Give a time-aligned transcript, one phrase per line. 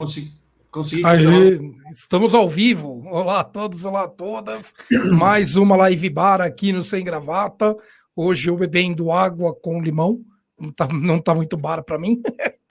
[0.00, 0.30] Consegui.
[0.70, 3.06] Consegui Aí, estamos ao vivo.
[3.10, 4.72] Olá a todos, olá a todas.
[5.12, 7.76] Mais uma live bar aqui no Sem Gravata.
[8.16, 10.22] Hoje eu bebendo água com limão.
[10.58, 12.22] Não tá, não tá muito bar para mim.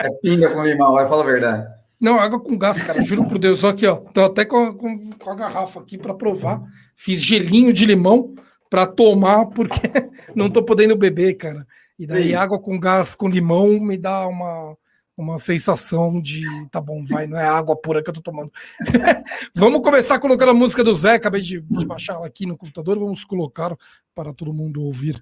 [0.01, 1.67] É pinga com limão, vai falar a verdade.
[2.01, 3.03] Não, água com gás, cara.
[3.03, 3.63] Juro por Deus.
[3.63, 3.97] Aqui, ó.
[3.97, 6.63] Tô até com, com, com a garrafa aqui para provar.
[6.95, 8.33] Fiz gelinho de limão
[8.71, 9.81] para tomar, porque
[10.35, 11.67] não tô podendo beber, cara.
[11.99, 12.33] E daí Sim.
[12.33, 14.75] água com gás com limão me dá uma
[15.19, 18.49] uma sensação de tá bom, vai, não é água pura que eu tô tomando.
[19.53, 22.97] vamos começar colocando a música do Zé, acabei de, de baixar ela aqui no computador,
[22.97, 23.75] vamos colocar
[24.15, 25.21] para todo mundo ouvir.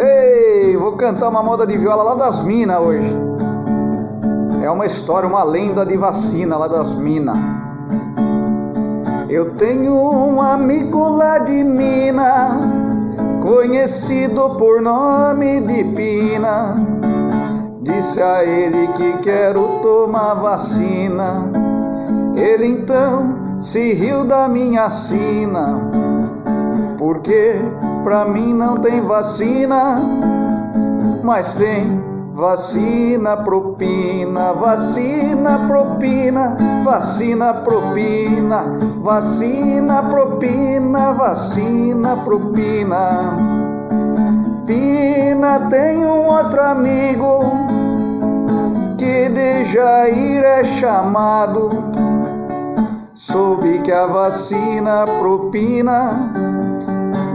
[0.00, 3.14] Ei, vou cantar uma moda de viola lá das minas hoje.
[4.64, 7.36] É uma história, uma lenda de vacina lá das minas.
[9.28, 12.52] Eu tenho um amigo lá de Minas,
[13.40, 16.74] conhecido por nome de Pina
[17.82, 21.50] Disse a ele que quero tomar vacina.
[22.36, 25.80] Ele então se riu da minha sina,
[26.98, 27.54] porque
[28.04, 29.96] pra mim não tem vacina,
[31.22, 31.98] mas tem
[32.32, 43.59] vacina propina, vacina propina, vacina propina, vacina propina, vacina propina.
[44.70, 47.40] Pina tem um outro amigo
[48.96, 51.70] que de Jair é chamado.
[53.16, 56.10] Soube que a vacina propina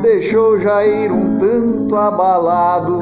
[0.01, 2.99] deixou Jair um tanto abalado.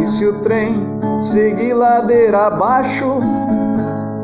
[0.00, 0.76] E se o trem
[1.20, 3.18] seguir ladeira abaixo,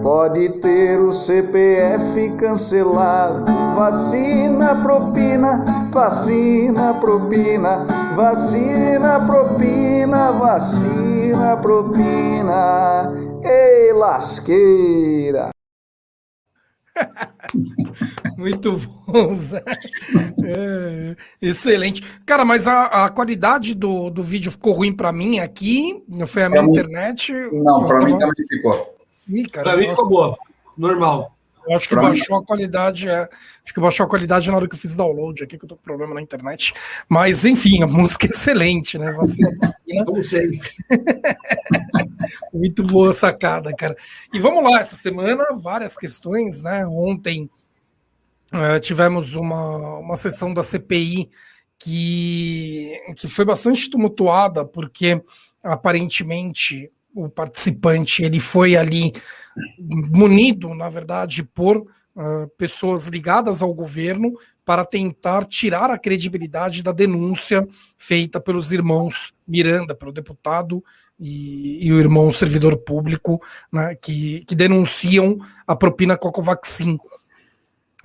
[0.04, 3.63] pode ter o CPF cancelado.
[3.74, 13.12] Vacina propina, vacina propina, vacina propina, vacina propina.
[13.42, 15.50] Ei, lasqueira!
[18.38, 19.62] Muito bom, Zé.
[20.44, 22.00] É, excelente.
[22.24, 26.02] Cara, mas a, a, qualidade do, do vídeo ficou ruim para mim aqui.
[26.08, 27.32] Não foi a minha internet?
[27.52, 28.96] Não, para mim também ficou.
[29.52, 30.36] Para mim ficou boa.
[30.78, 31.33] Normal.
[31.66, 33.28] Eu acho que baixou a qualidade, é.
[33.64, 35.76] Acho que baixou a qualidade na hora que eu fiz download aqui, que eu tô
[35.76, 36.74] com problema na internet.
[37.08, 39.10] Mas, enfim, a música é excelente, né?
[39.12, 39.42] Você,
[40.04, 40.70] Como sempre.
[42.52, 43.96] Muito boa sacada, cara.
[44.32, 46.86] E vamos lá, essa semana, várias questões, né?
[46.86, 47.48] Ontem
[48.52, 51.30] uh, tivemos uma, uma sessão da CPI
[51.78, 55.22] que, que foi bastante tumultuada, porque
[55.62, 59.12] aparentemente o participante ele foi ali
[59.78, 64.34] munido, na verdade, por uh, pessoas ligadas ao governo
[64.64, 67.66] para tentar tirar a credibilidade da denúncia
[67.96, 70.82] feita pelos irmãos Miranda, pelo deputado
[71.18, 76.98] e, e o irmão servidor público, né, que, que denunciam a propina Cocovaxin.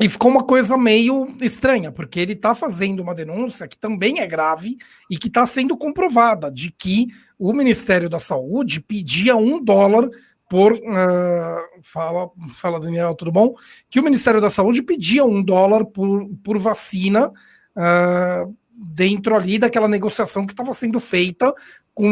[0.01, 4.27] E ficou uma coisa meio estranha, porque ele está fazendo uma denúncia que também é
[4.27, 4.77] grave
[5.09, 7.07] e que está sendo comprovada, de que
[7.37, 10.09] o Ministério da Saúde pedia um dólar
[10.49, 10.73] por.
[10.73, 13.55] Uh, fala, fala, Daniel, tudo bom?
[13.89, 19.87] Que o Ministério da Saúde pedia um dólar por, por vacina uh, dentro ali daquela
[19.87, 21.53] negociação que estava sendo feita
[21.93, 22.09] com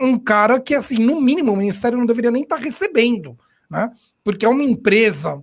[0.00, 3.36] um, cara que, assim, no mínimo, o Ministério não deveria nem estar tá recebendo,
[3.68, 3.90] né?
[4.22, 5.42] Porque é uma empresa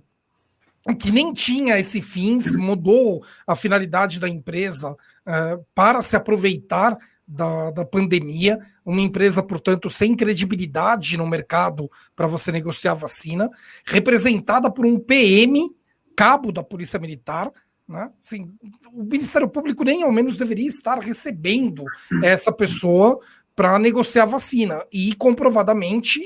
[0.98, 6.96] que nem tinha esse fins, mudou a finalidade da empresa uh, para se aproveitar
[7.28, 13.50] da, da pandemia, uma empresa, portanto, sem credibilidade no mercado para você negociar vacina,
[13.84, 15.70] representada por um PM,
[16.16, 17.52] cabo da Polícia Militar,
[17.86, 18.10] né?
[18.18, 18.50] Assim,
[18.92, 21.84] o Ministério Público nem ao menos deveria estar recebendo
[22.22, 23.18] essa pessoa
[23.56, 24.84] para negociar vacina.
[24.92, 26.20] E comprovadamente,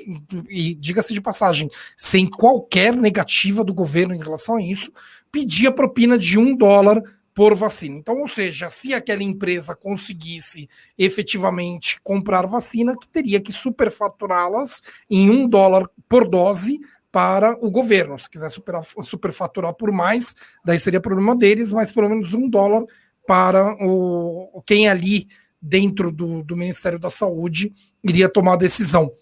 [0.51, 4.93] e diga-se de passagem, sem qualquer negativa do governo em relação a isso,
[5.31, 7.03] pedia propina de um dólar
[7.35, 7.97] por vacina.
[7.97, 15.31] Então, ou seja, se aquela empresa conseguisse efetivamente comprar vacina, que teria que superfaturá-las em
[15.31, 18.19] um dólar por dose para o governo.
[18.19, 20.35] Se quiser superar, superfaturar por mais,
[20.65, 22.85] daí seria problema deles, mas pelo menos um dólar
[23.27, 25.29] para o quem ali
[25.61, 29.13] dentro do, do Ministério da Saúde iria tomar a decisão.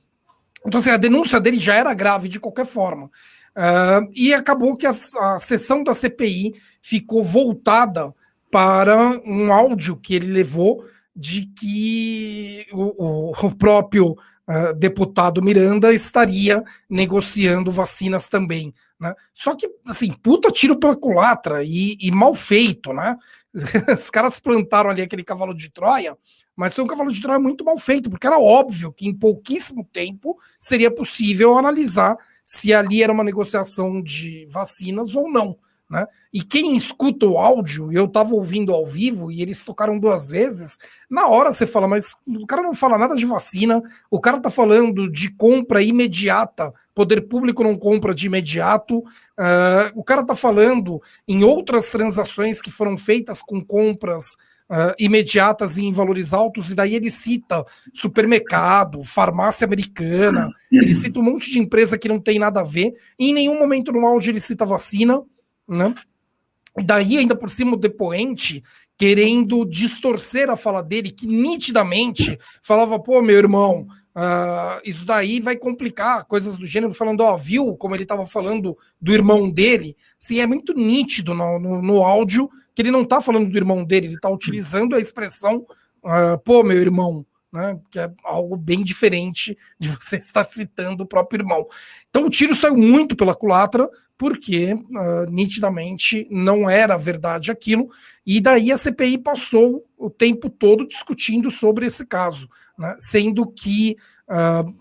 [0.65, 3.11] Então, assim, a denúncia dele já era grave de qualquer forma.
[3.57, 8.15] Uh, e acabou que a, a sessão da CPI ficou voltada
[8.51, 16.63] para um áudio que ele levou de que o, o, próprio uh, deputado Miranda estaria
[16.89, 18.73] negociando vacinas também.
[18.99, 19.15] Né?
[19.33, 23.17] Só que, assim, puta tiro pela culatra e, e mal feito, né?
[23.93, 26.17] Os caras plantaram ali aquele cavalo de Troia,
[26.55, 29.89] mas foi um cavalo de Troia muito mal feito, porque era óbvio que em pouquíssimo
[29.93, 32.17] tempo seria possível analisar
[32.51, 35.57] se ali era uma negociação de vacinas ou não.
[35.89, 36.05] Né?
[36.33, 40.77] E quem escuta o áudio, eu estava ouvindo ao vivo e eles tocaram duas vezes,
[41.09, 43.81] na hora você fala, mas o cara não fala nada de vacina,
[44.11, 50.03] o cara está falando de compra imediata, poder público não compra de imediato, uh, o
[50.03, 54.37] cara está falando em outras transações que foram feitas com compras
[54.71, 61.19] uh, imediatas e em valores altos, e daí ele cita supermercado, farmácia americana, ele cita
[61.19, 64.07] um monte de empresa que não tem nada a ver, e em nenhum momento no
[64.07, 65.23] áudio ele cita vacina
[65.71, 65.95] né?
[66.85, 68.63] Daí, ainda por cima, o depoente
[69.01, 75.57] querendo distorcer a fala dele, que nitidamente falava, pô, meu irmão, uh, isso daí vai
[75.57, 79.97] complicar, coisas do gênero, falando, ó, viu como ele estava falando do irmão dele?
[80.19, 83.85] Sim, é muito nítido no, no, no áudio que ele não está falando do irmão
[83.85, 85.65] dele, ele está utilizando a expressão,
[86.05, 91.07] uh, pô, meu irmão, né, que é algo bem diferente de você estar citando o
[91.07, 91.65] próprio irmão.
[92.09, 97.89] Então o tiro saiu muito pela culatra, porque uh, nitidamente não era verdade aquilo,
[98.27, 102.47] e daí a CPI passou o tempo todo discutindo sobre esse caso,
[102.79, 103.97] né, sendo que
[104.29, 104.75] uh,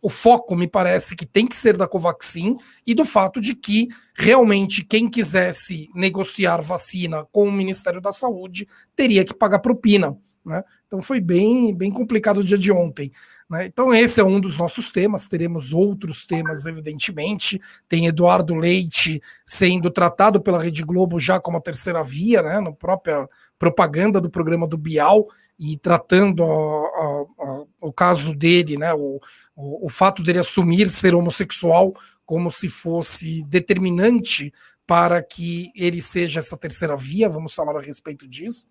[0.00, 2.56] o foco me parece que tem que ser da Covaxin
[2.86, 8.68] e do fato de que realmente quem quisesse negociar vacina com o Ministério da Saúde
[8.94, 10.16] teria que pagar propina.
[10.44, 10.62] Né?
[10.86, 13.10] Então foi bem, bem complicado o dia de ontem.
[13.48, 13.66] Né?
[13.66, 15.26] Então, esse é um dos nossos temas.
[15.26, 17.60] Teremos outros temas, evidentemente.
[17.88, 22.60] Tem Eduardo Leite sendo tratado pela Rede Globo já como a terceira via, né?
[22.60, 25.26] na própria propaganda do programa do Bial,
[25.58, 28.92] e tratando a, a, a, o caso dele, né?
[28.92, 29.20] o,
[29.54, 31.94] o, o fato dele assumir ser homossexual
[32.26, 34.52] como se fosse determinante
[34.86, 38.66] para que ele seja essa terceira via, vamos falar a respeito disso.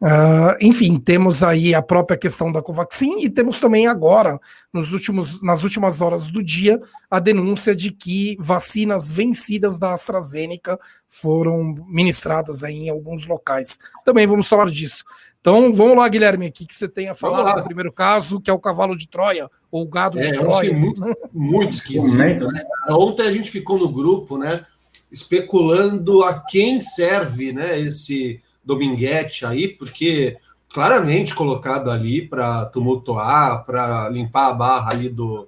[0.00, 4.38] Uh, enfim, temos aí a própria questão da Covaxin e temos também agora,
[4.72, 6.80] nos últimos, nas últimas horas do dia,
[7.10, 10.78] a denúncia de que vacinas vencidas da AstraZeneca
[11.08, 13.78] foram ministradas aí em alguns locais.
[14.04, 15.04] Também vamos falar disso.
[15.40, 18.50] Então vamos lá, Guilherme, o que, que você tem a falar do primeiro caso, que
[18.50, 20.46] é o cavalo de Troia, ou o gado é, de Troia.
[20.46, 21.02] Eu achei muito,
[21.32, 22.48] muito esquisito.
[22.48, 22.64] Né?
[22.88, 24.64] Ontem a gente ficou no grupo, né?
[25.10, 30.38] Especulando a quem serve né, esse Dominguete aí, porque
[30.72, 35.46] claramente colocado ali para tumultuar, para limpar a barra ali do,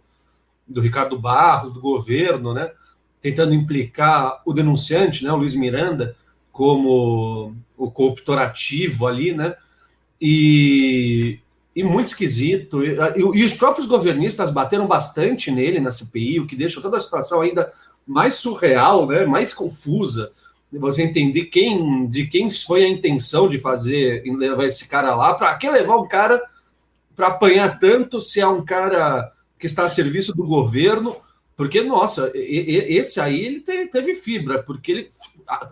[0.68, 2.70] do Ricardo Barros, do governo, né?
[3.20, 6.14] Tentando implicar o denunciante, né, o Luiz Miranda,
[6.52, 9.54] como o cooptorativo ali, né?
[10.20, 11.40] E,
[11.74, 12.84] e muito esquisito.
[12.84, 16.98] E, e, e, os próprios governistas bateram bastante nele na CPI, o que deixa toda
[16.98, 17.72] a situação ainda
[18.06, 20.32] mais surreal, né, mais confusa,
[20.72, 25.54] você entender quem, de quem foi a intenção de fazer, levar esse cara lá, para
[25.54, 26.42] que levar um cara
[27.14, 31.16] para apanhar tanto se é um cara que está a serviço do governo,
[31.56, 35.08] porque, nossa, esse aí ele teve fibra, porque ele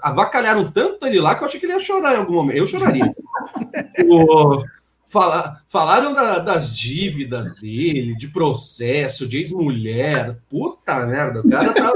[0.00, 2.56] avacalharam tanto ele lá que eu achei que ele ia chorar em algum momento.
[2.56, 3.14] Eu choraria.
[4.08, 4.64] o,
[5.06, 10.38] Fala, falaram da, das dívidas dele, de processo, de ex-mulher.
[10.48, 11.92] Puta merda, o cara tava.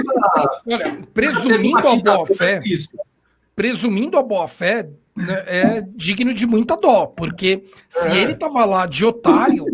[0.67, 2.61] Olha, presumindo a boa-fé.
[3.57, 8.19] Presumindo a boa-fé, né, é digno de muita dó, porque se é.
[8.19, 9.65] ele tava lá de otário,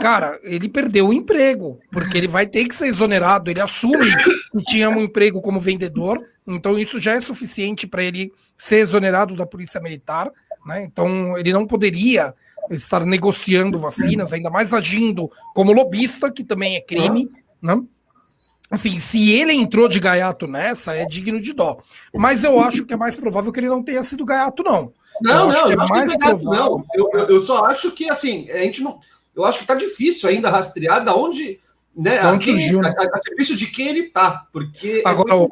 [0.00, 3.50] cara, ele perdeu o emprego, porque ele vai ter que ser exonerado.
[3.50, 4.04] Ele assume
[4.52, 9.34] que tinha um emprego como vendedor, então isso já é suficiente para ele ser exonerado
[9.34, 10.30] da Polícia Militar.
[10.66, 10.84] Né?
[10.84, 12.34] Então ele não poderia
[12.70, 17.30] estar negociando vacinas, ainda mais agindo como lobista, que também é crime,
[17.60, 17.80] né?
[18.70, 21.78] Assim, se ele entrou de gaiato nessa, é digno de dó.
[22.12, 24.92] Mas eu acho que é mais provável que ele não tenha sido gaiato, não.
[25.20, 26.84] Não, eu não, é mais não.
[26.94, 28.98] Eu, eu, só acho que, assim, a gente não.
[29.34, 31.60] Eu acho que tá difícil ainda rastrear da onde.
[31.96, 34.46] Né, a, quem, a, a, a, serviço de quem ele tá.
[34.52, 35.02] Porque.
[35.04, 35.48] É Agora, é o,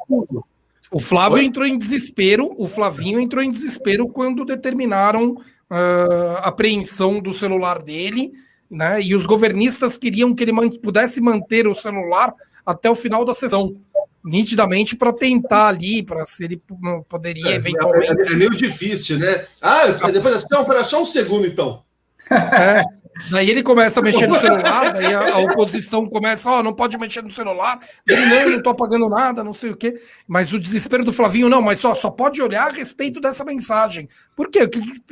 [0.91, 1.45] o Flávio Oi?
[1.45, 5.37] entrou em desespero, o Flavinho entrou em desespero quando determinaram
[5.71, 8.31] uh, apreensão do celular dele,
[8.69, 9.01] né?
[9.01, 12.33] E os governistas queriam que ele man pudesse manter o celular
[12.65, 13.75] até o final da sessão,
[14.23, 16.61] nitidamente para tentar ali, para se ele
[17.09, 18.29] poderia é, eventualmente.
[18.29, 19.45] É, é, meio difícil, né?
[19.61, 21.83] Ah, depois assim, não, só um segundo então.
[22.31, 23.02] É.
[23.29, 26.73] Daí ele começa a mexer no celular, daí a, a oposição começa, ó, oh, não
[26.73, 29.99] pode mexer no celular, ele não, não tô apagando nada, não sei o quê.
[30.27, 34.07] Mas o desespero do Flavinho, não, mas só, só pode olhar a respeito dessa mensagem.
[34.35, 34.69] Por quê?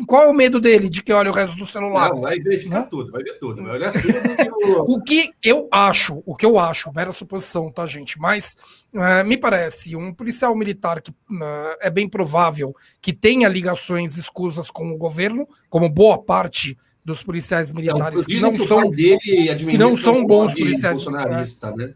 [0.08, 2.10] Qual é o medo dele de que olhe o resto do celular?
[2.10, 4.86] Não, vai verificar tudo, vai ver tudo, vai olhar tudo.
[4.88, 8.20] o que eu acho, o que eu acho, mera suposição, tá, gente?
[8.20, 8.58] Mas
[8.94, 14.70] uh, me parece um policial militar que uh, é bem provável que tenha ligações escusas
[14.70, 19.56] com o governo, como boa parte dos policiais militares então, que não que são dele
[19.56, 21.94] que não são bons policiais bolsonarista, né?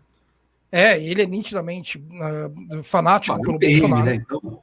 [0.71, 4.05] É, ele é nitidamente uh, fanático ah, pelo PM, Bolsonaro.
[4.05, 4.25] Né?
[4.25, 4.59] Então,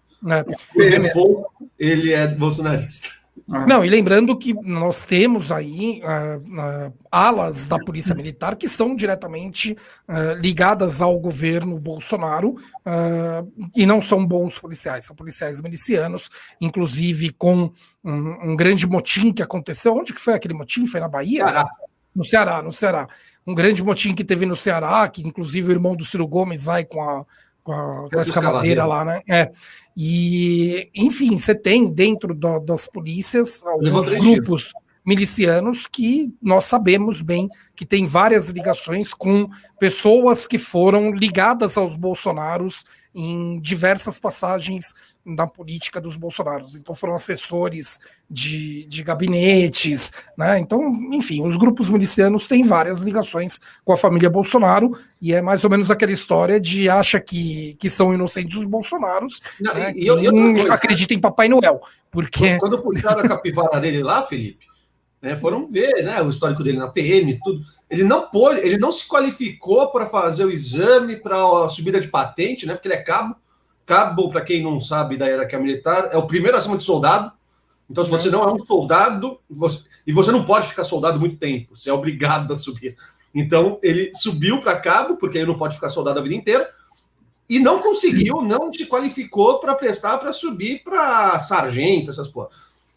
[0.76, 0.98] é.
[0.98, 1.46] Default,
[1.78, 3.08] ele é bolsonarista.
[3.50, 3.66] Ah.
[3.66, 8.94] Não, e lembrando que nós temos aí uh, uh, alas da Polícia Militar que são
[8.94, 9.76] diretamente
[10.08, 12.56] uh, ligadas ao governo Bolsonaro
[13.74, 16.28] e não são bons policiais, são policiais milicianos,
[16.60, 17.70] inclusive com
[18.04, 19.94] um, um, grande motim que aconteceu.
[19.94, 20.86] Onde que foi aquele motim?
[20.86, 21.44] Foi na Bahia?
[21.44, 21.64] Ceará.
[22.14, 23.08] No Ceará, no Ceará.
[23.46, 26.84] Um grande motim que teve no Ceará, que inclusive o irmão do Ciro Gomes vai
[26.84, 27.24] com a,
[27.62, 29.20] com a, com a escavadeira lá, né?
[29.28, 29.50] É.
[29.96, 34.72] E, enfim, você tem dentro do, das polícias alguns grupos
[35.04, 41.96] milicianos que nós sabemos bem que tem várias ligações com pessoas que foram ligadas aos
[41.96, 46.76] Bolsonaros em diversas passagens da política dos Bolsonaros.
[46.76, 50.58] Então foram assessores de, de gabinetes, né?
[50.58, 55.62] Então, enfim, os grupos milicianos têm várias ligações com a família Bolsonaro e é mais
[55.64, 59.92] ou menos aquela história de acha que, que são inocentes os Bolsonaros, Não, né?
[59.94, 64.66] e, e acredita em Papai Noel, porque quando puxaram a capivara dele lá, Felipe,
[65.20, 67.64] né, foram ver, né, o histórico dele na PM, tudo.
[67.88, 72.08] Ele não pôde, ele não se qualificou para fazer o exame para a subida de
[72.08, 73.36] patente, né, porque ele é cabo
[73.86, 77.32] Cabo, para quem não sabe da hierarquia militar, é o primeiro acima de soldado.
[77.90, 81.36] Então, se você não é um soldado, você, e você não pode ficar soldado muito
[81.36, 82.96] tempo, você é obrigado a subir.
[83.34, 86.70] Então, ele subiu para cabo, porque ele não pode ficar soldado a vida inteira,
[87.48, 92.48] e não conseguiu, não se qualificou para prestar para subir para sargento, essas porra.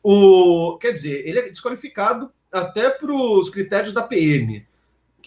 [0.02, 4.66] O, quer dizer, ele é desqualificado até para os critérios da PM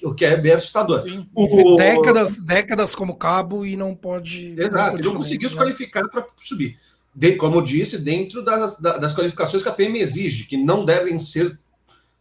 [0.02, 1.00] o que é bem assustador.
[1.00, 1.76] Sim, o...
[1.76, 4.54] Décadas, décadas como cabo e não pode.
[4.58, 5.62] Exato, não ele não conseguiu se né?
[5.62, 6.78] qualificar para subir.
[7.14, 11.18] De, como eu disse, dentro das, das qualificações que a PM exige, que não devem
[11.18, 11.58] ser,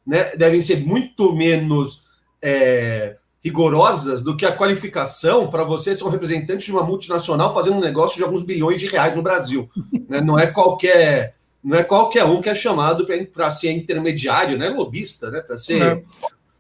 [0.06, 2.06] né, devem ser muito menos
[2.42, 7.78] é, rigorosas do que a qualificação para você ser um representante de uma multinacional fazendo
[7.78, 9.70] um negócio de alguns bilhões de reais no Brasil.
[10.10, 10.22] né?
[10.22, 14.70] Não é qualquer não é qualquer um que é chamado para ser intermediário, né?
[14.70, 15.42] Lobista, né?
[15.42, 16.04] Para ser é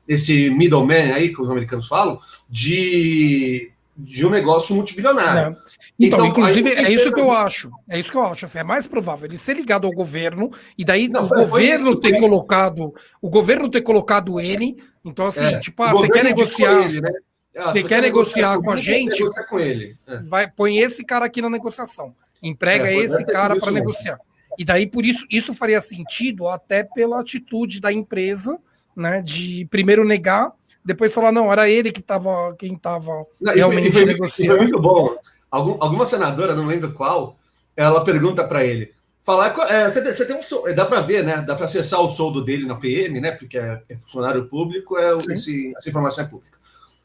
[0.07, 5.53] esse middleman aí, que os americanos falam, de, de um negócio multibilionário.
[5.53, 5.67] É.
[5.99, 7.71] Então, então, inclusive, é isso que eu acho.
[7.89, 8.45] É isso que eu acho.
[8.45, 12.19] Assim, é mais provável ele ser ligado ao governo e daí não, o governo ter
[12.19, 14.77] colocado o governo ter colocado ele.
[15.03, 16.83] Então, assim, é, tipo, ah, você quer negociar.
[16.83, 17.11] Ele, né?
[17.57, 19.23] ah, você, quer negociar com a gente?
[19.49, 19.97] Com ele.
[20.05, 20.17] É.
[20.19, 22.13] Vai, põe esse cara aqui na negociação.
[22.43, 24.19] Emprega é, esse cara para negociar.
[24.57, 28.59] E daí, por isso, isso faria sentido até pela atitude da empresa
[28.97, 29.21] né?
[29.21, 30.51] De primeiro negar,
[30.83, 34.55] depois falar, não, era ele que estava quem estava realmente foi, negociando.
[34.55, 35.15] Foi muito bom.
[35.51, 37.37] Algum, alguma senadora, não lembro qual,
[37.75, 38.91] ela pergunta para ele.
[39.23, 41.43] Falar, é, você, você, tem um dá para ver, né?
[41.45, 43.31] Dá para acessar o soldo dele na PM, né?
[43.31, 46.57] Porque é, é funcionário público, é, esse, essa informação é pública.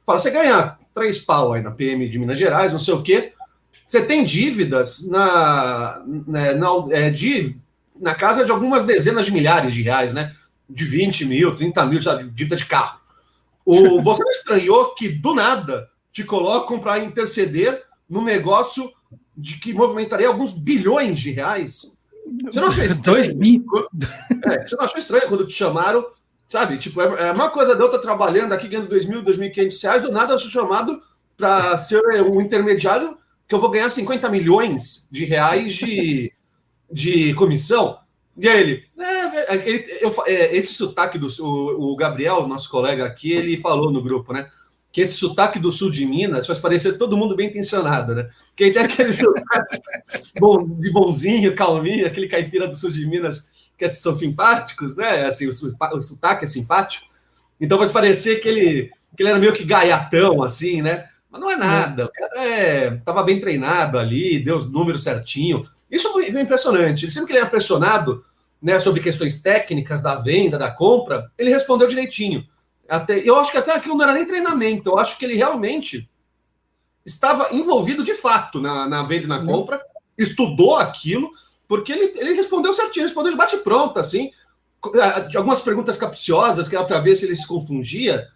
[0.06, 3.32] Fala, você ganha três pau aí na PM de Minas Gerais, não sei o quê.
[3.86, 7.56] Você tem dívidas na, né, na, é, de,
[8.00, 10.32] na casa de algumas dezenas de milhares de reais, né?
[10.72, 13.00] De 20 mil, 30 mil, sabe, dívida de carro.
[13.64, 18.90] O, você não estranhou que, do nada, te colocam para interceder no negócio
[19.36, 21.98] de que movimentaria alguns bilhões de reais?
[22.44, 23.16] Você não achou estranho?
[23.16, 23.64] Dois mil.
[24.46, 26.06] É, você não achou estranho quando te chamaram,
[26.48, 26.78] sabe?
[26.78, 30.02] Tipo, é, é uma coisa de eu estar trabalhando aqui ganhando 2 mil, 2.500 reais,
[30.02, 31.00] do nada eu sou chamado
[31.36, 33.16] para ser um intermediário
[33.48, 36.32] que eu vou ganhar 50 milhões de reais de,
[36.90, 37.98] de comissão.
[38.36, 43.04] E aí ele, é, ele eu, é, esse sotaque do o, o, Gabriel, nosso colega
[43.04, 44.48] aqui, ele falou no grupo, né?
[44.90, 48.28] Que esse sotaque do sul de Minas faz parecer todo mundo bem intencionado, né?
[48.56, 49.80] Que tem aquele sotaque
[50.38, 55.26] bom, de bonzinho, calminho, aquele caipira do sul de Minas que são simpáticos, né?
[55.26, 55.50] Assim, o,
[55.96, 57.06] o sotaque é simpático.
[57.60, 61.08] Então faz parecer que ele, que ele era meio que gaiatão, assim, né?
[61.30, 62.06] Mas não é nada.
[62.06, 65.62] O cara é, tava bem treinado ali, deu os números certinho.
[65.92, 67.04] Isso foi impressionante.
[67.04, 68.24] Ele sempre que ele era pressionado
[68.62, 72.46] né, sobre questões técnicas da venda, da compra, ele respondeu direitinho.
[72.88, 76.08] Até, eu acho que até aquilo não era nem treinamento, eu acho que ele realmente
[77.04, 79.46] estava envolvido de fato na, na venda e na uhum.
[79.46, 79.82] compra,
[80.16, 81.30] estudou aquilo,
[81.68, 84.30] porque ele, ele respondeu certinho, respondeu de bate-pronto, assim,
[85.28, 88.26] de algumas perguntas capciosas, que era para ver se ele se confundia,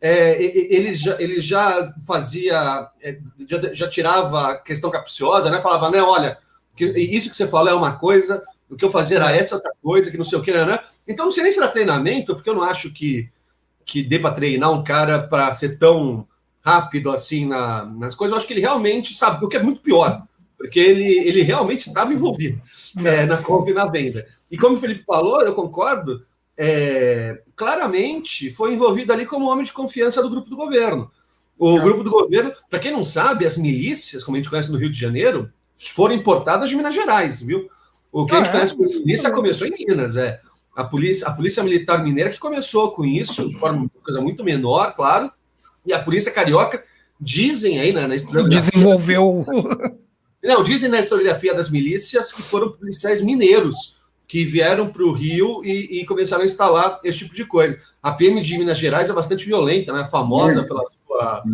[0.00, 3.18] é, ele, já, ele já fazia, é,
[3.48, 5.60] já, já tirava a questão capciosa, né?
[5.60, 6.38] Falava, né, olha,
[6.76, 9.72] que isso que você falou é uma coisa, o que eu fazia era essa outra
[9.82, 10.78] coisa, que não sei o que, né?
[11.06, 13.28] Então não sei nem se era treinamento, porque eu não acho que,
[13.84, 16.26] que dê para treinar um cara para ser tão
[16.60, 18.32] rápido assim na, nas coisas.
[18.32, 20.22] Eu acho que ele realmente sabe, o que é muito pior,
[20.58, 22.60] porque ele, ele realmente estava envolvido
[23.04, 24.26] é, na compra e na venda.
[24.50, 26.24] E como o Felipe falou, eu concordo,
[26.56, 31.10] é, claramente foi envolvido ali como homem de confiança do grupo do governo.
[31.58, 34.78] O grupo do governo, para quem não sabe, as milícias, como a gente conhece no
[34.78, 37.68] Rio de Janeiro, foram importadas de Minas Gerais, viu?
[38.12, 38.76] O que ah, a gente ah, conhece é?
[38.76, 40.40] como milícia começou em Minas, é.
[40.74, 44.94] A polícia, a polícia Militar Mineira que começou com isso, de forma coisa muito menor,
[44.94, 45.30] claro.
[45.84, 46.84] E a polícia carioca
[47.20, 48.70] dizem aí né, na historiografia.
[48.70, 49.46] Desenvolveu.
[50.42, 53.96] Não, dizem na historiografia das milícias que foram policiais mineiros
[54.28, 57.78] que vieram para o Rio e, e, começaram a instalar esse tipo de coisa.
[58.02, 60.06] A PM de Minas Gerais é bastante violenta, né?
[60.10, 61.44] famosa pela sua,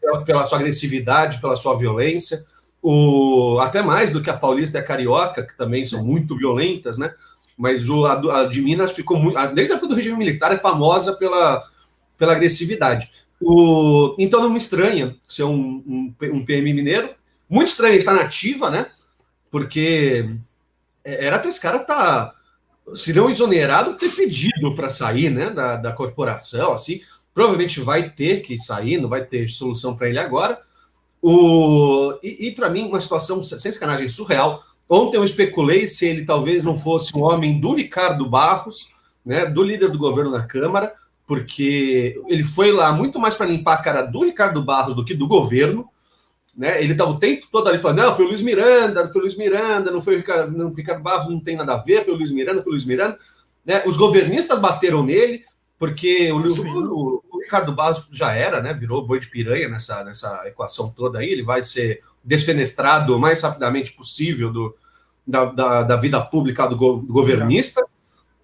[0.00, 2.38] pela, pela sua agressividade, pela sua violência.
[2.82, 6.98] O, até mais do que a paulista e a carioca, que também são muito violentas,
[6.98, 7.14] né?
[7.56, 9.38] Mas o, a, a de Minas ficou muito.
[9.54, 11.62] Desde a época do regime militar é famosa pela,
[12.18, 13.10] pela agressividade.
[13.40, 17.10] O, então não me estranha ser um, um, um PM mineiro.
[17.48, 18.86] Muito estranho estar nativa, né?
[19.50, 20.28] Porque
[21.04, 21.78] era para esse cara.
[21.80, 22.34] Tá,
[22.96, 27.00] se não exonerado, ter pedido para sair né, da, da corporação, assim.
[27.34, 30.60] Provavelmente vai ter que sair, não vai ter solução para ele agora.
[31.22, 34.62] O, e, e para mim, uma situação sem sacanagem surreal.
[34.88, 38.92] Ontem eu especulei se ele talvez não fosse um homem do Ricardo Barros,
[39.24, 40.92] né, do líder do governo na Câmara,
[41.26, 45.14] porque ele foi lá muito mais para limpar a cara do Ricardo Barros do que
[45.14, 45.88] do governo.
[46.54, 46.82] Né?
[46.82, 49.36] Ele estava o tempo todo ali falando: não, foi o Luiz Miranda, foi o Luiz
[49.36, 52.12] Miranda, não foi o Ricardo, não, o Ricardo Barros, não tem nada a ver, foi
[52.12, 53.18] o Luiz Miranda, foi o Luiz Miranda.
[53.64, 53.82] Né?
[53.86, 55.44] Os governistas bateram nele,
[55.78, 58.72] porque o, o, o, Ricardo Barros já era, né?
[58.72, 63.42] virou boi de piranha nessa, nessa equação toda aí, ele vai ser desfenestrado o mais
[63.42, 64.74] rapidamente possível do,
[65.26, 67.84] da, da, da vida pública do, go, do governista.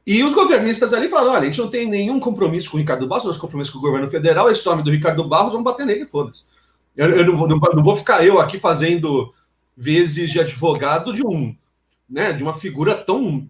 [0.07, 3.09] E os governistas ali falaram: olha, a gente não tem nenhum compromisso com o Ricardo
[3.09, 6.05] Barros, nosso compromisso com o governo federal, esse nome do Ricardo Barros, vamos bater nele,
[6.05, 6.49] foda-se.
[6.95, 9.33] Eu, eu não, vou, não, não, vou ficar eu aqui fazendo
[9.75, 11.57] vezes de advogado de um,
[12.09, 13.49] né, de uma figura tão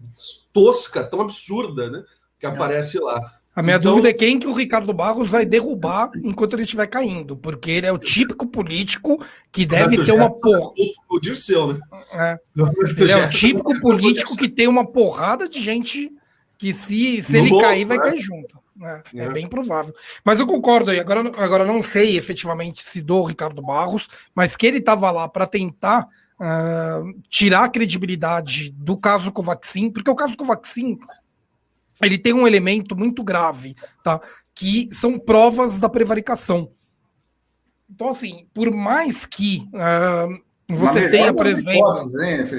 [0.53, 2.03] tosca, tão absurda, né,
[2.39, 2.49] que é.
[2.49, 3.38] aparece lá.
[3.59, 6.87] A minha então, dúvida é quem que o Ricardo Barros vai derrubar enquanto ele estiver
[6.87, 10.71] caindo, porque ele é o típico político que deve ter uma porra.
[11.09, 11.79] O Dirceu, né?
[12.13, 12.39] É.
[12.97, 16.09] Ele é o típico político que tem uma porrada de gente
[16.57, 18.03] que se, se ele cair, vai né?
[18.05, 18.57] cair junto.
[18.81, 19.93] É, é, é, bem provável.
[20.23, 20.99] Mas eu concordo aí.
[21.01, 25.45] Agora, agora não sei efetivamente se do Ricardo Barros, mas que ele estava lá para
[25.45, 26.07] tentar
[26.39, 30.97] uh, tirar a credibilidade do caso Covaxin, porque o caso Covaxin
[32.01, 34.19] ele tem um elemento muito grave, tá?
[34.55, 36.71] Que são provas da prevaricação.
[37.89, 41.97] Então, assim, por mais que uh, você tenha, por exemplo.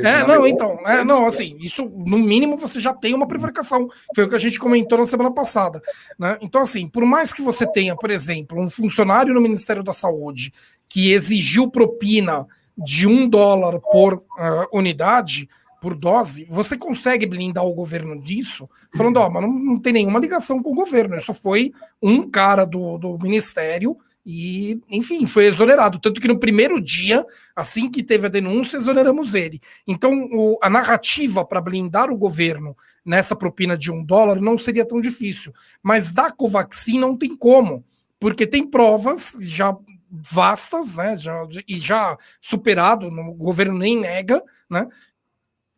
[0.05, 3.89] é, não, então, é, não, assim, isso no mínimo você já tem uma prevaricação.
[4.15, 5.81] Foi o que a gente comentou na semana passada.
[6.19, 6.37] Né?
[6.41, 10.53] Então, assim, por mais que você tenha, por exemplo, um funcionário no Ministério da Saúde
[10.89, 15.49] que exigiu propina de um dólar por uh, unidade,
[15.81, 19.93] por dose, você consegue blindar o governo disso, falando, ó, oh, mas não, não tem
[19.93, 25.47] nenhuma ligação com o governo, isso foi um cara do, do ministério e, enfim, foi
[25.47, 25.99] exonerado.
[25.99, 27.25] Tanto que no primeiro dia,
[27.57, 29.61] assim que teve a denúncia, exoneramos ele.
[29.87, 34.85] Então, o, a narrativa para blindar o governo nessa propina de um dólar não seria
[34.85, 35.53] tão difícil.
[35.83, 37.85] Mas da Covaxin não tem como,
[38.19, 39.75] porque tem provas já
[40.11, 41.17] vastas, né?
[41.17, 44.87] Já, e já superado, o governo nem nega, né?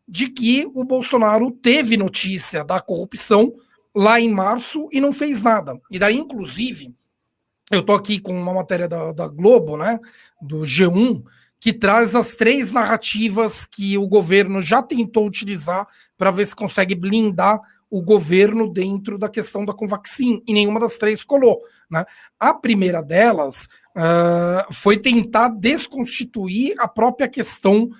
[0.07, 3.55] De que o Bolsonaro teve notícia da corrupção
[3.95, 5.81] lá em março e não fez nada.
[5.91, 6.95] E daí, inclusive
[7.73, 9.99] eu estou aqui com uma matéria da, da Globo, né,
[10.41, 11.23] do G1,
[11.59, 15.87] que traz as três narrativas que o governo já tentou utilizar
[16.19, 20.97] para ver se consegue blindar o governo dentro da questão da Convaxin, e nenhuma das
[20.97, 21.61] três colou.
[21.91, 22.05] Né?
[22.39, 27.91] A primeira delas uh, foi tentar desconstituir a própria questão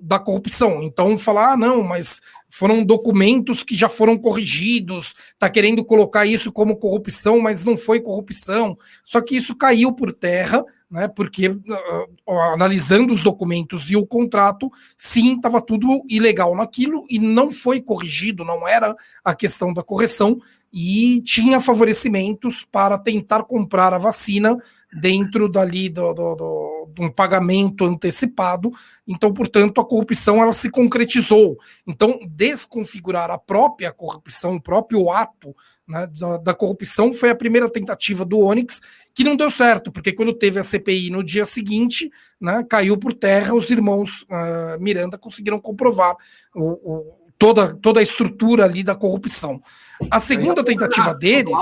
[0.00, 0.82] da corrupção.
[0.82, 6.50] Então, falar, ah, não, mas foram documentos que já foram corrigidos, está querendo colocar isso
[6.50, 8.76] como corrupção, mas não foi corrupção.
[9.04, 11.06] Só que isso caiu por terra, né?
[11.08, 17.50] Porque uh, analisando os documentos e o contrato, sim, estava tudo ilegal naquilo e não
[17.50, 20.38] foi corrigido, não era a questão da correção,
[20.72, 24.56] e tinha favorecimentos para tentar comprar a vacina
[25.00, 28.72] dentro dali do, do, do, um pagamento antecipado.
[29.06, 31.58] Então, portanto, a corrupção ela se concretizou.
[31.86, 35.54] Então, desconfigurar a própria corrupção, o próprio ato
[35.86, 38.80] né, da, da, corrupção foi a primeira tentativa do Onyx,
[39.14, 43.14] que não deu certo, porque quando teve a CPI no dia seguinte, né, caiu por
[43.14, 46.14] terra, os irmãos uh, Miranda conseguiram comprovar
[46.54, 49.62] o, o, toda, toda a estrutura ali da corrupção.
[50.10, 51.58] A segunda tentativa deles.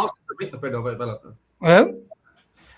[0.61, 1.20] Perdão, vai, vai lá.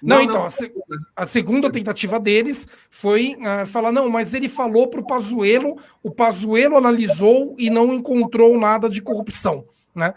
[0.02, 1.04] Não, não, então, não.
[1.16, 5.76] A, a, segunda tentativa deles foi uh, falar, não, mas ele falou para o Pazuello,
[6.02, 10.14] o Pazuello analisou e não encontrou nada de corrupção, né?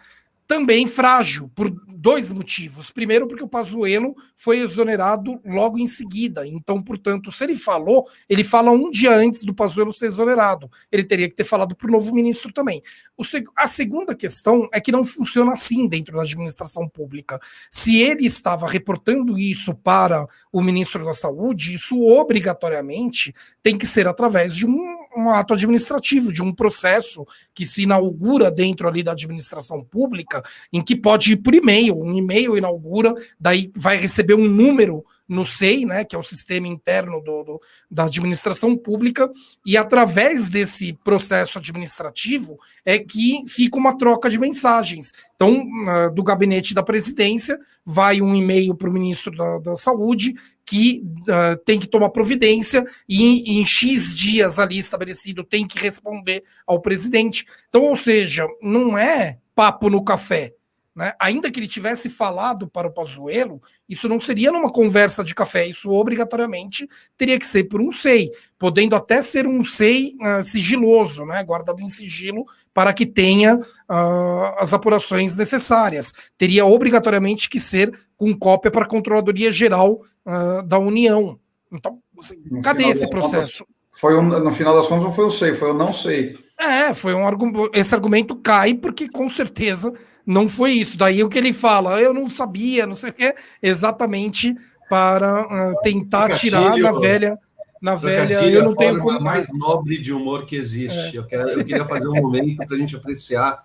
[0.52, 2.90] também frágil, por dois motivos.
[2.90, 6.48] Primeiro, porque o Pazuello foi exonerado logo em seguida.
[6.48, 10.70] Então, portanto, se ele falou, ele fala um dia antes do Pazuello ser exonerado.
[10.92, 12.82] Ele teria que ter falado para o novo ministro também.
[13.24, 17.40] Seg a segunda questão é que não funciona assim dentro da administração pública.
[17.70, 24.08] Se ele estava reportando isso para o ministro da Saúde, isso obrigatoriamente tem que ser
[24.08, 29.12] através de um um ato administrativo, de um processo que se inaugura dentro ali da
[29.12, 31.98] administração pública, em que pode ir por e-mail.
[32.00, 36.68] Um e-mail inaugura, daí vai receber um número no SEI, né, que é o sistema
[36.68, 39.32] interno do, do, da administração pública,
[39.66, 45.14] e através desse processo administrativo é que fica uma troca de mensagens.
[45.34, 50.34] Então, uh, do gabinete da presidência, vai um e-mail para o ministro da, da Saúde,
[50.66, 56.44] que uh, tem que tomar providência e em X dias ali estabelecido tem que responder
[56.68, 57.46] ao presidente.
[57.70, 60.54] Então, ou seja, não é papo no café.
[60.94, 61.14] Né?
[61.20, 65.66] Ainda que ele tivesse falado para o Pazuello, isso não seria numa conversa de café,
[65.66, 71.26] isso obrigatoriamente teria que ser por um SEI, podendo até ser um SEI uh, sigiloso,
[71.26, 71.42] né?
[71.44, 76.14] guardado em sigilo, para que tenha uh, as apurações necessárias.
[76.38, 81.40] Teria obrigatoriamente que ser com cópia para a Controladoria Geral uh, da União.
[81.72, 83.60] Então, assim, cadê esse processo?
[83.60, 86.38] Contas, foi um, no final das contas não foi o SEI, foi o não sei.
[86.60, 87.72] É, foi um argumento.
[87.74, 89.94] Esse argumento cai porque com certeza
[90.26, 90.98] não foi isso.
[90.98, 94.56] Daí o que ele fala, eu não sabia, não sei o que, exatamente
[94.90, 97.40] para uh, tentar tirar na velha.
[97.82, 99.20] Na velha, eu não tenho como.
[99.20, 101.16] mais nobre de humor que existe.
[101.16, 101.20] É.
[101.20, 103.64] Eu, quero, eu queria fazer um momento para a gente apreciar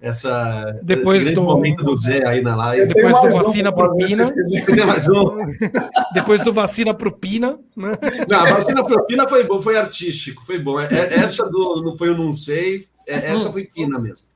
[0.00, 2.92] essa depois do momento do Zé aí na live.
[2.92, 4.24] Depois do vacina um, pro Pina.
[4.26, 6.12] um.
[6.12, 7.58] depois do vacina pro Pina.
[7.74, 7.96] Né?
[8.28, 10.78] Não, a vacina pro Pina foi bom, foi artístico, foi bom.
[10.78, 14.26] É, essa do não foi o não sei, é, essa foi fina mesmo.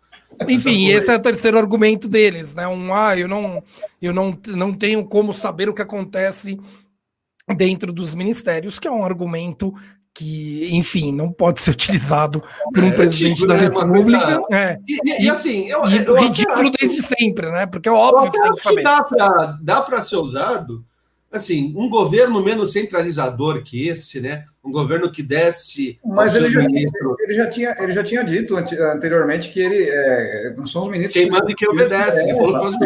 [0.46, 2.66] Enfim, esse é o terceiro argumento deles, né?
[2.68, 3.62] Um, ah, eu não,
[4.00, 6.58] eu não, não tenho como saber o que acontece
[7.56, 9.74] dentro dos ministérios, que é um argumento
[10.18, 12.42] que, enfim, não pode ser utilizado
[12.74, 14.40] por um é, presidente tipo, da né, República.
[14.50, 14.78] É.
[14.88, 17.66] E, e, assim, eu, e eu ridículo desde sempre, né?
[17.66, 18.82] Porque é óbvio que tem que saber.
[18.82, 20.84] Que dá para ser usado,
[21.30, 24.44] assim, um governo menos centralizador que esse, né?
[24.68, 25.98] Um governo que desse.
[26.04, 30.66] Mas ele já, ele já, tinha, ele já tinha dito anteriormente que ele é, não
[30.66, 31.14] são os ministros.
[31.14, 32.30] Quem manda e quem obedece.
[32.30, 32.84] É, falou que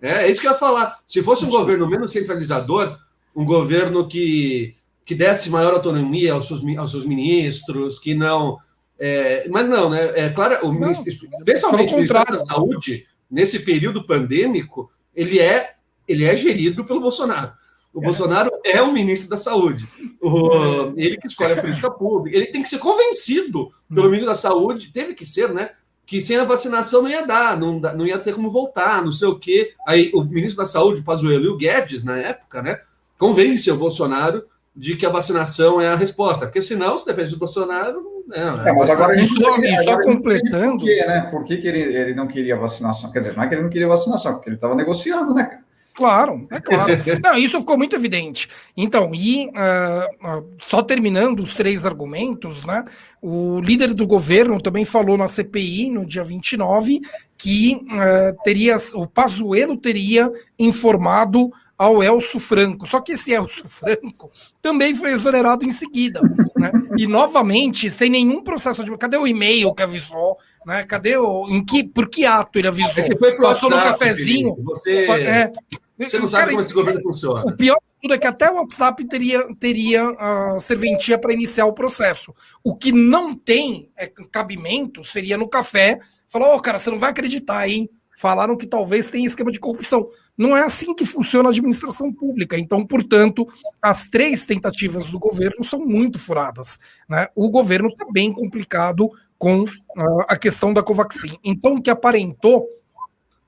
[0.00, 0.98] é, é isso que eu ia falar.
[1.06, 2.96] Se fosse um governo menos centralizador,
[3.34, 8.58] um governo que, que desse maior autonomia aos seus, aos seus ministros, que não.
[8.98, 10.12] É, mas não, né?
[10.14, 15.74] É claro, o não, ministro, especialmente o Ministério da Saúde, nesse período pandêmico, ele é,
[16.06, 17.52] ele é gerido pelo Bolsonaro.
[17.96, 19.88] O Bolsonaro é o ministro da Saúde.
[20.20, 22.36] O, ele que escolhe a política pública.
[22.36, 25.70] Ele tem que ser convencido pelo ministro da Saúde, teve que ser, né?
[26.04, 29.28] Que sem a vacinação não ia dar, não, não ia ter como voltar, não sei
[29.28, 29.72] o quê.
[29.88, 32.78] Aí o ministro da Saúde, o Pazuello e o Guedes, na época, né?
[33.18, 34.44] Convence o Bolsonaro
[34.76, 36.44] de que a vacinação é a resposta.
[36.44, 39.54] Porque senão, se depende do Bolsonaro, não, é, mas agora isso, só,
[39.84, 40.78] só completando.
[40.78, 41.28] Por, quê, né?
[41.30, 43.10] por que, que ele, ele não queria vacinação?
[43.10, 45.65] Quer dizer, não é que ele não queria vacinação, porque ele estava negociando, né, cara?
[45.96, 46.92] Claro, é claro.
[47.24, 48.48] Não, isso ficou muito evidente.
[48.76, 52.84] Então, e uh, uh, só terminando os três argumentos, né?
[53.22, 57.00] O líder do governo também falou na CPI no dia 29
[57.38, 62.86] que uh, teria o Pazuello teria informado ao Elso Franco.
[62.86, 64.30] Só que esse Elso Franco
[64.60, 66.20] também foi exonerado em seguida.
[66.56, 66.70] Né?
[66.98, 68.96] E novamente, sem nenhum processo de.
[68.98, 70.36] Cadê o e-mail que avisou?
[70.66, 70.84] Né?
[70.84, 71.46] Cadê o.
[71.48, 73.04] Em que, por que ato ele avisou?
[73.04, 74.56] É Passou WhatsApp, no cafezinho.
[74.62, 75.06] Você...
[75.06, 75.52] É,
[75.98, 77.44] você não sabe cara, como esse governo funciona.
[77.46, 81.66] O pior de tudo é que até o WhatsApp teria, teria a serventia para iniciar
[81.66, 82.34] o processo.
[82.62, 86.98] O que não tem é, cabimento seria no café falar: Ô, oh, cara, você não
[86.98, 87.88] vai acreditar, hein?
[88.18, 90.08] Falaram que talvez tenha esquema de corrupção.
[90.38, 92.58] Não é assim que funciona a administração pública.
[92.58, 93.46] Então, portanto,
[93.80, 96.78] as três tentativas do governo são muito furadas.
[97.06, 97.28] Né?
[97.34, 101.38] O governo está bem complicado com uh, a questão da Covaxin.
[101.44, 102.66] Então, o que aparentou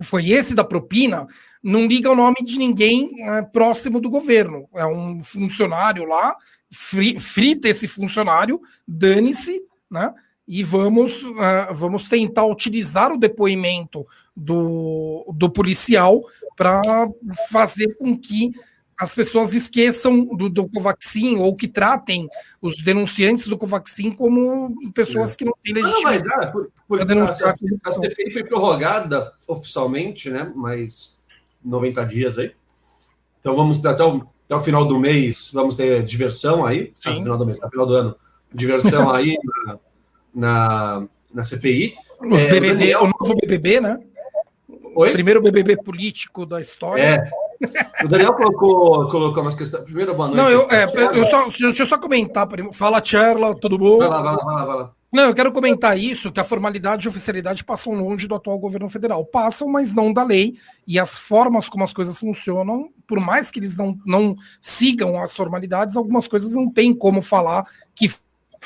[0.02, 1.26] foi esse da propina,
[1.62, 4.68] não liga o nome de ninguém é, próximo do governo.
[4.75, 6.37] É um funcionário lá,
[6.71, 10.12] frita esse funcionário, dane-se, né?
[10.47, 16.23] E vamos, uh, vamos tentar utilizar o depoimento do, do policial
[16.57, 16.81] para
[17.51, 18.53] fazer com que
[18.99, 22.29] as pessoas esqueçam do, do Covaxin ou que tratem
[22.61, 26.25] os denunciantes do Covaxin como pessoas que não têm legitimidade.
[26.27, 27.51] Não, mas, por, por, a,
[27.85, 30.51] a CPI foi prorrogada oficialmente, né?
[30.57, 31.17] Mas
[31.68, 32.52] 90 dias aí.
[33.40, 37.16] Então vamos até o, até o final do mês, vamos ter diversão aí, até o
[37.16, 38.16] final do mês, até o final do ano,
[38.52, 39.78] diversão aí na,
[40.35, 41.94] na, na CPI.
[42.33, 44.00] É, BBB, o, o novo BBB, né?
[44.96, 45.12] Oi?
[45.12, 47.02] Primeiro BBB político da história.
[47.02, 47.31] É.
[48.04, 49.85] O Daniel colocou, colocou umas questões.
[49.85, 50.40] Primeiro, boa noite.
[50.40, 50.85] Não, eu, é,
[51.16, 52.48] eu só, deixa eu só comentar.
[52.72, 53.98] Fala, Tcherla, tudo bom?
[53.98, 54.94] Vai lá, vai lá, vai lá, vai lá.
[55.11, 58.59] Não, eu quero comentar isso, que a formalidade e a oficialidade passam longe do atual
[58.59, 59.25] governo federal.
[59.25, 60.57] Passam, mas não da lei.
[60.87, 65.35] E as formas como as coisas funcionam, por mais que eles não, não sigam as
[65.35, 68.12] formalidades, algumas coisas não tem como falar que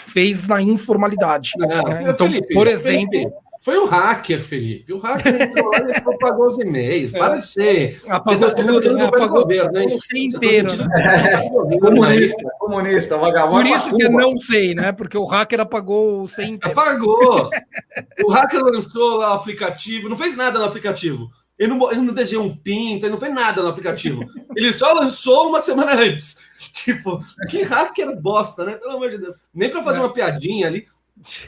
[0.07, 1.53] fez na informalidade.
[1.57, 2.11] Né?
[2.11, 3.11] Então, Felipe, por exemplo.
[3.13, 4.93] Felipe, foi um hacker, Felipe.
[4.93, 7.13] O hacker entrou lá e apagou os e-mails.
[7.13, 8.03] Para de ser.
[8.09, 9.91] Apagou você tá, tudo, você tá apagou governo?
[9.91, 10.77] Você inteiro.
[10.77, 11.49] Né?
[11.79, 13.63] comunista, comunista, vagabundo.
[13.63, 14.91] Por isso que eu não sei, né?
[14.91, 16.77] Porque o hacker apagou o sem inteiro.
[16.81, 17.51] Apagou.
[18.27, 21.31] o hacker lançou lá o aplicativo, não fez nada no aplicativo.
[21.57, 24.25] Ele não, ele não desenhou um pinto, ele não fez nada no aplicativo.
[24.57, 26.51] Ele só lançou uma semana antes.
[26.73, 28.73] Tipo, que hacker bosta, né?
[28.73, 29.37] Pelo amor de Deus.
[29.55, 30.03] Nem para fazer é.
[30.03, 30.85] uma piadinha ali.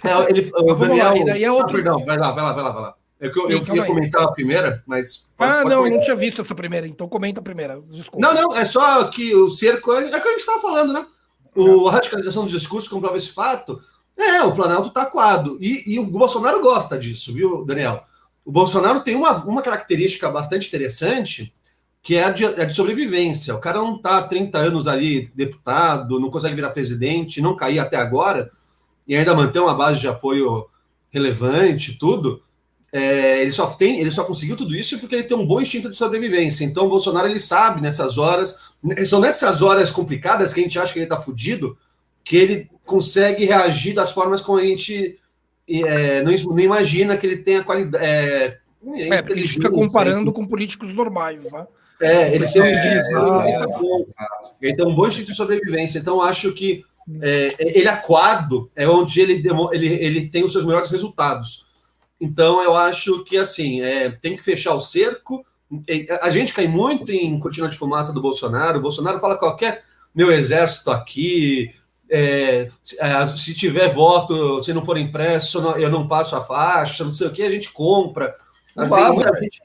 [0.02, 1.26] É, ele, o Daniel.
[1.26, 1.70] Lá, é outro...
[1.70, 2.94] ah, perdão, vai lá, vai lá, vai lá, vai lá.
[3.20, 5.32] É que eu, eu ia comentar a primeira, mas.
[5.36, 5.96] Pode, ah, pode não, comentar.
[5.98, 7.80] não tinha visto essa primeira, então comenta a primeira.
[7.88, 8.18] Desculpa.
[8.18, 9.92] Não, não, é só que o cerco.
[9.92, 11.06] É, é que a gente estava falando, né?
[11.54, 13.80] O, a radicalização do discurso comprova esse fato.
[14.16, 15.56] É, o Planalto está coado.
[15.60, 18.04] E, e, o Bolsonaro gosta disso, viu, Daniel?
[18.44, 21.54] O Bolsonaro tem uma, uma característica bastante interessante,
[22.02, 23.54] que é a de, a de sobrevivência.
[23.54, 27.78] O cara não está há 30 anos ali, deputado, não consegue virar presidente, não cair
[27.78, 28.50] até agora
[29.06, 30.66] e ainda manter uma base de apoio
[31.10, 32.42] relevante, tudo,
[32.92, 35.90] é, ele só tem, ele só conseguiu tudo isso porque ele tem um bom instinto
[35.90, 36.64] de sobrevivência.
[36.64, 38.72] Então, o Bolsonaro ele sabe nessas horas,
[39.06, 41.76] são nessas horas complicadas que a gente acha que ele está fudido,
[42.24, 45.18] que ele consegue reagir das formas como a gente
[45.68, 48.04] é, não, não, imagina que ele tem a qualidade.
[48.04, 48.58] É,
[48.96, 51.66] é, porque ele fica comparando com políticos normais, né?
[52.00, 53.00] É, ele tem, é,
[54.60, 55.98] ele tem um bom instinto de sobrevivência.
[55.98, 56.84] Então, acho que
[57.20, 61.66] é, ele aquado é onde ele, ele, ele tem os seus melhores resultados.
[62.20, 65.44] Então, eu acho que assim é, tem que fechar o cerco.
[66.22, 68.78] A gente cai muito em cortina de fumaça do Bolsonaro.
[68.78, 71.74] O Bolsonaro fala qualquer meu exército aqui.
[72.08, 77.10] É, é se tiver voto, se não for impresso, eu não passo a faixa, não
[77.10, 78.34] sei o que, a gente compra.
[78.76, 79.60] Não basta, a gente,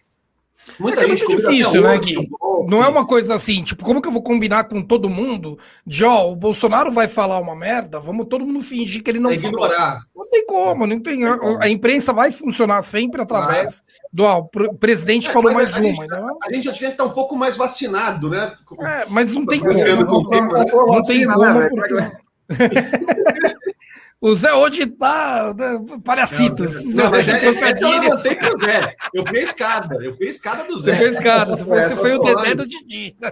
[0.79, 2.29] Muita é, é gente muito difícil, né, Gui?
[2.67, 6.03] Não é uma coisa assim, tipo, como que eu vou combinar com todo mundo de,
[6.03, 10.03] ó, o Bolsonaro vai falar uma merda, vamos todo mundo fingir que ele não ignorar.
[10.15, 11.25] Não tem como, não tem.
[11.25, 15.77] A, a, imprensa vai funcionar sempre através do, ó, o presidente é, falou mais a
[15.77, 15.81] uma.
[15.81, 16.27] Gente, né?
[16.43, 18.51] A gente já tinha que estar um pouco mais vacinado, né?
[18.81, 19.73] É, mas não tem como.
[19.73, 21.69] Não, não tem como.
[21.69, 22.19] Porque...
[24.21, 25.85] O Zé hoje tá Zé, eu,
[28.53, 28.93] o Zé.
[29.13, 29.95] Eu fui a escada.
[30.03, 30.91] Eu fui a escada do Zé.
[30.91, 31.55] Você fez escada.
[31.55, 33.15] Você foi, você foi o Dedé do Didi.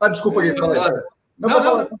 [0.00, 0.58] ah, desculpa aqui.
[0.58, 0.68] Não,
[1.38, 2.00] não, não.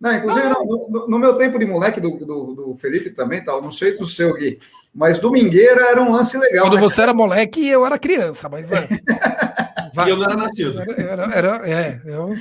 [0.00, 3.62] Não, inclusive, não, no, no, meu tempo de moleque do, do, do, Felipe também, tal,
[3.62, 4.58] não sei do seu aqui,
[4.92, 6.66] mas Domingueira era um lance legal.
[6.66, 6.80] Quando né?
[6.80, 8.72] você era moleque, eu era criança, mas.
[8.72, 8.88] É.
[10.04, 10.80] e eu não era nascido.
[10.80, 12.34] Era, era, era é, eu.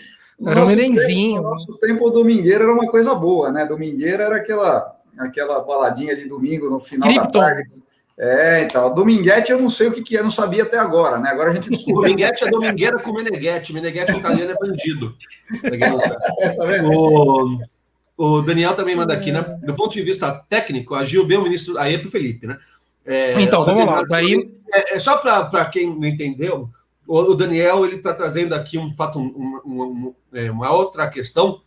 [0.46, 1.42] Era um nenenzinho.
[1.42, 3.66] No nosso tempo, o Domingueira era uma coisa boa, né?
[3.66, 7.40] Domingueira era aquela, aquela baladinha de domingo no final Krypton.
[7.40, 7.72] da tarde.
[8.18, 11.30] É, então, Dominguete eu não sei o que, que é, não sabia até agora, né?
[11.30, 12.02] Agora a gente descobriu.
[12.02, 13.74] Dominguete é domingueira com Meneghetti.
[13.74, 15.16] Meneghetti italiano é bandido.
[16.40, 16.92] é, tá vendo?
[16.92, 17.60] O,
[18.18, 19.42] o Daniel também manda aqui, né?
[19.64, 21.78] Do ponto de vista técnico, agiu bem o ministro.
[21.80, 22.58] Aí é para o Felipe, né?
[23.06, 24.04] É, então, vamos lá.
[24.04, 24.52] Daí...
[24.74, 26.70] É, é só para quem não entendeu,
[27.20, 31.62] o Daniel ele está trazendo aqui um fato, uma, é, uma, outra questão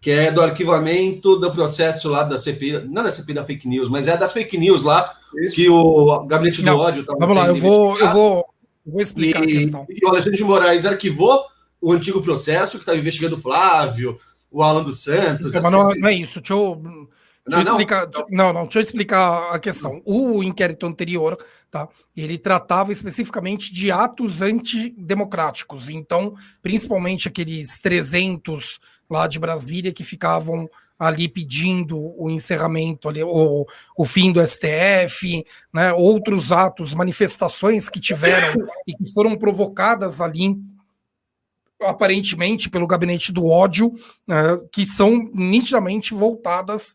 [0.00, 3.68] que é do arquivamento do processo lá da CPI, não é da CPI da fake
[3.68, 5.54] news, mas é das fake news lá Isso.
[5.54, 8.46] que o gabinete do não, ódio tá Vamos lá, eu vou, eu vou,
[8.86, 9.86] eu vou explicar e, a questão.
[9.88, 11.44] E o Alexandre de Moraes arquivou
[11.80, 14.18] o antigo processo que estava investigando o Flávio,
[14.50, 15.54] o Alan dos Santos.
[15.54, 16.40] Mas não, não, é isso.
[16.40, 17.08] Deixa eu,
[17.50, 20.00] Deixa não, explicar, não, não, não, deixa eu explicar a questão.
[20.04, 21.36] O inquérito anterior,
[21.70, 21.88] tá?
[22.16, 25.88] Ele tratava especificamente de atos antidemocráticos.
[25.88, 28.78] Então, principalmente aqueles 300
[29.10, 35.44] lá de Brasília que ficavam ali pedindo o encerramento, ali, o, o fim do STF,
[35.72, 35.92] né?
[35.92, 40.56] Outros atos, manifestações que tiveram e que foram provocadas ali
[41.82, 43.94] aparentemente pelo gabinete do ódio,
[44.26, 44.36] né,
[44.70, 46.94] que são nitidamente voltadas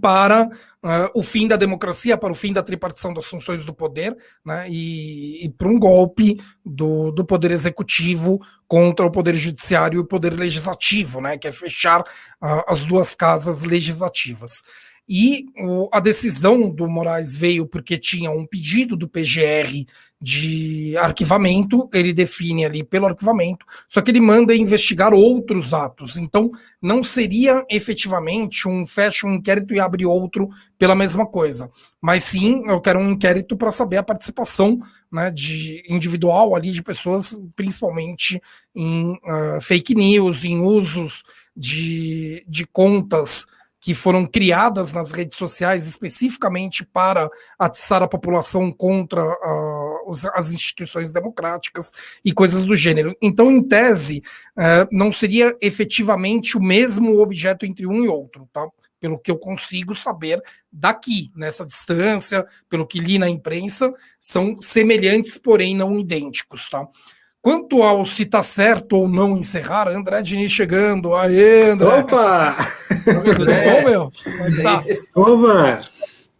[0.00, 4.16] para uh, o fim da democracia, para o fim da tripartição das funções do poder,
[4.44, 10.00] né, e, e para um golpe do, do poder executivo contra o poder judiciário e
[10.00, 14.62] o poder legislativo, né, que é fechar uh, as duas casas legislativas.
[15.08, 19.86] E o, a decisão do Moraes veio porque tinha um pedido do PGR
[20.20, 26.16] de arquivamento, ele define ali pelo arquivamento, só que ele manda investigar outros atos.
[26.16, 26.50] Então,
[26.82, 31.70] não seria efetivamente um fecha um inquérito e abre outro pela mesma coisa.
[32.00, 36.82] Mas sim, eu quero um inquérito para saber a participação né, de individual ali de
[36.82, 38.42] pessoas, principalmente
[38.74, 41.22] em uh, fake news, em usos
[41.56, 43.46] de, de contas
[43.88, 47.26] que foram criadas nas redes sociais especificamente para
[47.58, 51.90] atiçar a população contra uh, os, as instituições democráticas
[52.22, 53.16] e coisas do gênero.
[53.22, 54.22] Então, em tese,
[54.58, 58.68] uh, não seria efetivamente o mesmo objeto entre um e outro, tá?
[59.00, 65.38] Pelo que eu consigo saber daqui, nessa distância, pelo que li na imprensa, são semelhantes,
[65.38, 66.86] porém não idênticos, tá?
[67.40, 71.14] Quanto ao se está certo ou não encerrar, André Diniz chegando.
[71.14, 71.88] Aê, André.
[71.88, 72.56] Opa!
[73.04, 74.12] Tudo bom, meu?
[74.62, 74.84] Tá.
[75.14, 75.80] Opa!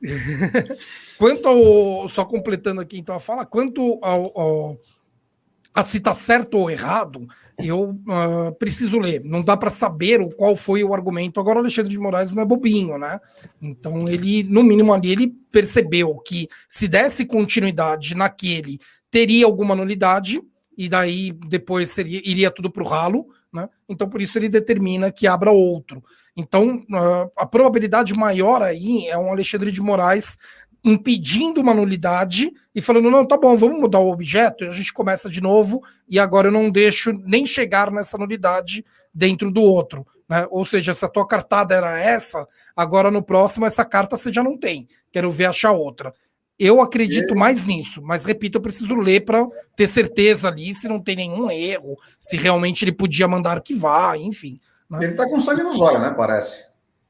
[1.17, 2.09] quanto ao.
[2.09, 4.81] Só completando aqui então a fala, quanto ao, ao
[5.79, 9.23] a se está certo ou errado, eu uh, preciso ler.
[9.25, 11.39] Não dá para saber o, qual foi o argumento.
[11.39, 13.21] Agora, o Alexandre de Moraes não é bobinho, né?
[13.63, 18.81] Então, ele, no mínimo ali, ele percebeu que se desse continuidade naquele,
[19.11, 20.43] teria alguma nulidade
[20.79, 23.69] e daí depois seria, iria tudo para o ralo, né?
[23.89, 26.05] Então, por isso ele determina que abra outro.
[26.37, 26.85] Então,
[27.37, 30.39] a probabilidade maior aí é um Alexandre de Moraes
[30.85, 34.93] impedindo uma nulidade e falando: não, tá bom, vamos mudar o objeto, e a gente
[34.93, 40.07] começa de novo, e agora eu não deixo nem chegar nessa nulidade dentro do outro.
[40.29, 40.47] Né?
[40.49, 44.45] Ou seja, se a tua cartada era essa, agora no próximo essa carta você já
[44.45, 44.87] não tem.
[45.11, 46.15] Quero ver achar outra.
[46.59, 51.01] Eu acredito mais nisso, mas repito, eu preciso ler para ter certeza ali se não
[51.01, 54.59] tem nenhum erro, se realmente ele podia mandar arquivar, enfim.
[54.91, 54.99] Né?
[55.03, 56.13] Ele está com sangue nos olhos, né?
[56.17, 56.67] Parece.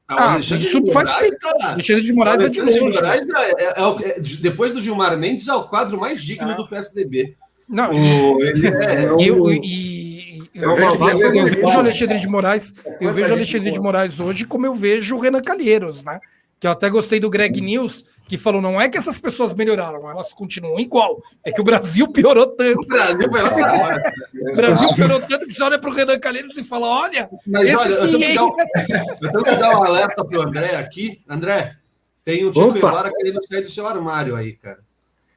[0.07, 1.71] Ah, ah isso de faz Moraes, tá...
[1.71, 2.79] Alexandre de Moraes é de longe.
[2.79, 6.51] De Moraes é, é, é, é, depois do Gilmar Mendes é o quadro mais digno
[6.51, 6.53] ah.
[6.53, 7.35] do PSDB.
[7.67, 9.19] Não, o, ele é, eu,
[9.51, 14.65] e, eu, eu, eu, vejo Alexandre de Moraes, eu vejo Alexandre de Moraes hoje como
[14.65, 16.19] eu vejo o Renan Calheiros, né?
[16.59, 20.09] Que eu até gostei do Greg News, que falou: não é que essas pessoas melhoraram,
[20.09, 21.23] elas continuam igual.
[21.43, 22.81] É que o Brasil piorou tanto.
[22.81, 23.27] O Brasil,
[24.51, 27.73] o Brasil piorou tanto que você olha para o Renan Calheiros e fala: olha, Mas,
[27.73, 31.21] olha eu, tenho dar, eu tenho que dar um alerta para o André aqui.
[31.29, 31.77] André,
[32.25, 34.79] tem o Tico Evara querendo sair do seu armário aí, cara.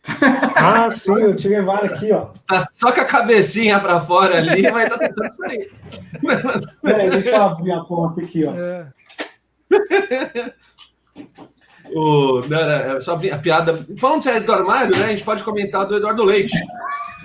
[0.54, 2.26] Ah, sim, o Tico Evara aqui, ó.
[2.46, 5.70] Tá só com a cabecinha para fora ali, mas tá tentando sair.
[6.84, 8.52] É, deixa eu abrir a porta aqui, ó.
[8.54, 8.92] É.
[11.94, 13.86] O, não, era, só a piada.
[13.98, 15.04] Falando de sair do armário, né?
[15.04, 16.56] A gente pode comentar do Eduardo Leite.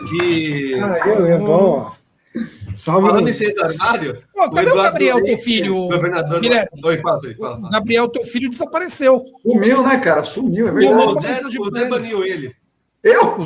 [0.09, 0.79] Que.
[0.81, 1.91] Ah, eu, é bom.
[2.75, 4.23] Salve Falando em sair do armário.
[4.33, 5.73] Pô, cadê o, o Gabriel, Leite, teu filho?
[5.87, 6.41] Governador.
[6.83, 7.69] Oi, fala, fala, fala.
[7.71, 9.25] Gabriel, teu filho, desapareceu.
[9.41, 10.23] Sumiu, né, cara?
[10.23, 11.05] Sumiu, é verdade.
[11.05, 12.53] O Zé, o Zé baniu ele.
[13.01, 13.37] Eu?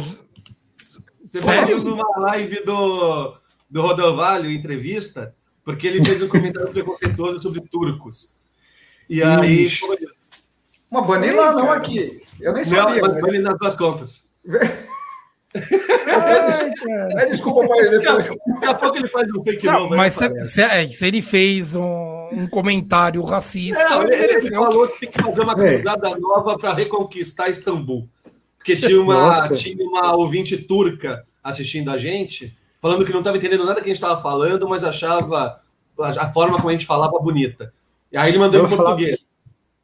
[1.32, 3.36] Você baniu numa live do,
[3.70, 8.40] do Rodovalho, entrevista, porque ele fez um comentário preconceituoso sobre turcos.
[9.10, 9.68] E aí.
[10.92, 12.22] Uma banir lá, não aqui.
[12.42, 13.02] Eu nem sabia.
[13.02, 14.36] Não, mas banir nas duas contas.
[17.16, 17.90] é, desculpa, pai.
[17.90, 18.28] Depois.
[18.28, 19.96] Daqui a pouco ele faz um fake não, novo.
[19.96, 24.90] Mas se, se, é, se, ele fez um, um comentário racista, não, ele, ele, falou
[24.90, 25.78] que tem que fazer uma é.
[25.78, 28.10] cruzada nova para reconquistar Istambul.
[28.58, 33.66] Porque tinha uma, tinha uma ouvinte turca assistindo a gente, falando que não estava entendendo
[33.66, 35.62] nada que a gente estava falando, mas achava
[35.98, 37.74] a forma como a gente falava bonita.
[38.12, 39.22] E aí ele mandou em português.
[39.22, 39.31] Falar...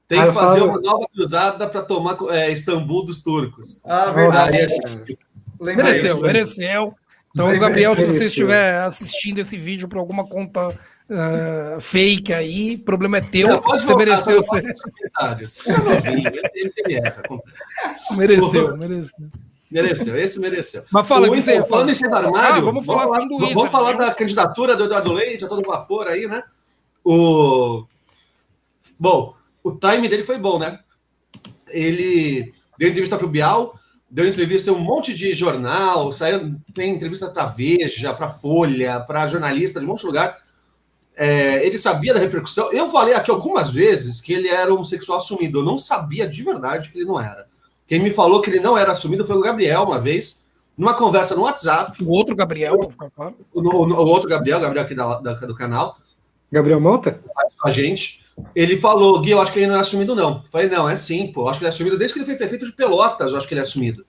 [0.08, 0.72] Tem que fazer falo...
[0.72, 3.82] uma nova cruzada para tomar é, Istambul dos turcos.
[3.86, 4.58] Ah, verdade.
[4.58, 6.96] Aí, mereceu, mereceu.
[7.32, 12.80] Então, Gabriel, se você estiver assistindo esse vídeo por alguma conta uh, fake aí, o
[12.80, 13.50] problema é teu.
[13.50, 14.64] Não, você mereceu ser.
[18.16, 19.30] mereceu, mereceu.
[19.70, 20.84] Mereceu, esse mereceu.
[20.90, 24.14] Mas fala, o, falando em ser armário, ah, vamos falar, vamos falar, vamos falar da
[24.14, 26.42] candidatura do Eduardo Leite, a todo vapor aí, né?
[27.04, 27.86] O
[29.00, 30.80] Bom, o time dele foi bom, né?
[31.70, 33.78] Ele deu entrevista para o Bial,
[34.10, 39.28] deu entrevista em um monte de jornal, saiu, tem entrevista para Veja, para Folha, para
[39.28, 40.38] jornalista de um monte de lugar.
[41.16, 42.72] É, ele sabia da repercussão.
[42.72, 45.60] Eu falei aqui algumas vezes que ele era homossexual assumido.
[45.60, 47.48] Eu não sabia de verdade que ele não era.
[47.88, 51.36] Quem me falou que ele não era assumido foi o Gabriel, uma vez, numa conversa
[51.36, 52.04] no WhatsApp.
[52.04, 52.76] O outro Gabriel.
[53.54, 55.98] O, o, o, outro Gabriel, Gabriel aqui da, da, do canal.
[56.52, 57.20] Gabriel Mota?
[57.60, 58.27] Com a gente.
[58.56, 60.44] Ele falou, Gui, eu acho que ele não é assumido, não.
[60.44, 61.44] Eu falei, não, é sim, pô.
[61.44, 63.48] Eu acho que ele é assumido desde que ele foi prefeito de Pelotas, eu acho
[63.48, 64.06] que ele é assumido.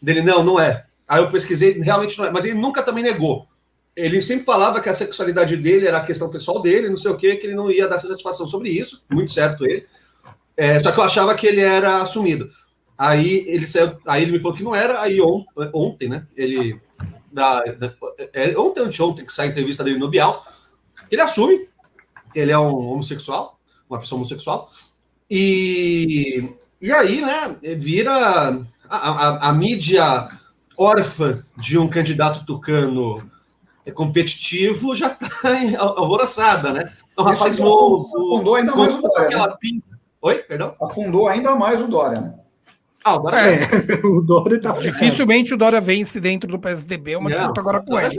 [0.00, 0.86] Dele, não, não é.
[1.06, 2.30] Aí eu pesquisei, realmente não é.
[2.30, 3.46] Mas ele nunca também negou.
[3.94, 7.16] Ele sempre falava que a sexualidade dele era a questão pessoal dele, não sei o
[7.16, 9.04] quê, que ele não ia dar satisfação sobre isso.
[9.10, 9.86] Muito certo ele.
[10.56, 12.50] É, só que eu achava que ele era assumido.
[12.98, 16.26] Aí ele saiu, aí ele me falou que não era, aí on, ontem, né?
[16.36, 16.80] Ele.
[17.30, 17.92] Da, da,
[18.32, 20.42] é, ontem, anteontem, que sai a entrevista dele no Bial,
[21.10, 21.68] ele assume,
[22.34, 23.55] ele é um homossexual,
[23.88, 24.70] uma pessoa homossexual,
[25.30, 26.48] e,
[26.80, 28.12] e aí, né, vira
[28.88, 30.28] a, a, a mídia
[30.76, 33.28] órfã de um candidato tucano
[33.94, 35.28] competitivo já está
[35.78, 36.92] alvoroçada, né?
[37.18, 38.06] Um rapaz novo.
[38.06, 39.38] Afundou ainda mais o Dória.
[39.38, 39.80] Né?
[40.20, 40.74] Oi, perdão?
[40.80, 42.34] Afundou ainda mais o Dória, né?
[43.06, 43.60] Ah, o Dória, é,
[44.04, 47.96] o Dória tá Dificilmente o Dória vence dentro do PSDB, é uma disputa agora com
[48.00, 48.16] ele.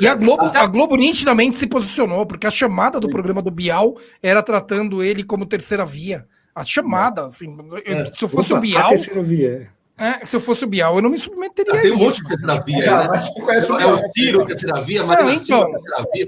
[0.00, 3.96] E a Globo, a Globo nitidamente se posicionou, porque a chamada do programa do Bial
[4.20, 6.26] era tratando ele como terceira via.
[6.52, 8.06] A chamada, assim, é.
[8.12, 8.90] se eu fosse Opa, o Bial.
[9.22, 9.70] via.
[9.96, 12.28] É, se eu fosse o Bial, eu não me submeteria ah, Tem um monte de
[12.28, 12.84] terceira via.
[12.84, 13.08] É, né?
[13.08, 16.26] mas é o Ciro, terceira via, mas não, então, terceira via.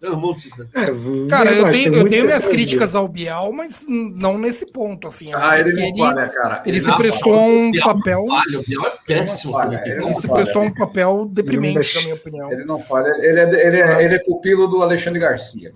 [0.00, 5.34] É, cara, eu tenho, eu tenho minhas críticas ao Bial, mas não nesse ponto, assim.
[5.34, 6.62] Ah, ele não ele, falha, cara.
[6.64, 8.24] Ele, ele se prestou a um papel.
[8.24, 9.54] Falha, o Bial é péssimo.
[9.54, 12.52] Falha, ele, ele se prestou a um papel deprimente, na minha opinião.
[12.52, 15.72] Ele não falha, ele é, ele é, ele é pupilo do Alexandre Garcia.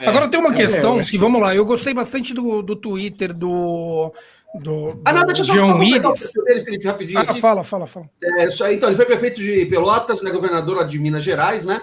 [0.00, 0.08] É.
[0.08, 4.10] Agora tem uma é, questão que, vamos lá, eu gostei bastante do, do Twitter do.
[4.54, 7.20] Do, ah, não, deixa eu só, só dele, Felipe, rapidinho.
[7.20, 8.08] Ah, fala, fala, fala.
[8.22, 11.82] É, isso aí, então, ele foi prefeito de Pelotas, né, governador de Minas Gerais, né?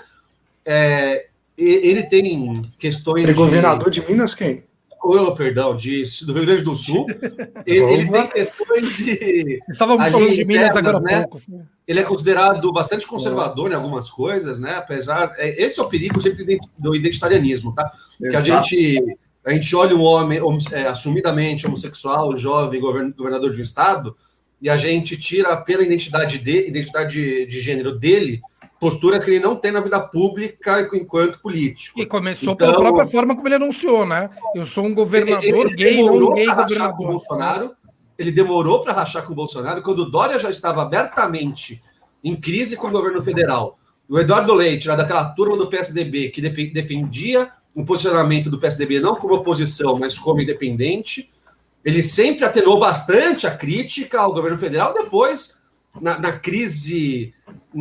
[0.65, 1.27] É,
[1.57, 3.23] ele tem questões.
[3.23, 4.01] Ele governador de...
[4.01, 4.63] de Minas quem?
[5.05, 7.05] Oh, perdão, de, do Rio Grande do Sul.
[7.67, 9.61] ele, ele tem questões de.
[9.69, 11.21] Estávamos falando de Minas agora há né?
[11.27, 11.41] pouco.
[11.85, 13.73] Ele é considerado bastante conservador é.
[13.73, 14.75] em algumas coisas, né?
[14.75, 15.33] Apesar.
[15.37, 17.91] É, esse é o perigo sempre do identitarianismo, tá?
[18.21, 18.29] Exato.
[18.31, 20.39] Que a gente, a gente olha um homem
[20.71, 24.15] é, assumidamente homossexual, jovem, governador de um estado,
[24.61, 28.41] e a gente tira pela identidade de identidade de gênero dele
[28.83, 31.97] posturas que ele não tem na vida pública enquanto político.
[31.97, 34.29] E começou então, pela própria forma como ele anunciou, né?
[34.53, 37.07] Eu sou um governador ele, ele gay, não gay governador.
[37.07, 37.71] Bolsonaro,
[38.19, 41.81] ele demorou para rachar com o Bolsonaro quando o Dória já estava abertamente
[42.21, 43.79] em crise com o governo federal.
[44.09, 49.15] O Eduardo Leite, lá daquela turma do PSDB, que defendia um posicionamento do PSDB não
[49.15, 51.31] como oposição, mas como independente,
[51.85, 54.93] ele sempre atenuou bastante a crítica ao governo federal.
[54.93, 55.62] Depois,
[56.01, 57.33] na, na crise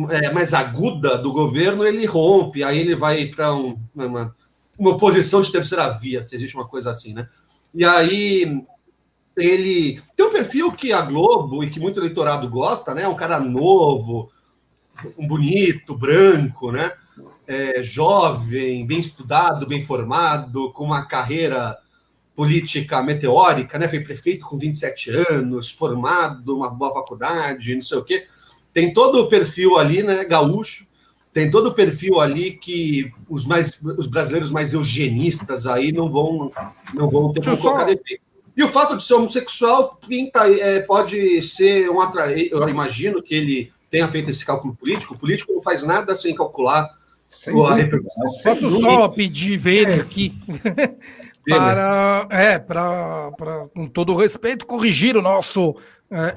[0.09, 4.35] é, mais aguda do governo, ele rompe, aí ele vai para um, uma,
[4.77, 7.27] uma posição de terceira via, se existe uma coisa assim, né?
[7.73, 8.63] E aí
[9.35, 13.07] ele tem um perfil que a Globo e que muito eleitorado gosta, né?
[13.07, 14.31] Um cara novo,
[15.17, 16.91] um bonito, branco, né?
[17.45, 21.77] É, jovem, bem estudado, bem formado, com uma carreira
[22.35, 23.87] política meteórica, né?
[23.87, 28.25] Foi prefeito com 27 anos, formado, uma boa faculdade, não sei o quê
[28.73, 30.87] tem todo o perfil ali, né, gaúcho,
[31.31, 36.51] tem todo o perfil ali que os mais os brasileiros mais eugenistas aí não vão
[36.93, 38.21] não vão ter como colocar defeito.
[38.55, 42.51] E o fato de ser homossexual pinta, é, pode ser um atraente.
[42.51, 45.15] Eu imagino que ele tenha feito esse cálculo político.
[45.15, 46.87] O político não faz nada sem calcular
[47.27, 48.25] sem a repercussão.
[48.43, 50.37] Posso só pedir ver aqui
[51.47, 55.77] para, é, para, para, com todo o respeito, corrigir o nosso uh,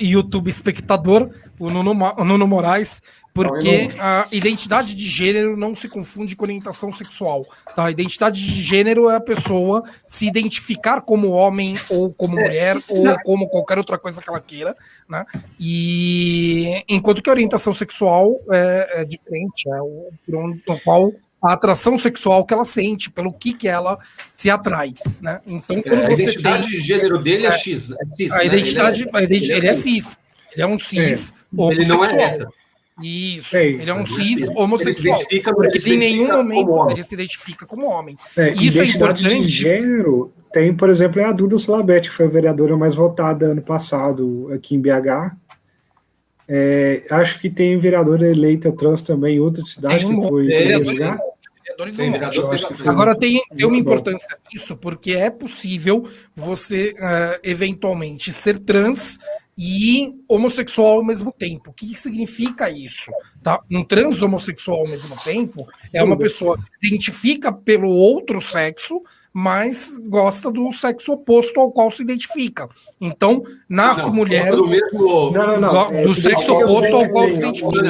[0.00, 3.00] YouTube espectador, o Nuno, o Nuno Moraes,
[3.32, 7.46] porque a identidade de gênero não se confunde com orientação sexual.
[7.74, 7.84] Tá?
[7.84, 12.76] A identidade de gênero é a pessoa se identificar como homem ou como é, mulher
[12.88, 14.74] ou como qualquer outra coisa que ela queira,
[15.06, 15.24] né?
[15.60, 20.10] E enquanto que a orientação sexual é, é diferente, é o,
[20.66, 21.12] o qual
[21.42, 23.98] a atração sexual que ela sente, pelo que, que ela
[24.32, 24.94] se atrai.
[25.20, 25.40] Né?
[25.46, 27.92] Então, quando é, a identidade tem, de gênero dele é, é X.
[27.92, 28.46] É cis, a né?
[28.46, 30.20] identidade, ele, é, a identidade, ele, é, ele é cis.
[30.52, 31.34] Ele é um cis.
[31.58, 31.62] É.
[31.72, 32.50] Ele não é hétero.
[33.02, 35.20] Isso, é, ele é um cis homossexual.
[35.30, 38.16] Ele porque em nenhum momento ele se identifica como homem.
[38.34, 39.40] É, Isso é importante.
[39.40, 43.48] De gênero tem, por exemplo, é a Duda Slabete, que foi a vereadora mais votada
[43.48, 45.36] ano passado aqui em BH.
[46.48, 50.52] É, acho que tem vereadora eleita trans também em outra cidade um, que foi.
[50.52, 51.20] É, tem, vereador
[51.96, 59.18] tem Agora tem, tem uma importância nisso, porque é possível você uh, eventualmente ser trans
[59.58, 61.70] e homossexual ao mesmo tempo.
[61.70, 63.10] O que, que significa isso?
[63.42, 63.60] Tá?
[63.70, 69.02] Um trans homossexual ao mesmo tempo é uma pessoa que se identifica pelo outro sexo,
[69.38, 72.66] mas gosta do sexo oposto ao qual se identifica.
[72.98, 75.30] Então, nasce não, mulher do, mesmo...
[75.30, 75.90] não, não, não.
[75.90, 77.82] do é, sexo oposto ao qual se identifica.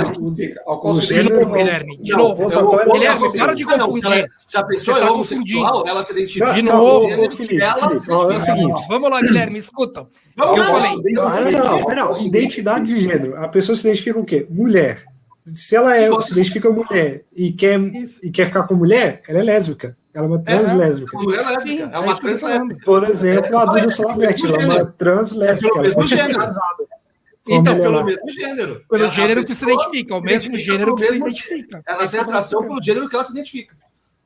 [1.06, 2.48] De novo, Guilherme, de novo.
[2.92, 4.28] Guilherme, para de confundir.
[4.44, 6.52] Se a pessoa é homossexual, ela se identifica.
[6.52, 8.84] De novo, é o seguinte.
[8.88, 10.04] Vamos lá, Guilherme, escuta.
[10.34, 11.12] Vamos eu falei.
[11.12, 12.26] Não, não, não.
[12.26, 13.36] Identidade de gênero.
[13.36, 14.48] A pessoa se identifica com o quê?
[14.50, 15.04] Mulher.
[15.44, 17.78] Se ela é, se identifica mulher e quer,
[18.20, 21.14] e quer ficar com mulher, ela é lésbica Ela é uma trans lésbica.
[21.14, 21.90] É uma mulher lésbica.
[21.92, 22.84] é uma trans lésbica.
[22.86, 25.72] Por exemplo, a Duda Salabete, ela é uma trans lésbica.
[25.74, 26.48] pelo mesmo gênero.
[27.46, 28.84] Então, pelo mesmo gênero.
[28.88, 31.82] Pelo gênero que se identifica, o mesmo gênero que se identifica.
[31.86, 33.76] Ela tem atração pelo gênero que ela se identifica.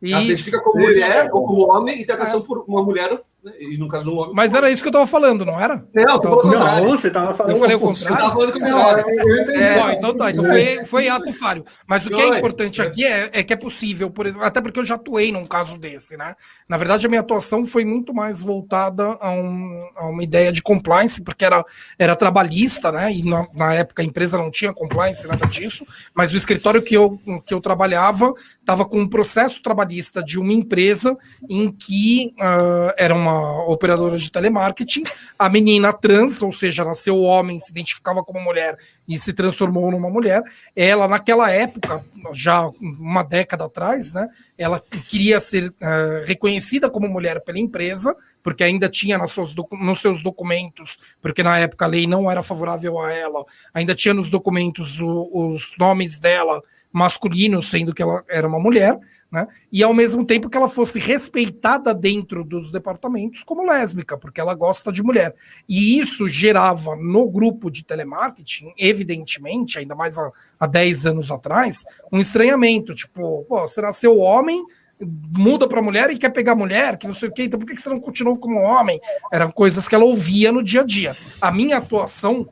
[0.01, 3.21] Ela se identifica como mulher ou como homem e tem atração por uma mulher?
[3.59, 4.35] E no caso homem.
[4.35, 5.77] Mas era isso que eu tava falando, não era?
[5.95, 6.85] Não, você falou o contrário.
[6.85, 7.53] Não, você tava falando.
[7.55, 8.19] Eu falei o Você contrário.
[8.19, 9.55] tava falando que entendi.
[9.63, 9.79] É.
[9.79, 11.65] Bom, então tá, então foi, foi ato falho.
[11.87, 14.79] Mas o que é importante aqui é, é que é possível, por exemplo, até porque
[14.81, 16.35] eu já atuei num caso desse, né?
[16.69, 20.63] Na verdade, a minha atuação foi muito mais voltada a, um- a uma ideia de
[20.63, 21.65] compliance, porque era,
[21.99, 23.13] era trabalhista, né?
[23.13, 26.95] E na, na época a empresa não tinha compliance, nada disso, mas o escritório que
[26.97, 31.17] eu, que eu trabalhava estava com um processo trabalhista de uma empresa
[31.49, 33.30] em que ah, era uma
[33.67, 35.05] operadora de telemarketing,
[35.39, 38.77] a menina trans, ou seja, nasceu homem, se identificava como mulher
[39.09, 40.43] e se transformou numa mulher.
[40.75, 47.43] Ela, naquela época, já uma década atrás, né, ela queria ser ah, reconhecida como mulher
[47.43, 52.07] pela empresa, porque ainda tinha nas suas nos seus documentos, porque na época a lei
[52.07, 56.63] não era favorável a ela, ainda tinha nos documentos o- os nomes dela
[56.93, 58.99] masculinos, sendo que ela era uma mulher,
[59.31, 59.47] né?
[59.71, 64.55] E ao mesmo tempo que ela fosse respeitada dentro dos departamentos como lésbica, porque ela
[64.55, 65.35] gosta de mulher.
[65.69, 71.85] E isso gerava no grupo de telemarketing, evidentemente, ainda mais há, há 10 anos atrás,
[72.13, 72.95] um estranhamento.
[72.95, 74.65] Tipo, pô, você nasceu homem,
[75.01, 77.75] muda para mulher e quer pegar mulher, que não sei o quê, então por que
[77.75, 79.01] que você não continuou como homem?
[79.33, 81.17] Eram coisas que ela ouvia no dia a dia.
[81.41, 82.49] A minha atuação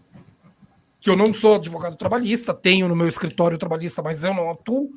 [1.00, 4.90] que eu não sou advogado trabalhista, tenho no meu escritório trabalhista, mas eu não atuo,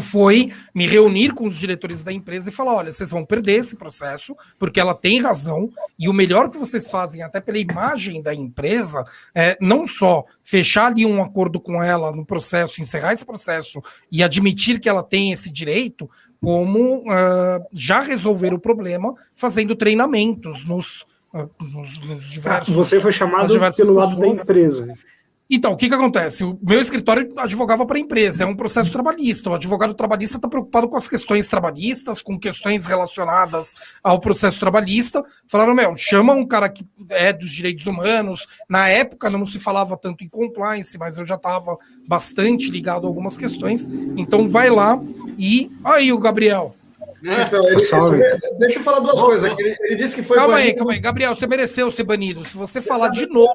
[0.00, 3.76] foi me reunir com os diretores da empresa e falar: olha, vocês vão perder esse
[3.76, 8.34] processo, porque ela tem razão, e o melhor que vocês fazem, até pela imagem da
[8.34, 13.82] empresa, é não só fechar ali um acordo com ela no processo, encerrar esse processo
[14.10, 16.08] e admitir que ela tem esse direito,
[16.40, 21.04] como ah, já resolver o problema fazendo treinamentos nos.
[21.34, 24.40] ah, nos, nos Ah, diversos Você foi chamado pelo lado da pessoas.
[24.40, 24.94] empresa.
[25.54, 26.44] Então, o que, que acontece?
[26.44, 29.50] O meu escritório advogava para a empresa, é um processo trabalhista.
[29.50, 35.22] O advogado trabalhista está preocupado com as questões trabalhistas, com questões relacionadas ao processo trabalhista.
[35.46, 38.46] Falaram, meu, chama um cara que é dos direitos humanos.
[38.66, 41.76] Na época não se falava tanto em compliance, mas eu já estava
[42.08, 43.86] bastante ligado a algumas questões.
[44.16, 44.98] Então, vai lá
[45.36, 45.70] e.
[45.84, 46.74] Aí, o Gabriel.
[47.22, 49.52] Então, ele- esse- deixa eu falar duas coisas.
[49.52, 49.62] aqui.
[49.62, 50.98] Ele, ele disse que foi calma aí, banido- calma aí.
[50.98, 52.42] Gabriel, você mereceu ser banido.
[52.44, 53.52] Se você falar de novo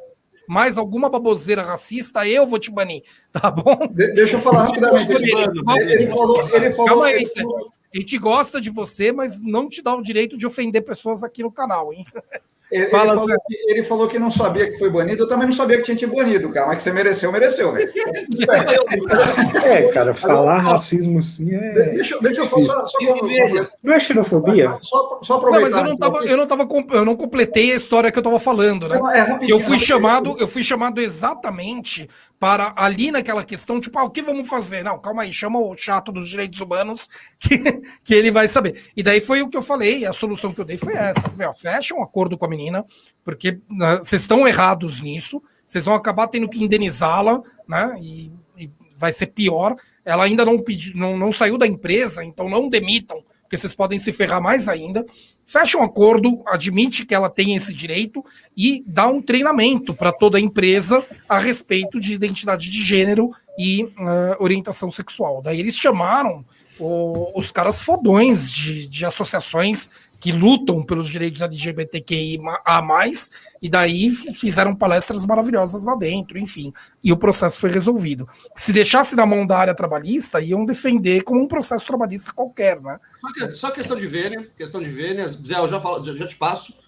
[0.48, 3.04] mais alguma baboseira racista, eu vou te banir.
[3.32, 3.88] Tá bom?
[3.92, 5.12] De- deixa eu falar rapidamente.
[5.12, 9.42] Ele, Ele- ele falou, ele falou, Calma aí, falou- A gente gosta de você, mas
[9.44, 12.06] não te dá o direito de ofender pessoas aqui no canal, hein?
[12.72, 13.36] ele- ele Fala, falou Zé.
[13.48, 15.24] que, ele falou que não sabia que foi banido.
[15.24, 16.68] Eu também não sabia que tinha te banido, cara.
[16.68, 17.92] Mas que você mereceu, mereceu, velho.
[19.64, 21.92] É, cara, falar racismo assim é.
[21.92, 24.78] Deixa, eu- deixa eu falar só, só, veja, Não é xenofobia?
[24.82, 25.70] só, só Não, aproveitar.
[25.70, 28.40] mas eu não tava, eu não tava, eu não completei a história que eu tava
[28.40, 28.96] falando, né?
[29.14, 29.80] É rapidinho, Eu fui rapidinho.
[29.80, 32.10] chamado, eu fui chamado exatamente
[32.40, 34.84] para ali naquela questão, tipo, ah, o que vamos fazer?
[34.84, 37.10] Não, calma aí, chama o chato dos direitos humanos
[37.40, 37.58] que,
[38.04, 38.92] que ele vai saber.
[38.96, 41.30] E daí foi o que eu falei, a solução que eu dei foi essa.
[41.36, 42.86] Meu, fecha um acordo com a menina,
[43.24, 47.98] porque né, vocês estão errados nisso, vocês vão acabar tendo que indenizá-la, né?
[48.00, 49.76] E, e vai ser pior.
[50.06, 53.98] Ela ainda não pediu, não, não saiu da empresa, então não demitam, porque vocês podem
[53.98, 55.06] se ferrar mais ainda.
[55.46, 58.24] Fecha um acordo, admite que ela tem esse direito
[58.56, 63.90] e dá um treinamento para toda a empresa a respeito de identidade de gênero e
[63.98, 65.42] ah, orientação sexual.
[65.42, 66.44] Daí eles chamaram
[66.78, 69.90] o- os caras fodões de, de associações
[70.20, 73.30] que lutam pelos direitos LGBTQI a mais,
[73.62, 78.28] e daí fizeram palestras maravilhosas lá dentro, enfim, e o processo foi resolvido.
[78.56, 83.00] Se deixasse na mão da área trabalhista, iam defender como um processo trabalhista qualquer, né?
[83.20, 85.28] Só, que- só questão de vênia, questão de vênia.
[85.28, 86.87] Zé, eu já, falo, já te passo.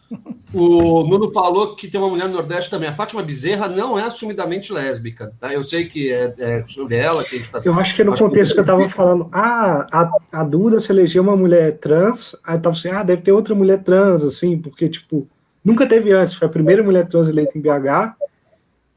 [0.54, 2.90] O Nuno falou que tem uma mulher no Nordeste também.
[2.90, 5.32] A Fátima Bezerra não é assumidamente lésbica.
[5.40, 5.54] Tá?
[5.54, 7.62] Eu sei que é, é sobre ela que a gente está.
[7.64, 11.22] Eu acho que no contexto que eu tava falando, ah, a, a Duda se elegeu
[11.22, 15.28] uma mulher trans, aí tava assim, ah, deve ter outra mulher trans, assim, porque, tipo,
[15.64, 18.16] nunca teve antes, foi a primeira mulher trans eleita em BH,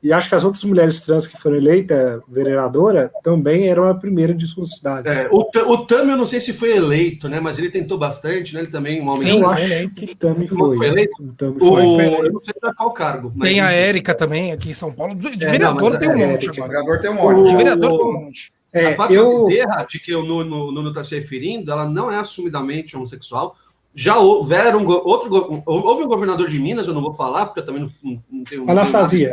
[0.03, 4.34] e acho que as outras mulheres trans que foram eleitas vereadora também eram a primeira
[4.34, 5.09] de sua cidade.
[5.09, 5.38] É, o,
[5.70, 7.38] o Tami, eu não sei se foi eleito, né?
[7.38, 8.61] Mas ele tentou bastante, né?
[8.61, 9.22] Ele também, um homem.
[9.22, 9.94] Sim, eu foi acho eleito.
[9.94, 10.76] que também Como foi.
[10.76, 11.22] foi eleito?
[11.22, 11.82] O Tami O, foi.
[11.82, 13.32] foi eu não sei qual cargo.
[13.34, 13.70] mas Tem a.
[13.72, 15.14] Érica também aqui em São Paulo.
[15.14, 17.48] De É, vereador não, tem um monte Érica- vereador tem um monte.
[17.50, 18.53] De vereador tem um monte.
[18.72, 22.11] É, a Fátima eu, Bezerra, de que o Nuno Nuno está se referindo, ela não
[22.11, 23.55] é assumidamente homossexual.
[23.94, 27.82] Já houveram outro, houve um governador de Minas, eu não vou falar, porque eu também
[27.82, 28.70] não, não, não tenho.
[28.70, 29.30] Anastasia.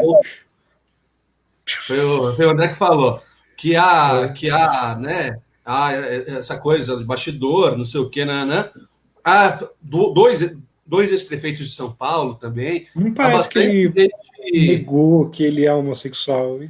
[1.95, 3.21] Foi o, foi o André que falou
[3.59, 8.23] que a, que a, né, ah, é, essa coisa de bastidor, não sei o que,
[8.23, 8.45] né?
[8.45, 8.69] né?
[9.21, 12.87] Ah, dois, dois ex-prefeitos de São Paulo também.
[12.95, 14.67] Não parece que ele gente...
[14.67, 16.61] negou que ele é homossexual.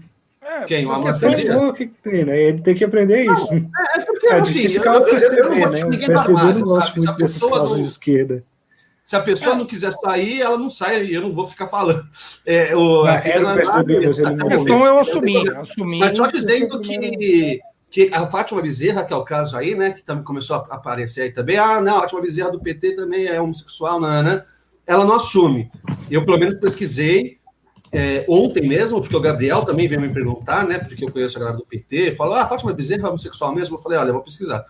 [0.41, 0.87] É, Quem?
[0.87, 1.71] O Amazonia?
[1.73, 2.41] que tem, né?
[2.41, 3.45] Ele tem que aprender isso.
[3.53, 5.85] Não, é, é porque, é, assim, eu, eu, eu, eu, não né?
[5.85, 8.43] O PSDB não gosta muito dessas causas de esquerda.
[9.09, 9.57] Se a pessoa é.
[9.57, 12.07] não quiser sair, ela não sai, e eu não vou ficar falando.
[12.45, 13.13] É, o, a,
[14.35, 15.97] não questão eu assumi, assumi.
[15.97, 20.03] Mas só dizendo que, que a Fátima Bezerra, que é o caso aí, né, que
[20.03, 23.41] também começou a aparecer aí também, ah, não, a Fátima Bezerra do PT também é
[23.41, 24.43] homossexual, né?
[24.85, 25.71] Ela não assume.
[26.07, 27.38] Eu, pelo menos, pesquisei
[27.91, 31.39] é, ontem mesmo, porque o Gabriel também veio me perguntar, né, porque eu conheço a
[31.39, 33.77] galera do PT, falou, ah, Fátima Bezerra é homossexual mesmo?
[33.77, 34.65] Eu falei, olha, eu vou pesquisar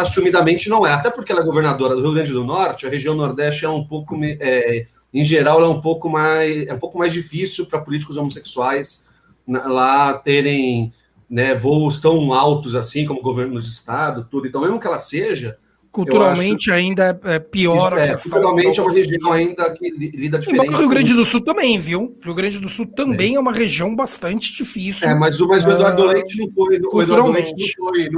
[0.00, 3.14] assumidamente não é, até porque ela é governadora do Rio Grande do Norte, a região
[3.14, 7.12] Nordeste é um pouco, é, em geral, é um pouco mais, é um pouco mais
[7.12, 9.10] difícil para políticos homossexuais
[9.46, 10.92] lá terem
[11.28, 14.46] né, voos tão altos assim como governo de estado, tudo.
[14.46, 15.58] Então, mesmo que ela seja,
[15.90, 16.78] Culturalmente acho...
[16.78, 17.98] ainda é pior.
[17.98, 20.74] É, culturalmente é uma região ainda que lida diferente.
[20.74, 22.16] O Rio Grande do Sul também, viu?
[22.20, 25.08] O Rio Grande do Sul também é, é uma região bastante difícil.
[25.08, 26.80] É, mas, mas o Eduardo uh, Leite não foi.
[26.80, 28.08] O Eduardo Leite não foi,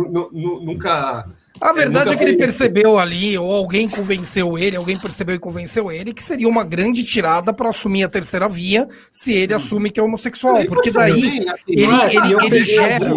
[0.60, 1.26] nunca
[1.62, 5.92] a verdade é que ele percebeu ali, ou alguém convenceu ele, alguém percebeu e convenceu
[5.92, 9.56] ele, que seria uma grande tirada para assumir a terceira via se ele hum.
[9.56, 10.64] assume que é homossexual.
[10.64, 11.12] Porque daí
[11.48, 13.12] assim, ele, ele, ele gera,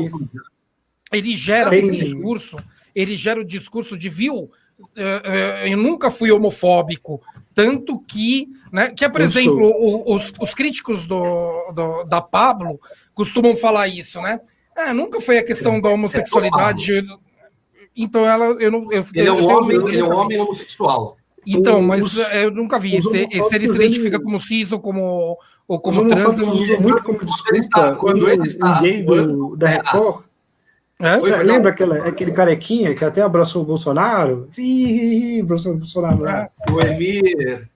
[1.11, 2.57] ele gera um discurso,
[2.95, 4.49] ele gera o discurso de viu.
[5.69, 7.21] Eu nunca fui homofóbico,
[7.53, 9.71] tanto que, né, que é, por exemplo,
[10.05, 12.79] os, os críticos do, do, da Pablo
[13.13, 14.39] costumam falar isso, né?
[14.77, 17.01] É, nunca foi a questão da homossexualidade
[17.95, 18.91] então ela, eu não.
[18.91, 21.17] Eu, ele, é um homem, ele é um homem homossexual.
[21.47, 23.01] Então, mas os, eu nunca vi.
[23.01, 25.37] Se, se ele se identifica como cis ou como,
[25.67, 26.37] ou como trans.
[26.37, 28.81] Eu muito como desculpa quando ele está.
[28.81, 30.25] gay do, da Record.
[30.99, 31.15] É?
[31.19, 34.49] Você lembra aquele, aquele carequinha que até abraçou o Bolsonaro?
[34.57, 36.25] Ih, abraçou o Bolsonaro.
[36.25, 36.49] É.
[36.71, 37.69] O Emir.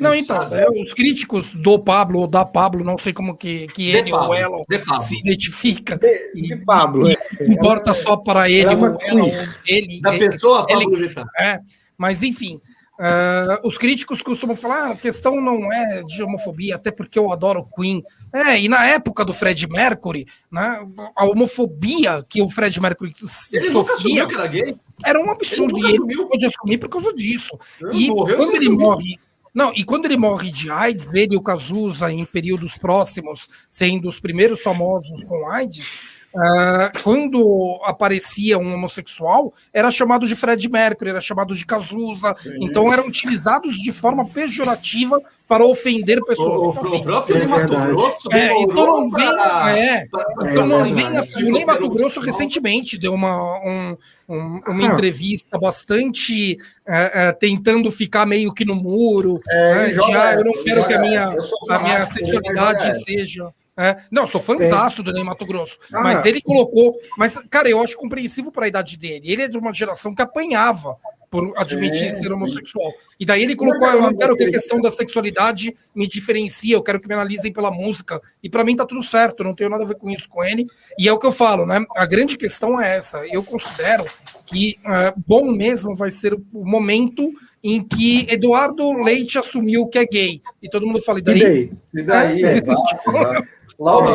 [0.00, 3.90] Não, então, é, os críticos do Pablo ou da Pablo, não sei como que, que
[3.90, 4.64] ele Pablo, ou ela
[5.00, 5.98] se identifica.
[5.98, 7.10] De, de Pablo.
[7.10, 7.44] E, é.
[7.46, 10.00] importa ela, só para ele ou ela, ele.
[10.00, 11.58] Da ele, pessoa, ele, Pablo ele, é,
[11.98, 12.60] Mas, enfim,
[12.98, 17.32] uh, os críticos costumam falar, ah, a questão não é de homofobia, até porque eu
[17.32, 18.02] adoro Queen.
[18.32, 20.86] É, e na época do Fred Mercury, né,
[21.16, 23.12] a homofobia que o Fred Mercury
[23.52, 24.76] ele sofria que era, gay.
[25.04, 25.78] era um absurdo.
[25.78, 27.58] Ele e ele não pôde assumir por causa disso.
[27.92, 29.18] e quando ele morre
[29.54, 34.08] não, e quando ele morre de AIDS, ele e o Cazuza, em períodos próximos, sendo
[34.08, 35.94] os primeiros famosos com AIDS,
[36.34, 42.56] Uh, quando aparecia um homossexual, era chamado de Fred Mercury, era chamado de Cazuza, Sim.
[42.62, 46.62] então eram utilizados de forma pejorativa para ofender pessoas.
[46.62, 48.32] O, então, assim, o próprio é Mato Grosso.
[48.32, 49.28] É, então não vem.
[49.76, 50.06] É,
[50.50, 54.92] então não vem assim, o Ney Mato Grosso recentemente deu uma, um, um, uma ah.
[54.92, 56.56] entrevista bastante
[56.86, 59.38] é, é, tentando ficar meio que no muro.
[59.50, 61.28] É, né, já, eu não quero que a minha,
[61.68, 63.52] a minha sexualidade seja.
[63.76, 65.04] É, não, sou fãzaço é.
[65.04, 65.78] do Ney Mato Grosso.
[65.92, 66.02] Ah.
[66.02, 66.94] Mas ele colocou.
[67.16, 69.32] Mas, cara, eu acho compreensivo para a idade dele.
[69.32, 70.96] Ele é de uma geração que apanhava
[71.32, 72.14] por admitir é.
[72.14, 72.92] ser homossexual.
[73.18, 76.82] E daí ele colocou: eu não quero que a questão da sexualidade me diferencie, eu
[76.82, 78.20] quero que me analisem pela música.
[78.42, 80.66] E para mim tá tudo certo, não tenho nada a ver com isso com ele.
[80.98, 81.82] E é o que eu falo, né?
[81.96, 83.26] A grande questão é essa.
[83.26, 84.04] Eu considero
[84.44, 87.32] que uh, bom mesmo vai ser o momento
[87.62, 90.42] em que Eduardo Leite assumiu que é gay.
[90.62, 91.72] E todo mundo fala, e daí?
[91.94, 92.44] E daí?
[92.44, 93.48] É, exato, exato.
[93.82, 94.12] Laura,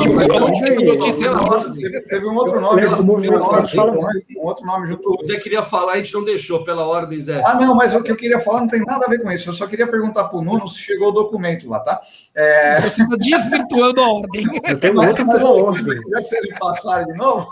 [2.07, 2.87] teve um outro nome.
[2.87, 5.09] Um outro nome junto.
[5.09, 7.43] O Zé queria falar, a gente não deixou pela ordem, Zé.
[7.45, 9.49] Ah, não, mas o que eu queria falar não tem nada a ver com isso.
[9.49, 11.99] Eu só queria perguntar para o Nuno se chegou o documento lá, tá?
[12.33, 12.79] É...
[12.81, 14.45] Você está desvirtuando a ordem.
[14.69, 16.01] Eu tenho outro pela ordem.
[16.11, 17.51] Já que vocês me passaram de novo.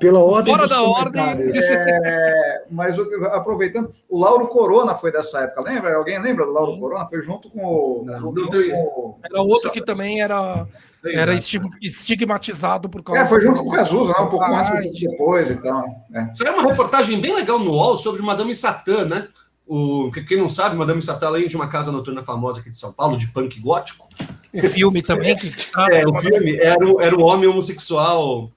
[0.00, 0.54] Pela ordem.
[0.54, 1.52] Fora da ordem.
[1.54, 2.64] É...
[2.70, 5.96] Mas aproveitando, o Lauro Corona foi dessa época, lembra?
[5.96, 7.06] Alguém lembra do Lauro Corona?
[7.06, 8.04] Foi junto com o.
[8.04, 9.18] Não, não, com...
[9.24, 10.66] Era outro que também era
[11.04, 13.22] era estigmatizado por causa.
[13.22, 14.20] É, foi junto com o Cazuza, né?
[14.20, 15.84] um pouco antes depois e tal.
[16.14, 16.30] É.
[16.32, 19.28] Isso é uma reportagem bem legal no UOL sobre Madame Satã, né?
[19.66, 22.92] O, quem não sabe, Madame Satã, além de uma casa noturna famosa aqui de São
[22.92, 24.08] Paulo, de punk gótico.
[24.52, 25.36] O filme também.
[25.36, 25.52] Que
[25.90, 28.50] é, o filme era, o, era o homem homossexual.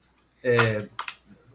[0.43, 0.85] É,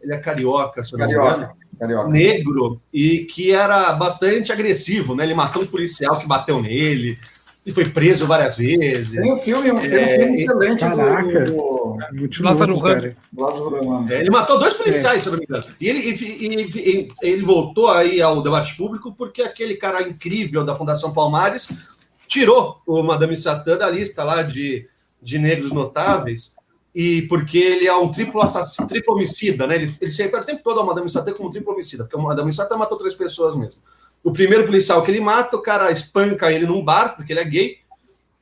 [0.01, 1.49] ele é carioca, se não me engano.
[1.81, 2.09] Carioca.
[2.09, 5.23] Negro, e que era bastante agressivo, né?
[5.23, 7.17] Ele matou um policial que bateu nele.
[7.65, 9.19] Ele foi preso várias vezes.
[9.19, 14.11] Tem um filme, é, um filme excelente caraca, do, do Lázaro Ramos.
[14.11, 15.19] É, ele matou dois policiais, é.
[15.21, 15.63] se não me engano.
[15.79, 21.13] E ele, ele, ele, voltou aí ao debate público porque aquele cara incrível da Fundação
[21.13, 21.79] Palmares
[22.27, 24.87] tirou o Madame Satã da lista lá de,
[25.19, 26.55] de negros notáveis
[26.93, 29.75] e porque ele é um triplo assassino, triplo homicida, né?
[29.75, 32.17] Ele, ele se refere o tempo todo ao Madame Satã como um triplo homicida, porque
[32.17, 33.81] o Madame Satã matou três pessoas mesmo.
[34.23, 37.45] O primeiro policial que ele mata, o cara espanca ele num bar, porque ele é
[37.45, 37.77] gay.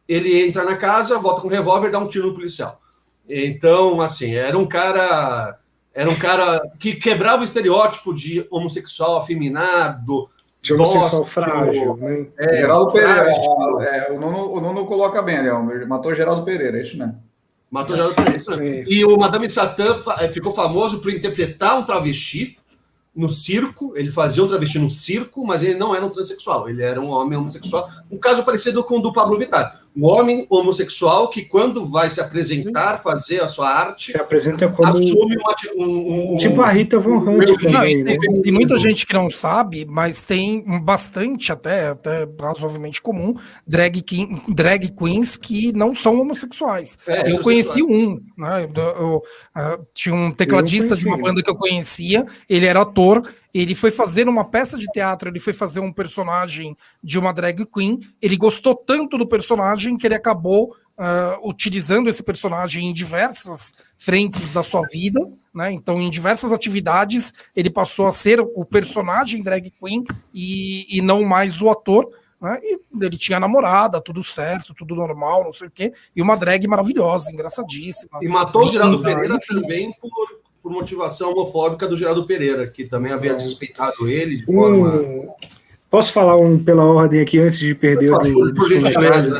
[0.07, 2.79] Ele entra na casa, volta com um revólver, dá um tiro no policial.
[3.27, 5.57] Então, assim, era um cara.
[5.93, 10.29] Era um cara que quebrava o estereótipo de homossexual afeminado.
[10.61, 12.27] De homossexual frágil, né?
[12.37, 13.31] É, Geraldo Pereira.
[13.81, 17.28] É, o, Nuno, o Nuno coloca bem ali, ó, matou Geraldo Pereira, é isso mesmo.
[17.69, 18.85] Matou Geraldo Pereira.
[18.87, 19.95] E o Madame Satã
[20.33, 22.57] ficou famoso por interpretar um travesti
[23.15, 26.81] no circo, ele fazia um travesti no circo, mas ele não era um transexual, ele
[26.81, 27.87] era um homem homossexual.
[28.09, 29.81] Um caso parecido com o do Pablo Vittar.
[29.95, 34.87] Um homem homossexual que, quando vai se apresentar, fazer a sua arte, se apresenta como.
[34.87, 38.03] Assume uma, um, um, Tipo a Rita Von Hunt também.
[38.03, 38.17] Né?
[38.43, 43.33] Tem muita gente que não sabe, mas tem bastante, até, até razoavelmente comum,
[43.65, 46.97] drag, king, drag queens que não são homossexuais.
[47.07, 48.63] É, eu conheci um, né?
[48.63, 49.23] Eu, eu, eu,
[49.61, 53.23] uh, tinha um tecladista de uma banda que eu conhecia, ele era ator
[53.53, 57.65] ele foi fazer uma peça de teatro, ele foi fazer um personagem de uma drag
[57.65, 63.73] queen, ele gostou tanto do personagem que ele acabou uh, utilizando esse personagem em diversas
[63.97, 65.19] frentes da sua vida,
[65.53, 65.71] né?
[65.71, 71.23] Então, em diversas atividades, ele passou a ser o personagem drag queen e, e não
[71.23, 72.09] mais o ator.
[72.39, 72.57] Né?
[72.61, 76.65] E ele tinha namorada, tudo certo, tudo normal, não sei o quê, e uma drag
[76.67, 78.19] maravilhosa, engraçadíssima.
[78.21, 80.39] E matou o Geraldo Pereira também por
[80.69, 84.95] por motivação homofóbica do Geraldo Pereira, que também havia desrespeitado ele de forma.
[84.97, 85.27] Um...
[85.89, 89.39] Posso falar um pela ordem aqui antes de perder o do, por gentileza.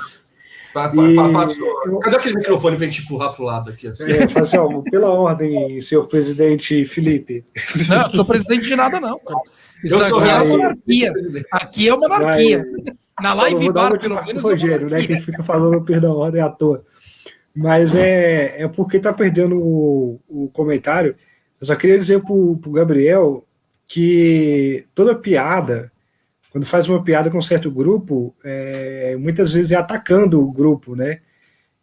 [0.95, 1.99] E...
[2.01, 3.87] Cadê aquele microfone para a gente empurrar para o lado aqui?
[3.87, 4.11] Assim?
[4.11, 7.45] É, assim, ó, pela ordem, senhor presidente Felipe.
[7.87, 9.19] Não, eu sou presidente de nada, não.
[9.83, 11.13] Isso eu sou aqui é monarquia.
[11.51, 12.57] Aqui é monarquia.
[12.57, 12.95] Vai...
[13.21, 14.41] Na live bar, pelo menos.
[14.41, 15.05] Rogério, né?
[15.05, 16.83] Que fica falando pela ordem à toa.
[17.55, 21.15] Mas é, é porque tá perdendo o, o comentário.
[21.59, 23.45] Eu só queria dizer pro, pro Gabriel
[23.85, 25.91] que toda piada,
[26.51, 30.95] quando faz uma piada com um certo grupo, é, muitas vezes é atacando o grupo,
[30.95, 31.19] né?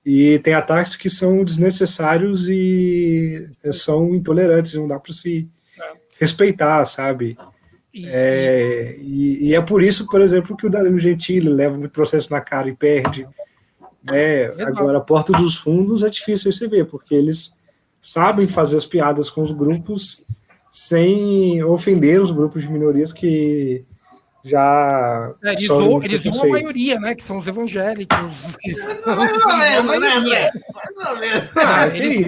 [0.05, 5.49] E tem ataques que são desnecessários e são intolerantes, não dá para se
[6.19, 7.37] respeitar, sabe?
[8.05, 12.31] É, e, e, é por isso, por exemplo, que o Danilo Gentili leva um processo
[12.31, 13.27] na cara e perde.
[14.13, 17.57] É, agora, a Porta dos Fundos é difícil receber, porque eles
[18.01, 20.25] sabem fazer as piadas com os grupos
[20.71, 23.85] sem ofender os grupos de minorias que
[24.47, 25.35] já.
[25.45, 27.15] É, eles zoam, eles zoam a maioria, né?
[27.15, 28.57] Que são os evangélicos.
[29.07, 29.59] Mais ou
[29.99, 30.51] menos, né?
[30.73, 31.57] Mais ou menos.
[31.57, 32.27] Ah, eles,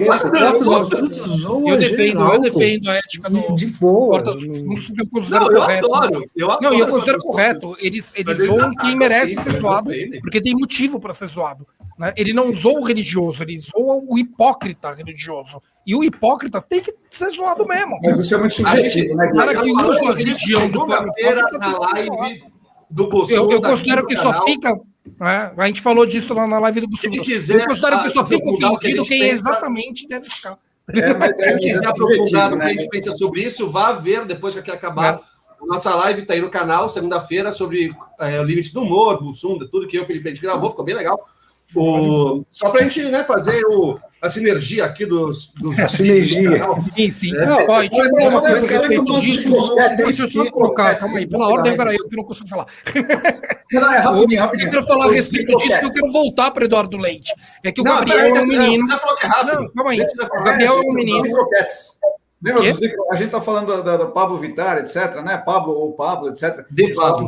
[1.67, 3.55] eu, defendo, eu defendo a ética do.
[3.55, 4.19] De boa.
[4.19, 5.87] Eu considero não, correto.
[5.87, 7.77] Eu adoro, eu adoro, não, eu considero correto.
[7.79, 9.91] Eles, eles zoam quem merece ser zoado,
[10.21, 11.65] porque tem motivo para ser zoado.
[11.97, 12.13] Né?
[12.15, 15.61] Ele não zoa o religioso, ele zoa o hipócrita religioso.
[15.89, 17.99] E o hipócrita tem que ser zoado mesmo.
[18.03, 19.31] Mas isso é muito subjetivo, né?
[19.35, 20.85] Cara que usa a religião do
[21.15, 22.43] feira na live
[22.91, 23.45] do Bolsonaro.
[23.47, 24.79] Eu, eu considero que só fica.
[25.19, 25.51] Né?
[25.57, 27.23] A gente falou disso lá na live do Bolsonaro.
[27.23, 30.59] Quiser, eu considero que só fica ofendido quem exatamente deve ficar.
[30.93, 34.27] É, mas é, Quem quiser aprofundar no que a gente pensa sobre isso, vá ver
[34.27, 35.15] depois que aqui acabar.
[35.15, 35.65] É.
[35.65, 39.87] Nossa live está aí no canal, segunda-feira, sobre é, o limite do humor, Bussunda, tudo
[39.87, 41.19] que eu o Felipe a gente gravou, ficou bem legal.
[41.75, 45.53] O, só para a gente né, fazer o, a sinergia aqui dos.
[45.53, 46.61] dos a sinergia.
[46.95, 47.35] Sim, sim.
[47.35, 49.75] É, não, ó, deixa eu falar uma coisa a respeito disso.
[49.97, 52.65] Deixa eu só colocar, calma aí, pela ordem, agora eu que não consigo falar.
[53.71, 54.67] Não, é rapidinho, rapidinho.
[54.67, 57.33] Eu quero falar a respeito disso, porque eu quero voltar para Eduardo Leite.
[57.63, 58.87] É que o Gabriel é um menino.
[58.87, 58.99] Não,
[59.73, 60.01] calma aí.
[60.01, 61.47] O Gabriel é um menino.
[62.41, 65.37] Lembra a gente está falando do, Pablo Vittar, etc., né?
[65.37, 66.65] Pablo ou Pablo, etc.
[66.71, 67.27] De Pablo.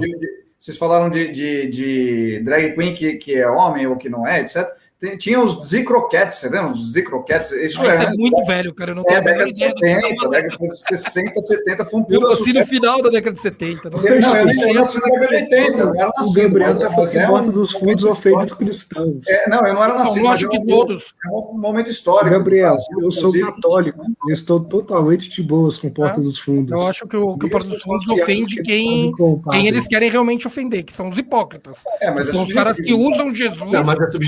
[0.57, 4.41] Vocês falaram de, de, de drag queen que, que é homem ou que não é,
[4.41, 4.69] etc.
[5.01, 6.73] Tem, tinha os Z-Croquettes, você lembra?
[6.73, 7.51] Os Z-Croquettes.
[7.53, 8.91] Isso, é, é, muito velho, cara.
[8.91, 12.53] Eu não é, década de 70, década de 60, 70, foi um puta Eu nasci
[12.53, 13.89] no final da década de 70.
[13.89, 15.91] Não, não eu nasci na década de 80.
[16.19, 19.27] o Gabriel já fazendo Porta dos Fundos ofende cristãos.
[19.27, 20.21] É, não, eu não era nascido.
[20.21, 21.15] Não, lógico que todos.
[21.25, 22.29] É um momento histórico.
[22.29, 24.05] Gabriel, eu sou católico.
[24.27, 26.71] Eu estou totalmente de boas com Porta dos Fundos.
[26.71, 29.11] Eu acho que o, que o Porta dos Fundos ofende quem,
[29.49, 31.85] quem eles querem realmente ofender, que são os hipócritas.
[31.99, 33.71] É, são os caras que usam Jesus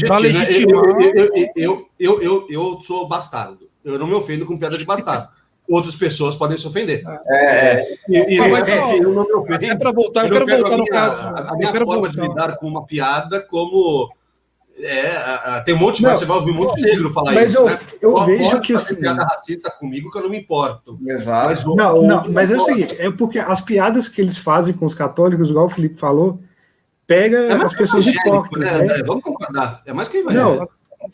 [0.08, 0.62] para legitimar
[1.55, 3.70] eu, eu, eu, eu sou bastardo.
[3.84, 5.28] Eu não me ofendo com piada de bastardo.
[5.68, 7.03] Outras pessoas podem se ofender.
[7.28, 7.97] É, é.
[8.07, 9.66] E, e, é, eu não me ofendo.
[9.66, 11.28] É para voltar, eu, quero voltar no caso.
[11.28, 12.09] A, a minha forma voltar.
[12.09, 14.09] de lidar com uma piada como.
[14.76, 17.61] É, tem um monte, não, você vai ouvir um monte de negro falar mas isso,
[17.61, 17.80] eu, né?
[18.01, 20.97] Eu, eu vejo que assim, piada racista comigo que eu não me importo.
[21.05, 21.47] Exato.
[21.47, 24.86] Mas, não, não, mas é o seguinte, é porque as piadas que eles fazem com
[24.86, 26.39] os católicos, igual o Felipe falou,
[27.08, 28.62] pega é as pessoas hipócritas.
[28.62, 29.04] Né, né?
[29.04, 29.82] Vamos concordar.
[29.86, 30.72] É mais que evangélico.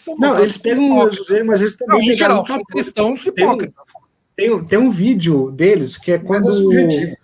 [0.07, 3.93] Não, Não, eles pegam Jesus, mas eles também não, em geral, são cristãos hipócritas.
[4.35, 6.49] Tem, tem, tem um vídeo deles que é, é quando.
[6.49, 7.15] É subjetivo,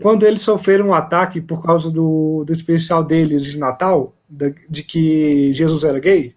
[0.00, 5.52] quando eles sofreram um ataque por causa do, do especial deles de Natal, de que
[5.52, 6.34] Jesus era gay,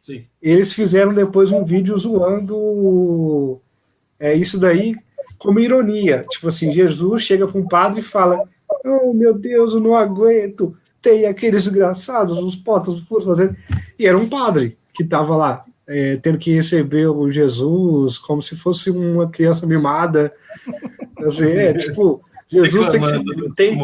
[0.00, 0.24] Sim.
[0.40, 3.60] eles fizeram depois um vídeo zoando
[4.18, 4.96] é, isso daí
[5.38, 6.24] como ironia.
[6.30, 8.48] Tipo assim, Jesus chega para um padre e fala:
[8.84, 10.76] Oh meu Deus, eu não aguento.
[11.00, 13.56] Tem aqueles desgraçados, os potos furos fazendo.
[13.98, 18.54] E era um padre que estava lá, é, tendo que receber o Jesus como se
[18.56, 20.32] fosse uma criança mimada.
[21.18, 23.00] Assim, é, tipo, Jesus tem,
[23.56, 23.78] tem,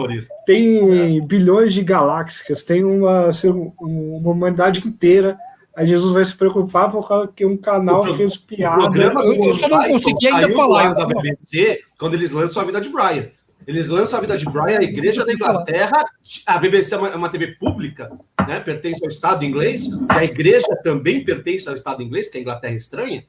[0.46, 3.48] tem, bilhões de galáxias, tem uma, assim,
[3.80, 5.38] uma humanidade inteira.
[5.74, 9.03] Aí Jesus vai se preocupar porque um canal pro, fez piada.
[9.03, 10.92] Eu, eu só não consegui ainda falar.
[10.92, 13.28] da BBC, quando eles lançam a vida de Brian.
[13.66, 16.04] Eles lançam a vida de Brian, a igreja da Inglaterra,
[16.46, 18.11] a BBC é uma, é uma, TV pública,
[18.46, 18.61] né?
[18.61, 22.74] Pertence ao Estado inglês, e a igreja também pertence ao Estado inglês, porque a Inglaterra
[22.74, 23.24] é estranha.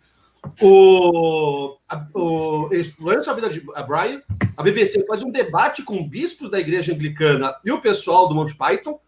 [0.60, 4.22] O, a, o, eles lançam a vida de Brian,
[4.58, 8.56] a BBC faz um debate com bispos da igreja anglicana e o pessoal do Monty
[8.56, 9.00] Python.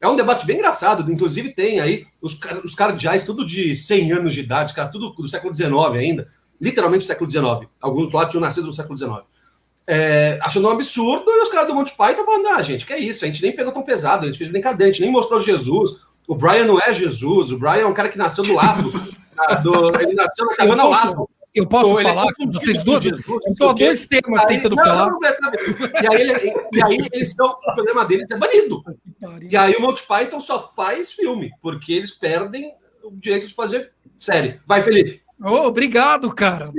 [0.00, 4.34] É um debate bem engraçado, inclusive tem aí os, os cardeais, tudo de 100 anos
[4.34, 6.28] de idade, cara, tudo do século XIX ainda,
[6.60, 7.68] literalmente do século XIX.
[7.80, 9.24] Alguns lá tinham nascido no século XIX
[9.86, 12.98] é, achando um absurdo, e os caras do Monty Python falando, ah, gente, que é
[12.98, 15.38] isso, a gente nem pegou tão pesado, a gente fez brincadeira, a gente nem mostrou
[15.38, 18.82] Jesus, o Brian não é Jesus, o Brian é um cara que nasceu do lado,
[19.62, 21.28] do, ele nasceu na cabana ao lado.
[21.54, 23.02] Eu posso então, falar com vocês duas?
[23.02, 25.10] Estou dois temas aí, tentando não, falar.
[25.10, 28.84] Não, e, aí, ele, e aí eles estão, o programa deles é banido.
[29.48, 33.90] E aí o Monty Python só faz filme, porque eles perdem o direito de fazer
[34.18, 34.60] série.
[34.66, 35.22] Vai, Felipe.
[35.42, 36.70] Oh, obrigado, cara.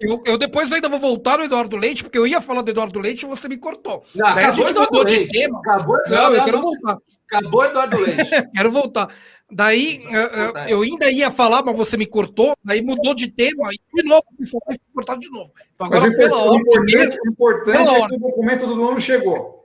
[0.00, 2.98] Eu, eu, depois ainda vou voltar no Eduardo Leite, porque eu ia falar do Eduardo
[2.98, 4.02] Leite e você me cortou.
[4.14, 5.58] Não, Daí a gente mudou de tema.
[5.58, 6.98] Acabou, não, eu quero voltar.
[7.30, 8.30] Acabou Eduardo Leite.
[8.54, 9.08] quero voltar.
[9.50, 13.78] Daí eu, eu, ainda ia falar, mas você me cortou, daí mudou de tema e
[13.94, 14.60] de novo me foi
[14.94, 15.52] cortado de novo.
[15.74, 19.00] Então, agora, mas pela o importante, mesmo, o importante é que o documento do dono
[19.00, 19.62] chegou.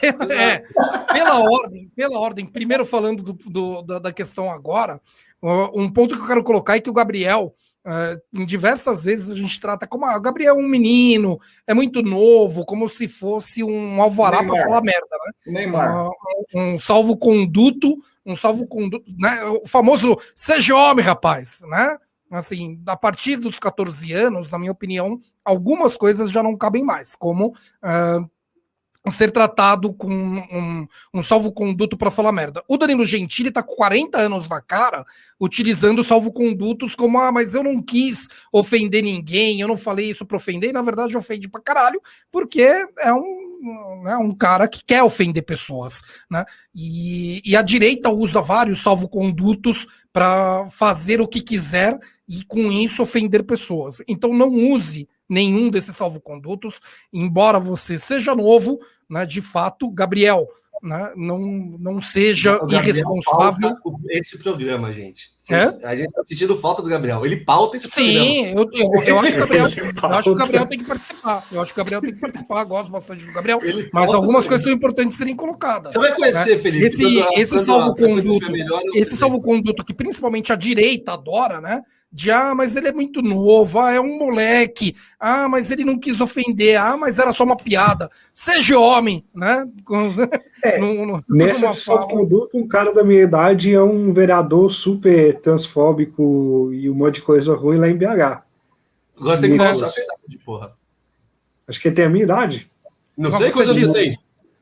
[0.00, 0.64] Pela, é,
[1.12, 2.46] pela ordem, pela ordem.
[2.46, 5.00] Primeiro falando do, do da, da questão agora,
[5.42, 7.54] um ponto que eu quero colocar é que o Gabriel,
[7.86, 11.74] uh, em diversas vezes a gente trata como ah, o Gabriel é um menino, é
[11.74, 15.52] muito novo, como se fosse um alvará para falar merda, né?
[15.52, 16.06] Neymar.
[16.06, 16.12] Uh,
[16.54, 19.44] um salvo-conduto, um salvo-conduto, né?
[19.44, 21.96] O famoso seja homem, rapaz, né?
[22.30, 27.16] Assim, a partir dos 14 anos, na minha opinião, algumas coisas já não cabem mais,
[27.16, 28.30] como uh,
[29.10, 32.62] ser tratado com um, um salvo-conduto para falar merda.
[32.68, 35.04] O Danilo Gentili tá com 40 anos na cara
[35.40, 40.36] utilizando salvo-condutos como, ah, mas eu não quis ofender ninguém, eu não falei isso para
[40.36, 42.00] ofender, e na verdade ofende pra caralho,
[42.30, 42.62] porque
[42.98, 46.00] é um, né, um cara que quer ofender pessoas,
[46.30, 46.44] né?
[46.74, 51.98] E, e a direita usa vários salvo-condutos para fazer o que quiser
[52.28, 54.02] e com isso ofender pessoas.
[54.06, 56.80] Então não use nenhum desses salvo-condutos,
[57.12, 60.46] embora você seja novo, né, de fato, Gabriel,
[60.82, 63.76] né, não, não seja irresponsável.
[64.10, 65.30] Esse programa, gente.
[65.54, 65.86] É?
[65.86, 67.24] A gente está sentindo falta do Gabriel.
[67.24, 68.70] Ele pauta esse Sim, programa.
[68.72, 69.66] Sim, eu, eu, eu, acho que Gabriel,
[70.02, 71.46] eu acho que o Gabriel tem que participar.
[71.50, 72.64] Eu acho que o Gabriel tem que participar.
[72.64, 73.58] Gosto bastante do Gabriel.
[73.62, 75.94] Ele mas algumas coisas são importantes serem colocadas.
[75.94, 76.62] Você vai conhecer, né?
[76.62, 76.86] Felipe.
[76.86, 78.46] Esse, esse salvo-conduto,
[78.94, 81.82] esse salvo-conduto que principalmente a direita adora, né?
[82.10, 85.98] de ah, mas ele é muito novo, ah, é um moleque, ah, mas ele não
[85.98, 88.10] quis ofender, ah, mas era só uma piada.
[88.32, 89.66] Seja homem, né?
[90.62, 96.70] É, no, no, nessa salvo-conduto, um cara da minha idade é um vereador super transfóbico
[96.72, 98.42] e um monte de coisa ruim lá em BH.
[99.18, 99.90] Gosta de falar
[100.26, 100.76] de porra.
[101.66, 102.70] Acho que ele tem a minha idade.
[103.16, 104.18] Não sei quantos anos você tem.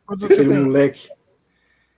[0.09, 1.09] Aquele moleque.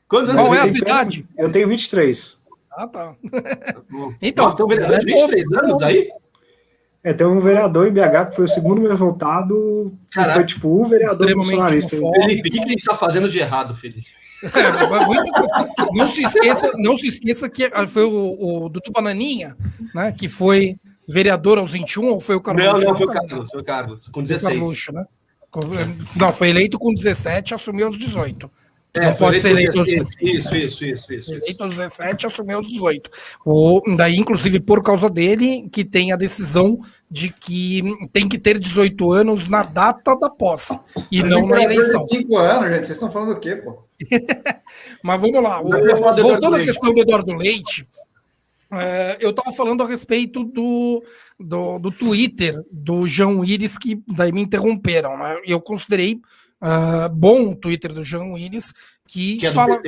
[0.08, 1.28] Quantos anos Qual é a tua idade?
[1.36, 2.38] Eu tenho 23.
[2.72, 3.14] Ah, tá.
[4.20, 6.10] então, Nossa, tem um vereador de 23 anos aí?
[7.02, 10.68] É, tem um vereador em BH que foi o segundo mais votado, que foi tipo
[10.68, 11.96] o vereador bolsonarista.
[11.96, 14.06] Felipe, o que, que ele está fazendo de errado, Felipe?
[14.42, 19.56] É, não, se esqueça, não se esqueça que foi o, o Dudu Bananinha,
[19.94, 20.76] né, que foi
[21.08, 22.64] vereador aos 21, ou foi o Carlos?
[22.64, 24.54] Não, não, foi o Carlos, foi o Carlos, com 16.
[24.54, 25.06] Carlos, né?
[26.16, 28.50] Não, foi eleito com 17, assumiu aos 18.
[28.98, 31.34] É, não pode ser eleito isso, isso, isso, isso, isso.
[31.34, 33.10] Eleito aos 17 assumiu aos 18.
[33.44, 36.80] O, daí, inclusive, por causa dele, que tem a decisão
[37.10, 37.82] de que
[38.12, 40.78] tem que ter 18 anos na data da posse
[41.10, 42.00] e Mas não na eleição.
[42.00, 42.86] 5 anos, gente.
[42.86, 43.84] Vocês estão falando o quê, pô?
[45.02, 45.60] Mas vamos lá.
[45.60, 45.70] O,
[46.22, 47.86] voltando à questão do Eduardo Leite,
[48.70, 51.02] é, eu estava falando a respeito do,
[51.40, 55.16] do, do, Twitter do João Iris, que daí me interromperam.
[55.16, 55.40] Né?
[55.46, 56.20] Eu considerei
[56.62, 58.72] uh, bom o Twitter do João Willis,
[59.06, 59.80] que, que é fala.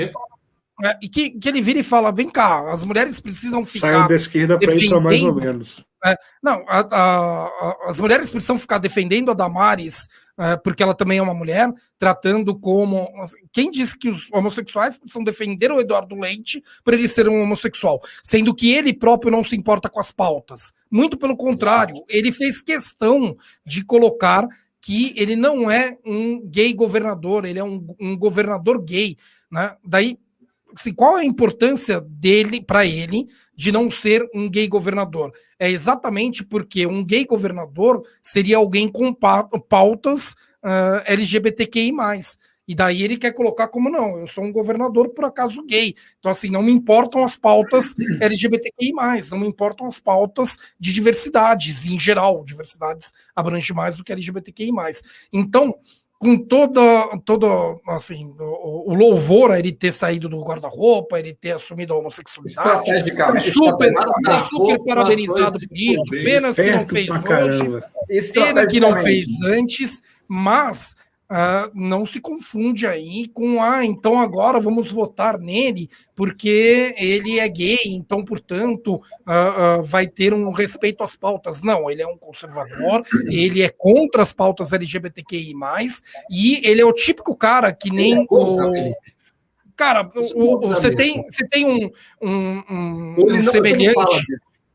[0.82, 3.92] É, e que, que ele vira e fala: vem cá, as mulheres precisam ficar.
[3.92, 5.84] Saiu da esquerda para ir para mais ou menos.
[6.02, 10.08] É, não, a, a, a, as mulheres precisam ficar defendendo a Damares,
[10.38, 13.06] é, porque ela também é uma mulher, tratando como.
[13.52, 18.00] Quem disse que os homossexuais precisam defender o Eduardo Leite por ele ser um homossexual?
[18.22, 20.72] Sendo que ele próprio não se importa com as pautas.
[20.90, 24.48] Muito pelo contrário, ele fez questão de colocar
[24.80, 29.16] que ele não é um gay governador, ele é um, um governador gay.
[29.50, 29.76] Né?
[29.84, 30.18] Daí
[30.74, 35.32] assim, qual a importância dele para ele de não ser um gay governador?
[35.58, 40.32] É exatamente porque um gay governador seria alguém com pautas
[40.64, 41.92] uh, LGBTQI.
[42.70, 45.92] E daí ele quer colocar como não, eu sou um governador por acaso gay.
[46.20, 48.92] Então, assim, não me importam as pautas LGBTQI,
[49.28, 52.44] não me importam as pautas de diversidades em geral.
[52.44, 54.70] Diversidades abrange mais do que LGBTQI.
[55.32, 55.74] Então,
[56.16, 56.80] com toda,
[57.24, 57.48] toda
[57.88, 62.88] assim, o, o, louvor a ele ter saído do guarda-roupa, ele ter assumido a homossexualidade.
[63.50, 63.92] Super,
[64.24, 66.04] tá super parabenizado por isso.
[66.08, 68.32] Pena que não fez hoje.
[68.32, 70.94] Pena que não fez antes, mas
[71.30, 77.48] Uh, não se confunde aí com ah, então agora vamos votar nele porque ele é
[77.48, 81.62] gay, então, portanto, uh, uh, vai ter um respeito às pautas.
[81.62, 85.54] Não, ele é um conservador, ele é contra as pautas LGBTQI,
[86.28, 88.92] e ele é o típico cara que nem é o.
[89.76, 94.26] Cara, você tem, você tem um, um, um, um semelhante.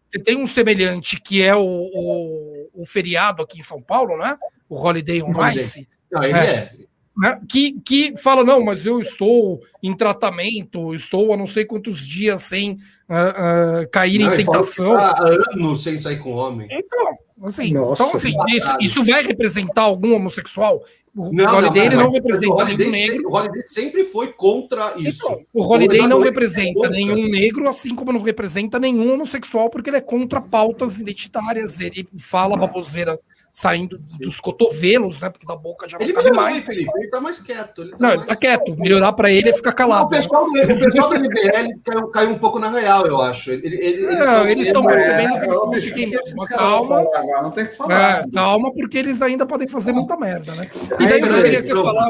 [0.07, 4.37] Você tem um semelhante que é o, o, o, feriado aqui em São Paulo, né?
[4.69, 5.85] O Holiday on Ice
[6.15, 6.45] não, ele é.
[6.45, 6.85] é.
[7.17, 7.39] Né?
[7.47, 12.41] Que, que fala, não, mas eu estou em tratamento, estou há não sei quantos dias
[12.41, 14.95] sem uh, uh, cair não, em tentação.
[14.95, 15.17] Há
[15.53, 16.67] anos sem sair com homem.
[16.69, 20.83] Então, assim, então, assim isso, isso, vai representar algum homossexual?
[21.15, 23.29] O não, Holiday não, não, não representa nenhum negro.
[23.29, 25.25] O Holiday sempre foi contra isso.
[25.25, 29.89] Então, o Holiday o não representa nenhum negro, assim como não representa nenhum homossexual, porque
[29.89, 31.79] ele é contra pautas identitárias.
[31.79, 33.17] Ele fala baboseira
[33.55, 35.29] saindo dos cotovelos, né?
[35.29, 36.65] Porque da boca já não ele cabe mais.
[36.65, 37.83] Felipe, ele tá mais quieto.
[37.83, 38.19] Ele tá não, mais...
[38.19, 38.75] ele tá quieto.
[38.75, 40.07] Melhorar para ele é ficar calado.
[40.07, 43.51] O pessoal, do, o pessoal do MBL caiu, caiu, um pouco na real, eu acho.
[43.51, 47.05] Ele, ele, não, eles estão percebendo que eles estão ficando uma calma.
[47.43, 48.25] Não tem que falar.
[48.25, 50.69] É, calma, porque eles ainda podem fazer muita merda, né?
[50.99, 52.09] E daí eu queria que eu falar.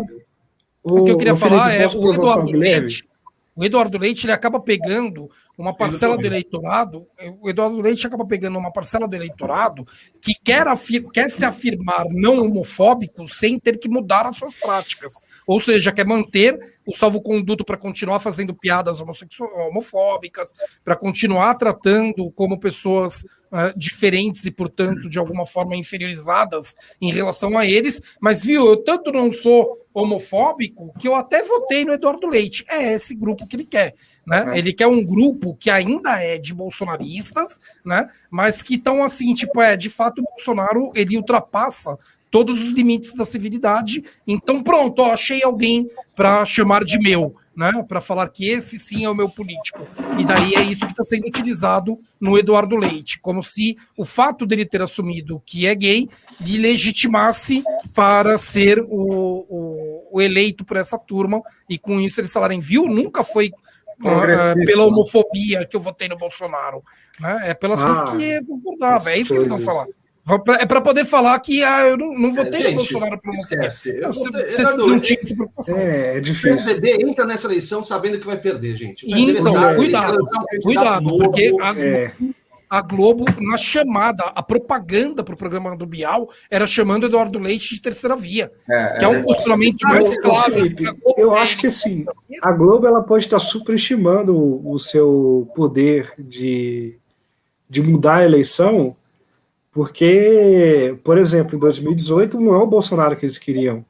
[0.83, 3.07] O, o que eu queria falar é o Eduardo Leite.
[3.55, 7.07] O Eduardo Leite ele acaba pegando uma parcela do eleitorado,
[7.39, 9.87] o Eduardo Leite acaba pegando uma parcela do eleitorado
[10.19, 10.65] que quer,
[11.13, 15.13] quer se afirmar não homofóbico sem ter que mudar as suas práticas.
[15.45, 22.59] Ou seja, quer manter o salvo-conduto para continuar fazendo piadas homofóbicas, para continuar tratando como
[22.59, 28.01] pessoas uh, diferentes e, portanto, de alguma forma inferiorizadas em relação a eles.
[28.19, 32.65] Mas, viu, eu tanto não sou homofóbico que eu até votei no Eduardo Leite.
[32.67, 33.95] É esse grupo que ele quer.
[34.27, 34.53] Né?
[34.53, 34.57] É.
[34.57, 38.09] Ele quer um grupo que ainda é de bolsonaristas, né?
[38.29, 41.97] mas que estão assim, tipo, é, de fato, o Bolsonaro ele ultrapassa
[42.35, 44.03] todos os limites da civilidade.
[44.27, 47.71] Então, pronto, ó, achei alguém para chamar de meu, né?
[47.87, 49.87] Para falar que esse sim é o meu político.
[50.19, 54.45] E daí é isso que está sendo utilizado no Eduardo Leite, como se o fato
[54.45, 56.09] dele ter assumido que é gay
[56.41, 57.63] lhe legitimasse
[57.93, 62.85] para ser o, o, o eleito por essa turma, e com isso eles falarem, viu,
[62.85, 63.49] nunca foi
[64.01, 66.83] uh, pela homofobia que eu votei no Bolsonaro.
[67.17, 67.43] Né?
[67.43, 69.09] É pelas ah, coisas que eu concordava.
[69.09, 69.87] É isso que eles vão falar.
[70.59, 74.01] É para poder falar que ah, eu não, não votei é, no Bolsonaro por esquece.
[74.01, 75.77] Você, você não tinha essa preocupação.
[75.77, 76.51] É, é difícil.
[76.51, 79.05] O PSDB entra nessa eleição sabendo que vai perder, gente.
[79.07, 80.17] Então, sabe, cuidado,
[80.63, 82.11] cuidado, porque a, é.
[82.67, 87.75] a, Globo, na chamada, a propaganda para o programa do Bial era chamando Eduardo Leite
[87.75, 89.21] de terceira via, é, que é um é.
[89.21, 90.53] posicionamento mais claro.
[90.55, 90.85] Felipe,
[91.17, 92.03] eu acho que assim,
[92.41, 94.35] a Globo ela pode estar superestimando
[94.67, 96.97] o seu poder de,
[97.69, 98.95] de mudar a eleição
[99.75, 103.85] porque, por exemplo, em 2018 não é o Bolsonaro que eles queriam.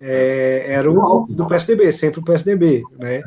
[0.00, 3.22] É, era o do PSDB, sempre o PSDB, né?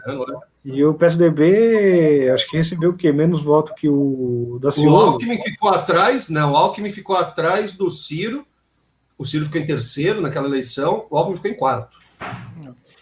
[0.65, 3.13] E o PSDB, acho que recebeu o quê?
[3.13, 4.91] Menos voto que o da Silva.
[4.91, 8.45] O Alckmin ficou atrás, não, o Alckmin ficou atrás do Ciro.
[9.17, 11.97] O Ciro ficou em terceiro naquela eleição, o Alckmin ficou em quarto.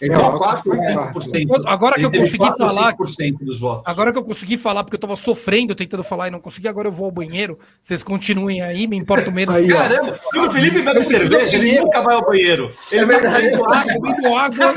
[0.01, 1.63] É, 4, 5%.
[1.65, 2.95] Agora que eu consegui falar.
[3.41, 3.83] Dos votos.
[3.85, 6.87] Agora que eu consegui falar, porque eu estava sofrendo tentando falar e não consegui, agora
[6.87, 7.57] eu vou ao banheiro.
[7.81, 9.55] Vocês continuem aí, me importa menos.
[9.55, 12.71] Aí, Caramba, o Felipe bebe cerveja, ele nunca vai ao banheiro.
[12.91, 14.73] Ele é tá bebendo água, bebendo água.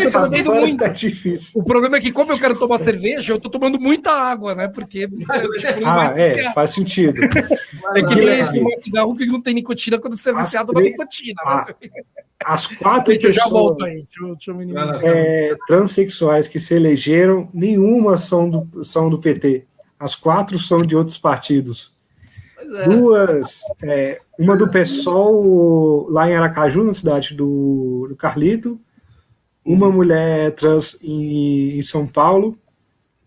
[0.00, 0.78] Eu tô bebendo muito.
[0.80, 1.60] Tá difícil.
[1.60, 4.68] O problema é que, como eu quero tomar cerveja, eu tô tomando muita água, né?
[4.68, 5.08] Porque.
[5.60, 7.22] Tipo, ah, é, faz sentido.
[7.22, 11.34] É que nem fumar cigarro que não tem nicotina quando você é viciado na nicotina.
[11.44, 11.74] Né?
[12.44, 14.02] as quatro eu já volto aí.
[14.02, 14.49] Deixa eu,
[15.02, 19.66] é, transexuais que se elegeram, nenhuma são do, são do PT.
[19.98, 21.94] As quatro são de outros partidos.
[22.58, 22.88] É.
[22.88, 28.80] Duas, é, uma do PSOL lá em Aracaju, na cidade do, do Carlito,
[29.64, 29.92] uma uhum.
[29.92, 32.58] mulher trans em, em, São Paulo,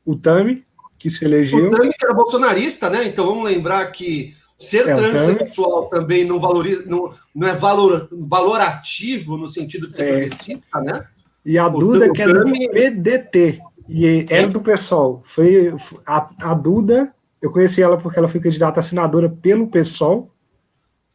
[0.05, 0.63] o Tami,
[0.97, 1.67] que se elegeu.
[1.67, 3.05] O Tami que era bolsonarista, né?
[3.05, 9.37] Então vamos lembrar que ser é, transexual também não valoriza, não, não é valor, valorativo
[9.37, 10.11] no sentido de ser é.
[10.11, 11.07] progressista, né?
[11.45, 15.21] E a Duda, o, que era do PDT, e era do PSOL.
[15.25, 15.75] Foi
[16.05, 20.31] a, a Duda, eu conheci ela porque ela foi candidata a senadora pelo PSOL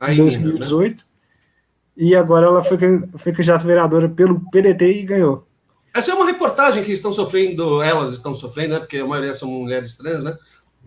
[0.09, 0.97] em 2018.
[0.97, 1.09] né?
[1.97, 2.79] E agora ela foi,
[3.17, 5.47] foi candidata vereadora pelo PDT e ganhou.
[5.95, 8.81] Essa é uma reportagem que estão sofrendo, elas estão sofrendo, né?
[8.81, 10.37] Porque a maioria são mulheres trans, né?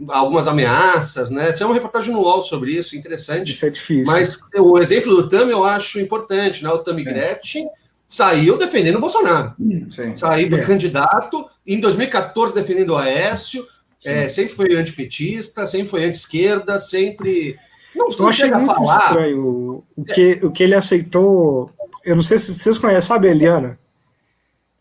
[0.07, 1.51] algumas ameaças, né?
[1.51, 3.51] Tem uma reportagem no UOL sobre isso, interessante.
[3.51, 4.05] Isso é difícil.
[4.05, 6.69] Mas o exemplo do Tami eu acho importante, né?
[6.69, 7.05] O Tami é.
[7.05, 7.67] Gretchen
[8.11, 9.55] saiu defendendo o Bolsonaro.
[9.89, 10.13] Sim.
[10.13, 10.65] Saiu é.
[10.65, 13.65] candidato, em 2014 defendendo o Aécio,
[14.03, 17.57] é, sempre foi antipetista, sempre foi anti-esquerda, sempre.
[17.95, 19.05] Não, eu achei muito falar.
[19.05, 21.71] estranho o que, o que ele aceitou.
[22.03, 23.79] Eu não sei se vocês conhecem, sabe a Eliana?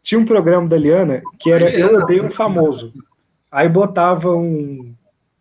[0.03, 1.93] Tinha um programa da Eliana que era Eliana.
[1.93, 2.93] Eu Odeio um Famoso.
[3.53, 4.93] Aí botava um,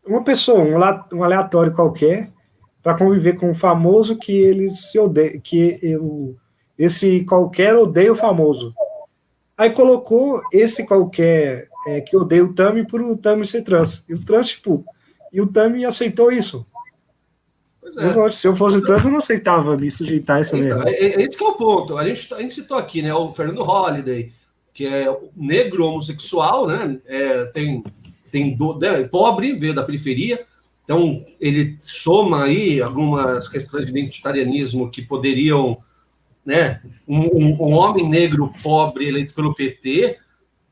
[0.06, 2.30] uma pessoa, um, um aleatório qualquer,
[2.84, 6.36] para conviver com o famoso que eles se odeiam, que eu,
[6.80, 8.74] esse qualquer odeia o famoso.
[9.56, 14.04] Aí colocou esse qualquer é, que odeia o Tami por o Tami ser trans.
[14.08, 14.86] E o trans, tipo,
[15.32, 16.66] e o Tami aceitou isso.
[17.98, 18.06] É.
[18.06, 21.22] Eu, se eu fosse trans, eu não aceitava me sujeitar a essa então, é, é,
[21.22, 21.98] esse que é o ponto.
[21.98, 23.14] A gente, a gente citou aqui, né?
[23.14, 24.32] O Fernando Holliday,
[24.74, 25.06] que é
[25.36, 27.00] negro homossexual, né?
[27.06, 27.84] É, tem
[28.32, 30.46] tem do, né, pobre, veio da periferia,
[30.84, 35.78] então ele soma aí algumas questões de identitarianismo que poderiam,
[36.50, 40.18] né, um, um, homem negro pobre eleito pelo PT,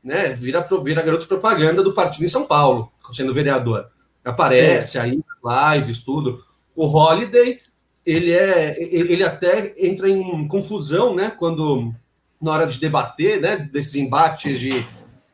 [0.02, 3.86] né, vira, vira garoto propaganda do partido em São Paulo, sendo vereador.
[4.24, 5.00] Aparece é.
[5.00, 6.42] aí nas lives, tudo.
[6.74, 7.58] O Holiday,
[8.04, 11.94] ele é, ele até entra em confusão, né, quando
[12.40, 14.86] na hora de debater, né, desses embates de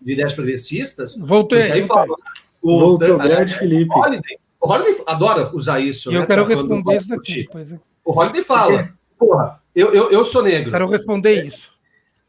[0.05, 1.19] de ideias progressistas.
[1.19, 1.73] Voltei.
[1.73, 2.15] Aí fala,
[2.61, 3.91] o, Voltou, grande Felipe.
[3.91, 6.11] O Holiday, o Holiday adora usar isso.
[6.11, 7.49] E né, eu quero responder isso daqui.
[7.55, 7.79] É.
[8.05, 10.71] O Holiday fala, porra, eu, eu, eu sou negro.
[10.71, 11.71] Quero responder isso.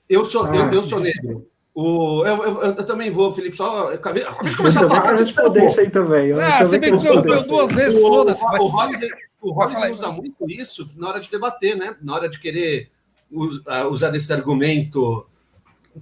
[0.10, 1.48] Eu sou, ah, eu, eu sou negro.
[1.74, 5.12] O, eu, eu, eu, também vou, Felipe, só acabei, acabei de começar a falar.
[5.12, 6.28] Eu responder isso aí também.
[6.28, 8.43] Eu ah, você me interrompeu duas vezes, foda-se.
[8.43, 9.10] O, o Holiday,
[9.41, 11.96] o Holiday usa muito isso na hora de debater, né?
[12.02, 12.89] Na hora de querer
[13.68, 15.26] ah, usar desse argumento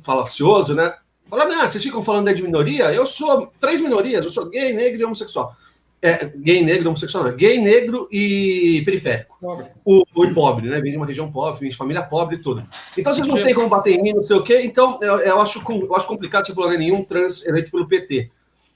[0.01, 0.93] falacioso, né?
[1.27, 2.93] Fala, não, vocês ficam falando de minoria?
[2.93, 5.55] Eu sou três minorias, eu sou gay, negro e homossexual.
[6.03, 7.33] É, gay, negro, homossexual, não.
[7.33, 9.37] Gay, negro e periférico.
[9.39, 9.65] Pobre.
[9.85, 10.81] O, o pobre, né?
[10.81, 12.61] Vem de uma região pobre, vem de família pobre e tudo.
[12.97, 14.63] Então vocês não têm como bater em mim, não sei o quê.
[14.65, 18.29] Então eu, eu acho, eu acho complicado você falar nenhum trans eleito pelo PT.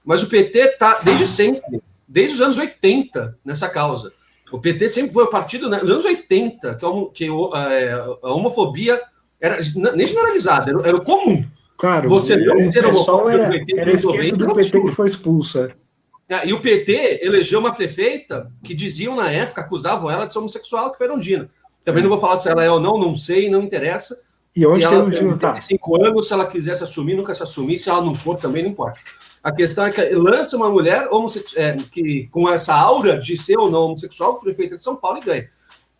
[0.05, 4.13] Mas o PT tá desde sempre, desde os anos 80, nessa causa.
[4.49, 7.91] O PT sempre foi o partido, né, nos anos 80, que, a, que é,
[8.23, 9.01] a homofobia
[9.41, 9.57] era
[9.93, 11.45] nem generalizada, era, era o comum.
[11.77, 15.75] Claro, você não o pessoal era, era esquerdo do PT que foi expulsa.
[16.29, 20.39] É, e o PT elegeu uma prefeita que diziam na época, acusavam ela de ser
[20.39, 21.49] homossexual, que foi Erundina.
[21.85, 24.25] Também não vou falar se ela é ou não, não sei, não interessa.
[24.53, 25.59] E onde e que ela tem tá?
[25.61, 28.71] cinco anos, se ela quisesse assumir, nunca se assumir, se ela não for, também não
[28.71, 28.99] importa.
[29.41, 31.07] A questão é que lança uma mulher
[31.55, 35.21] é, que, com essa aura de ser ou não homossexual, prefeita de São Paulo, e
[35.21, 35.49] ganha.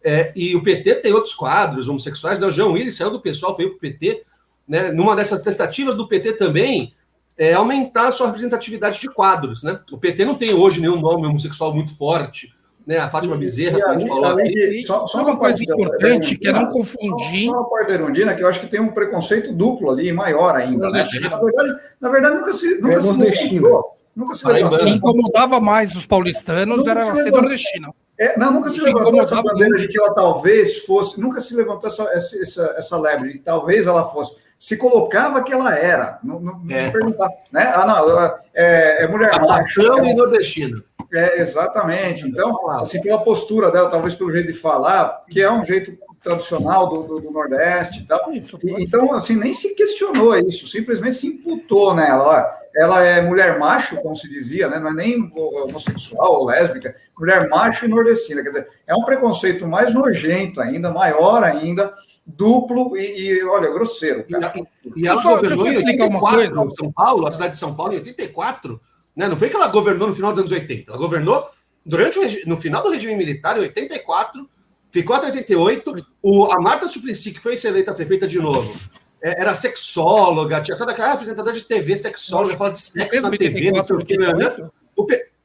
[0.04, 2.48] É, e o PT tem outros quadros homossexuais, né?
[2.48, 4.24] O João Willis saiu do pessoal, veio para o PT,
[4.68, 6.94] né, numa dessas tentativas do PT também,
[7.38, 9.64] é aumentar a sua representatividade de quadros.
[9.64, 9.80] Né?
[9.92, 12.56] O PT não tem hoje nenhum nome homossexual muito forte.
[12.86, 12.98] Né?
[12.98, 14.84] A Fátima Bezerra, a gente falou aqui.
[14.88, 17.46] Só, só uma coisa importante, que é não confundir.
[17.46, 20.12] Só, só uma parte da Erundina, que eu acho que tem um preconceito duplo ali,
[20.12, 20.90] maior ainda.
[20.90, 21.06] Né?
[21.22, 23.98] Na, verdade, na verdade, nunca se, nunca é se levantou.
[24.16, 24.80] Nunca se levantou.
[24.80, 27.94] Quem incomodava mais os paulistanos nunca era a ser nordestina.
[28.18, 31.88] É, não, nunca se levantou essa bandeira de que ela talvez fosse, nunca se levantou
[31.88, 36.20] essa, essa, essa lebre, de que talvez ela fosse se colocava que ela era.
[36.24, 36.90] Não, não, é.
[36.90, 37.72] perguntar, né?
[37.74, 39.82] Ah, não, é, é mulher macho.
[39.82, 40.84] É, e nordestina.
[41.14, 42.26] É, exatamente.
[42.28, 46.90] Então, assim, pela postura dela, talvez pelo jeito de falar, que é um jeito tradicional
[46.90, 48.32] do, do, do Nordeste e tal.
[48.34, 48.42] E,
[48.80, 52.54] então, assim, nem se questionou isso, simplesmente se imputou nela.
[52.76, 54.78] Ela é mulher macho, como se dizia, né?
[54.78, 58.44] não é nem homossexual ou lésbica, mulher macho e nordestina.
[58.44, 61.96] Quer dizer, é um preconceito mais nojento ainda, maior ainda,
[62.28, 64.26] duplo e, e olha, grosseiro.
[64.28, 67.98] E, e ela só, governou em 84 São Paulo, a cidade de São Paulo, em
[67.98, 68.80] 84.
[69.16, 69.28] Né?
[69.28, 71.50] Não foi que ela governou no final dos anos 80, ela governou
[71.86, 74.48] durante o, no final do regime militar, em 84,
[74.92, 76.06] ficou até 88.
[76.22, 78.76] O, a Marta Suplicy, que foi eleita prefeita de novo,
[79.24, 83.72] é, era sexóloga, tinha toda aquela apresentadora de TV, sexóloga, fala de sexo na TV,
[83.72, 84.18] não sei o que.
[84.18, 84.34] Né?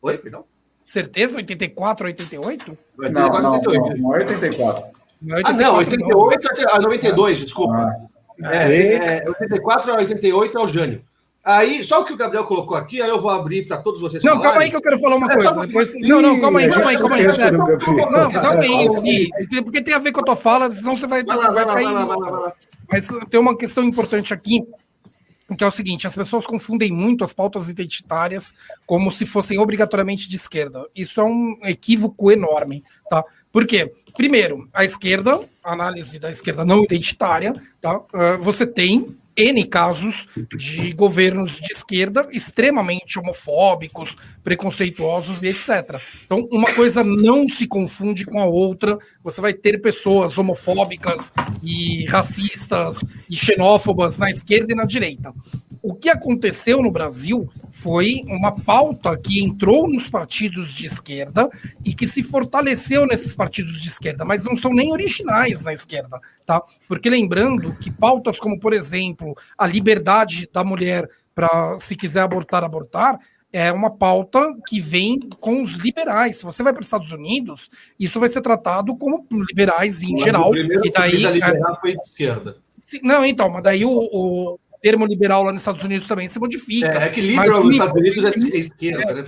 [0.02, 0.44] Oi, perdão.
[0.82, 1.36] Certeza?
[1.36, 2.78] 84, 88?
[2.98, 4.02] Não, não, 88.
[4.02, 5.01] Não, 84.
[5.44, 7.94] Ah, não, 88 a 92, desculpa.
[8.44, 11.00] Ah, é, é, 84 a 88 é o Jânio.
[11.44, 14.22] Aí, só o que o Gabriel colocou aqui, aí eu vou abrir para todos vocês.
[14.22, 14.50] Não, falarem.
[14.50, 15.66] calma aí que eu quero falar uma é, coisa.
[15.66, 16.00] Depois...
[16.00, 17.24] Não, não, calma aí, calma aí, calma aí.
[17.24, 21.24] Não, calma aí, porque tem a ver com a tua fala, senão você vai.
[21.24, 22.52] Vai lá, vai lá, vai lá, vai lá.
[22.88, 24.64] Mas tem uma questão importante aqui,
[25.56, 28.52] que é o seguinte: as pessoas confundem muito as pautas identitárias
[28.86, 30.86] como se fossem obrigatoriamente de esquerda.
[30.94, 33.24] Isso é um equívoco enorme, tá?
[33.50, 33.92] Por quê?
[34.14, 37.98] Primeiro, a esquerda, análise da esquerda não identitária, tá?
[37.98, 40.26] Uh, você tem N casos
[40.56, 46.00] de governos de esquerda extremamente homofóbicos, preconceituosos e etc.
[46.24, 48.98] Então, uma coisa não se confunde com a outra.
[49.22, 51.32] Você vai ter pessoas homofóbicas
[51.62, 52.98] e racistas
[53.28, 55.32] e xenófobas na esquerda e na direita.
[55.82, 61.50] O que aconteceu no Brasil foi uma pauta que entrou nos partidos de esquerda
[61.84, 66.20] e que se fortaleceu nesses partidos de esquerda, mas não são nem originais na esquerda,
[66.46, 66.62] tá?
[66.86, 72.62] Porque lembrando que pautas como, por exemplo, a liberdade da mulher para, se quiser abortar,
[72.62, 73.18] abortar,
[73.52, 76.36] é uma pauta que vem com os liberais.
[76.36, 77.68] Se você vai para os Estados Unidos,
[77.98, 80.48] isso vai ser tratado como liberais em mas geral.
[80.48, 82.56] O primeiro e daí, que liberar foi de esquerda.
[83.02, 86.98] Não, então, mas daí o, o, termo liberal lá nos Estados Unidos também se modifica.
[86.98, 89.24] É, é que liberal nos Estados Unidos é esquerda, né?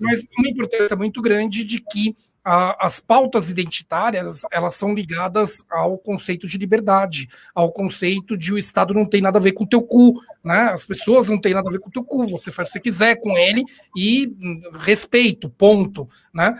[0.00, 2.14] Mas uma importância muito grande de que
[2.46, 8.58] a, as pautas identitárias elas são ligadas ao conceito de liberdade, ao conceito de o
[8.58, 10.70] Estado não tem nada a ver com o teu cu, né?
[10.72, 12.78] As pessoas não têm nada a ver com o teu cu, você faz o que
[12.78, 13.64] você quiser com ele
[13.96, 16.54] e hum, respeito, ponto, né?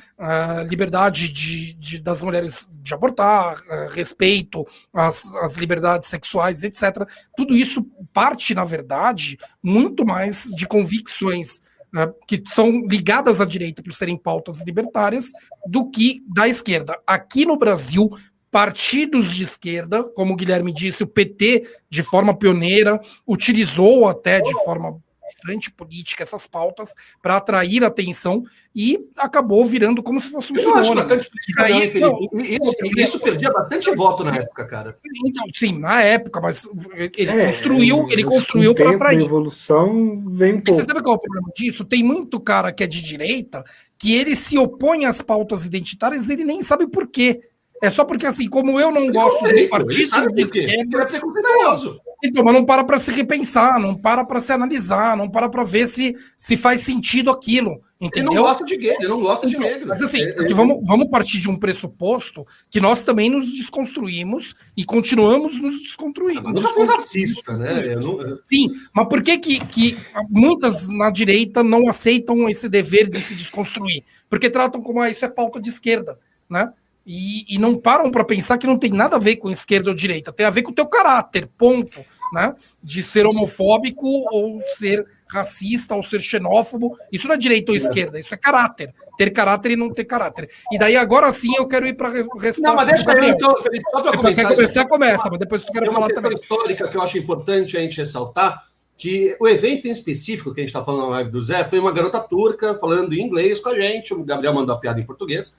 [0.68, 3.62] Liberdade de, de, das mulheres de abortar,
[3.92, 7.08] respeito às, às liberdades sexuais, etc.
[7.36, 7.86] Tudo isso
[8.16, 11.60] parte, na verdade, muito mais de convicções
[11.92, 15.32] né, que são ligadas à direita por serem pautas libertárias,
[15.66, 16.98] do que da esquerda.
[17.06, 18.08] Aqui no Brasil,
[18.50, 22.98] partidos de esquerda, como o Guilherme disse, o PT, de forma pioneira,
[23.28, 28.44] utilizou até de forma bastante política essas pautas para atrair atenção
[28.74, 33.50] e acabou virando como se fosse um Eu acho bastante política não, isso, isso perdia
[33.50, 34.98] bastante voto na época, cara.
[35.26, 36.68] Então, sim, na época, mas
[37.16, 39.18] ele é, construiu, ele construiu para ir.
[39.18, 40.80] A evolução vem um pouco.
[40.80, 41.84] Você sabe qual é o problema disso?
[41.84, 43.64] Tem muito cara que é de direita
[43.98, 47.40] que ele se opõe às pautas identitárias, ele nem sabe por quê.
[47.82, 51.02] É só porque, assim, como eu não gosto dos partidos de esquerda.
[51.02, 52.00] É preconceituoso.
[52.24, 55.64] Então, mas não para para se repensar, não para para se analisar, não para para
[55.64, 57.82] ver se, se faz sentido aquilo.
[57.98, 58.32] Entendeu?
[58.32, 59.88] Ele não gosta de gay, ele não gosta de negro.
[59.88, 60.54] Mas assim, é, é...
[60.54, 66.42] vamos, vamos partir de um pressuposto que nós também nos desconstruímos e continuamos nos desconstruindo.
[66.42, 67.96] Mas não foi racista, né?
[67.96, 68.18] Não...
[68.42, 69.98] Sim, mas por que, que, que
[70.28, 74.04] muitas na direita não aceitam esse dever de se desconstruir?
[74.28, 76.18] Porque tratam como ah, isso é pauta de esquerda,
[76.50, 76.70] né?
[77.06, 79.94] E, e não param para pensar que não tem nada a ver com esquerda ou
[79.94, 82.04] direita, tem a ver com o teu caráter, ponto.
[82.32, 82.52] Né?
[82.82, 86.98] De ser homofóbico ou ser racista ou ser xenófobo.
[87.10, 88.92] Isso não é direita ou esquerda, isso é caráter.
[89.16, 90.50] Ter caráter e não ter caráter.
[90.70, 92.60] E daí agora sim eu quero ir para resposta.
[92.60, 94.46] Não, mas deixa eu então, Felipe, só para comentar.
[94.46, 96.32] Quer começar, começa, mas depois tu quero falar também.
[96.32, 98.66] Uma histórica que eu acho importante a gente ressaltar,
[98.98, 101.78] que o evento em específico que a gente está falando na live do Zé foi
[101.78, 105.06] uma garota turca falando em inglês com a gente, o Gabriel mandou a piada em
[105.06, 105.56] português,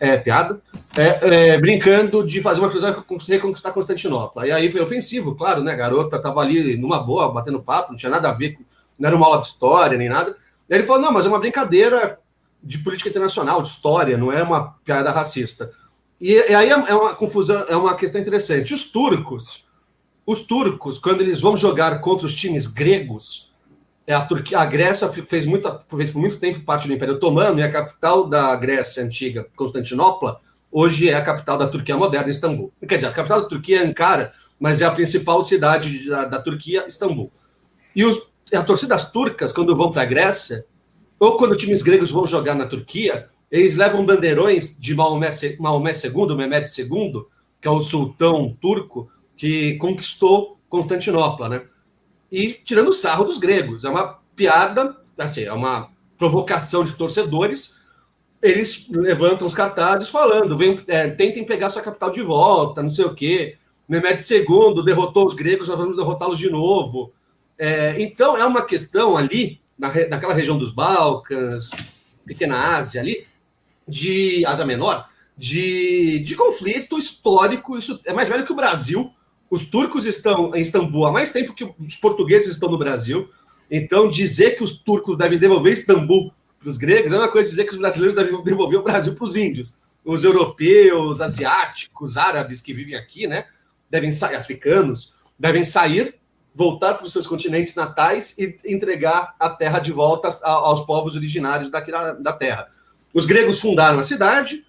[0.00, 0.60] é, piada,
[0.96, 4.46] é, é, brincando de fazer uma cruzada reconquistar Constantinopla.
[4.46, 5.72] E aí foi ofensivo, claro, né?
[5.72, 8.58] A garota tava ali numa boa, batendo papo, não tinha nada a ver,
[8.98, 10.36] não era uma aula de história nem nada.
[10.68, 12.18] E aí ele falou: não, mas é uma brincadeira
[12.62, 15.70] de política internacional, de história, não é uma piada racista.
[16.20, 18.74] E, e aí é, é uma confusão, é uma questão interessante.
[18.74, 19.66] Os turcos,
[20.26, 23.47] os turcos, quando eles vão jogar contra os times gregos,
[24.14, 27.62] a, Turquia, a Grécia fez, muita, fez por muito tempo parte do Império Otomano e
[27.62, 30.40] a capital da Grécia antiga, Constantinopla,
[30.72, 32.72] hoje é a capital da Turquia moderna, Istambul.
[32.86, 36.40] Quer dizer, a capital da Turquia é Ankara, mas é a principal cidade da, da
[36.40, 37.30] Turquia, Istambul.
[37.94, 40.64] E os, as torcidas turcas, quando vão para a Grécia,
[41.18, 46.36] ou quando times gregos vão jogar na Turquia, eles levam bandeirões de Maomé, Maomé II,
[46.36, 47.24] Mehmed II,
[47.60, 51.62] que é o sultão turco que conquistou Constantinopla, né?
[52.30, 53.84] E tirando sarro dos gregos.
[53.84, 57.82] É uma piada, assim, é uma provocação de torcedores.
[58.40, 63.04] Eles levantam os cartazes falando: vem, é, tentem pegar sua capital de volta, não sei
[63.04, 63.56] o quê.
[63.88, 67.12] Mehmed II derrotou os gregos, nós vamos derrotá-los de novo.
[67.58, 71.70] É, então, é uma questão ali, na, naquela região dos Balcãs,
[72.24, 73.26] Pequena Ásia ali,
[73.86, 77.78] de Ásia Menor, de, de conflito histórico.
[77.78, 79.10] Isso é mais velho que o Brasil.
[79.50, 83.28] Os turcos estão em Istambul há mais tempo que os portugueses estão no Brasil.
[83.70, 87.64] Então, dizer que os turcos devem devolver Istambul para os gregos é uma coisa dizer
[87.64, 89.78] que os brasileiros devem devolver o Brasil para os índios.
[90.04, 93.46] Os europeus, asiáticos, árabes que vivem aqui, né?
[93.90, 96.16] Devem sair, africanos, devem sair,
[96.54, 101.70] voltar para os seus continentes natais e entregar a terra de volta aos povos originários
[101.70, 102.68] daqui da, da terra.
[103.14, 104.66] Os gregos fundaram a cidade,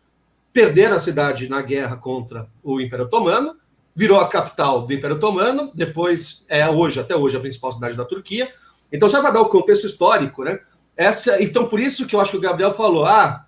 [0.53, 3.55] perderam a cidade na guerra contra o Império Otomano,
[3.99, 8.05] virou a capital do Império Otomano, depois é hoje, até hoje, a principal cidade da
[8.05, 8.49] Turquia.
[8.93, 10.57] Então, só para dar o contexto histórico, né?
[10.95, 13.45] Essa, então, por isso que eu acho que o Gabriel falou: ah,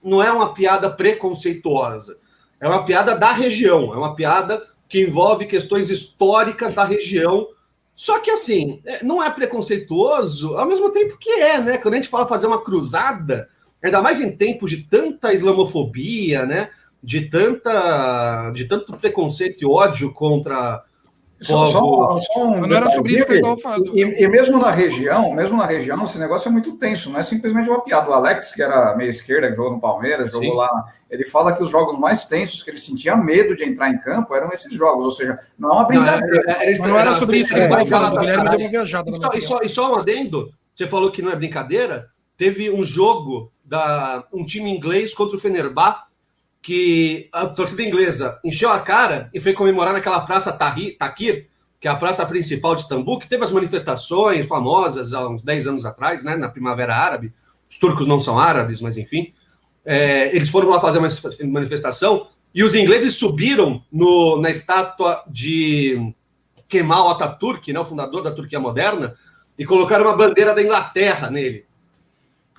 [0.00, 2.20] não é uma piada preconceituosa,
[2.60, 7.48] é uma piada da região, é uma piada que envolve questões históricas da região.
[7.96, 11.78] Só que, assim, é, não é preconceituoso, ao mesmo tempo que é, né?
[11.78, 13.48] Quando a gente fala fazer uma cruzada,
[13.82, 16.70] ainda mais em tempos de tanta islamofobia, né?
[17.02, 20.84] De, tanta, de tanto preconceito e ódio contra
[21.40, 23.98] só, só, só um não era sobre isso que eu falando.
[23.98, 27.22] E, e, mesmo na região, mesmo na região, esse negócio é muito tenso, não é
[27.22, 28.10] simplesmente uma piada.
[28.10, 30.56] O Alex, que era meia esquerda, que jogou no Palmeiras, jogou Sim.
[30.56, 33.98] lá, ele fala que os jogos mais tensos, que ele sentia medo de entrar em
[33.98, 36.42] campo, eram esses jogos, ou seja, não é uma brincadeira.
[36.44, 38.68] Não, era, era, não era sobre isso que ele estava falando, o Guilherme deu uma
[38.68, 39.10] viajada.
[39.10, 42.70] E só, e, só, e só um adendo, você falou que não é brincadeira, teve
[42.70, 46.04] um jogo da um time inglês contra o Fenerbah,
[46.62, 51.48] que a torcida inglesa encheu a cara e foi comemorar naquela praça Takir,
[51.80, 55.66] que é a praça principal de Istambul, que teve as manifestações famosas há uns 10
[55.68, 57.32] anos atrás, né, na Primavera Árabe.
[57.68, 59.32] Os turcos não são árabes, mas enfim.
[59.84, 61.08] É, eles foram lá fazer uma
[61.44, 66.12] manifestação e os ingleses subiram no, na estátua de
[66.68, 69.16] Kemal Atatürk, né, o fundador da Turquia moderna,
[69.58, 71.64] e colocaram uma bandeira da Inglaterra nele.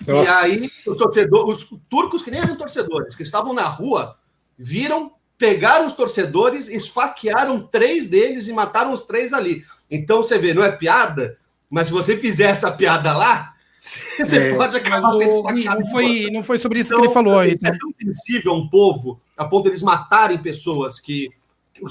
[0.08, 0.24] Nossa.
[0.24, 4.16] E aí, o torcedor, os turcos, que nem eram torcedores, que estavam na rua,
[4.58, 9.64] viram, pegaram os torcedores, esfaquearam três deles e mataram os três ali.
[9.90, 11.38] Então, você vê, não é piada,
[11.70, 14.56] mas se você fizer essa piada lá, você é.
[14.56, 15.80] pode acabar sendo esfaqueado.
[15.82, 17.56] Não foi, não foi sobre isso então, que ele falou aí.
[17.64, 21.30] É tão sensível a um povo, a ponto de eles matarem pessoas que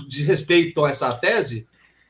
[0.09, 1.67] desrespeitam essa tese,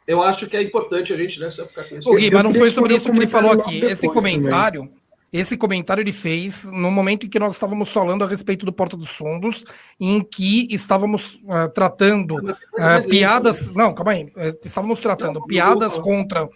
[0.06, 2.14] eu acho que é importante a gente né, ficar com isso.
[2.14, 3.84] Gui, mas não foi sobre isso que ele falou aqui.
[3.84, 4.82] Esse comentário.
[4.82, 4.99] Também
[5.32, 8.96] esse comentário ele fez no momento em que nós estávamos falando a respeito do Porta
[8.96, 9.64] dos Fundos,
[9.98, 13.72] em que estávamos uh, tratando uh, piadas.
[13.72, 14.24] Não, calma aí.
[14.24, 16.48] Uh, estávamos tratando piadas contra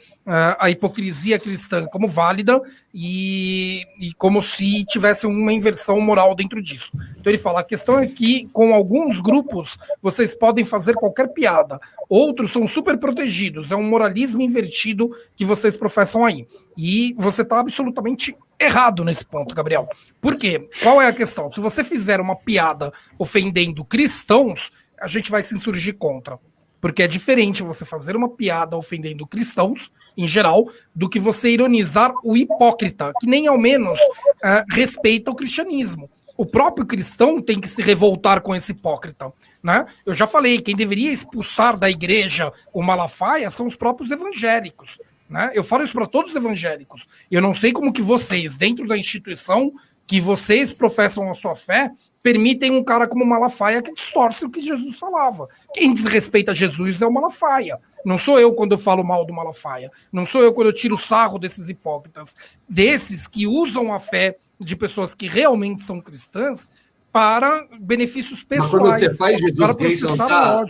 [0.58, 2.60] a hipocrisia cristã como válida
[2.92, 6.90] e, e como se tivesse uma inversão moral dentro disso.
[7.18, 11.78] Então ele fala: a questão é que com alguns grupos vocês podem fazer qualquer piada,
[12.08, 16.46] outros são super protegidos, é um moralismo invertido que vocês professam aí.
[16.76, 19.88] E você está absolutamente errado nesse ponto, Gabriel.
[20.20, 20.68] Por quê?
[20.82, 21.50] Qual é a questão?
[21.50, 24.70] Se você fizer uma piada ofendendo cristãos,
[25.00, 26.38] a gente vai se insurgir contra.
[26.80, 32.12] Porque é diferente você fazer uma piada ofendendo cristãos, em geral, do que você ironizar
[32.22, 36.10] o hipócrita, que nem ao menos uh, respeita o cristianismo.
[36.36, 39.32] O próprio cristão tem que se revoltar com esse hipócrita.
[39.62, 39.86] Né?
[40.04, 44.98] Eu já falei, quem deveria expulsar da igreja o Malafaia são os próprios evangélicos.
[45.34, 45.50] Né?
[45.52, 47.08] Eu falo isso para todos os evangélicos.
[47.28, 49.72] Eu não sei como que vocês, dentro da instituição
[50.06, 51.90] que vocês professam a sua fé,
[52.22, 55.48] permitem um cara como Malafaia que distorce o que Jesus falava.
[55.72, 57.80] Quem desrespeita Jesus é o Malafaia.
[58.04, 59.90] Não sou eu quando eu falo mal do Malafaia.
[60.12, 62.36] Não sou eu quando eu tiro sarro desses hipócritas.
[62.68, 66.70] Desses que usam a fé de pessoas que realmente são cristãs
[67.14, 68.72] para benefícios pessoais.
[68.72, 70.64] Mas quando você faz Jesus gay, você não está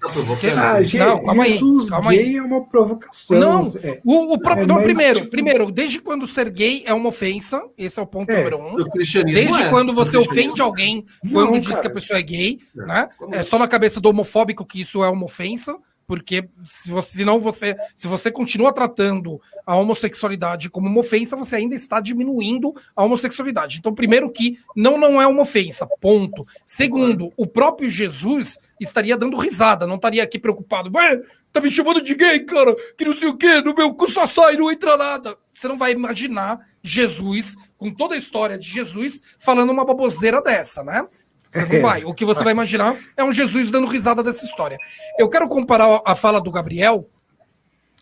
[0.00, 0.56] tá provocando?
[0.56, 1.58] Ah, não, calma aí.
[1.58, 2.36] Jesus calma gay aí.
[2.36, 3.36] é uma provocação.
[3.36, 5.30] Não, é, o, o próprio, é, não primeiro, tipo...
[5.32, 8.76] primeiro, desde quando ser gay é uma ofensa, esse é o ponto é, número um.
[8.94, 11.80] Desde é, quando você ofende alguém quando não, diz cara.
[11.80, 13.08] que a pessoa é gay, né?
[13.32, 15.76] É só na cabeça do homofóbico que isso é uma ofensa
[16.08, 21.56] porque se você, senão você, se você continua tratando a homossexualidade como uma ofensa, você
[21.56, 23.78] ainda está diminuindo a homossexualidade.
[23.78, 26.46] Então, primeiro que não não é uma ofensa, ponto.
[26.64, 30.90] Segundo, o próprio Jesus estaria dando risada, não estaria aqui preocupado.
[31.52, 34.26] Tá me chamando de gay, cara, que não sei o quê, no meu cu só
[34.26, 35.36] sai, não entra nada.
[35.52, 40.82] Você não vai imaginar Jesus, com toda a história de Jesus, falando uma baboseira dessa,
[40.82, 41.06] né?
[41.66, 42.04] Você não vai.
[42.04, 44.78] O que você vai imaginar é um Jesus dando risada dessa história.
[45.18, 47.08] Eu quero comparar a fala do Gabriel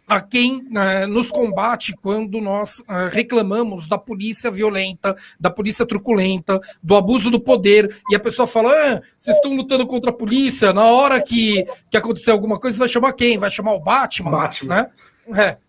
[0.08, 6.60] a quem uh, nos combate quando nós uh, reclamamos da polícia violenta, da polícia truculenta,
[6.82, 10.72] do abuso do poder, e a pessoa fala: ah, vocês estão lutando contra a polícia,
[10.72, 13.36] na hora que, que acontecer alguma coisa, vai chamar quem?
[13.36, 14.30] Vai chamar o Batman?
[14.30, 14.90] Batman.
[15.28, 15.40] Né?
[15.42, 15.65] É.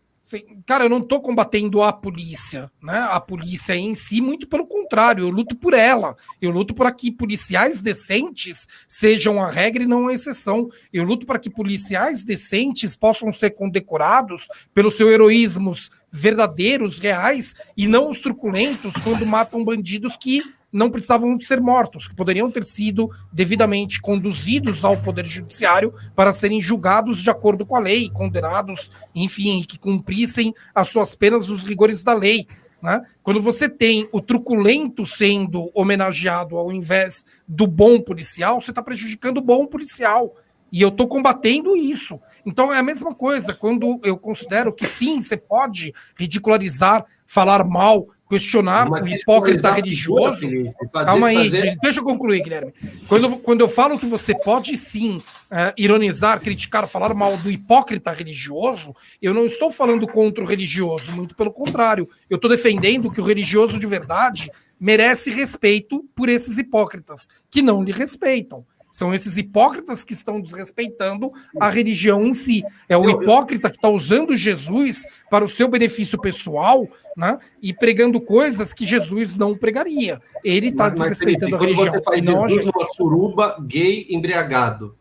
[0.66, 3.08] Cara, eu não estou combatendo a polícia, né?
[3.12, 6.18] A polícia em si, muito pelo contrário, eu luto por ela.
[6.42, 10.70] Eu luto para que policiais decentes sejam a regra e não a exceção.
[10.92, 17.88] Eu luto para que policiais decentes possam ser condecorados pelos seus heroísmos verdadeiros, reais, e
[17.88, 20.42] não os truculentos quando matam bandidos que
[20.72, 26.62] não precisavam ser mortos, que poderiam ter sido devidamente conduzidos ao Poder Judiciário para serem
[26.62, 32.04] julgados de acordo com a lei, condenados, enfim, que cumprissem as suas penas nos rigores
[32.04, 32.48] da lei.
[32.82, 33.02] Né?
[33.24, 39.38] Quando você tem o truculento sendo homenageado ao invés do bom policial, você está prejudicando
[39.38, 40.36] o bom policial.
[40.72, 42.20] E eu estou combatendo isso.
[42.46, 48.08] Então é a mesma coisa quando eu considero que sim, você pode ridicularizar, falar mal,
[48.28, 50.42] questionar o hipócrita religioso.
[50.42, 51.78] Figura, fazer, Calma aí, fazer...
[51.82, 52.74] deixa eu concluir, Guilherme.
[53.08, 58.12] Quando, quando eu falo que você pode sim uh, ironizar, criticar, falar mal do hipócrita
[58.12, 62.10] religioso, eu não estou falando contra o religioso, muito pelo contrário.
[62.30, 67.84] Eu estou defendendo que o religioso de verdade merece respeito por esses hipócritas que não
[67.84, 68.66] lhe respeitam.
[68.98, 72.64] São esses hipócritas que estão desrespeitando a religião em si.
[72.90, 78.20] É o hipócrita que está usando Jesus para o seu benefício pessoal né, e pregando
[78.20, 80.20] coisas que Jesus não pregaria.
[80.44, 81.94] Ele está desrespeitando mas, Felipe, a religião.
[81.94, 84.96] Você faz Jesus numa suruba gay embriagado.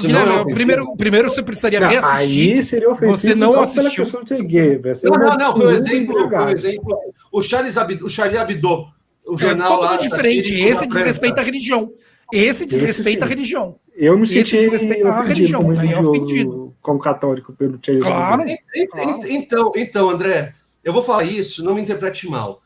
[0.00, 2.52] Guilherme, é primeiro, primeiro você precisaria não, reassistir.
[2.52, 4.04] Aí seria ofensivo você não assistiu.
[4.04, 6.98] De ser gay, não, não, não, foi um exemplo, foi um exemplo.
[7.32, 8.92] O Charles Abdo, o Charlie Abdo,
[9.26, 10.54] o é jornal é lá, diferente.
[10.54, 11.92] Esse desrespeita a religião.
[12.32, 13.76] Esse desrespeita a religião.
[13.94, 16.76] Eu me senti ofendido a religião, como, é ofendido.
[16.80, 18.44] como católico pelo Charles claro,
[18.90, 19.20] claro.
[19.26, 20.52] Então, então, André,
[20.84, 22.62] eu vou falar isso, não me interprete mal,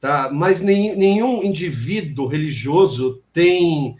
[0.00, 0.30] tá?
[0.32, 3.96] Mas nem, nenhum indivíduo religioso tem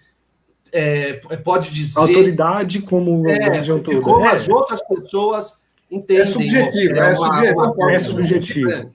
[0.73, 4.01] é, pode dizer autoridade como é, a religião toda.
[4.01, 4.31] Como é.
[4.31, 6.23] as outras pessoas entendem.
[6.23, 7.61] É subjetivo, é, uma, subjetivo.
[7.61, 8.71] Uma, é subjetivo.
[8.71, 8.89] É,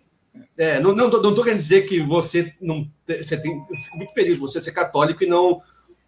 [0.58, 2.88] é não, não, não tô querendo dizer que você não.
[3.08, 5.62] Você tem, eu fico muito feliz você ser católico e não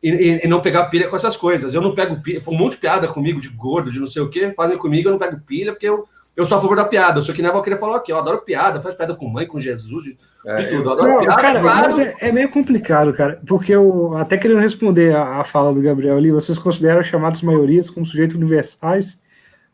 [0.04, 1.74] e, e, não pegar pilha com essas coisas.
[1.74, 4.22] Eu não pego pilha, foi um monte de piada comigo, de gordo, de não sei
[4.22, 6.06] o quê, fazem comigo, eu não pego pilha, porque eu,
[6.36, 7.20] eu sou a favor da piada.
[7.20, 9.48] Eu sou que nem a Valkyria falou aqui, eu adoro piada, faz piada com mãe,
[9.48, 10.90] com Jesus, de, é, de tudo.
[10.90, 11.86] Eu adoro não, piada, cara, claro.
[11.86, 15.82] Mas é, é, meio complicado, cara, porque eu até querendo responder a, a fala do
[15.82, 19.22] Gabriel ali, vocês consideram chamadas maiorias como sujeitos universais,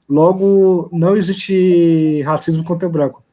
[0.07, 3.23] logo não existe racismo contra branco.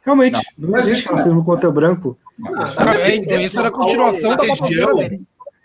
[0.00, 2.18] Realmente, não, não existe racismo contra branco.
[2.38, 2.54] Não,
[2.94, 5.22] é, então isso era a continuação da região, dele.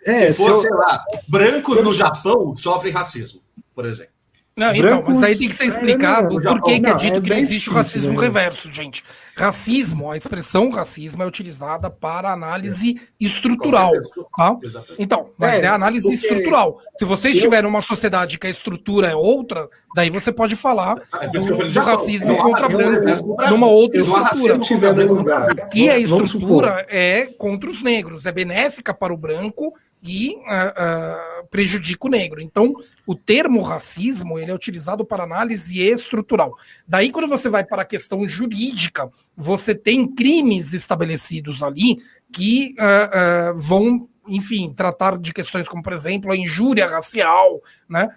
[0.07, 0.57] É, se for, se eu...
[0.57, 3.41] sei lá, brancos no Japão sofrem racismo,
[3.75, 4.17] por exemplo.
[4.57, 7.17] Não, então, Brancos, mas aí tem que ser explicado é, por que, que é dito
[7.17, 8.21] é que não existe o racismo né?
[8.21, 9.03] reverso, gente.
[9.35, 13.91] Racismo, a expressão racismo é utilizada para análise estrutural,
[14.35, 14.57] tá?
[14.97, 16.79] Então, mas é, é análise estrutural.
[16.97, 21.27] Se você estiver numa sociedade que a estrutura é outra, daí você pode falar é,
[21.27, 25.51] do, do racismo contra branco numa outra estrutura.
[25.51, 29.71] Aqui a estrutura é contra os negros, é benéfica para o branco
[30.07, 32.41] e uh, uh, prejudica o negro.
[32.41, 32.73] Então,
[33.05, 36.55] o termo racismo ele é utilizado para análise estrutural.
[36.87, 41.97] Daí, quando você vai para a questão jurídica, você tem crimes estabelecidos ali
[42.31, 48.07] que uh, vão, enfim, tratar de questões como, por exemplo, a injúria racial, né?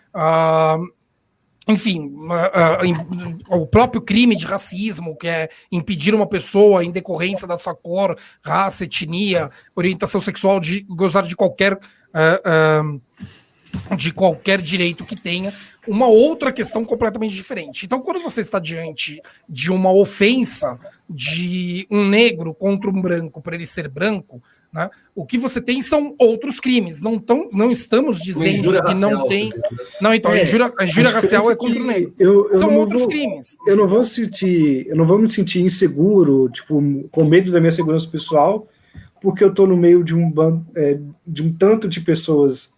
[1.71, 7.47] Enfim, uh, uh, o próprio crime de racismo, que é impedir uma pessoa, em decorrência
[7.47, 11.75] da sua cor, raça, etnia, orientação sexual, de gozar de qualquer.
[11.75, 13.01] Uh,
[13.97, 15.55] de qualquer direito que tenha,
[15.87, 17.87] uma outra questão completamente diferente.
[17.87, 20.77] Então, quando você está diante de uma ofensa
[21.09, 24.43] de um negro contra um branco por ele ser branco,
[24.73, 24.89] né?
[25.15, 27.01] O que você tem são outros crimes.
[27.01, 29.53] Não, tão, não estamos dizendo que racial, não tem.
[30.01, 32.15] Não, então, é, a injúria, a injúria racial é contra o negro.
[32.19, 33.57] Eu, eu são outros vou, crimes.
[33.67, 37.73] Eu não vou sentir, eu não vou me sentir inseguro, tipo, com medo da minha
[37.73, 38.69] segurança pessoal,
[39.21, 40.33] porque eu estou no meio de um
[40.77, 42.73] é, de um tanto de pessoas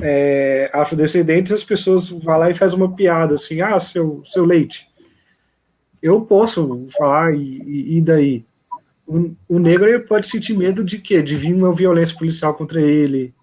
[0.00, 4.86] é, afrodescendentes, as pessoas vão lá e fazem uma piada assim, ah, seu, seu leite.
[6.02, 8.44] Eu posso falar, e, e daí?
[9.06, 11.22] O, o negro ele pode sentir medo de quê?
[11.22, 13.34] De vir uma violência policial contra ele.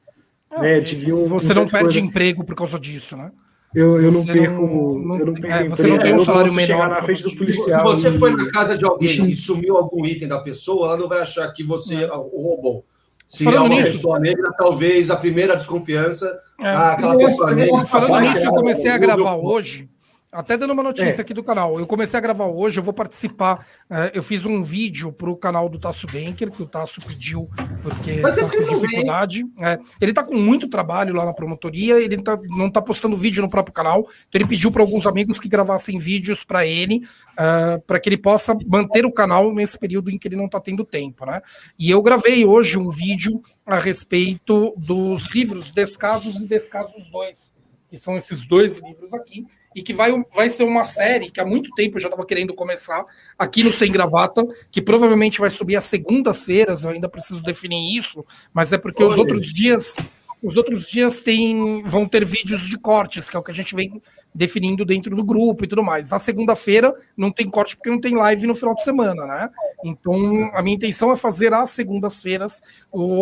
[0.50, 0.80] Ah, né?
[0.80, 2.00] de vir um, você não perde coisa.
[2.00, 3.32] emprego por causa disso, né?
[3.74, 5.00] Eu, eu não perco.
[5.00, 7.96] Não, eu não perco é, você não tem um salário menor na frente do policial.
[7.96, 8.20] Se você e...
[8.20, 11.48] foi na casa de alguém e sumiu algum item da pessoa, ela não vai achar
[11.54, 12.12] que você é.
[12.12, 12.84] o roubou.
[13.28, 16.26] Se falando é uma nisso, pessoa negra, talvez a primeira desconfiança.
[16.60, 16.68] É.
[16.68, 17.78] Ah, aquela pessoa negra.
[17.78, 19.88] Falando nisso, eu comecei a gravar hoje
[20.32, 21.22] Até dando uma notícia é.
[21.22, 21.80] aqui do canal.
[21.80, 23.66] Eu comecei a gravar hoje, eu vou participar.
[23.90, 27.50] Uh, eu fiz um vídeo para o canal do Tasso Banker, que o Tasso pediu,
[27.82, 29.44] porque Mas tá com dificuldade.
[29.60, 33.42] É, ele está com muito trabalho lá na promotoria, ele tá, não está postando vídeo
[33.42, 34.02] no próprio canal.
[34.02, 38.08] Então ele pediu para alguns amigos que gravassem vídeos para ele, uh, é, para que
[38.08, 41.42] ele possa manter o canal nesse período em que ele não está tendo tempo, né?
[41.78, 47.56] E eu gravei hoje um vídeo a respeito dos livros Descasos e Descasos 2,
[47.90, 49.48] que são esses dois livros aqui
[49.80, 52.54] e que vai, vai ser uma série que há muito tempo eu já estava querendo
[52.54, 53.06] começar
[53.38, 58.26] aqui no Sem Gravata, que provavelmente vai subir às segundas-feiras, eu ainda preciso definir isso,
[58.54, 59.14] mas é porque Olha.
[59.14, 59.96] os outros dias
[60.42, 63.76] os outros dias tem, vão ter vídeos de cortes, que é o que a gente
[63.76, 64.02] vem
[64.34, 66.14] definindo dentro do grupo e tudo mais.
[66.14, 69.50] A segunda-feira não tem corte porque não tem live no final de semana, né?
[69.84, 72.62] Então, a minha intenção é fazer às segundas-feiras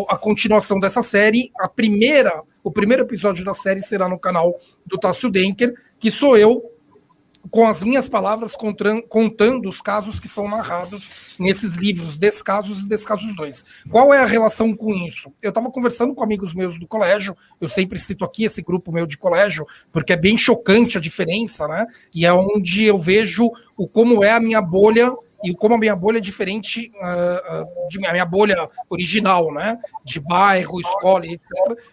[0.10, 1.52] a continuação dessa série.
[1.60, 6.38] A primeira, o primeiro episódio da série será no canal do Tássio Denker, que sou
[6.38, 6.77] eu
[7.52, 13.36] com as minhas palavras, contando os casos que são narrados nesses livros, Descasos e Descasos
[13.36, 13.64] 2.
[13.90, 15.32] Qual é a relação com isso?
[15.42, 19.06] Eu estava conversando com amigos meus do colégio, eu sempre cito aqui esse grupo meu
[19.06, 21.86] de colégio, porque é bem chocante a diferença, né?
[22.14, 25.14] E é onde eu vejo o como é a minha bolha
[25.44, 29.78] e como a minha bolha é diferente uh, uh, de minha, minha bolha original, né?
[30.04, 31.42] De bairro, escola, etc.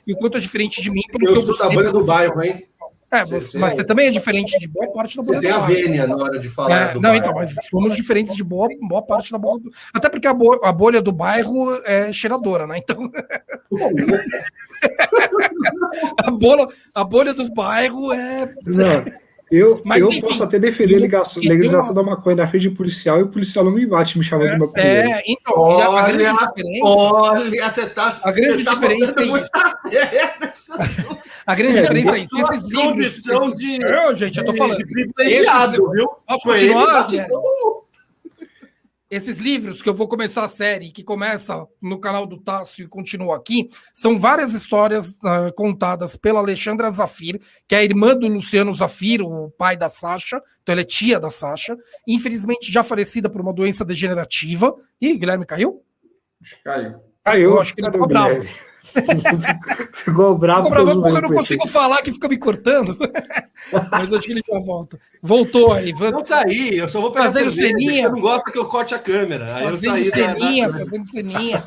[0.07, 1.03] E o quanto é diferente de mim.
[1.13, 2.67] Pelo eu sou da bolha do bairro, hein?
[3.15, 5.37] É, você, mas você também é diferente de boa parte da bola.
[5.37, 6.91] Você tem a vênia na hora de falar.
[6.91, 7.17] É, não, bairro.
[7.17, 9.61] então, mas somos diferentes de boa, boa parte da bola.
[9.93, 12.79] Até porque a, bo, a bolha do bairro é cheiradora, né?
[12.79, 13.11] Então.
[16.25, 18.53] a, bola, a bolha do bairro é.
[18.65, 19.24] Não.
[19.51, 22.71] Eu, Mas, eu enfim, posso até defender a legalização, legalização da maconha na frente de
[22.71, 24.85] policial e o policial não me bate, me chamando é, de maconha.
[24.85, 26.85] É, então, olha, a grande diferença.
[26.85, 28.21] Olha, você tá.
[28.25, 31.19] A grande tá diferença é isso.
[31.47, 32.53] a grande é, diferença é isso.
[32.53, 33.57] Esses livros.
[33.57, 34.79] De, eu, gente, eu tô falando.
[34.79, 36.09] De privilegiado, viu?
[36.27, 37.07] Posso continuar?
[39.15, 42.89] Esses livros que eu vou começar a série, que começa no canal do Tássio e
[42.89, 48.27] continua aqui, são várias histórias uh, contadas pela Alexandra Zafir, que é a irmã do
[48.27, 51.77] Luciano Zafir, o pai da Sasha, então ela é tia da Sasha,
[52.09, 54.75] infelizmente já falecida por uma doença degenerativa.
[55.01, 55.85] Ih, Guilherme caiu?
[56.65, 56.97] Caiu.
[57.23, 57.51] Caiu.
[57.53, 58.41] Eu acho que ele ficou bravo.
[60.05, 60.69] Ficou bravo.
[60.69, 62.97] Ficou bravo porque eu não consigo falar, que fica me cortando.
[63.91, 64.99] Mas acho que ele já volta.
[65.23, 65.93] Voltou aí.
[65.93, 68.09] Não saí, eu só vou pegar fazendo ceninha.
[68.09, 69.55] Você não gosta que eu corte a câmera.
[69.55, 70.79] Aí fazendo eu saí ceninha, da...
[70.79, 71.65] fazendo ceninha.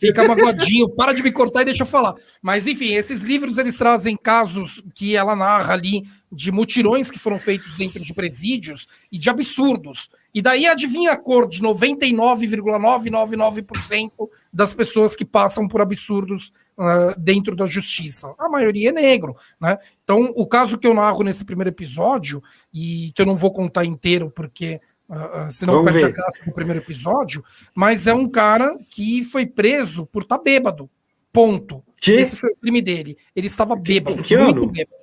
[0.00, 2.14] Fica magoadinho, para de me cortar e deixa eu falar.
[2.40, 7.38] Mas, enfim, esses livros eles trazem casos que ela narra ali de mutirões que foram
[7.38, 10.08] feitos dentro de presídios e de absurdos.
[10.32, 14.10] E daí adivinha a cor de 99,999%
[14.50, 18.34] das pessoas que passam por absurdos uh, dentro da justiça.
[18.38, 19.76] A maioria é negro, né?
[20.02, 23.84] Então, o caso que eu narro nesse primeiro episódio, e que eu não vou contar
[23.84, 26.12] inteiro porque Uh, senão Vamos perde ver.
[26.12, 30.44] a graça no primeiro episódio, mas é um cara que foi preso por estar tá
[30.44, 30.88] bêbado.
[31.32, 31.82] Ponto.
[32.00, 32.12] Que?
[32.12, 33.18] Esse foi o crime dele.
[33.34, 34.66] Ele estava bêbado, que muito ano?
[34.70, 34.96] bêbado.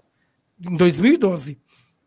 [0.65, 1.59] Em 2012.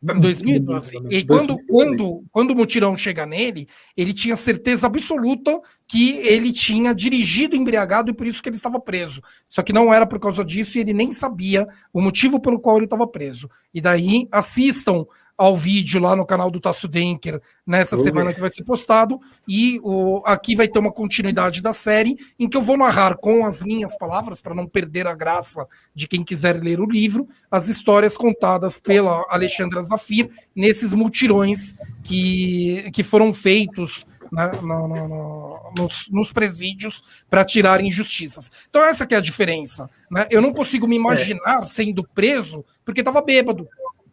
[0.02, 0.96] Em 2012.
[1.10, 6.94] E quando, quando, quando o mutirão chega nele, ele tinha certeza absoluta que ele tinha
[6.94, 9.20] dirigido embriagado e por isso que ele estava preso.
[9.46, 12.76] Só que não era por causa disso e ele nem sabia o motivo pelo qual
[12.76, 13.50] ele estava preso.
[13.74, 15.04] E daí assistam
[15.40, 19.18] ao vídeo lá no canal do Tasso Denker nessa semana que vai ser postado.
[19.48, 23.46] E o, aqui vai ter uma continuidade da série em que eu vou narrar com
[23.46, 27.70] as minhas palavras, para não perder a graça de quem quiser ler o livro, as
[27.70, 34.04] histórias contadas pela Alexandra Zafir nesses multirões que, que foram feitos.
[34.32, 38.48] Né, no, no, no, nos, nos, presídios para tirar injustiças.
[38.68, 39.90] Então, essa que é a diferença.
[40.08, 40.28] Né?
[40.30, 41.64] Eu não consigo me imaginar é.
[41.64, 43.68] sendo preso porque estava bêbado.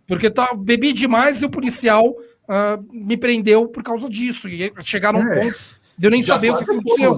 [0.08, 4.48] Porque tá, bebi demais e o policial uh, me prendeu por causa disso.
[4.48, 5.42] E chegaram é.
[5.42, 7.18] ponto de eu nem Já saber o que aconteceu.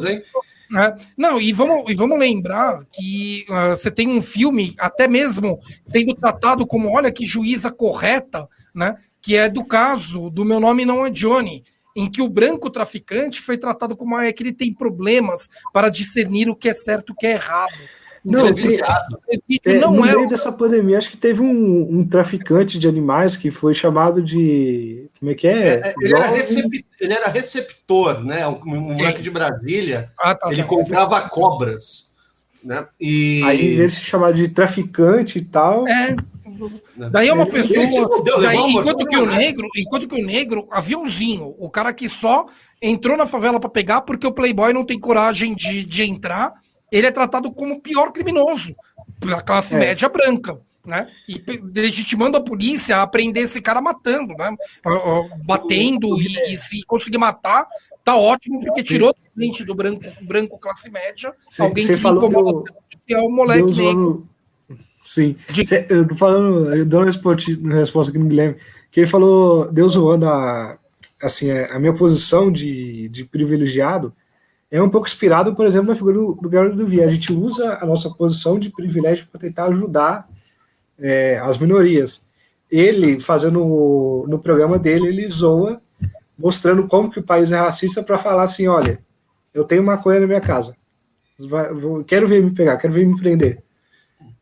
[0.75, 0.95] É.
[1.17, 6.13] Não, e vamos, e vamos lembrar que uh, você tem um filme, até mesmo sendo
[6.13, 8.95] tratado como, olha que juíza correta, né?
[9.21, 11.63] Que é do caso do Meu Nome Não é Johnny,
[11.95, 15.89] em que o branco traficante foi tratado como ah, é que ele tem problemas para
[15.89, 17.73] discernir o que é certo e o que é errado.
[18.23, 18.77] Não, tem,
[19.65, 23.37] é, não no é meio dessa pandemia, acho que teve um, um, traficante de animais
[23.37, 25.09] que foi chamado de.
[25.19, 25.51] Como é que é?
[25.51, 28.47] é, é ele, era ele, era receptor, né?
[28.47, 30.11] Um, um moleque de Brasília.
[30.19, 31.29] Ah, tá, ele tá, comprava tá.
[31.29, 32.15] cobras.
[32.63, 32.85] Né?
[32.99, 33.41] E...
[33.45, 35.87] Aí, em vez de chamar de traficante e tal.
[35.87, 36.15] É.
[37.09, 37.85] Daí é uma pessoa.
[38.41, 42.47] Daí, enquanto que o negro, enquanto que o negro, aviãozinho, o cara que só
[42.81, 46.53] entrou na favela para pegar porque o Playboy não tem coragem de, de entrar
[46.91, 48.75] ele é tratado como o pior criminoso
[49.19, 49.79] pela classe é.
[49.79, 50.59] média branca.
[50.85, 51.07] né?
[51.27, 51.41] E
[51.73, 54.55] legitimando a polícia a prender esse cara matando, né?
[55.45, 57.67] Batendo e, e se conseguir matar,
[58.03, 61.99] tá ótimo, porque tirou da frente do branco, branco classe média cê, alguém cê que
[61.99, 62.63] falou do,
[63.05, 64.27] que é o moleque negro.
[65.05, 65.35] Sim,
[65.65, 68.59] cê, eu tô falando, eu dou uma resposta, que não me lembro,
[68.91, 70.77] que ele falou, Deus zoando a,
[71.21, 74.13] assim, a minha posição de, de privilegiado
[74.71, 77.05] é um pouco inspirado, por exemplo, na figura do, do do Via.
[77.05, 80.29] A gente usa a nossa posição de privilégio para tentar ajudar
[80.99, 82.25] é, as minorias.
[82.69, 85.81] Ele, fazendo no programa dele, ele zoa,
[86.37, 88.99] mostrando como que o país é racista para falar assim, olha,
[89.53, 90.75] eu tenho maconha na minha casa,
[92.05, 93.63] quero ver me pegar, quero ver me prender.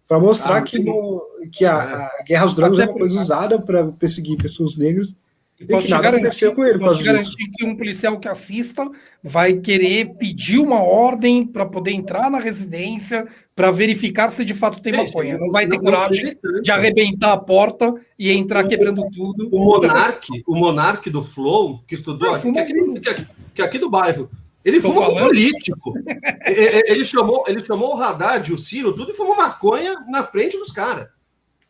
[0.07, 1.21] Para mostrar ah, que, no,
[1.51, 5.15] que a, a, guerra às drogas é uma coisa usada para perseguir pessoas negras
[5.59, 8.87] e posso te garantir, com ele, posso te garantir que um policial que assista
[9.23, 14.79] vai querer pedir uma ordem para poder entrar na residência para verificar se de fato
[14.79, 15.35] tem maconha.
[15.39, 19.49] Não vai ter coragem de arrebentar a porta e entrar o, quebrando tudo.
[19.51, 23.79] O monarque, o monarque do Flow, que estudou aqui, que, aqui, que, aqui, que aqui
[23.79, 24.29] do bairro,
[24.63, 25.93] ele foi um político.
[26.45, 30.71] ele, chamou, ele chamou o Haddad o Ciro, tudo e fumou maconha na frente dos
[30.71, 31.07] caras.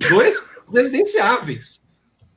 [0.09, 1.86] Dois presidenciáveis.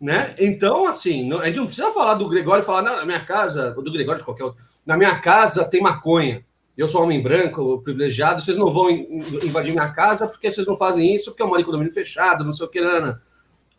[0.01, 0.35] Né?
[0.39, 3.82] Então, assim, a gente não precisa falar do Gregório e falar, na minha casa, ou
[3.82, 6.43] do Gregório de qualquer outro, na minha casa tem maconha.
[6.74, 11.14] Eu sou homem branco, privilegiado, vocês não vão invadir minha casa porque vocês não fazem
[11.14, 13.20] isso, porque é um condomínio fechado, não sei o que, Ana.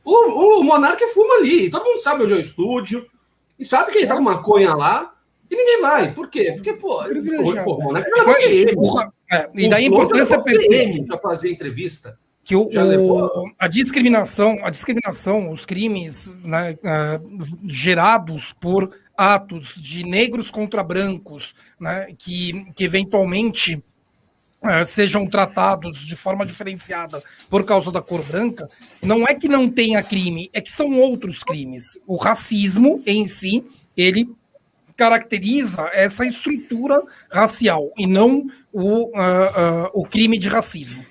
[0.06, 3.04] O, o Monarca fuma ali, todo mundo sabe onde é o estúdio,
[3.58, 5.16] e sabe que ele tá com maconha lá,
[5.50, 6.14] e ninguém vai.
[6.14, 6.52] Por quê?
[6.54, 7.02] Porque, pô,
[7.64, 8.44] pô, o Monarca não é,
[9.32, 11.04] é, E daí a importância perceber.
[11.08, 18.54] para fazer entrevista que o, o, a discriminação, a discriminação, os crimes né, uh, gerados
[18.60, 23.76] por atos de negros contra brancos, né, que, que eventualmente
[24.62, 28.68] uh, sejam tratados de forma diferenciada por causa da cor branca,
[29.04, 32.00] não é que não tenha crime, é que são outros crimes.
[32.08, 33.64] O racismo em si,
[33.96, 34.28] ele
[34.98, 37.02] caracteriza essa estrutura
[37.32, 41.06] racial e não o, uh, o crime de racismo.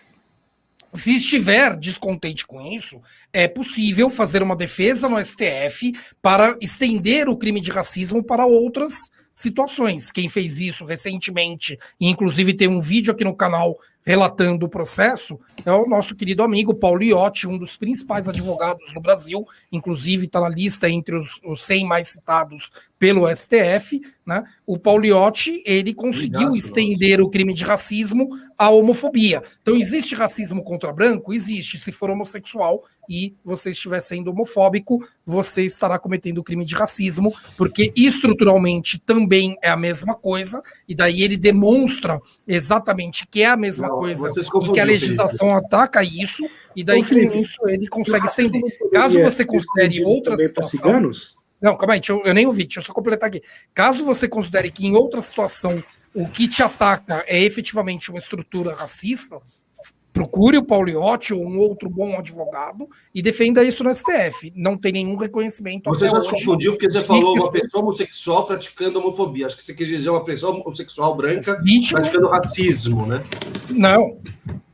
[0.92, 3.00] Se estiver descontente com isso,
[3.32, 9.10] é possível fazer uma defesa no STF para estender o crime de racismo para outras
[9.32, 10.10] situações.
[10.10, 15.72] Quem fez isso recentemente, inclusive tem um vídeo aqui no canal relatando o processo, é
[15.72, 20.48] o nosso querido amigo Paulo Iotti, um dos principais advogados no Brasil, inclusive está na
[20.48, 24.44] lista entre os, os 100 mais citados pelo STF, né?
[24.66, 28.28] O Paulo Iotti, ele conseguiu Obrigado, estender o crime de racismo
[28.58, 29.42] à homofobia.
[29.62, 31.32] Então, existe racismo contra branco?
[31.32, 31.78] Existe.
[31.78, 37.34] Se for homossexual e você estiver sendo homofóbico, você estará cometendo o crime de racismo,
[37.56, 43.56] porque estruturalmente também é a mesma coisa, e daí ele demonstra exatamente que é a
[43.56, 45.66] mesma coisa e que a legislação Felipe.
[45.66, 48.62] ataca isso, e daí Ô, com isso ele consegue estender.
[48.92, 51.10] Caso você considere outra situação.
[51.60, 53.42] Não, calma aí, eu, eu nem ouvi, deixa eu só completar aqui.
[53.74, 55.82] Caso você considere que em outra situação
[56.14, 59.40] o que te ataca é efetivamente uma estrutura racista,
[60.12, 64.52] procure o Pauliotti ou um outro bom advogado e defenda isso no STF.
[64.54, 65.88] Não tem nenhum reconhecimento.
[65.90, 69.46] Você já se confundiu porque você falou uma pessoa homossexual praticando homofobia.
[69.46, 72.00] Acho que você quis dizer uma pessoa homossexual branca Vítima...
[72.00, 73.24] praticando racismo, né?
[73.68, 74.18] Não.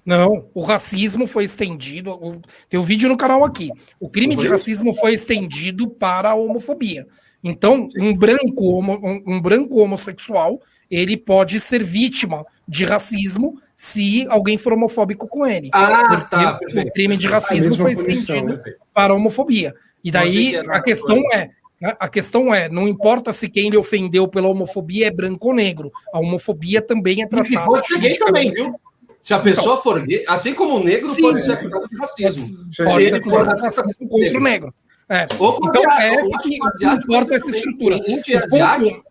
[0.04, 2.40] Não, o racismo foi estendido.
[2.68, 3.72] Tem um vídeo no canal aqui.
[3.98, 7.08] O crime de racismo foi estendido para a homofobia.
[7.42, 14.56] Então, um branco, um, um branco homossexual, ele pode ser vítima de racismo se alguém
[14.56, 15.68] for homofóbico com ele.
[15.72, 16.59] Ah, tá.
[16.62, 18.60] O crime de racismo foi estendido
[18.93, 19.74] para a homofobia.
[20.02, 24.26] E daí a questão é, né, a questão é, não importa se quem lhe ofendeu
[24.26, 25.93] pela homofobia é branco ou negro.
[26.12, 27.55] A homofobia também é tratada.
[27.55, 28.74] E pode ser gay também, viu?
[29.20, 31.97] Se a pessoa então, for gay, assim como o negro sim, pode ser acusado de
[31.97, 32.56] racismo.
[32.76, 34.74] Pode, pode ser acusado de racismo contra o negro.
[35.09, 35.24] É.
[35.24, 37.97] Então, é essa que, que importa essa estrutura.
[37.97, 39.05] O ponto,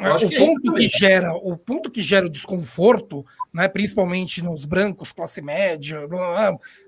[0.00, 5.42] o ponto que gera o ponto que gera o desconforto né, principalmente nos brancos, classe
[5.42, 6.00] média,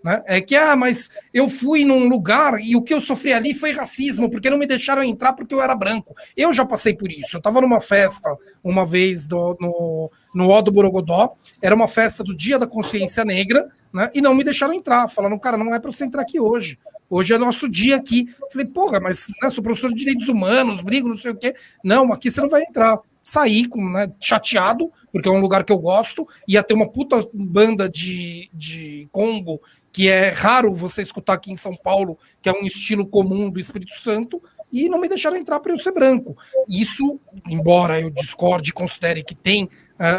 [0.03, 3.53] né, é que, ah, mas eu fui num lugar e o que eu sofri ali
[3.53, 6.15] foi racismo, porque não me deixaram entrar porque eu era branco.
[6.37, 7.37] Eu já passei por isso.
[7.37, 8.29] Eu estava numa festa
[8.63, 13.25] uma vez do, no, no O do Borogodó, era uma festa do Dia da Consciência
[13.25, 16.41] Negra, né, e não me deixaram entrar, falando, cara, não é para você entrar aqui
[16.41, 16.79] hoje.
[17.15, 18.35] Hoje é nosso dia aqui.
[18.51, 21.55] Falei, porra, mas né, sou professor de direitos humanos, brigo, não sei o quê.
[21.85, 25.73] Não, aqui você não vai entrar saí com, né, chateado, porque é um lugar que
[25.73, 29.61] eu gosto, ia ter uma puta banda de, de Congo,
[29.93, 33.61] que é raro você escutar aqui em São Paulo, que é um estilo comum do
[33.61, 36.35] Espírito Santo, e não me deixaram entrar para eu ser branco.
[36.67, 39.69] Isso, embora eu discorde e considere que tem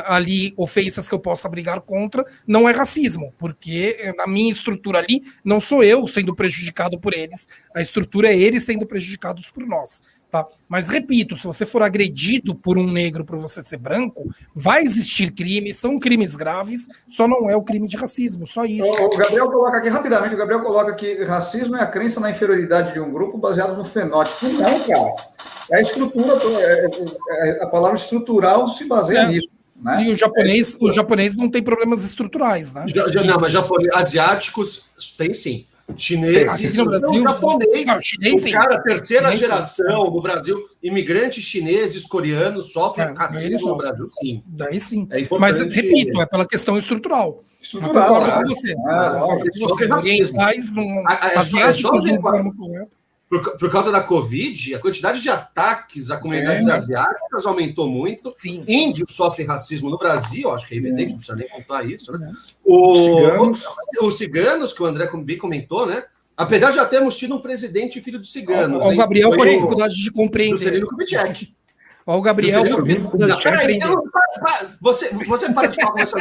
[0.05, 4.99] ali ofensas que eu possa brigar contra, não é racismo, porque eh, na minha estrutura
[4.99, 9.65] ali não sou eu sendo prejudicado por eles, a estrutura é eles sendo prejudicados por
[9.65, 10.01] nós.
[10.33, 10.47] Tá?
[10.67, 15.31] Mas repito, se você for agredido por um negro por você ser branco, vai existir
[15.31, 18.83] crimes, são crimes graves, só não é o crime de racismo, só isso.
[18.83, 22.93] O Gabriel coloca aqui rapidamente, o Gabriel coloca que racismo é a crença na inferioridade
[22.93, 24.47] de um grupo baseado no fenótipo.
[24.47, 25.13] Não, cara.
[25.71, 29.27] É a estrutura, é, é, é, a palavra estrutural se baseia é.
[29.27, 29.49] nisso.
[29.75, 30.05] Né?
[30.05, 32.85] E o japonês, o japonês não tem problemas estruturais, né?
[32.87, 34.85] Já, já, não, mas japonês, asiáticos
[35.17, 35.65] tem sim.
[35.97, 37.85] Chinês, no Brasil, japonês.
[37.85, 43.67] Não, chinês, o cara, terceira chinês, geração no Brasil, imigrantes chineses, coreanos sofrem é, racismo
[43.67, 44.41] no Brasil, sim.
[44.45, 45.07] Daí sim.
[45.11, 47.43] É Mas, repito, é pela questão estrutural.
[47.61, 48.25] Estrutural.
[48.25, 48.75] Eu com você.
[48.87, 49.83] Ah, você.
[49.93, 51.03] Orientais, não,
[51.35, 53.02] asiáticos não formam correto
[53.41, 56.71] por, por, causa da Covid, a quantidade de ataques a comunidades é.
[56.71, 58.31] asiáticas aumentou muito.
[58.37, 58.63] Sim.
[58.67, 61.09] Índio sofre racismo no Brasil, acho que é evidente, é.
[61.09, 62.11] não precisa nem contar isso.
[62.17, 62.31] Né?
[62.63, 63.65] O, ciganos.
[63.99, 66.03] O, os ciganos, que o André bem comentou, né?
[66.37, 68.85] Apesar de já termos tido um presidente filho de ciganos.
[68.85, 70.57] O, o Gabriel com dificuldade de compreender.
[70.57, 71.53] Juscelino Kubitschek.
[72.05, 72.63] Olha o Gabriel.
[74.81, 76.17] você, você para de falar com essa.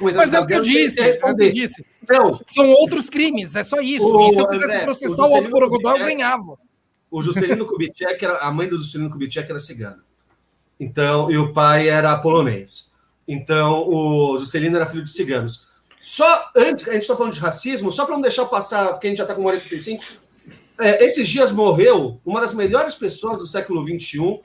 [0.00, 1.00] Mas é o que eu disse.
[1.00, 1.84] É o que eu disse.
[2.02, 4.06] Então, São outros crimes, é só isso.
[4.06, 6.58] O, e se eu quisesse André, processar o Alto Borogodó, eu ganhava.
[7.10, 10.02] O Juscelino Kubitschek, era, a mãe do Juscelino Kubitschek era cigana.
[10.80, 12.94] Então, e o pai era polonês.
[13.26, 15.68] Então, o Juscelino era filho de ciganos.
[16.00, 16.26] Só
[16.56, 19.18] antes, a gente está falando de racismo, só para não deixar passar, porque a gente
[19.18, 19.60] já está com uma hora e
[20.78, 24.40] é, esses dias morreu uma das melhores pessoas do século XXI,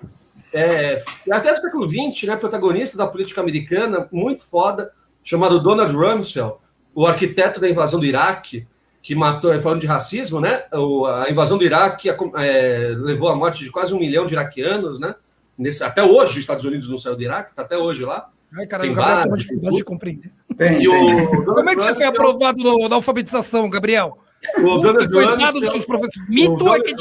[0.53, 4.91] é, até do século XX, né, protagonista da política americana, muito foda,
[5.23, 6.53] chamado Donald Rumsfeld,
[6.93, 8.67] o arquiteto da invasão do Iraque,
[9.01, 10.63] que matou, falando de racismo, né?
[10.71, 15.15] a invasão do Iraque é, levou à morte de quase um milhão de iraquianos, né?
[15.57, 18.30] Nesse, até hoje, os Estados Unidos não saiu do Iraque, está até hoje lá.
[18.57, 20.31] Ai, caralho, o Gabriel tem uma dificuldade de compreender.
[20.57, 24.17] Tem, o, Como é que você foi aprovado no, na alfabetização, Gabriel?
[24.57, 26.30] O Donald Coitado dos professores.
[26.30, 26.95] Mito é que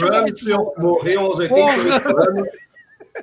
[0.76, 2.48] Morreu aos 88 anos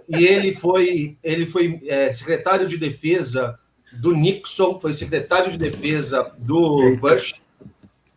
[0.07, 3.59] e ele foi, ele foi é, secretário de defesa
[3.93, 7.41] do Nixon, foi secretário de defesa do Bush.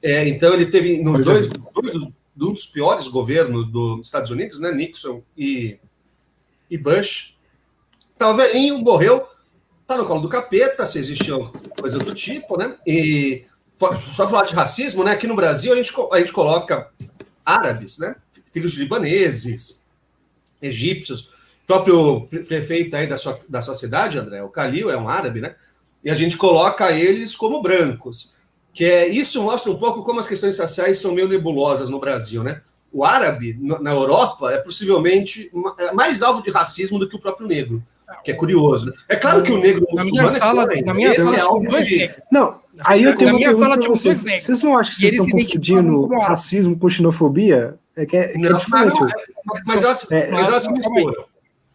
[0.02, 4.60] É, então ele teve nos dois, dois dos, um dos piores governos dos Estados Unidos,
[4.60, 5.78] né, Nixon e,
[6.70, 7.36] e Bush.
[8.16, 9.26] Tá velhinho, morreu,
[9.86, 12.76] tá no colo do capeta, se existiam coisas do tipo, né?
[12.86, 13.44] E
[14.16, 15.12] só falar de racismo, né?
[15.12, 16.90] Aqui no Brasil a gente, a gente coloca
[17.44, 18.16] árabes, né?
[18.52, 19.86] Filhos de libaneses,
[20.60, 21.37] egípcios
[21.68, 25.54] próprio prefeito aí da sua, da sua cidade, André, o Calil, é um árabe, né?
[26.02, 28.34] E a gente coloca eles como brancos.
[28.72, 32.42] Que é isso mostra um pouco como as questões sociais são meio nebulosas no Brasil,
[32.42, 32.62] né?
[32.90, 37.46] O árabe, na Europa, é possivelmente é mais alvo de racismo do que o próprio
[37.46, 37.82] negro,
[38.24, 38.86] que é curioso.
[38.86, 38.92] Né?
[39.10, 41.86] É claro que o negro na minha sala, é na minha sala, é alvo dois
[41.86, 42.10] de...
[42.32, 44.24] Não, aí eu tenho na minha sala tinha vocês.
[44.24, 44.44] negros.
[44.44, 47.78] Vocês não acham que vocês estão confundindo racismo com xenofobia?
[47.94, 49.00] É que é, que é diferente.
[49.00, 51.24] Não, é, mas elas, é, mas elas se misturam.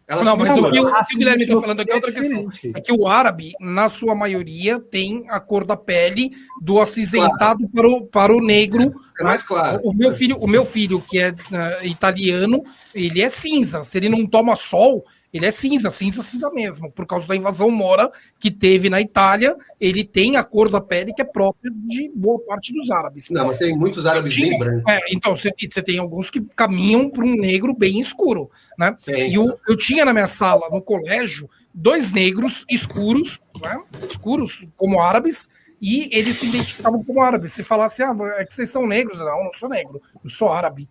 [0.06, 2.46] Elas não, mas o que, o, que o Guilherme está falando aqui é outra questão.
[2.74, 7.70] É que o árabe, na sua maioria, tem a cor da pele do acinzentado claro.
[7.74, 8.94] para, o, para o negro.
[9.18, 9.80] É mais claro.
[9.82, 12.62] O meu filho, o meu filho que é uh, italiano,
[12.94, 13.82] ele é cinza.
[13.82, 16.88] Se ele não toma sol, ele é cinza, cinza, cinza mesmo.
[16.92, 18.08] Por causa da invasão mora
[18.38, 22.38] que teve na Itália, ele tem a cor da pele que é própria de boa
[22.46, 23.30] parte dos árabes.
[23.32, 24.84] Não, mas tem muitos árabes bem brancos.
[24.88, 28.48] É, então, você, você tem alguns que caminham para um negro bem escuro,
[28.78, 28.96] né?
[29.04, 33.76] Tem, e eu, eu tinha na minha sala, no colégio, dois negros escuros, né?
[34.08, 35.48] escuros como árabes,
[35.82, 37.52] e eles se identificavam como árabes.
[37.52, 40.52] Se falasse, ah, é que vocês são negros, não, eu não sou negro, eu sou
[40.52, 40.88] árabe.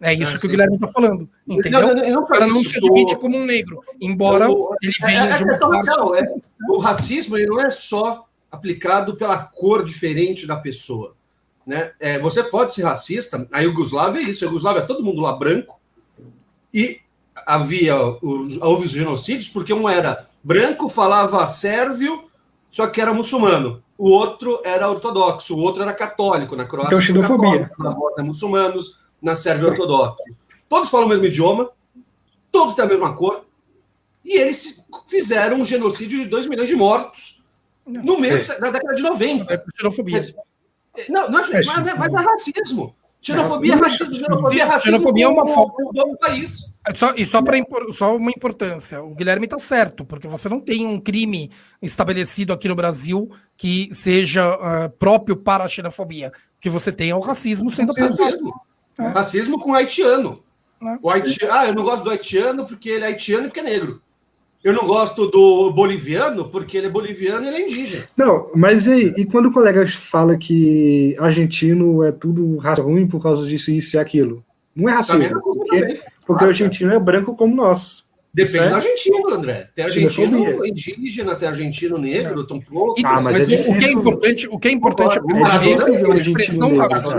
[0.00, 1.80] É isso que o Guilherme está falando, entendeu?
[1.80, 5.06] Não, não, não o cara não se admite como um negro, embora eu, ele é,
[5.06, 6.22] venha é, de uma parte...
[6.22, 6.34] é,
[6.68, 11.14] O racismo ele não é só aplicado pela cor diferente da pessoa.
[11.66, 11.92] Né?
[11.98, 15.32] É, você pode ser racista, a Iugoslávia é isso, a Iugoslávia é todo mundo lá
[15.32, 15.80] branco,
[16.72, 17.00] e
[17.46, 22.24] havia os, houve os genocídios porque um era branco, falava sérvio,
[22.70, 23.82] só que era muçulmano.
[23.96, 26.54] O outro era ortodoxo, o outro era católico.
[26.54, 27.70] Na Croácia, então, xenofobia.
[27.78, 30.16] na Bósnia, muçulmanos na Sérvia Ortodoxa.
[30.68, 31.70] Todos falam o mesmo idioma,
[32.50, 33.44] todos têm a mesma cor,
[34.24, 37.44] e eles fizeram um genocídio de 2 milhões de mortos
[37.86, 38.60] no meio é.
[38.60, 39.54] da década de 90.
[39.54, 40.34] É por xenofobia.
[41.08, 42.96] Não, não é, é, mas, mas é racismo.
[43.20, 44.14] Xenofobia é racismo.
[44.14, 44.96] Xenofobia é racismo.
[44.96, 46.78] Xenofobia é uma falta do país.
[46.86, 47.58] É só, e só, pra,
[47.92, 51.50] só uma importância: o Guilherme está certo, porque você não tem um crime
[51.82, 56.32] estabelecido aqui no Brasil que seja uh, próprio para a xenofobia.
[56.56, 58.52] O que você tem é o racismo sendo racismo.
[58.98, 59.08] É.
[59.08, 60.42] Racismo com haitiano.
[60.80, 60.98] Né?
[61.02, 63.64] O haitiano, ah, eu não gosto do haitiano porque ele é haitiano e porque é
[63.64, 64.00] negro.
[64.64, 68.06] Eu não gosto do boliviano porque ele é boliviano e ele é indígena.
[68.16, 73.22] Não, mas e, e quando o colega fala que argentino é tudo raça ruim por
[73.22, 74.44] causa disso, isso e aquilo?
[74.74, 78.04] Não é racismo, é porque, porque o argentino é branco como nós.
[78.34, 78.70] Depende certo?
[78.70, 79.70] do argentino, André.
[79.74, 83.00] Tem argentino indígena, tem argentino negro, tão pouco.
[83.06, 86.16] Ah, mas, mas é o, que é importante, o que é importante é, é a
[86.16, 87.12] expressão racial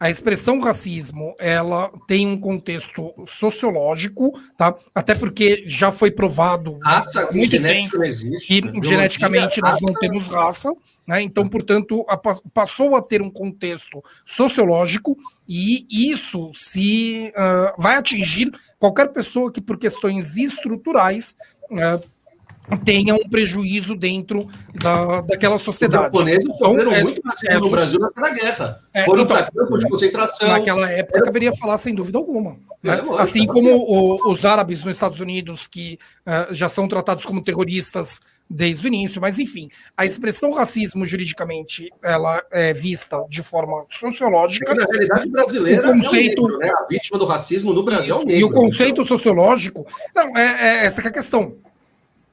[0.00, 4.74] a expressão racismo ela tem um contexto sociológico, tá?
[4.94, 9.92] Até porque já foi provado raça há muito tempo não existe, que geneticamente nós não
[9.92, 10.72] temos raça,
[11.06, 11.20] né?
[11.20, 18.50] Então, portanto, a, passou a ter um contexto sociológico e isso se uh, vai atingir
[18.78, 21.36] qualquer pessoa que por questões estruturais
[21.70, 22.02] uh,
[22.78, 26.06] tenha um prejuízo dentro da, daquela sociedade.
[26.06, 28.80] Os japoneses sofreram então, muito é, no Brasil naquela guerra.
[28.92, 30.48] É, Foram então, para campos de concentração.
[30.48, 31.22] Naquela época, é.
[31.22, 32.56] caberia falar sem dúvida alguma.
[32.82, 32.94] Né?
[32.94, 37.42] É, assim como o, os árabes nos Estados Unidos, que uh, já são tratados como
[37.42, 38.20] terroristas
[38.52, 44.74] desde o início, mas enfim, a expressão racismo juridicamente ela é vista de forma sociológica.
[44.74, 46.72] na realidade brasileira, o conceito, é negro, né?
[46.76, 48.40] a vítima do racismo no Brasil é o negro.
[48.40, 51.56] E o conceito sociológico, não, é, é essa é a questão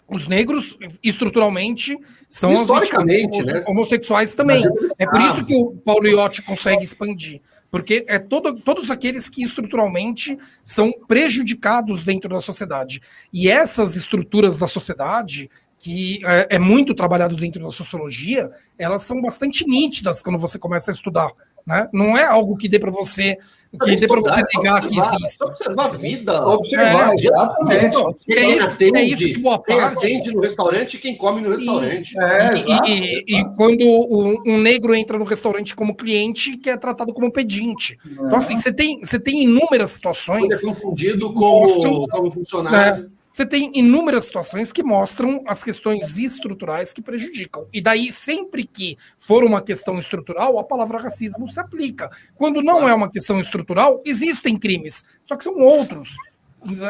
[0.09, 1.97] os negros, estruturalmente,
[2.29, 3.63] são Historicamente, né?
[3.67, 4.63] homossexuais também.
[4.97, 7.41] É por isso que o Paulo Iotti consegue expandir.
[7.69, 13.01] Porque é todo, todos aqueles que estruturalmente são prejudicados dentro da sociedade.
[13.34, 19.21] E essas estruturas da sociedade, que é, é muito trabalhado dentro da sociologia, elas são
[19.21, 21.29] bastante nítidas quando você começa a estudar.
[21.68, 21.89] Né?
[21.91, 23.38] Não é algo que dê para você
[23.84, 25.44] que dê para você negar que existe.
[25.44, 26.48] Observar a vida.
[26.48, 27.98] Observar, é, exatamente.
[28.26, 29.99] Quem atende, é isso que boa parte.
[29.99, 31.57] Quem atende no restaurante e quem come no Sim.
[31.57, 32.18] restaurante.
[32.18, 36.77] É, e, e, e, quando um, um, negro entra no restaurante como cliente, que é
[36.77, 37.99] tratado como pedinte.
[38.06, 38.11] É.
[38.14, 40.45] Então, assim, você tem, você tem inúmeras situações.
[40.45, 43.11] Ele é confundido como, como funcionário.
[43.38, 47.68] Você tem inúmeras situações que mostram as questões estruturais que prejudicam.
[47.72, 52.09] E daí, sempre que for uma questão estrutural, a palavra racismo se aplica.
[52.34, 56.15] Quando não é uma questão estrutural, existem crimes, só que são outros.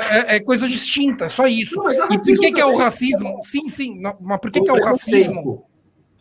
[0.09, 1.75] É, é coisa distinta, é só isso.
[1.75, 3.41] Não, e por que, que é o racismo?
[3.43, 5.65] Sim, sim, não, mas por que, que é o racismo?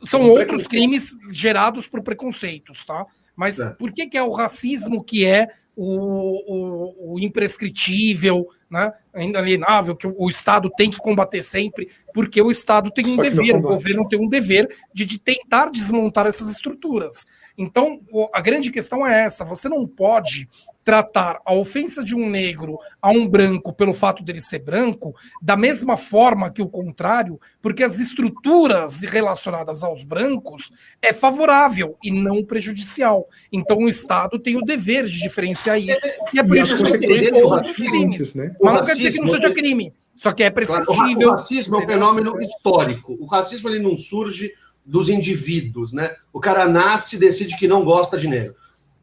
[0.02, 3.06] São outros crimes gerados por preconceitos, tá?
[3.36, 3.70] Mas é.
[3.74, 5.46] por que, que é o racismo que é
[5.76, 12.50] o, o, o imprescritível, né, inalienável, que o, Estado tem que combater sempre, porque o
[12.50, 17.26] Estado tem um dever, o governo tem um dever de, de tentar desmontar essas estruturas.
[17.56, 18.00] Então,
[18.32, 20.48] a grande questão é essa: você não pode
[20.86, 25.56] tratar a ofensa de um negro a um branco pelo fato dele ser branco da
[25.56, 30.70] mesma forma que o contrário, porque as estruturas relacionadas aos brancos
[31.02, 33.28] é favorável e não prejudicial.
[33.52, 35.98] Então o Estado tem o dever de diferenciar isso.
[36.32, 38.34] E é por isso que tem outros crimes.
[38.34, 38.54] Né?
[38.62, 39.92] Mas não quer dizer que não seja crime.
[40.14, 41.30] Só que é perceptível.
[41.30, 43.16] O racismo é um fenômeno histórico.
[43.18, 44.54] O racismo ele não surge
[44.84, 46.14] dos indivíduos, né?
[46.32, 48.54] O cara nasce e decide que não gosta de negro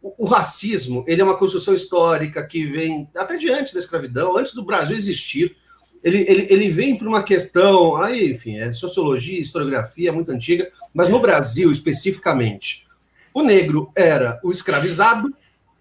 [0.03, 4.53] o, racismo ele é uma construção histórica que vem até de antes da escravidão, antes
[4.53, 5.55] do Brasil existir.
[6.03, 11.07] Ele, ele, ele vem por uma questão, aí, enfim, é sociologia, historiografia, muito antiga, mas
[11.07, 12.85] no Brasil especificamente,
[13.33, 15.33] o negro era o escravizado,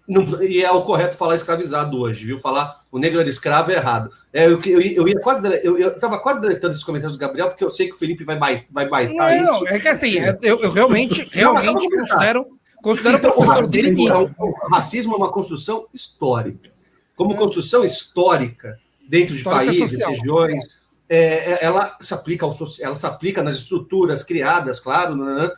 [0.07, 2.39] não, e é o correto falar escravizado hoje, viu?
[2.39, 4.11] Falar o negro era escravo é errado.
[4.31, 7.49] É, eu, eu, eu ia quase, eu, eu tava quase deletando esses comentários do Gabriel,
[7.49, 9.67] porque eu sei que o Felipe vai, vai baitar não, isso.
[9.67, 12.47] É que assim, eu, eu realmente, realmente considero
[12.83, 14.09] Considera então, o professor dele sim.
[14.11, 16.69] O racismo é uma construção histórica.
[17.15, 17.37] Como é.
[17.37, 18.77] construção histórica,
[19.07, 20.09] dentro de histórica países, social.
[20.11, 25.33] regiões, é, é, ela, se aplica ao, ela se aplica nas estruturas criadas, claro, né?
[25.33, 25.51] né, né.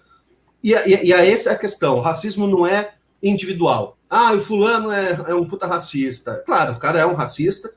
[0.63, 1.97] e, e, e a essa é a questão.
[1.97, 2.93] O racismo não é
[3.23, 3.97] individual.
[4.07, 6.43] Ah, o fulano é, é um puta racista.
[6.45, 7.73] Claro, o cara é um racista,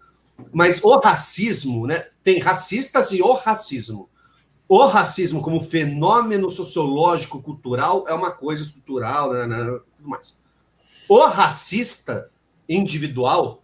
[0.53, 2.05] mas o racismo, né?
[2.23, 4.11] Tem racistas e o racismo
[4.69, 9.65] o racismo como fenômeno sociológico cultural é uma coisa estrutural, né, né,
[9.97, 10.37] tudo mais.
[11.09, 12.29] O racista
[12.69, 13.63] individual,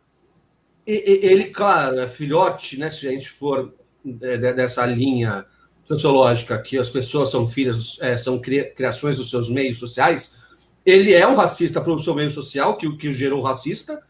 [0.86, 3.74] ele, claro, é filhote, né, se a gente for
[4.22, 5.44] é, dessa linha
[5.85, 10.43] sociológica que as pessoas são filhas, é, são criações dos seus meios sociais,
[10.86, 14.02] ele é um racista para o seu meio social, que, que o gerou racista,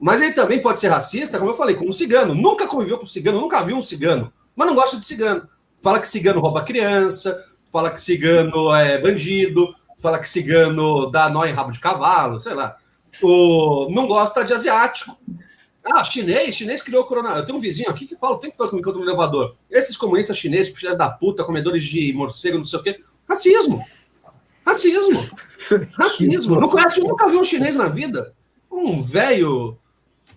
[0.00, 2.34] mas ele também pode ser racista, como eu falei, com um cigano.
[2.34, 5.46] Nunca conviveu com um cigano, nunca viu um cigano, mas não gosta de cigano
[5.82, 11.44] fala que cigano rouba criança, fala que cigano é bandido, fala que cigano dá nó
[11.44, 12.76] em rabo de cavalo, sei lá.
[13.22, 15.16] O, não gosta de asiático.
[15.84, 17.40] Ah, chinês, chinês criou o coronavírus.
[17.40, 19.56] Eu tenho um vizinho aqui que fala o tempo todo que me encontra no elevador.
[19.70, 23.00] Esses comunistas chineses, filhas da puta, comedores de morcego, não sei o quê.
[23.28, 23.84] Racismo.
[24.64, 25.28] Racismo.
[25.98, 26.60] Racismo.
[26.60, 28.34] Não conhece, nunca viu um chinês na vida.
[28.70, 29.78] Um velho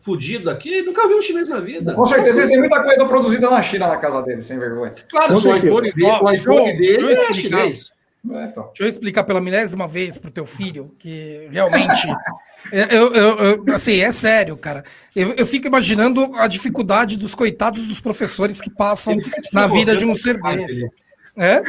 [0.04, 1.94] fudido aqui, nunca vi um chinês na vida.
[1.94, 4.94] Com certeza ele tem muita coisa produzida na China na casa dele, sem vergonha.
[5.10, 7.92] Claro, o iPhone dele, o iPhone dele é chinês.
[8.32, 8.68] É, então.
[8.68, 12.08] Deixa eu explicar pela milésima vez para o teu filho que realmente.
[12.72, 14.84] eu, eu, eu, assim, é sério, cara.
[15.16, 19.18] Eu, eu fico imaginando a dificuldade dos coitados dos professores que passam
[19.52, 20.90] na vida de um ser desse.
[21.36, 21.64] É?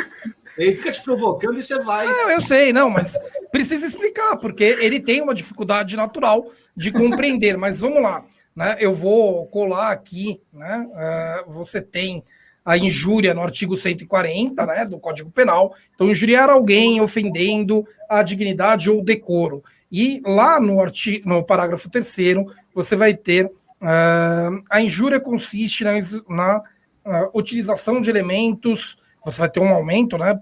[0.57, 2.07] Ele fica te provocando e você vai.
[2.07, 3.19] Não, eu sei, não, mas
[3.51, 7.57] precisa explicar, porque ele tem uma dificuldade natural de compreender.
[7.57, 8.25] mas vamos lá,
[8.55, 8.77] né?
[8.79, 10.89] Eu vou colar aqui, né?
[11.47, 12.25] Uh, você tem
[12.65, 15.75] a injúria no artigo 140 né, do Código Penal.
[15.95, 19.63] Então, injuriar alguém ofendendo a dignidade ou decoro.
[19.93, 22.07] E lá no, artigo, no parágrafo 3
[22.75, 25.93] você vai ter uh, a injúria consiste na,
[26.29, 30.39] na uh, utilização de elementos, você vai ter um aumento né,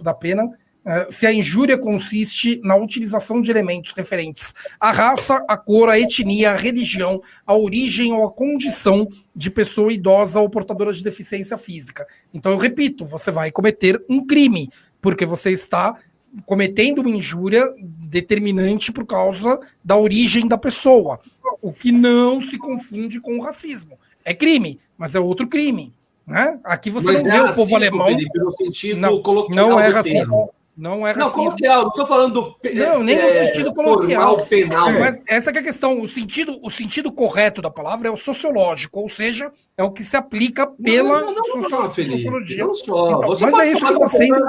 [0.00, 0.50] da pena
[0.88, 5.98] é, se a injúria consiste na utilização de elementos referentes à raça, à cor, à
[5.98, 11.58] etnia, à religião, à origem ou à condição de pessoa idosa ou portadora de deficiência
[11.58, 12.06] física.
[12.32, 14.70] Então, eu repito, você vai cometer um crime,
[15.02, 15.96] porque você está
[16.44, 21.18] cometendo uma injúria determinante por causa da origem da pessoa,
[21.60, 23.98] o que não se confunde com o racismo.
[24.24, 25.92] É crime, mas é outro crime.
[26.26, 26.58] Né?
[26.64, 28.06] Aqui você mas não é vê o povo alemão.
[28.08, 30.50] Felipe, no sentido não, não é racismo.
[30.76, 31.24] Não é racismo.
[31.24, 32.56] Não, coloquial, não estou falando do.
[32.74, 34.44] Não, nem é, no sentido coloquial.
[34.44, 34.92] Penal.
[34.92, 35.98] Mas essa é a questão.
[36.00, 40.04] O sentido, o sentido correto da palavra é o sociológico, ou seja, é o que
[40.04, 42.64] se aplica pela não, não, não, não, sociologia.
[42.66, 43.22] Não só.
[43.22, 44.46] Então, mas é isso, que está sendo,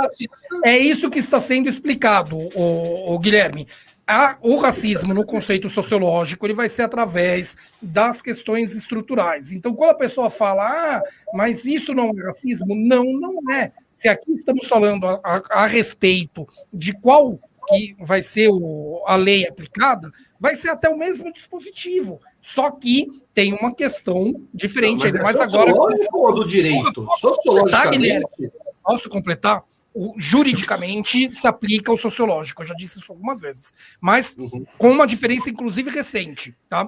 [0.66, 3.68] é isso que está sendo explicado, o, o Guilherme.
[4.07, 9.51] A, o racismo no conceito sociológico ele vai ser através das questões estruturais.
[9.51, 11.03] Então, quando a pessoa fala, ah,
[11.34, 15.65] mas isso não é racismo, não, não é se aqui estamos falando a, a, a
[15.65, 20.09] respeito de qual que vai ser o, a lei aplicada,
[20.39, 22.21] vai ser até o mesmo dispositivo.
[22.39, 25.73] Só que tem uma questão diferente, não, mas, é mas agora.
[26.13, 27.05] ou do direito?
[27.17, 28.51] Sociologicamente.
[28.81, 29.63] Posso completar?
[29.99, 34.64] O, juridicamente se aplica o sociológico, eu já disse isso algumas vezes, mas uhum.
[34.78, 36.88] com uma diferença, inclusive, recente, tá?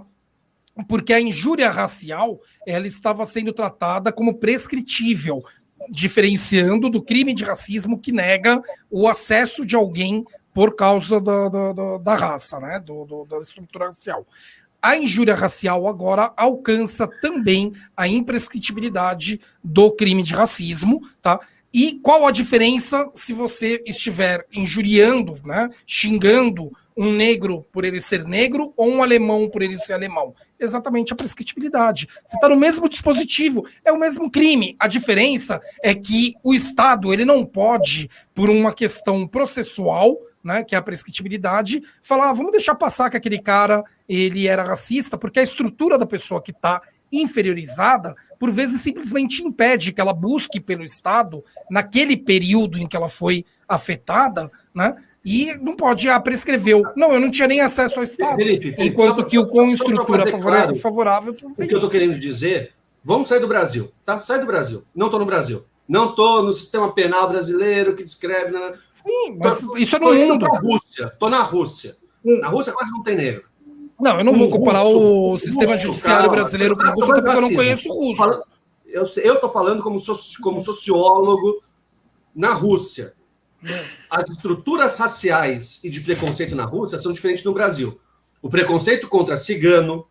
[0.87, 5.43] Porque a injúria racial ela estava sendo tratada como prescritível
[5.89, 8.61] diferenciando do crime de racismo que nega
[8.91, 10.23] o acesso de alguém
[10.53, 12.79] por causa da, da, da raça, né?
[12.79, 14.23] Do, do, da estrutura racial.
[14.79, 21.39] A injúria racial agora alcança também a imprescritibilidade do crime de racismo, tá?
[21.73, 28.25] E qual a diferença se você estiver injuriando, né, xingando um negro por ele ser
[28.25, 30.33] negro ou um alemão por ele ser alemão?
[30.59, 32.07] Exatamente a prescritibilidade.
[32.25, 34.75] Você está no mesmo dispositivo, é o mesmo crime.
[34.79, 40.73] A diferença é que o Estado ele não pode, por uma questão processual, né, que
[40.73, 45.39] é a prescritibilidade, falar, ah, vamos deixar passar que aquele cara ele era racista, porque
[45.39, 46.81] a estrutura da pessoa que está
[47.11, 53.09] inferiorizada, por vezes simplesmente impede que ela busque pelo Estado, naquele período em que ela
[53.09, 54.95] foi afetada, né?
[55.23, 56.83] E não pode, ah, prescreveu.
[56.95, 58.37] Não, eu não tinha nem acesso ao Estado.
[58.37, 61.33] Felipe, Felipe, enquanto que o com estrutura favorável, favorável.
[61.33, 62.73] O que eu estou querendo dizer,
[63.03, 64.19] vamos sair do Brasil, tá?
[64.19, 64.83] Sai do Brasil.
[64.95, 65.65] Não estou no Brasil.
[65.87, 68.55] Não estou no sistema penal brasileiro que descreve.
[68.93, 70.45] Sim, mas tô, isso é no mundo.
[70.45, 71.05] Estou na Rússia.
[71.05, 71.95] Estou na Rússia.
[72.23, 72.39] Hum.
[72.39, 73.48] Na Rússia quase não tem negro.
[73.99, 77.29] Não, eu não vou comparar russo, o sistema russo, judiciário brasileiro com o russo, porque
[77.29, 78.43] eu não conheço o russo.
[78.87, 81.61] Eu estou falando como, soci, como sociólogo
[82.33, 83.13] na Rússia.
[84.09, 87.99] As estruturas raciais e de preconceito na Rússia são diferentes no Brasil.
[88.41, 90.07] O preconceito contra cigano,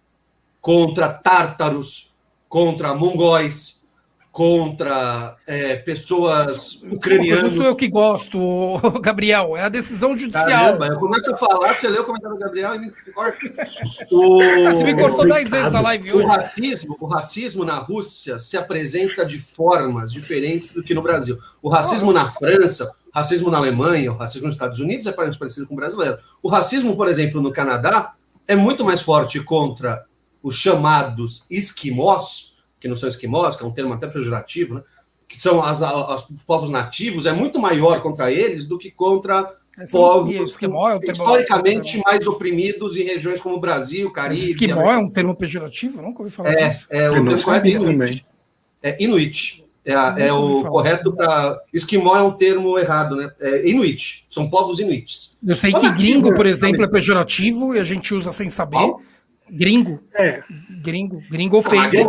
[0.61, 2.15] contra tártaros,
[2.49, 3.78] contra mongóis,
[4.31, 7.45] contra é, pessoas ucranianas.
[7.45, 8.39] Não sou eu que gosto,
[9.01, 10.47] Gabriel, é a decisão judicial.
[10.49, 13.39] Caramba, eu começo a falar, você lê o comentário do Gabriel e me corta.
[14.13, 14.39] O...
[14.69, 16.25] Você me cortou 10 vezes na live hoje.
[16.25, 21.39] O racismo, o racismo na Rússia se apresenta de formas diferentes do que no Brasil.
[21.63, 25.67] O racismo na França, o racismo na Alemanha, o racismo nos Estados Unidos é parecido
[25.67, 26.19] com o brasileiro.
[26.43, 28.15] O racismo, por exemplo, no Canadá
[28.47, 30.05] é muito mais forte contra
[30.43, 32.48] os chamados esquimós,
[32.81, 34.83] que não são esquimós, que é um termo até pejorativo, né?
[35.29, 39.55] que são as, as, os povos nativos, é muito maior contra eles do que contra
[39.79, 44.51] é, povos esquimó, é historicamente mais oprimidos em regiões como o Brasil, Caribe.
[44.51, 46.01] Esquimó é um termo pejorativo?
[46.01, 46.87] Nunca ouvi falar é, disso.
[46.89, 48.27] É, o termo correto é Inuit.
[48.83, 49.65] É Inuit.
[49.85, 51.63] É, é o correto para.
[51.73, 53.31] Esquimó é um termo errado, né?
[53.41, 54.27] É Inuit.
[54.29, 55.39] São povos Inuits.
[55.47, 58.77] Eu sei que gringo, por exemplo, é pejorativo e a gente usa sem saber.
[58.77, 59.01] Qual?
[59.51, 60.01] Gringo.
[60.15, 60.43] É.
[60.83, 61.23] Gringo.
[61.31, 61.99] Gringo ofende.
[61.99, 62.09] Ah,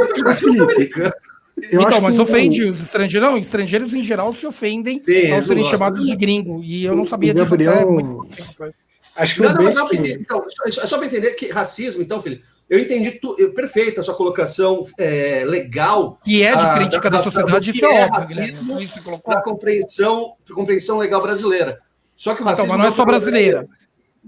[1.72, 3.30] então, mas ofende os estrangeiros.
[3.30, 6.64] Não, estrangeiros em geral se ofendem Sim, ao serem chamados de gringo.
[6.64, 8.74] E eu não sabia disso até muito tempo
[9.16, 12.80] Acho que não, não, só, então, é só para entender que racismo, então, filho, Eu
[12.80, 16.18] entendi tu, eu, perfeito a sua colocação é, legal.
[16.24, 18.90] Que é de ah, crítica da, da, sociedade, isso é, óbvio, Guilherme.
[19.22, 21.80] Para compreensão, compreensão legal brasileira.
[22.16, 22.68] Só que o racismo.
[22.68, 23.68] Então, mas não é só brasileira.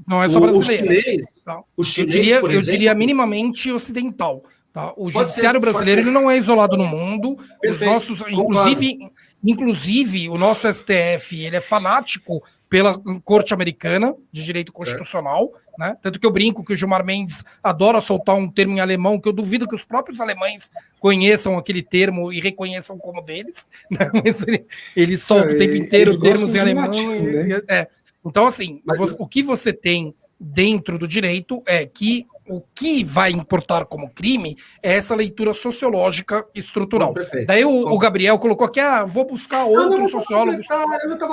[0.07, 0.83] Não é só brasileira.
[0.83, 1.61] O chinês, tá?
[1.77, 4.43] o chinês eu, diria, exemplo, eu diria minimamente ocidental.
[4.73, 4.93] Tá?
[4.95, 7.35] O judiciário ser, brasileiro ele não é isolado no mundo.
[7.59, 7.73] Perfeito.
[7.73, 9.11] Os nossos, inclusive,
[9.43, 15.97] inclusive, o nosso STF ele é fanático pela corte americana de direito constitucional, né?
[16.01, 19.27] Tanto que eu brinco que o Gilmar Mendes adora soltar um termo em alemão que
[19.27, 24.09] eu duvido que os próprios alemães conheçam aquele termo e reconheçam como deles, né?
[24.23, 24.65] Mas ele,
[24.95, 26.85] ele solta é, o tempo inteiro termos em alemão.
[26.85, 27.61] Latim, né?
[27.67, 27.87] é.
[28.25, 33.31] Então, assim, Mas, o que você tem dentro do direito é que o que vai
[33.31, 37.13] importar como crime é essa leitura sociológica estrutural.
[37.13, 37.47] Perfeito.
[37.47, 40.65] Daí o, o, Gabriel colocou aqui, ah, vou buscar outros sociólogos.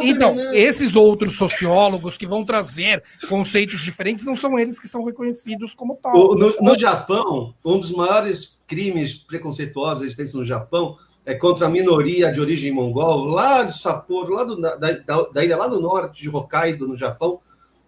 [0.03, 5.75] Então, esses outros sociólogos que vão trazer conceitos diferentes não são eles que são reconhecidos
[5.75, 6.37] como tal.
[6.37, 10.97] No, no, Japão, um dos maiores crimes preconceituosos existentes no Japão
[11.29, 15.45] é contra a minoria de origem mongol, lá de Sapporo, lá do, da, da, da
[15.45, 17.39] ilha lá do norte de Hokkaido, no Japão,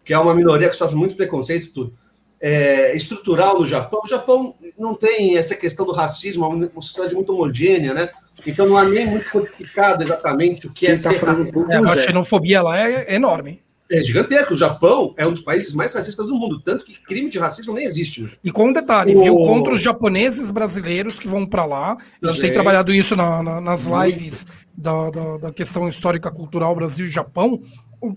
[0.04, 1.94] que é uma minoria que sofre muito preconceito e tudo
[2.38, 4.02] é, estrutural no Japão.
[4.04, 8.10] O Japão não tem essa questão do racismo, é uma sociedade muito homogênea, né?
[8.46, 11.60] Então não há nem muito codificado exatamente o que Quem é tá ser racista.
[11.70, 13.62] É, a xenofobia lá é enorme.
[13.90, 14.54] É gigantesco.
[14.54, 17.74] O Japão é um dos países mais racistas do mundo, tanto que crime de racismo
[17.74, 18.38] nem existe.
[18.42, 19.22] E com um detalhe, o...
[19.22, 19.36] viu?
[19.36, 21.96] Contra os japoneses brasileiros que vão para lá.
[22.22, 24.46] A gente tem trabalhado isso na, na, nas lives
[24.76, 27.60] da, da, da questão histórica cultural Brasil e Japão.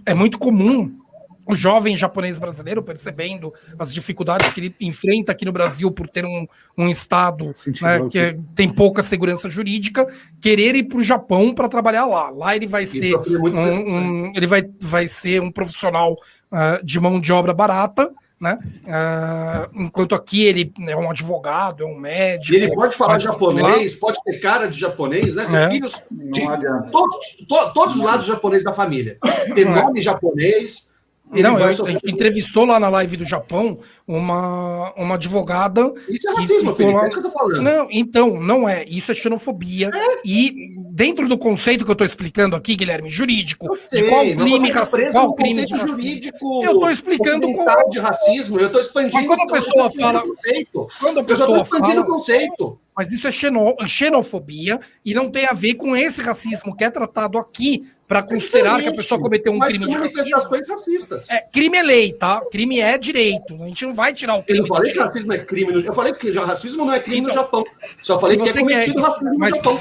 [0.06, 1.03] É muito comum
[1.45, 6.26] o jovem japonês brasileiro, percebendo as dificuldades que ele enfrenta aqui no Brasil por ter
[6.26, 6.48] um,
[6.78, 10.07] um Estado né, que é, tem pouca segurança jurídica,
[10.40, 12.30] querer ir para o Japão para trabalhar lá.
[12.30, 17.20] Lá ele vai ser um, um, ele vai, vai ser um profissional uh, de mão
[17.20, 18.10] de obra barata,
[18.40, 18.60] né?
[18.84, 22.57] Uh, enquanto aqui ele é um advogado, é um médico.
[22.57, 25.45] ele pode falar japonês, pode ter cara de japonês, né?
[25.45, 25.70] Ser é.
[25.70, 26.45] filhos de
[26.91, 29.18] todos, to, todos os lados japoneses da família.
[29.56, 30.93] Ter nome japonês
[31.41, 35.93] não, eu, a gente entrevistou lá na live do Japão uma, uma advogada.
[36.07, 37.05] Isso é racismo, Felipe, lá...
[37.05, 37.61] é isso que eu tô falando.
[37.61, 38.84] Não, então, não é.
[38.85, 39.89] Isso é xenofobia.
[39.93, 40.22] É.
[40.26, 45.11] E dentro do conceito que eu tô explicando aqui, Guilherme, jurídico, sei, de qual crime,
[45.11, 46.64] qual crime de jurídico.
[46.64, 47.89] Eu tô explicando com...
[47.89, 49.15] de racismo, eu tô expandindo.
[49.15, 50.22] Mas quando a pessoa fala.
[50.22, 50.88] Conceito.
[50.99, 52.80] Quando a pessoa eu tô expandindo o conceito.
[52.95, 57.38] Mas isso é xenofobia e não tem a ver com esse racismo que é tratado
[57.38, 60.49] aqui para considerar que a pessoa cometeu um crime de racismo.
[60.70, 61.30] racistas.
[61.32, 62.41] É, crime é lei, tá?
[62.52, 63.56] Crime é direito.
[63.61, 64.60] A gente não vai tirar o crime.
[64.60, 65.72] Eu não falei que racismo é crime.
[65.72, 65.80] No...
[65.80, 67.64] Eu falei que racismo não é crime então, no Japão.
[68.03, 69.02] Só falei que é cometido quer...
[69.02, 69.52] racismo mas...
[69.52, 69.80] no Japão.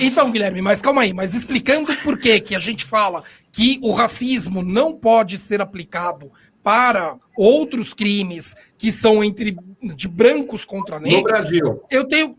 [0.00, 1.12] Então, Guilherme, mas calma aí.
[1.12, 3.22] Mas explicando por que que a gente fala
[3.52, 6.32] que o racismo não pode ser aplicado
[6.62, 11.22] para outros crimes que são entre de brancos contra negros.
[11.22, 11.82] No Brasil.
[11.90, 12.36] Eu tenho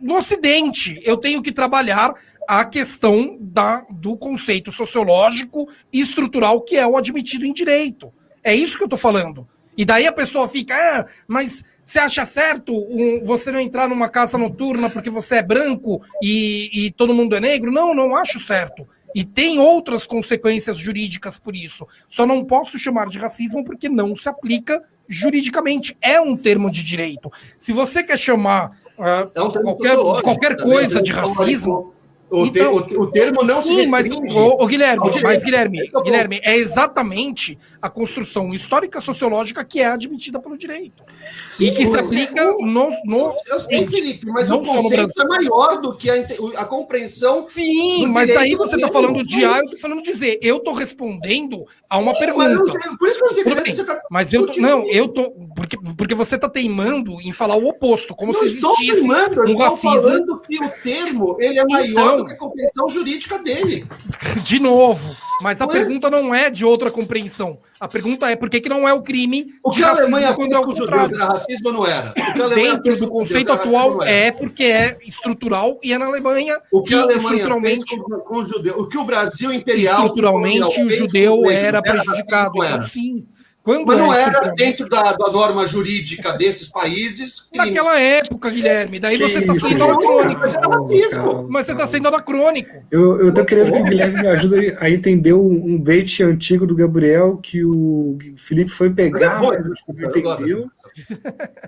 [0.00, 2.14] no Ocidente, eu tenho que trabalhar
[2.48, 8.12] a questão da, do conceito sociológico e estrutural que é o admitido em direito.
[8.42, 9.46] É isso que eu estou falando.
[9.76, 14.08] E daí a pessoa fica, ah, mas você acha certo um, você não entrar numa
[14.08, 17.70] casa noturna porque você é branco e, e todo mundo é negro?
[17.70, 18.86] Não, não acho certo.
[19.14, 21.86] E tem outras consequências jurídicas por isso.
[22.08, 25.96] Só não posso chamar de racismo porque não se aplica juridicamente.
[26.00, 27.30] É um termo de direito.
[27.56, 31.94] Se você quer chamar uh, é um qualquer, qualquer coisa de racismo.
[32.30, 35.80] O, então, te, o, o, termo não sim, se mas o, o Guilherme, mas Guilherme,
[35.80, 41.02] é Guilherme é exatamente a construção histórica sociológica que é admitida pelo direito
[41.44, 45.80] sim, e que se aplica no, no eu sei, Felipe, mas o conceito é maior
[45.80, 46.14] do que a,
[46.56, 47.46] a compreensão.
[47.48, 50.38] Sim, mas aí você está falando de A, eu estou falando de Z.
[50.40, 52.46] Eu estou respondendo a uma sim, pergunta.
[52.46, 53.74] Mas por isso que eu não entendi.
[53.74, 57.56] Você tá mas eu tô, não, eu tô porque, porque você está teimando em falar
[57.56, 59.90] o oposto, como não se existisse estou teimando, um racismo.
[59.90, 63.86] falando que o termo ele é maior então, do que a compreensão jurídica dele.
[64.44, 65.16] De novo.
[65.40, 67.58] Mas a pergunta não é de outra compreensão.
[67.80, 70.52] A pergunta é por que, que não é o crime o que a Alemanha quando
[70.52, 71.16] é o contrário.
[71.16, 72.12] Era racismo não era.
[72.54, 76.94] Dentro do conceito atual é porque é estrutural e é na Alemanha o que, que
[76.94, 81.50] a Alemanha estruturalmente com, com o judeu, o que o Brasil imperial estruturalmente o judeu
[81.50, 82.62] era prejudicado.
[82.62, 83.16] Então sim.
[83.62, 87.40] Quando Mas não é era dentro da, da, norma jurídica desses países.
[87.40, 87.66] Crime.
[87.66, 88.98] Naquela época, Guilherme.
[88.98, 90.40] Daí que você está sendo anacrônico.
[90.40, 91.46] Mas, racismo.
[91.48, 92.82] Mas você está sendo anacrônico.
[92.90, 96.66] Eu, eu tô querendo que o Guilherme me ajude a entender um, um bait antigo
[96.66, 100.70] do Gabriel que o Felipe foi pegar, mas, entendeu.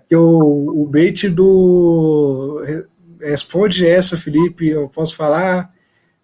[0.08, 2.62] Que o, o bait do.
[3.20, 5.70] Responde essa, Felipe, eu posso falar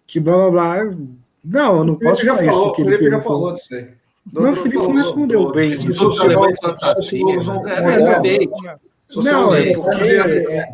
[0.07, 0.97] que blá blá blá.
[1.45, 2.73] Não, eu não posso falar falou, isso.
[2.73, 3.99] Que ele Felipe já falou disso aí.
[4.31, 5.79] Não, o Felipe não respondeu bem.
[5.79, 6.39] Isso é, é,
[9.23, 10.73] Não, é porque é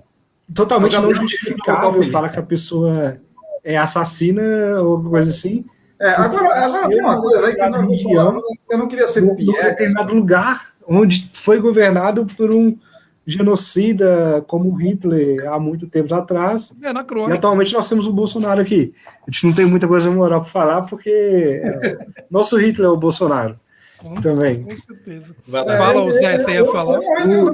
[0.54, 3.20] totalmente não justificável falar que a pessoa
[3.64, 5.66] é assassina ou coisa assim.
[6.00, 9.36] É, agora, agora tem uma coisa aí que eu não, eu não queria ser um
[9.36, 12.78] determinado lugar onde foi governado por um
[13.26, 16.74] genocida como Hitler há muito tempo atrás.
[16.82, 17.34] É, na crônica.
[17.34, 18.94] E atualmente nós temos o Bolsonaro aqui.
[19.28, 21.98] A gente não tem muita coisa moral para falar, porque é,
[22.30, 23.60] nosso Hitler é o Bolsonaro.
[23.98, 24.64] Com, também.
[24.64, 25.36] Com certeza.
[25.52, 27.00] É, Fala, o Zé, você ia falar.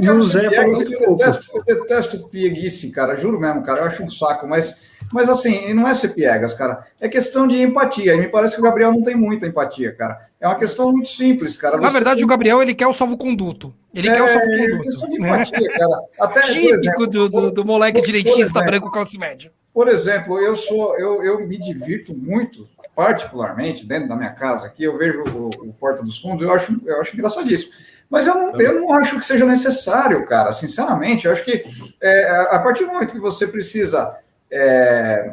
[0.01, 3.15] E o Zé falou assim, eu detesto, eu detesto pieguice, cara.
[3.15, 3.81] Juro mesmo, cara.
[3.81, 4.79] Eu acho um saco, mas
[5.11, 6.85] mas assim, não é ser piegas, cara.
[6.99, 8.15] É questão de empatia.
[8.15, 10.19] E me parece que o Gabriel não tem muita empatia, cara.
[10.39, 11.77] É uma questão muito simples, cara.
[11.77, 11.83] Você...
[11.83, 13.73] Na verdade, o Gabriel ele quer o salvo-conduto.
[13.93, 14.75] Ele é, quer o salvo-conduto.
[14.75, 16.01] É questão de empatia, cara.
[16.19, 19.51] Até, Típico exemplo, do, do, do, moleque direitista branco classe média.
[19.73, 24.83] Por exemplo, eu sou, eu, eu me divirto muito, particularmente dentro da minha casa aqui.
[24.83, 27.71] Eu vejo o, o Porta dos Fundos, eu acho, eu acho engraçadíssimo.
[28.09, 30.51] Mas eu não, eu não acho que seja necessário, cara.
[30.51, 31.63] Sinceramente, eu acho que
[32.01, 34.09] é, a partir do momento que você precisa
[34.51, 35.31] é,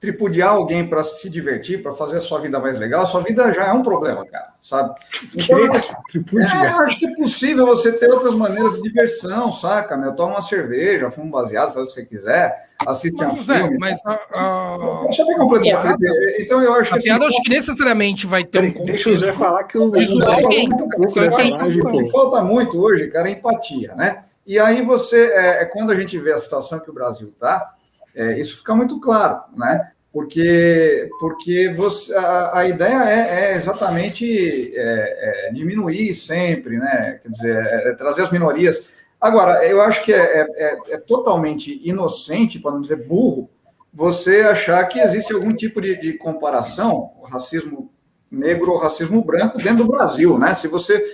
[0.00, 3.50] tripudiar alguém para se divertir, para fazer a sua vida mais legal, a sua vida
[3.52, 4.94] já é um problema, cara, sabe?
[5.34, 9.96] Então, é, eu acho que é possível você ter outras maneiras de diversão, saca?
[9.96, 10.12] Meu?
[10.12, 13.78] Toma uma cerveja, fuma um baseado, faz o que você quiser, assiste a um filme.
[13.78, 15.06] Mas a, a...
[15.36, 16.94] Completar, Felipe, então eu acho que...
[16.94, 18.84] A assim, piada acho que necessariamente vai ter um...
[18.84, 19.94] Deixa o Zé falar que o...
[19.96, 24.24] Isso o que falta muito hoje, cara, é empatia, né?
[24.46, 27.75] E aí você, é, é quando a gente vê a situação que o Brasil está,
[28.16, 29.92] é, isso fica muito claro, né?
[30.10, 37.20] Porque, porque você, a, a ideia é, é exatamente é, é diminuir sempre, né?
[37.22, 38.88] Quer dizer, é, é trazer as minorias.
[39.20, 43.50] Agora, eu acho que é, totalmente inocente, para não dizer burro,
[43.92, 47.92] você achar que existe algum tipo de, de comparação, racismo
[48.30, 50.54] negro ou racismo branco dentro do Brasil, né?
[50.54, 51.04] Se você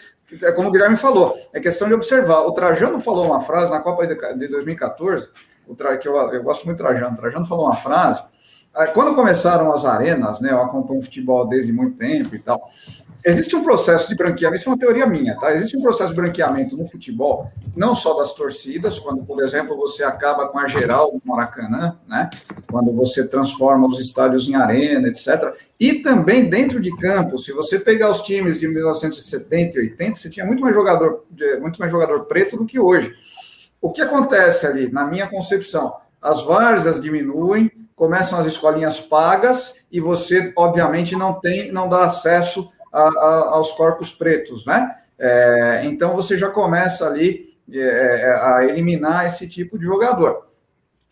[0.43, 2.47] é como o Guilherme falou, é questão de observar.
[2.47, 5.29] O Trajano falou uma frase na Copa de 2014 o Tra,
[5.75, 7.13] que eu, eu gosto muito do Trajano.
[7.13, 8.23] O Trajano falou uma frase.
[8.95, 12.71] Quando começaram as arenas, né, eu acompanho futebol desde muito tempo e tal.
[13.25, 15.55] Existe um processo de branqueamento, isso é uma teoria minha, tá?
[15.55, 20.03] Existe um processo de branqueamento no futebol, não só das torcidas, quando, por exemplo, você
[20.03, 22.31] acaba com a geral do Maracanã, né?
[22.69, 25.55] Quando você transforma os estádios em arena, etc.
[25.79, 30.29] E também dentro de campo, se você pegar os times de 1970 e 80, você
[30.29, 31.25] tinha muito mais jogador,
[31.61, 33.15] muito mais jogador preto do que hoje.
[33.83, 35.97] O que acontece ali, na minha concepção?
[36.23, 42.71] As várzeas diminuem, começam as escolinhas pagas e você, obviamente, não tem, não dá acesso
[42.93, 44.95] a, a, aos corpos pretos, né?
[45.19, 50.47] É, então você já começa ali é, é, a eliminar esse tipo de jogador,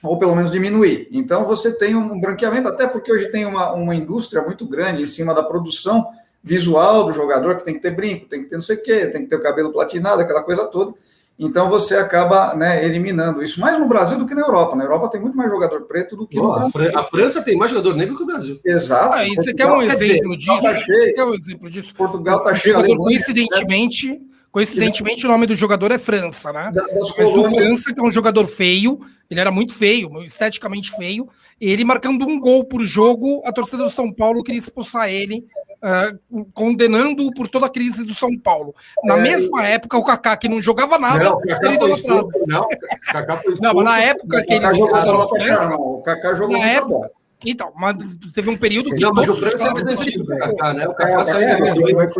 [0.01, 1.09] ou pelo menos diminuir.
[1.11, 5.07] Então você tem um branqueamento, até porque hoje tem uma, uma indústria muito grande em
[5.07, 6.07] cima da produção
[6.43, 9.07] visual do jogador, que tem que ter brinco, tem que ter não sei o quê,
[9.07, 10.95] tem que ter o cabelo platinado, aquela coisa toda.
[11.41, 14.77] Então você acaba né, eliminando isso mais no Brasil do que na Europa.
[14.77, 16.99] Na Europa tem muito mais jogador preto do que oh, no Brasil.
[16.99, 18.61] A França tem mais jogador negro que o Brasil.
[18.63, 19.15] Exato.
[19.17, 20.61] Ah, você quer um exemplo disso?
[20.61, 21.95] Tá você quer um exemplo disso?
[21.95, 22.77] Portugal está cheio.
[22.77, 24.21] Jogador, coincidentemente, né?
[24.53, 26.71] coincidentemente, o nome do jogador é França, né?
[26.75, 29.01] Mas o França, que é um jogador feio,
[29.31, 31.27] ele era muito feio, esteticamente feio.
[31.59, 35.47] Ele marcando um gol por jogo, a torcida do São Paulo queria expulsar ele
[35.83, 38.75] uh, condenando-o por toda a crise do São Paulo.
[39.05, 42.69] Na é, mesma época, o Kaká, que não jogava nada, não, ele foi expulso, não,
[43.13, 46.67] Kaká foi expulso, não, mas na época que ele jogou França, o Kaká jogou na
[46.67, 47.11] época,
[47.45, 47.97] então, mas
[48.35, 49.01] teve um período que.
[49.01, 50.87] Não, mas o França é positivo do Kaká, né?
[50.87, 52.19] O Kaká saiu em 2002.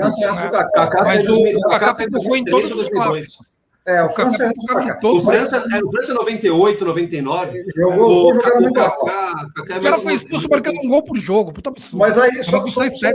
[1.05, 3.50] Mas o Kaká foi em todos os clássicos.
[3.91, 4.49] É, o França é
[5.03, 7.65] o França, é, o França 98, 99.
[7.75, 11.53] Jogou, o, o, Kaká, o cara foi expulso marcando um gol por jogo.
[11.53, 11.99] Puta absurdo.
[11.99, 13.09] Mas aí, só, só, só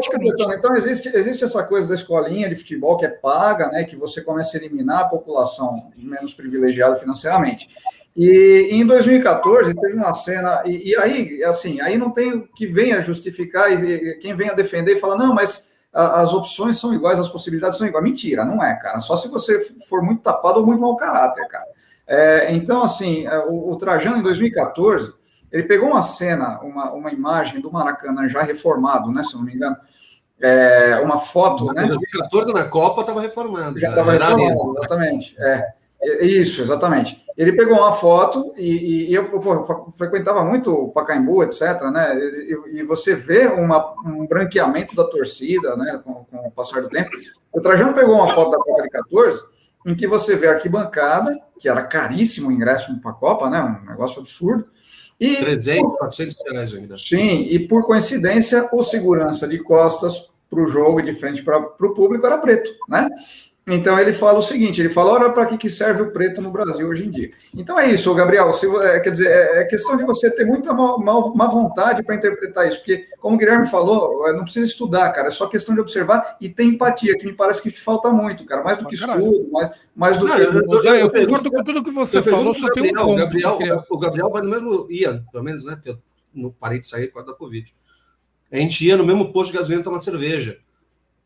[0.54, 3.86] então, existe, existe essa coisa da escolinha de futebol que é paga, né?
[3.86, 7.70] Que você começa a eliminar a população menos privilegiada financeiramente.
[8.14, 13.02] E em 2014 teve uma cena, e, e aí, assim, aí não tem que venha
[13.02, 17.78] justificar e quem venha defender e falar, não, mas as opções são iguais, as possibilidades
[17.78, 18.04] são iguais.
[18.04, 19.00] Mentira, não é, cara.
[19.00, 19.58] Só se você
[19.88, 21.66] for muito tapado ou muito mau caráter, cara.
[22.06, 25.14] É, então, assim, é, o, o, Trajano, em 2014,
[25.52, 29.56] ele pegou uma cena, uma, uma imagem do Maracanã já reformado, né, se não me
[29.56, 29.78] engano,
[30.40, 31.86] é, uma foto, né?
[31.86, 33.80] Em 2014, na Copa, estava reformado.
[33.80, 35.36] Já estava reformado, exatamente.
[35.40, 35.74] É.
[36.22, 37.24] Isso, exatamente.
[37.38, 42.18] Ele pegou uma foto e, e, eu pô, frequentava muito o Pacaembu, etc., né?
[42.18, 46.02] E, e, você vê uma, um branqueamento da torcida, né?
[46.04, 47.10] Com, com, o passar do tempo.
[47.52, 49.42] O Trajano pegou uma foto da Copa de 14,
[49.86, 53.62] em que você vê a arquibancada, que era caríssimo o ingresso para a Copa, né?
[53.62, 54.66] Um negócio absurdo.
[55.20, 56.98] E, 300, 400 reais ainda.
[56.98, 61.58] Sim, e por coincidência, o segurança de costas para o jogo e de frente para
[61.58, 63.10] o público era preto, né?
[63.68, 66.52] Então ele fala o seguinte: ele fala, olha para que, que serve o preto no
[66.52, 67.32] Brasil hoje em dia.
[67.52, 68.52] Então é isso, Gabriel.
[68.52, 72.68] Se, é, quer dizer, é, é questão de você ter muita má, vontade para interpretar
[72.68, 75.82] isso, porque, como o Guilherme falou, é, não precisa estudar, cara, é só questão de
[75.82, 78.94] observar e ter empatia, que me parece que te falta muito, cara, mais do que
[78.94, 80.42] estudo, mais, mais do não, que.
[80.44, 83.14] Eu, eu, eu, eu concordo com tudo que você falou, só tem um ponto.
[83.14, 84.88] O Gabriel, o Gabriel vai no mesmo.
[84.92, 85.74] ia, pelo menos, né?
[85.74, 85.98] Porque eu
[86.36, 87.74] não parei de sair por causa da Covid.
[88.52, 90.60] A gente ia no mesmo posto de gasolina tomar cerveja.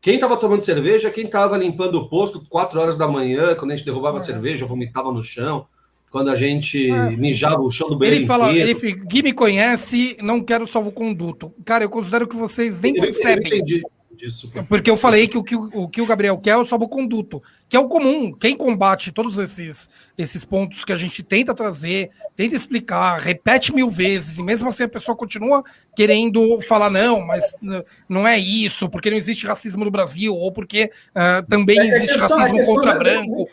[0.00, 3.76] Quem estava tomando cerveja, quem estava limpando o posto 4 horas da manhã, quando a
[3.76, 5.66] gente derrubava a cerveja, vomitava no chão,
[6.10, 8.20] quando a gente ah, mijava o chão do banheiro.
[8.20, 11.52] Ele fala, ele, Gui me conhece, não quero salvo-conduto.
[11.64, 13.50] Cara, eu considero que vocês nem eu, percebem.
[13.50, 13.82] Eu entendi
[14.14, 14.52] disso.
[14.68, 17.76] Porque eu falei que o que o, que o Gabriel quer é o salvo-conduto, que
[17.76, 18.32] é o comum.
[18.32, 19.88] Quem combate todos esses,
[20.18, 24.84] esses pontos que a gente tenta trazer, tenta explicar, repete mil vezes, e mesmo assim
[24.84, 25.64] a pessoa continua
[25.94, 27.54] querendo falar, não, mas
[28.08, 32.18] não é isso, porque não existe racismo no Brasil, ou porque uh, também é, existe
[32.18, 33.48] questão, racismo contra é, branco.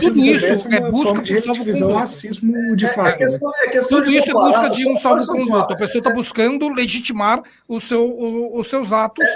[0.00, 1.94] tudo isso é busca de salvo-conduto.
[1.94, 3.22] racismo de fato.
[3.22, 5.72] É, é tudo isso é busca de um salvo-conduto.
[5.72, 9.26] A pessoa está buscando legitimar o seu, o, os seus atos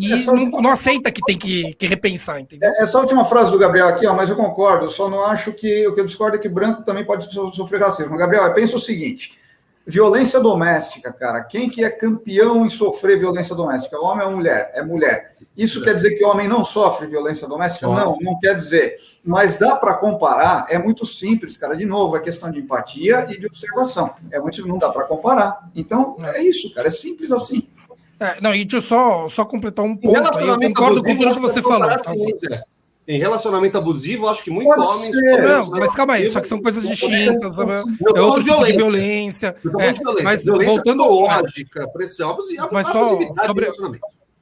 [0.00, 2.70] e não, não, aceita que tem que, que repensar, entendeu?
[2.70, 5.86] É, essa última frase do Gabriel aqui, ó, mas eu concordo, só não acho que
[5.86, 8.16] o que eu discordo é que branco também pode sofrer racismo.
[8.16, 9.32] Gabriel, pensa o seguinte:
[9.86, 11.42] violência doméstica, cara.
[11.42, 13.98] Quem que é campeão em sofrer violência doméstica?
[13.98, 14.72] Homem ou mulher?
[14.74, 15.34] É mulher.
[15.56, 17.86] Isso quer dizer que o homem não sofre violência doméstica?
[17.86, 18.96] Não, não quer dizer.
[19.24, 21.76] Mas dá para comparar, é muito simples, cara.
[21.76, 24.14] De novo, é questão de empatia e de observação.
[24.32, 25.70] É muito, não dá para comparar.
[25.74, 26.88] Então, é isso, cara.
[26.88, 27.68] É simples assim.
[28.20, 30.16] É, não, e deixa eu só, só completar um ponto.
[30.40, 31.88] Eu concordo com tudo que você falou.
[31.88, 32.24] Assim,
[33.06, 35.16] em relacionamento abusivo, acho que muitos Pode homens.
[35.42, 37.56] Não, mas calma aí, só que são coisas distintas.
[37.56, 39.54] Não, é outro tipo de violência.
[39.78, 40.24] É, de violência.
[40.24, 41.04] Mas violência voltando.
[41.04, 43.08] Lógica, pressão, abusiva, mas só
[43.46, 43.70] sobre,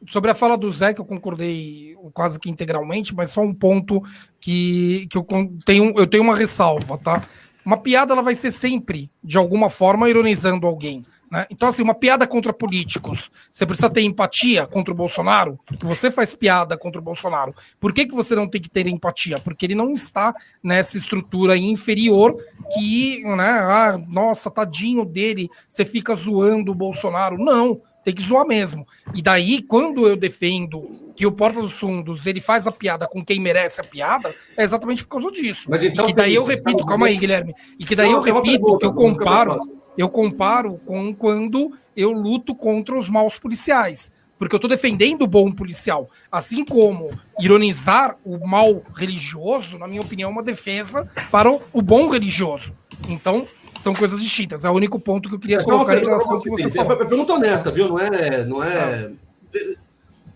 [0.07, 4.01] sobre a fala do Zé, que eu concordei quase que integralmente, mas só um ponto
[4.41, 5.27] que, que eu,
[5.67, 7.25] tenho, eu tenho uma ressalva, tá?
[7.65, 11.05] Uma piada ela vai ser sempre, de alguma forma, ironizando alguém.
[11.33, 11.47] Né?
[11.49, 16.11] Então, assim, uma piada contra políticos, você precisa ter empatia contra o Bolsonaro, que você
[16.11, 17.55] faz piada contra o Bolsonaro.
[17.81, 19.39] Por que, que você não tem que ter empatia?
[19.39, 22.37] Porque ele não está nessa estrutura inferior
[22.75, 27.39] que, né, ah, nossa, tadinho dele, você fica zoando o Bolsonaro.
[27.39, 28.87] Não, tem que zoar mesmo.
[29.15, 33.25] E daí, quando eu defendo que o Porta dos Fundos ele faz a piada com
[33.25, 35.67] quem merece a piada, é exatamente por causa disso.
[35.71, 38.77] Mas então, e que daí eu repito, calma aí, Guilherme, e que daí eu repito
[38.77, 39.59] que eu comparo
[39.97, 44.11] eu comparo com quando eu luto contra os maus policiais.
[44.39, 46.11] Porque eu estou defendendo o bom policial.
[46.31, 52.09] Assim como ironizar o mal religioso, na minha opinião, é uma defesa para o bom
[52.09, 52.75] religioso.
[53.09, 53.47] Então,
[53.79, 54.65] são coisas distintas.
[54.65, 56.93] É o único ponto que eu queria colocar em relação ao que você falou.
[56.93, 57.89] É pergunta honesta, viu?
[57.89, 58.45] Não é.
[58.45, 59.13] Não é...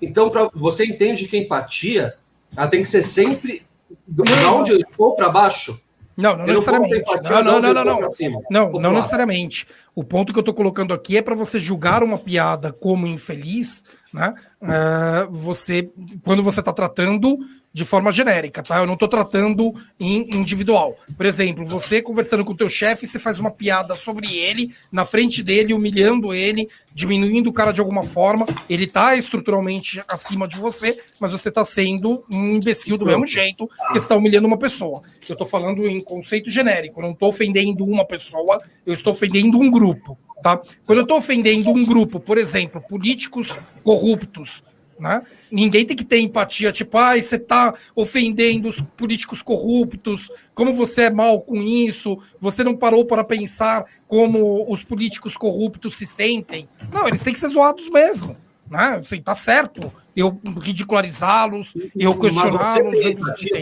[0.01, 2.15] Então, pra, você entende que a empatia
[2.57, 3.67] ela tem que ser sempre
[4.07, 5.81] de onde eu estou para baixo?
[6.17, 7.05] Não, não necessariamente.
[7.29, 8.43] Não, não, não, não, não.
[8.51, 9.67] Não, não necessariamente.
[9.95, 13.85] O ponto que eu estou colocando aqui é para você julgar uma piada como infeliz,
[14.13, 14.35] né?
[14.63, 15.91] Uh, você,
[16.25, 17.39] quando você está tratando
[17.77, 18.79] de forma genérica, tá?
[18.79, 20.97] Eu não estou tratando em individual.
[21.15, 25.05] Por exemplo, você conversando com o teu chefe, você faz uma piada sobre ele, na
[25.05, 28.47] frente dele, humilhando ele, diminuindo o cara de alguma forma.
[28.67, 33.69] Ele está estruturalmente acima de você, mas você está sendo um imbecil do mesmo jeito
[33.93, 35.03] que está humilhando uma pessoa.
[35.29, 39.59] Eu estou falando em conceito genérico, eu não estou ofendendo uma pessoa, eu estou ofendendo
[39.61, 40.19] um grupo.
[40.43, 40.57] Tá?
[40.87, 43.51] Quando eu estou ofendendo um grupo, por exemplo, políticos
[43.85, 44.63] corruptos,
[44.99, 45.23] né?
[45.51, 50.73] Ninguém tem que ter empatia, tipo, ai, ah, você está ofendendo os políticos corruptos, como
[50.73, 56.07] você é mal com isso, você não parou para pensar como os políticos corruptos se
[56.07, 56.69] sentem.
[56.93, 58.37] Não, eles têm que ser zoados mesmo.
[58.69, 58.97] Né?
[58.99, 62.97] Assim, tá certo eu ridicularizá-los, eu questioná-los.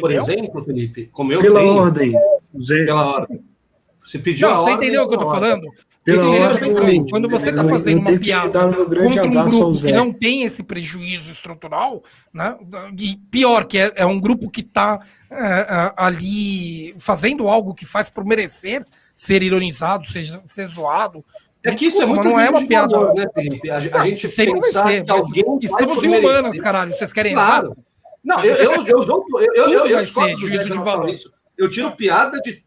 [0.00, 2.14] Por exemplo, Felipe, como eu Pela tenho, ordem.
[2.66, 3.44] Pela ordem.
[4.04, 5.66] Você pediu não, a você ordem, entendeu o que eu tô falando?
[7.10, 11.30] Quando você está fazendo uma piada um contra um grupo que não tem esse prejuízo
[11.30, 12.02] estrutural,
[12.32, 12.56] né?
[12.98, 15.00] E pior, que é, é um grupo que está
[15.30, 21.24] é, é, ali fazendo algo que faz por merecer ser ironizado, ser, ser zoado.
[21.62, 23.70] É que isso é muito não é uma piada, né, Felipe?
[23.70, 26.92] A, a gente pensar ser, que alguém estamos em humanas, caralho.
[26.92, 27.74] Vocês querem claro.
[28.22, 31.08] Não, eu, eu, eu, eu, eu, eu, eu, eu, ser, de valor.
[31.08, 31.32] Isso.
[31.56, 32.63] eu tiro piada de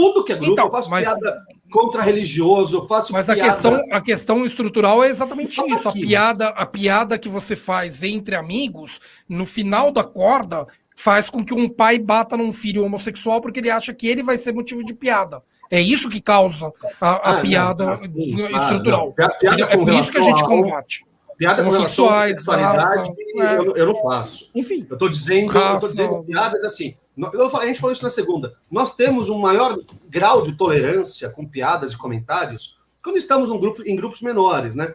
[0.00, 1.06] tudo que é grupo, então, eu faço mas...
[1.06, 3.40] piada contra religioso, eu faço Mas piada...
[3.40, 5.88] a questão, a questão estrutural é exatamente isso.
[5.88, 8.98] A piada, a piada que você faz entre amigos,
[9.28, 10.66] no final da corda,
[10.96, 14.36] faz com que um pai bata num filho homossexual porque ele acha que ele vai
[14.36, 15.42] ser motivo de piada.
[15.70, 19.14] É isso que causa a, a ah, piada não, assim, estrutural.
[19.20, 21.06] Ah, piada é por isso que a gente combate.
[21.38, 23.56] piada com relação à sexualidade, é.
[23.56, 24.50] eu, eu, não faço.
[24.54, 24.84] Enfim.
[24.90, 26.96] Eu estou dizendo, eu dizendo piadas assim.
[27.26, 28.54] A gente falou isso na segunda.
[28.70, 29.78] Nós temos um maior
[30.08, 34.94] grau de tolerância com piadas e comentários quando estamos grupo, em grupos menores, né?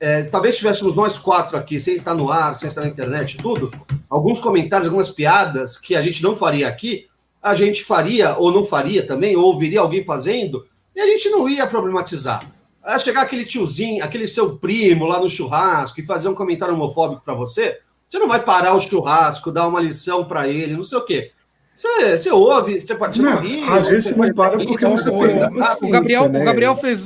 [0.00, 3.70] É, talvez tivéssemos nós quatro aqui, sem estar no ar, sem estar na internet tudo,
[4.10, 7.06] alguns comentários, algumas piadas que a gente não faria aqui,
[7.40, 11.48] a gente faria ou não faria também, ou ouviria alguém fazendo, e a gente não
[11.48, 12.50] ia problematizar.
[12.82, 17.22] A chegar aquele tiozinho, aquele seu primo lá no churrasco e fazer um comentário homofóbico
[17.24, 17.78] para você,
[18.08, 21.32] você não vai parar o churrasco, dar uma lição para ele, não sei o quê.
[21.76, 25.88] Você, você ouve, você pode não, rir, Às vezes você não para porque você o,
[25.90, 26.40] Gabriel, né?
[26.40, 27.02] o Gabriel fez,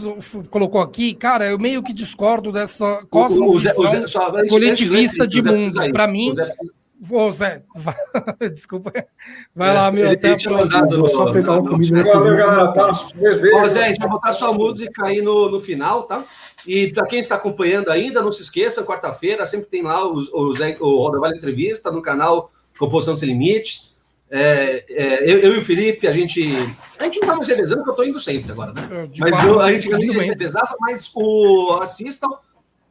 [0.48, 3.74] colocou aqui, cara, eu meio que discordo dessa cosmovisão
[4.48, 5.74] coletivista de mundo.
[5.92, 6.32] Para mim,
[7.10, 7.94] Ô, Zé, vai...
[8.52, 8.92] desculpa.
[9.56, 10.10] Vai é, lá, meu.
[10.10, 10.86] Até a próxima.
[10.86, 12.04] Vou só pegar um comida.
[12.04, 12.72] Valeu, galera.
[12.72, 16.22] Tá, Ô, Zé, a gente vai botar sua música aí no, no final, tá?
[16.66, 20.52] E para quem está acompanhando ainda, não se esqueça, quarta-feira sempre tem lá o, o,
[20.52, 23.98] Zé, o Roda Vale Entrevista no canal Composição Sem Limites.
[24.30, 26.40] É, é, eu, eu, e o Felipe, a gente.
[26.98, 28.88] A gente não tá mais revezando, porque eu estou indo sempre agora, né?
[28.92, 32.28] É, mas eu, a gente, a gente revezava, mas o assistam,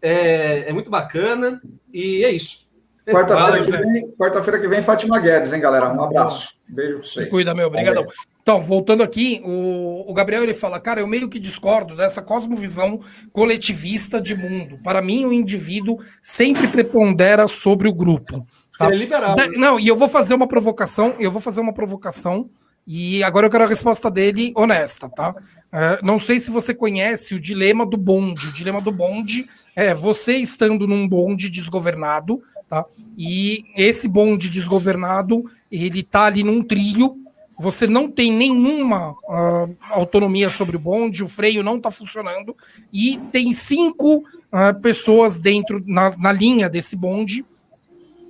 [0.02, 1.61] é, é muito bacana
[1.94, 2.68] e é isso.
[3.10, 5.91] Quarta-feira que, vem, quarta que vem, Fátima Guedes, hein, galera?
[5.91, 6.53] Um abraço.
[6.68, 7.30] Beijo para vocês.
[7.30, 7.68] Cuida, meu.
[7.68, 8.06] Obrigadão.
[8.41, 12.99] Então, voltando aqui, o, o, Gabriel ele fala, cara, eu meio que discordo dessa cosmovisão
[13.32, 14.80] coletivista de mundo.
[14.84, 18.45] Para mim, o indivíduo sempre prepondera sobre o grupo.
[18.80, 18.86] Tá?
[18.86, 19.36] Ele é liberal.
[19.58, 22.50] Não, e eu vou fazer uma provocação, eu vou fazer uma provocação,
[22.88, 25.36] e agora eu quero a resposta dele honesta, tá?
[25.70, 28.48] É, não sei se você conhece o dilema do bonde.
[28.48, 29.46] O dilema do bonde
[29.76, 32.86] é você estando num bonde desgovernado, tá?
[33.18, 37.18] E esse bonde desgovernado, ele tá ali num trilho,
[37.60, 42.56] você não tem nenhuma uh, autonomia sobre o bonde, o freio não está funcionando,
[42.94, 47.46] e tem cinco uh, pessoas dentro, na, na linha desse bonde,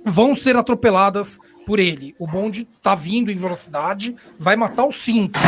[0.04, 2.14] vão ser atropeladas por ele.
[2.18, 5.38] O bonde tá vindo em velocidade, vai matar os cinco.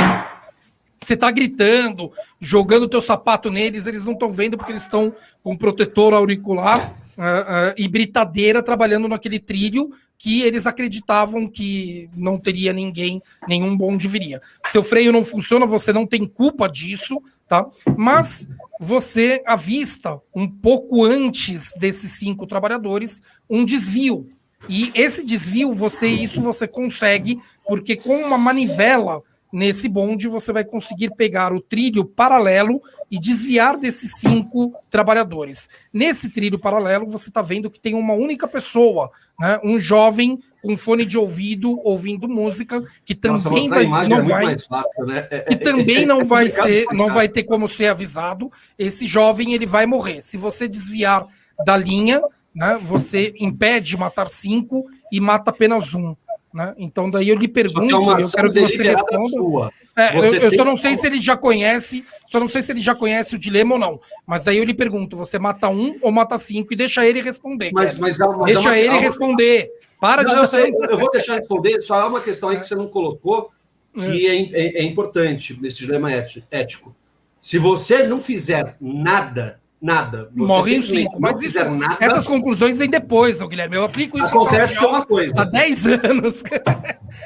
[1.00, 5.12] Você tá gritando, jogando teu sapato neles, eles não estão vendo porque eles estão
[5.42, 12.38] com protetor auricular uh, uh, e britadeira trabalhando naquele trilho que eles acreditavam que não
[12.38, 14.40] teria ninguém, nenhum bonde viria.
[14.66, 17.66] Seu freio não funciona, você não tem culpa disso, tá?
[17.96, 18.48] Mas
[18.78, 23.20] você avista um pouco antes desses cinco trabalhadores
[23.50, 24.28] um desvio
[24.68, 29.22] e esse desvio, você isso você consegue, porque com uma manivela
[29.52, 32.80] nesse bonde você vai conseguir pegar o trilho paralelo
[33.10, 35.68] e desviar desses cinco trabalhadores.
[35.92, 39.60] Nesse trilho paralelo, você está vendo que tem uma única pessoa, né?
[39.62, 44.58] um jovem com fone de ouvido ouvindo música que também Nossa, vai não é vai
[44.58, 45.26] fácil, né?
[45.28, 48.48] é, também não é vai ser não vai ter como ser avisado
[48.78, 51.26] esse jovem ele vai morrer se você desviar
[51.66, 52.22] da linha
[52.54, 56.14] né, você impede matar cinco e mata apenas um.
[56.52, 56.74] Né?
[56.76, 59.72] Então, daí eu lhe pergunto, eu quero que você responda.
[59.96, 62.72] É, você eu, eu só não sei se ele já conhece, só não sei se
[62.72, 64.00] ele já conhece o dilema ou não.
[64.26, 67.70] Mas daí eu lhe pergunto: você mata um ou mata cinco e deixa ele responder.
[67.72, 69.70] Mas, mas, mas deixa uma, ele responder.
[70.00, 70.40] Para não, de.
[70.40, 73.50] Eu, sei, eu vou deixar responder, só há uma questão aí que você não colocou
[73.94, 76.10] que é, é, é importante nesse dilema
[76.50, 76.94] ético.
[77.40, 80.30] Se você não fizer nada nada.
[80.34, 81.20] Você Morre em cinco.
[81.20, 83.76] Mas isso, nada, essas conclusões vem depois, Guilherme.
[83.76, 84.26] Eu aplico isso.
[84.26, 85.40] Acontece que é uma coisa.
[85.40, 86.42] Há 10 anos.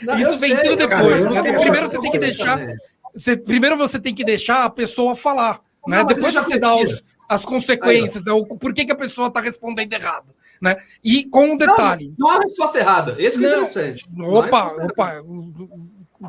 [0.03, 1.25] Não, isso vem sei, tudo depois.
[1.25, 1.53] Cara, né?
[1.53, 2.67] Primeiro você tem que deixar.
[3.15, 5.61] Você, primeiro você tem que deixar a pessoa falar.
[5.87, 5.99] Né?
[5.99, 9.41] Não, Depois você dá os, as consequências, Aí, o, por que, que a pessoa está
[9.41, 10.35] respondendo errado.
[10.61, 10.77] Né?
[11.05, 12.13] E com um detalhe.
[12.19, 13.15] Não, não há resposta errada.
[13.19, 14.05] Esse que é interessante.
[14.19, 15.23] Opa, opa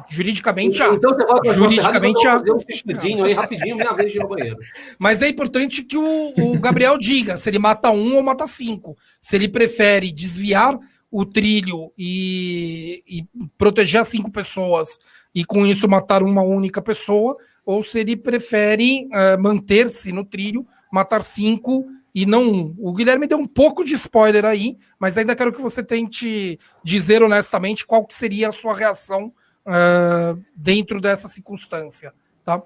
[0.09, 0.93] juridicamente há.
[0.93, 2.37] Então você vai juridicamente há.
[2.37, 4.57] Um aí rapidinho, minha vez de ir ao banheiro.
[4.97, 8.97] Mas é importante que o, o Gabriel diga se ele mata um ou mata cinco.
[9.19, 10.77] Se ele prefere desviar
[11.11, 13.25] o trilho e, e
[13.57, 14.99] proteger as cinco pessoas
[15.33, 20.65] e com isso matar uma única pessoa, ou se ele prefere uh, manter-se no trilho,
[20.91, 22.75] matar cinco e não um.
[22.79, 27.21] O Guilherme deu um pouco de spoiler aí, mas ainda quero que você tente dizer
[27.21, 29.31] honestamente qual que seria a sua reação
[29.67, 32.13] uh, dentro dessa circunstância,
[32.43, 32.61] tá?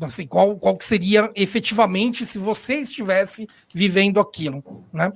[0.00, 5.12] Assim, qual, qual seria efetivamente se você estivesse vivendo aquilo, né?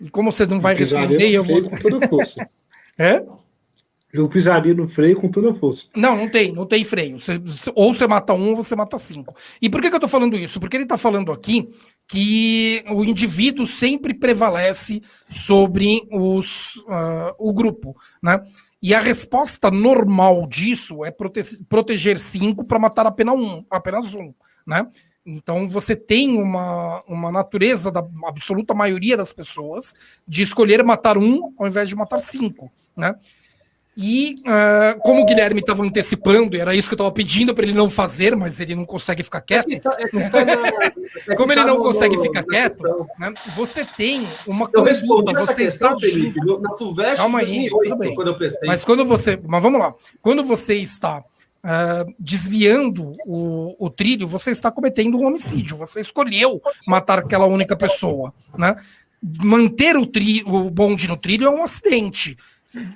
[0.00, 1.68] E como você não vai responder, eu vou...
[1.68, 2.48] Com toda a força.
[2.98, 3.22] é?
[4.12, 5.86] Eu pisaria no freio com toda a força.
[5.94, 7.20] Não, não tem, não tem freio.
[7.20, 7.40] Você,
[7.74, 9.36] ou você mata um ou você mata cinco.
[9.62, 10.58] E por que, que eu tô falando isso?
[10.58, 11.68] Porque ele tá falando aqui
[12.08, 18.42] que o indivíduo sempre prevalece sobre os, uh, o grupo, né?
[18.82, 24.32] E a resposta normal disso é prote proteger cinco para matar apenas um, apenas um,
[24.66, 24.86] né?
[25.24, 29.94] Então você tem uma, uma natureza da absoluta maioria das pessoas
[30.26, 33.14] de escolher matar um ao invés de matar cinco, né?
[33.96, 37.64] E uh, como o Guilherme estava antecipando, e era isso que eu estava pedindo para
[37.64, 39.72] ele não fazer, mas ele não consegue ficar quieto.
[39.72, 40.52] É tá, é tá na,
[41.28, 42.82] é como ele tá não no, consegue no, ficar quieto,
[43.18, 45.96] né, você tem uma Eu respondi essa você questão,
[46.60, 48.68] na FUVEST Calma aí, 2008, quando eu prestei.
[48.68, 49.92] Mas quando você, mas vamos lá,
[50.22, 55.76] quando você está uh, desviando o, o, trilho, você está cometendo um homicídio.
[55.76, 58.76] Você escolheu matar aquela única pessoa, né?
[59.22, 62.36] Manter o, tri, o bonde no trilho é um acidente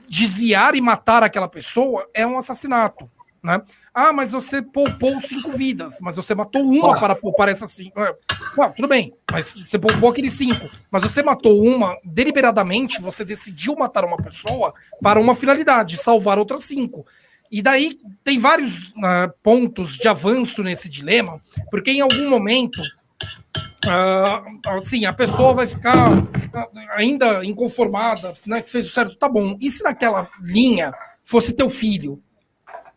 [0.08, 3.10] desviar e matar aquela pessoa é um assassinato.
[3.42, 3.60] Né?
[3.92, 8.00] Ah, mas você poupou cinco vidas, mas você matou uma para poupar essas cinco.
[8.00, 10.70] Ah, tudo bem, mas você poupou aqueles cinco.
[10.90, 14.72] Mas você matou uma deliberadamente, você decidiu matar uma pessoa
[15.02, 17.06] para uma finalidade, salvar outras cinco.
[17.50, 21.38] E daí tem vários uh, pontos de avanço nesse dilema,
[21.70, 22.80] porque em algum momento
[24.66, 26.10] assim, a pessoa vai ficar
[26.96, 28.62] ainda inconformada, né?
[28.62, 29.56] Que fez o certo, tá bom.
[29.60, 30.92] E se naquela linha
[31.24, 32.22] fosse teu filho?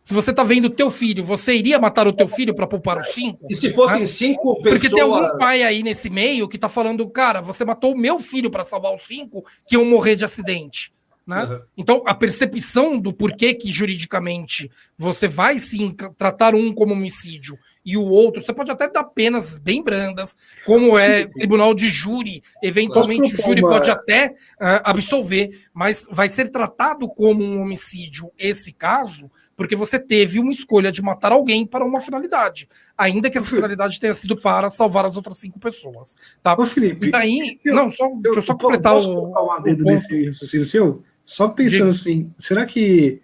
[0.00, 3.08] Se você tá vendo teu filho, você iria matar o teu filho para poupar os
[3.08, 3.46] cinco?
[3.50, 4.06] E se fossem né?
[4.06, 4.80] cinco pessoas.
[4.80, 8.18] Porque tem algum pai aí nesse meio que tá falando, cara, você matou o meu
[8.18, 10.92] filho para salvar os cinco que iam morrer de acidente.
[11.28, 11.44] Né?
[11.44, 11.60] Uhum.
[11.76, 17.98] Então, a percepção do porquê que juridicamente você vai sim tratar um como homicídio e
[17.98, 23.34] o outro, você pode até dar penas bem brandas, como é tribunal de júri, eventualmente
[23.34, 29.30] o júri pode até uh, absolver, mas vai ser tratado como um homicídio esse caso,
[29.54, 34.00] porque você teve uma escolha de matar alguém para uma finalidade, ainda que essa finalidade
[34.00, 36.14] tenha sido para salvar as outras cinco pessoas.
[36.42, 36.54] Tá?
[36.58, 39.30] Ô, Felipe, e daí, eu, não, só, deixa eu só completar o.
[39.30, 41.04] Posso dedo nesse raciocínio seu?
[41.28, 43.20] Só pensando assim, será que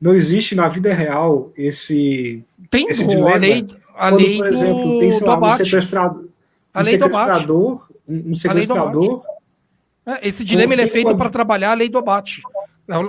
[0.00, 2.44] não existe na vida real esse.
[2.68, 3.30] Tem esse dilema?
[3.30, 6.24] a lei, a Quando, lei por exemplo, do, tem, sei lá, um sequestrador,
[6.74, 9.22] um sequestrador, um sequestrador.
[10.04, 12.42] É, esse dilema é feito para trabalhar a lei do abate.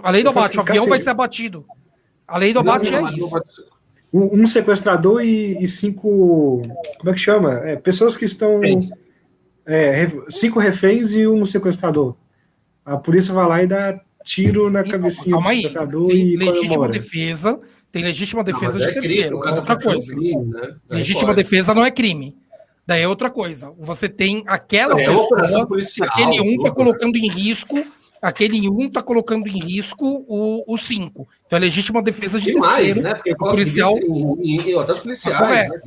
[0.04, 1.66] A lei do abate, o avião vai ser abatido.
[2.28, 3.32] A lei do abate é isso.
[4.14, 6.62] Um, sequestrador e, e, cinco.
[7.00, 7.54] Como é que chama?
[7.64, 8.62] É, pessoas que estão.
[9.66, 12.16] É, cinco reféns e um sequestrador.
[12.86, 14.00] A polícia vai lá e dá
[14.30, 15.64] tiro na cabecinha Calma aí.
[16.08, 17.60] Tem legítima defesa,
[17.92, 20.16] tem legítima defesa não, de é terceiro, crime, é outra coisa.
[20.16, 20.76] Crime, né?
[20.90, 22.38] Legítima defesa não é crime.
[22.86, 23.74] Daí é outra coisa.
[23.80, 27.84] Você tem aquela é, pessoa, policial, aquele um está colocando em risco,
[28.22, 31.28] aquele um está colocando em risco o, o cinco.
[31.46, 33.02] Então é legítima defesa de terceiro.
[33.02, 33.16] né?
[33.16, 33.98] Porque o policial
[34.44, 35.82] e, outras policiais, né?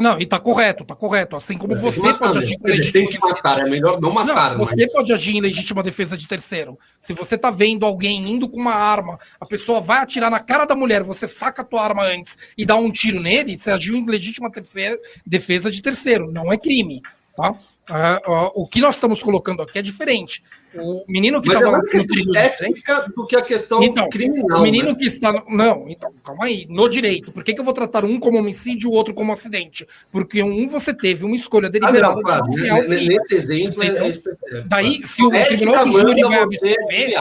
[0.00, 1.36] Não, e tá correto, tá correto.
[1.36, 4.52] Assim como é, você pode agir com legítima tem que matar, é melhor não matar.
[4.52, 4.92] Não, você mas...
[4.92, 6.78] pode agir em legítima defesa de terceiro.
[6.98, 10.64] Se você tá vendo alguém indo com uma arma, a pessoa vai atirar na cara
[10.64, 13.94] da mulher, você saca a tua arma antes e dá um tiro nele, você agiu
[13.94, 16.32] em legítima terceira, defesa de terceiro.
[16.32, 17.02] Não é crime,
[17.36, 17.50] tá?
[17.90, 20.42] Uh, uh, o que nós estamos colocando aqui é diferente.
[20.74, 24.60] O menino que estava é lá no trilho técnica do que a questão então, criminal.
[24.60, 24.94] O menino né?
[24.94, 25.44] que está.
[25.48, 26.66] Não, então, calma aí.
[26.68, 29.32] No direito, por que, que eu vou tratar um como homicídio e o outro como
[29.32, 29.86] acidente?
[30.12, 32.12] Porque um você teve uma escolha deliberada.
[32.12, 37.14] Ah, não, claro, nesse exemplo, é, é, daí, se o tribunal do júri vai absorver.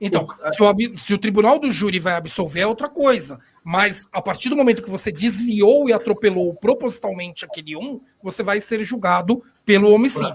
[0.00, 3.38] Então, se o, se o, tribunal do júri vai absolver é outra coisa.
[3.64, 8.60] Mas a partir do momento que você desviou e atropelou propositalmente aquele um, você vai
[8.60, 10.34] ser julgado pelo homicídio.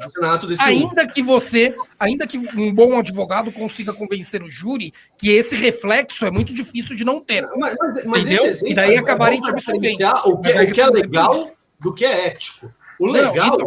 [0.62, 1.08] Ainda um.
[1.08, 6.32] que você, ainda que um bom advogado consiga convencer o júri que esse reflexo é
[6.32, 7.48] muito difícil de não ter.
[7.56, 10.06] Mas, mas, mas e daí acabarem te absolvendo.
[10.26, 12.74] O que, o que é legal do que é ético.
[13.00, 13.58] O legal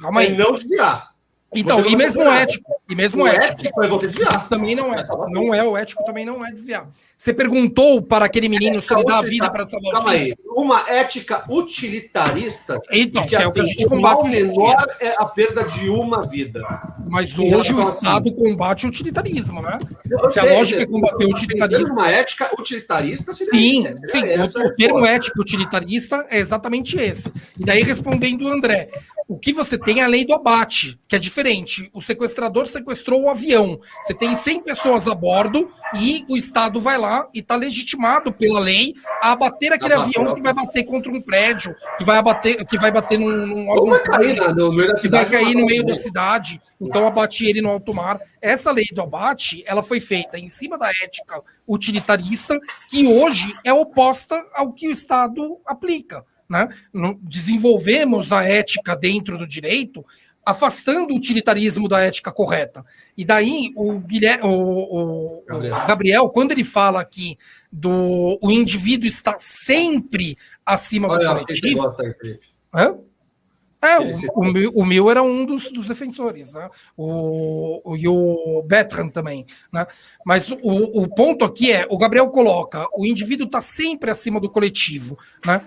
[0.00, 1.12] não, então, é não desviar.
[1.54, 4.48] Então, e mesmo ético, e mesmo o ético, ético é você desviar.
[4.48, 6.88] Também não é, não é o ético, também não é desviar.
[7.20, 10.36] Você perguntou para aquele menino se ele dá a vida para salvar Calma aí.
[10.46, 12.80] Uma ética utilitarista.
[12.92, 14.20] Então, que, é o que a assim, gente combate.
[14.20, 16.62] O menor é a perda de uma vida.
[17.08, 18.36] Mas hoje o Estado assim.
[18.36, 19.80] combate o utilitarismo, né?
[20.08, 21.94] Eu se sei, a lógica é combater o utilitarismo.
[21.94, 24.42] Uma ética utilitarista seria, Sim, seria sim.
[24.42, 27.32] Essa o termo ético utilitarista é exatamente esse.
[27.58, 28.90] E daí, respondendo o André,
[29.26, 31.90] o que você tem é a lei do abate, que é diferente.
[31.92, 33.80] O sequestrador sequestrou o avião.
[34.02, 38.32] Você tem 100 pessoas a bordo e o Estado vai lá lá e está legitimado
[38.32, 42.18] pela lei a abater aquele tá avião que vai bater contra um prédio, que vai
[42.18, 45.42] abater, que vai bater num, num órgão vai cair no meio da cidade, que vai
[45.42, 48.20] cair no meio da cidade, então abate ele no alto mar.
[48.40, 52.58] Essa lei do abate, ela foi feita em cima da ética utilitarista,
[52.88, 56.24] que hoje é oposta ao que o Estado aplica.
[56.48, 56.66] Né?
[57.20, 60.04] Desenvolvemos a ética dentro do direito
[60.48, 62.82] afastando o utilitarismo da ética correta.
[63.14, 65.76] E daí o, Guilherme, o, o Gabriel.
[65.86, 66.28] Gabriel.
[66.30, 67.36] quando ele fala aqui
[67.70, 71.86] do o indivíduo está sempre acima Olha, do coletivo.
[73.80, 76.68] É, o, o, o era um dos, dos defensores, né?
[76.96, 79.86] O, o, e o Bertrand também, né?
[80.24, 84.50] Mas o, o ponto aqui é, o Gabriel coloca, o indivíduo está sempre acima do
[84.50, 85.16] coletivo,
[85.46, 85.62] né?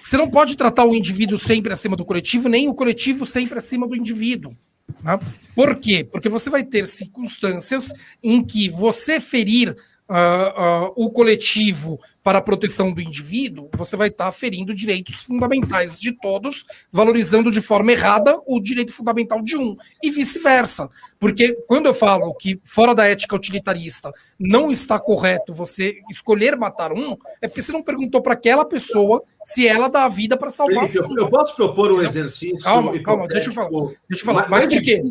[0.00, 3.86] Você não pode tratar o indivíduo sempre acima do coletivo, nem o coletivo sempre acima
[3.86, 4.56] do indivíduo.
[5.02, 5.18] Né?
[5.54, 6.02] Por quê?
[6.10, 9.76] Porque você vai ter circunstâncias em que você ferir
[10.10, 15.22] uh, uh, o coletivo para a proteção do indivíduo, você vai estar tá ferindo direitos
[15.22, 20.90] fundamentais de todos, valorizando de forma errada o direito fundamental de um, e vice-versa.
[21.18, 26.92] Porque quando eu falo que fora da ética utilitarista não está correto você escolher matar
[26.92, 30.50] um, é porque você não perguntou para aquela pessoa se ela dá a vida para
[30.50, 32.62] salvar Felipe, eu, eu, posso propor um exercício.
[32.62, 33.70] Calma, calma, deixa eu falar.
[33.70, 34.48] Deixa eu falar.
[34.50, 35.02] Mas, mas por quê?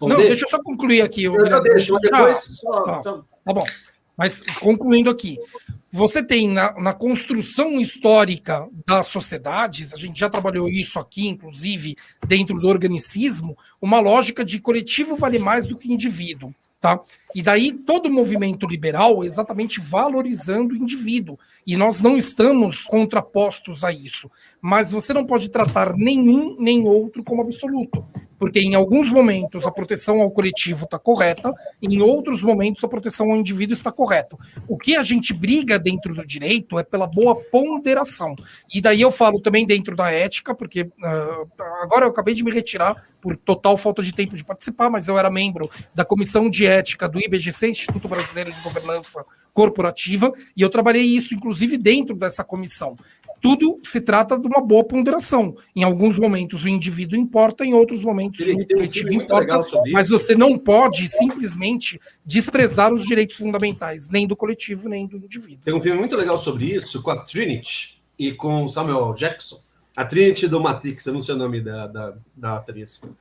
[0.00, 1.24] Não, deixa eu só concluir aqui.
[1.24, 2.38] Eu, eu deixo, depois.
[2.38, 3.64] Só, tá, tá bom.
[4.16, 5.38] Mas concluindo aqui,
[5.90, 11.96] você tem na, na, construção histórica das sociedades, a gente já trabalhou isso aqui, inclusive,
[12.26, 16.54] dentro do organicismo, uma lógica de coletivo vale mais do que indivíduo.
[16.80, 17.00] Tá?
[17.32, 21.38] E daí todo o movimento liberal exatamente valorizando o indivíduo.
[21.64, 24.28] E nós não estamos contrapostos a isso.
[24.60, 28.04] Mas você não pode tratar nenhum nem outro como absoluto
[28.42, 33.30] porque em alguns momentos a proteção ao coletivo está correta, em outros momentos a proteção
[33.30, 34.36] ao indivíduo está correta.
[34.66, 38.34] O que a gente briga dentro do direito é pela boa ponderação.
[38.74, 42.50] E daí eu falo também dentro da ética, porque uh, agora eu acabei de me
[42.50, 46.66] retirar por total falta de tempo de participar, mas eu era membro da comissão de
[46.66, 49.24] ética do IBGC, Instituto Brasileiro de Governança
[49.54, 52.96] Corporativa, e eu trabalhei isso, inclusive, dentro dessa comissão
[53.42, 55.56] tudo se trata de uma boa ponderação.
[55.74, 60.56] Em alguns momentos o indivíduo importa, em outros momentos o coletivo importa, mas você não
[60.56, 65.64] pode simplesmente desprezar os direitos fundamentais, nem do coletivo, nem do indivíduo.
[65.64, 69.60] Tem um filme muito legal sobre isso com a Trinity e com Samuel Jackson.
[69.96, 73.12] A Trinity do Matrix, eu não sei o nome da, da, da atriz.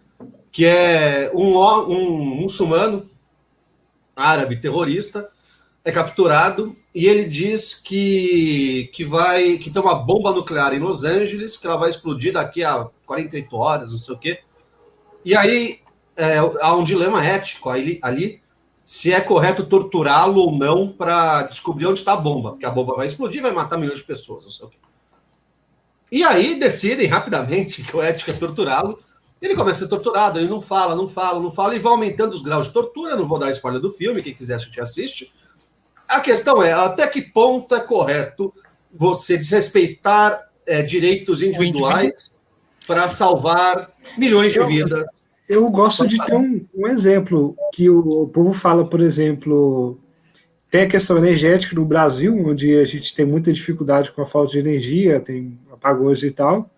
[0.51, 3.09] Que é um, um muçulmano
[4.15, 5.27] árabe terrorista
[5.83, 11.03] é capturado e ele diz que, que vai que tem uma bomba nuclear em Los
[11.03, 14.39] Angeles, que ela vai explodir daqui a 48 horas, não sei o quê.
[15.25, 15.79] E aí
[16.15, 18.41] é, há um dilema ético ali, ali
[18.83, 22.95] se é correto torturá-lo ou não para descobrir onde está a bomba, porque a bomba
[22.95, 24.77] vai explodir e vai matar milhões de pessoas, não sei o quê.
[26.11, 28.99] E aí decidem rapidamente que o ético é torturá-lo.
[29.41, 32.33] Ele começa a ser torturado, ele não fala, não fala, não fala, e vai aumentando
[32.33, 33.15] os graus de tortura.
[33.15, 35.33] Não vou dar spoiler do filme, quem quiser assistir, assiste.
[36.11, 38.53] A questão é até que ponto é correto
[38.93, 42.39] você desrespeitar é, direitos individuais
[42.85, 45.05] para salvar milhões de eu, vidas.
[45.47, 49.97] Eu gosto de ter um, um, exemplo que o, o povo fala, por exemplo,
[50.69, 54.51] tem a questão energética no Brasil, onde a gente tem muita dificuldade com a falta
[54.51, 56.69] de energia, tem apagões e tal.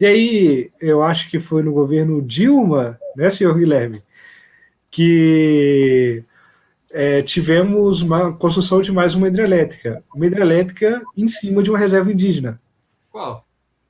[0.00, 4.02] E aí, eu acho que foi no governo Dilma, né, senhor Guilherme,
[4.90, 6.24] que
[6.96, 10.02] é, tivemos uma construção de mais uma hidrelétrica.
[10.14, 12.58] Uma hidrelétrica em cima de uma reserva indígena.
[13.12, 13.44] Qual?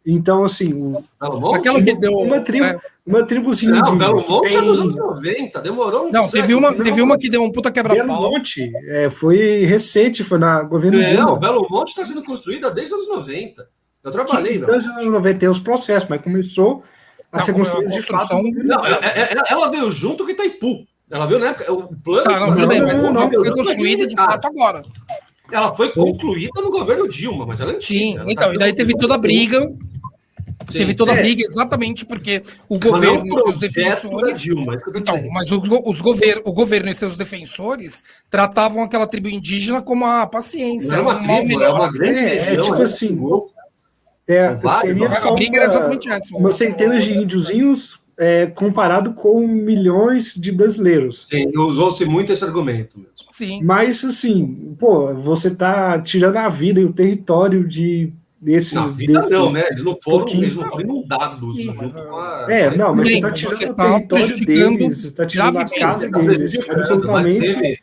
[0.04, 1.04] Então, assim, o,
[1.54, 2.78] aquela que deu uma tribo, é.
[3.06, 3.74] uma tribuzinha.
[3.74, 4.58] Não, Belo Monte tem...
[4.58, 7.70] é dos anos 90, demorou um Não, teve uma, teve uma que deu um puta
[7.70, 8.06] quebra-pau.
[8.06, 10.98] Belo Monte é, foi recente, foi na governo.
[11.14, 13.68] Não, Belo Monte está sendo construída desde os anos 90.
[14.02, 16.82] Eu trabalhei, Desde os anos 90 tem os processos, mas começou
[17.30, 18.40] a não, ser construída de fato.
[18.42, 19.00] Não, ela,
[19.48, 20.86] ela veio junto com Itaipu.
[21.10, 21.54] Ela viu, né?
[21.68, 22.24] O plano.
[22.24, 24.82] Tá, não, bem, mas não, não foi construída de fato agora.
[25.50, 28.24] Ela foi concluída no governo Dilma, mas ela é antiga.
[28.24, 29.60] Sim, então, e daí teve toda a briga.
[30.66, 34.40] Sim, teve toda a briga exatamente porque o governo e seus defensores.
[34.40, 39.28] Dilma, é então, mas o, os gover, o governo e seus defensores tratavam aquela tribo
[39.28, 40.88] indígena como a paciência.
[40.88, 42.54] Não é uma tribo, é uma grande é, região.
[42.54, 43.20] É tipo assim.
[44.26, 51.26] É, seria só uma, uma centena de índiozinhos é, comparado com milhões de brasileiros.
[51.26, 53.14] Sim, usou-se muito esse argumento mesmo.
[53.30, 53.62] Sim.
[53.62, 58.74] Mas, assim, pô, você está tirando a vida e o território de desses.
[58.74, 59.64] Não, vida desses não, né?
[59.68, 61.56] Eles não foram, eles não foram inundados.
[61.56, 62.46] Sim, a...
[62.48, 65.64] É, não, mas você está tirando você o tá território deles, você está tirando a
[65.64, 67.82] casa deles, absolutamente.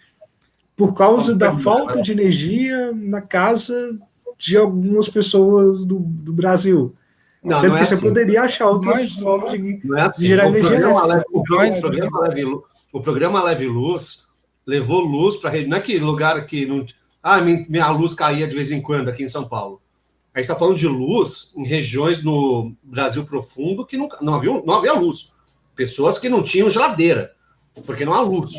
[0.76, 3.96] Por causa da falta de energia na casa
[4.40, 6.96] de algumas pessoas do, do Brasil.
[7.44, 7.96] Não, Sendo não é que assim.
[7.96, 10.22] você poderia achar outras formas de, é assim.
[10.22, 10.80] de gerar o energia.
[10.80, 12.46] Programa Leve, o, programa, o, programa Leve,
[12.94, 14.28] o programa Leve Luz
[14.66, 15.68] levou luz para a rede.
[15.68, 16.86] Não é que lugar que não.
[17.22, 19.82] Ah, minha luz caía de vez em quando aqui em São Paulo.
[20.34, 24.62] A gente está falando de luz em regiões no Brasil profundo que não, não, havia,
[24.66, 25.34] não havia luz.
[25.76, 27.34] Pessoas que não tinham geladeira,
[27.86, 28.54] porque não há luz.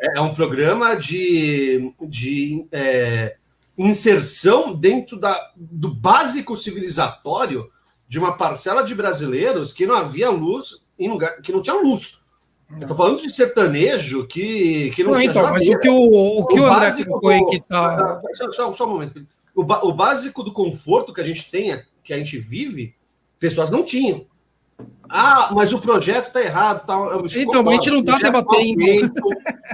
[0.00, 3.36] É, é um programa de, de é,
[3.76, 7.68] inserção dentro da, do básico civilizatório
[8.08, 12.26] de uma parcela de brasileiros que não havia luz em lugar que não tinha luz.
[12.68, 12.80] Não.
[12.80, 16.40] Eu tô falando de sertanejo que, que não, não tinha então, mas o que o,
[16.40, 18.20] o, que o, o André colocou aí que tá.
[18.32, 22.12] Só, só, só um momento, o, o básico do conforto que a gente tem, que
[22.12, 22.94] a gente vive,
[23.38, 24.26] pessoas não tinham.
[25.08, 26.84] Ah, mas o projeto está errado.
[26.84, 26.94] Tá,
[27.36, 28.84] então, a gente não está debatendo.
[28.84, 29.12] Feito,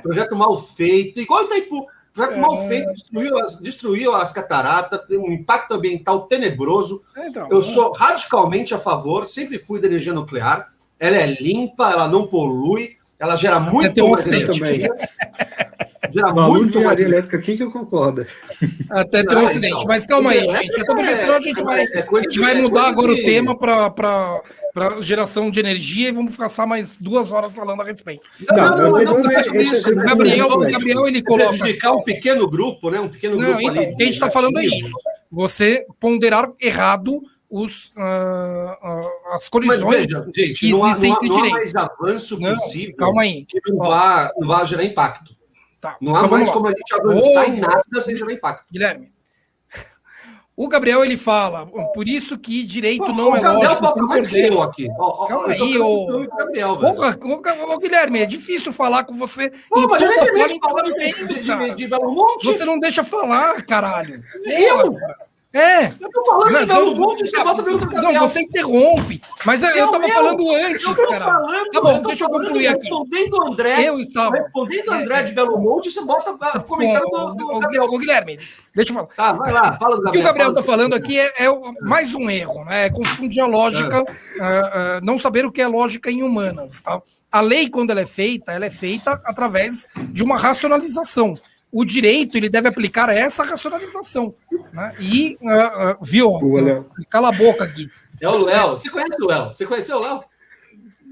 [0.02, 1.86] projeto mal feito, igual Itaipu.
[2.12, 2.40] Projeto é...
[2.40, 7.02] mal feito, destruiu as, destruiu as cataratas, tem um impacto ambiental tenebroso.
[7.16, 10.72] Então, Eu sou radicalmente a favor, sempre fui da energia nuclear.
[10.98, 14.88] Ela é limpa, ela não polui, ela gera muito mais energia.
[16.14, 18.26] Não, muito mais elétrica aqui que eu concordo.
[18.90, 19.74] Até ter um acidente.
[19.74, 20.80] Então, Mas calma aí, gente.
[20.80, 23.56] Eu tô porque senão a gente vai, é a gente vai mudar agora o tema
[23.56, 24.42] para
[25.00, 28.22] geração de energia e vamos passar mais duas horas falando a respeito.
[28.50, 29.94] Não, não, não, não, não, isso.
[29.94, 31.50] Gabriel, o Gabriel ele coloca.
[31.50, 33.00] Prejudicar um pequeno grupo, né?
[33.00, 33.62] Um pequeno não, grupo.
[33.62, 34.92] Então, o que a gente está falando é isso.
[35.30, 41.12] Você ponderar errado os, uh, uh, as colisões Mas veja, gente, que não há, não,
[41.12, 43.44] há, não há mais avanço possível calma aí.
[43.44, 45.36] que não vá, não vá gerar impacto.
[45.82, 48.72] Tá, não há então mais como a gente avançar em nada sem gerar impacto.
[48.72, 49.12] Guilherme,
[50.54, 53.82] o Gabriel ele fala, por isso que direito Pô, não é lógico.
[53.82, 54.88] Toca mais que eu aqui.
[54.96, 56.28] Ó, Calma aí, ô.
[56.36, 59.50] Gabriel, Porra, ô, Guilherme, é difícil falar com você.
[59.68, 62.46] Pô, mas é de, de, de, de Belo Monte.
[62.46, 64.22] Você não deixa falar, caralho.
[64.46, 64.94] Eu?
[65.52, 65.88] É.
[66.00, 69.20] Eu tô falando não, de Belo Monte, você bota meu Não, você interrompe.
[69.44, 71.26] Mas eu, eu tava falando antes, eu cara.
[71.26, 72.88] Falando, tá bom, deixa eu concluir aqui.
[72.88, 73.88] Respondendo André.
[73.88, 74.36] Eu estava.
[74.36, 77.84] Respondendo André é, de Belo Monte, você bota comentário do, do, Gabriel.
[77.84, 78.38] Ô, Guilherme,
[78.74, 79.08] deixa eu falar.
[79.08, 80.08] Tá, vai lá, fala do Gabriel.
[80.08, 81.48] O que o Gabriel tá falando aqui é, é
[81.82, 82.86] mais um erro, né?
[82.86, 84.00] É confundir a lógica, é.
[84.00, 87.02] uh, uh, não saber o que é lógica em humanas, tá?
[87.30, 91.38] A lei, quando ela é feita, ela é feita através de uma racionalização
[91.72, 94.34] o direito ele deve aplicar essa racionalização.
[94.72, 94.94] Né?
[95.00, 96.38] E, uh, uh, viu?
[97.08, 97.88] Cala a boca aqui.
[98.20, 98.72] É o Léo.
[98.72, 99.48] Você conhece o Léo?
[99.48, 100.24] Você conheceu o Léo?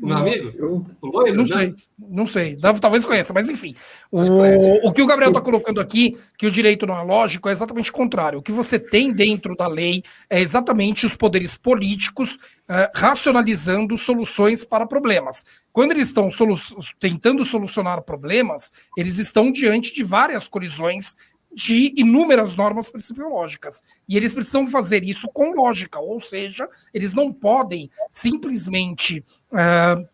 [0.03, 0.53] Um amigo?
[0.57, 1.59] Eu, o loiro, não já?
[1.59, 2.57] sei, não sei.
[2.81, 3.75] Talvez conheça, mas enfim.
[4.11, 7.53] O, o que o Gabriel está colocando aqui, que o direito não é lógico, é
[7.53, 8.39] exatamente o contrário.
[8.39, 14.65] O que você tem dentro da lei é exatamente os poderes políticos uh, racionalizando soluções
[14.65, 15.45] para problemas.
[15.73, 16.57] Quando eles estão solu
[16.99, 21.17] tentando solucionar problemas, eles estão diante de várias colisões
[21.53, 23.83] de inúmeras normas principiológicas.
[24.09, 30.09] E eles precisam fazer isso com lógica, ou seja, eles não podem simplesmente uh,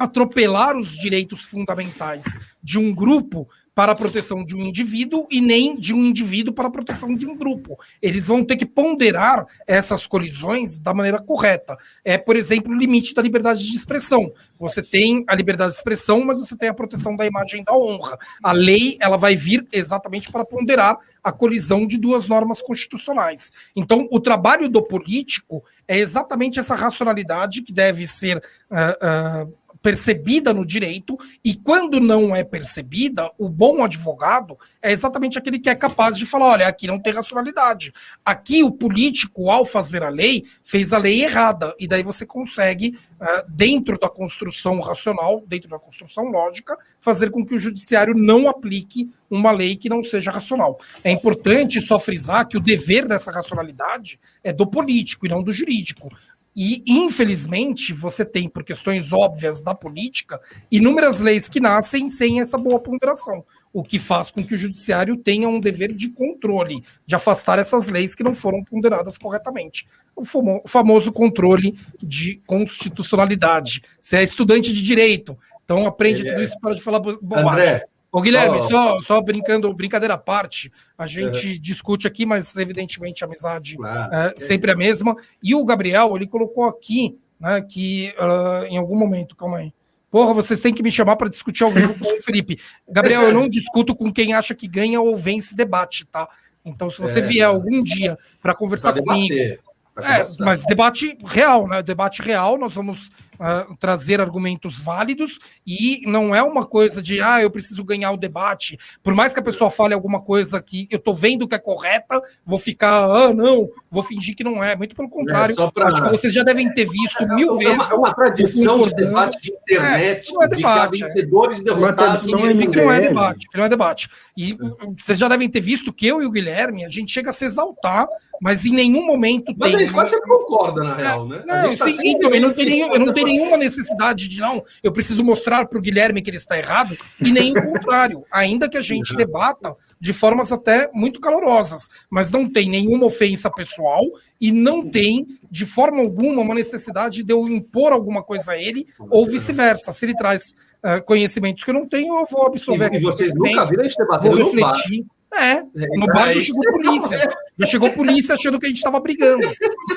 [0.00, 2.24] atropelar os direitos fundamentais
[2.62, 6.68] de um grupo para a proteção de um indivíduo e nem de um indivíduo para
[6.68, 7.78] a proteção de um grupo.
[8.00, 11.76] Eles vão ter que ponderar essas colisões da maneira correta.
[12.04, 14.32] É, por exemplo, o limite da liberdade de expressão.
[14.58, 18.18] Você tem a liberdade de expressão, mas você tem a proteção da imagem da honra.
[18.42, 23.52] A lei ela vai vir exatamente para ponderar a colisão de duas normas constitucionais.
[23.76, 28.38] Então, o trabalho do político é exatamente essa racionalidade que deve ser
[28.70, 35.38] uh, uh, percebida no direito, e quando não é percebida, o bom advogado é exatamente
[35.38, 37.92] aquele que é capaz de falar: olha, aqui não tem racionalidade.
[38.24, 42.96] Aqui o político, ao fazer a lei, fez a lei errada, e daí você consegue,
[43.20, 48.48] uh, dentro da construção racional, dentro da construção lógica, fazer com que o judiciário não
[48.48, 50.78] aplique uma lei que não seja racional.
[51.04, 55.52] É importante só frisar que o dever dessa racionalidade é do político e não do
[55.52, 56.10] jurídico.
[56.54, 62.58] E, infelizmente, você tem, por questões óbvias da política, inúmeras leis que nascem sem essa
[62.58, 67.14] boa ponderação, o que faz com que o judiciário tenha um dever de controle, de
[67.14, 69.86] afastar essas leis que não foram ponderadas corretamente.
[70.16, 70.24] O
[70.66, 73.82] famoso controle de constitucionalidade.
[74.00, 76.44] Você é estudante de direito, então aprende Ele tudo é.
[76.44, 77.48] isso para de falar bobagem.
[77.48, 81.58] André, Ô, Guilherme, só, só, só, brincando, brincadeira à parte, a gente uhum.
[81.60, 84.14] discute aqui, mas evidentemente a amizade claro.
[84.14, 85.16] é sempre a mesma.
[85.42, 89.72] E o Gabriel, ele colocou aqui, né, que uh, em algum momento, calma aí.
[90.10, 92.58] Porra, vocês têm que me chamar para discutir ao vivo com o Felipe.
[92.88, 96.28] Gabriel, eu não discuto com quem acha que ganha ou vence debate, tá?
[96.64, 99.34] Então, se você é, vier algum dia para conversar comigo.
[99.34, 101.82] É, mas debate real, né?
[101.82, 107.42] Debate real, nós vamos uh, trazer argumentos válidos e não é uma coisa de, ah,
[107.42, 108.78] eu preciso ganhar o debate.
[109.02, 112.20] Por mais que a pessoa fale alguma coisa que eu tô vendo que é correta,
[112.44, 114.76] vou ficar, ah, não, vou fingir que não é.
[114.76, 115.54] Muito pelo contrário.
[115.58, 115.88] É pra...
[115.88, 117.90] Acho que vocês já devem ter visto mil é vezes.
[117.90, 122.30] É uma tradição de debate de internet, é, não é debate, de vencedores e derrotados.
[122.30, 124.08] Não, não é debate, não é debate.
[124.36, 124.56] E
[124.98, 127.44] vocês já devem ter visto que eu e o Guilherme, a gente chega a se
[127.44, 128.06] exaltar,
[128.40, 129.82] mas em nenhum momento mas tem.
[129.82, 131.42] Mas quase você concorda, na real, né?
[131.46, 134.92] Não, sim, tá então, eu não teria, eu não teria nenhuma necessidade de não, eu
[134.92, 138.76] preciso mostrar para o Guilherme que ele está errado, e nem o contrário, ainda que
[138.76, 144.04] a gente debata de formas até muito calorosas, mas não tem nenhuma ofensa pessoal
[144.40, 148.86] e não tem, de forma alguma, uma necessidade de eu impor alguma coisa a ele,
[148.98, 149.92] ou vice-versa.
[149.92, 152.92] Se ele traz uh, conhecimentos que eu não tenho, eu vou absorver.
[152.92, 153.96] E, e vocês nunca viram a gente
[154.36, 155.06] refletir.
[155.32, 155.62] É,
[155.96, 157.30] no bar já chegou polícia.
[157.58, 159.48] Já chegou polícia achando que a gente estava brigando.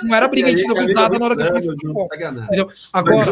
[0.04, 2.08] Não era briga, a gente deu risada na hora que a polícia chegou.
[2.94, 3.26] Agora,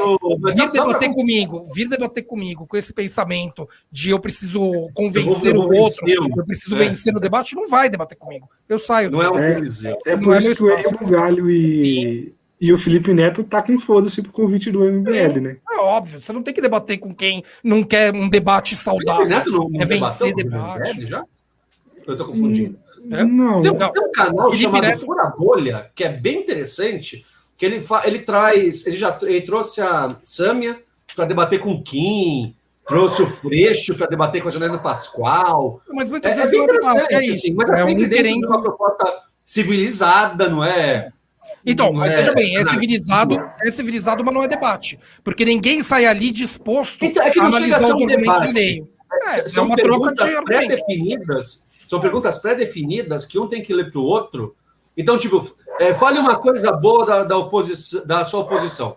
[0.53, 6.03] vir debater comigo, vir debater comigo com esse pensamento de eu preciso convencer o outro,
[6.07, 6.79] eu preciso é.
[6.79, 8.49] vencer no debate, não vai debater comigo.
[8.67, 9.11] Eu saio.
[9.11, 9.59] Não é,
[10.05, 14.21] é, é por isso que o Bugalho e, e o Felipe Neto tá com foda-se
[14.21, 15.57] pro convite do MBL, é, né?
[15.71, 19.25] É óbvio, você não tem que debater com quem não quer um debate saudável.
[19.25, 21.05] O Neto não, não é vencer debate.
[21.05, 21.23] Já?
[22.05, 22.77] Eu tô confundindo.
[23.09, 23.23] É?
[23.23, 23.91] Não, tem, não.
[23.91, 25.05] tem um canal Felipe chamado Neto...
[25.05, 27.25] Fura Bolha, que é bem interessante,
[27.57, 28.03] que ele, fa...
[28.05, 28.85] ele traz.
[28.85, 30.81] Ele já ele trouxe a Sâmia
[31.15, 32.55] para debater com o Kim,
[32.87, 35.81] trouxe o Freixo para debater com a Janela Pascoal.
[35.91, 37.31] Mas muitas é, é bem interessante, é.
[37.31, 38.47] Assim, mas é, é um querendo...
[38.47, 41.11] uma proposta civilizada, não é?
[41.65, 44.97] Então, mas veja bem, é civilizado, é civilizado, mas não é debate.
[45.23, 48.07] Porque ninguém sai ali disposto então, é que não a analisar chega a ser um
[48.07, 48.87] debate.
[49.11, 53.91] É, é, são uma troca de pré-definidas são perguntas pré-definidas que um tem que ler
[53.91, 54.55] para o outro.
[54.95, 55.43] Então, tipo,
[55.77, 58.95] é, fale uma coisa boa da, da, oposição, da sua oposição.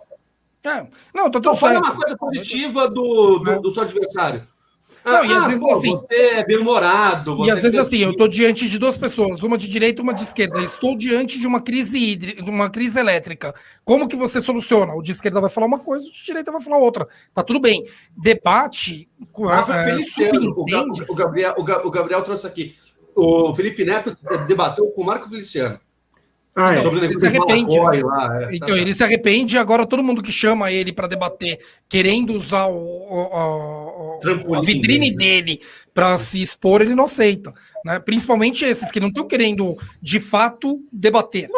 [0.63, 4.47] É, não, tô, tô então, fale uma coisa positiva do, do, do seu adversário.
[5.03, 5.91] Não, ah, e às vezes pô, assim.
[5.91, 7.45] Você é bem-humorado.
[7.45, 10.13] E às vezes assim, eu estou diante de duas pessoas, uma de direita e uma
[10.13, 10.63] de esquerda.
[10.63, 13.53] Estou diante de uma crise hídrica, de uma crise elétrica.
[13.83, 14.95] Como que você soluciona?
[14.95, 17.09] O de esquerda vai falar uma coisa, o de direita vai falar outra.
[17.33, 17.85] Tá tudo bem.
[18.15, 19.09] Debate.
[19.49, 19.97] Ah, é,
[20.31, 20.63] o,
[21.11, 22.75] o, Gabriel, o Gabriel trouxe aqui
[23.15, 24.15] o Felipe Neto
[24.47, 25.79] debateu com o Marco Feliciano.
[26.55, 26.77] Ah, é.
[26.77, 27.77] Sobre ele se arrepende.
[27.77, 31.05] Lá, é, então, tá ele se arrepende e agora todo mundo que chama ele para
[31.05, 35.17] debater, querendo usar o, o, o a vitrine né?
[35.17, 35.61] dele
[35.93, 37.53] para se expor, ele não aceita.
[37.83, 37.99] Né?
[37.99, 41.49] Principalmente esses que não estão querendo, de fato, debater.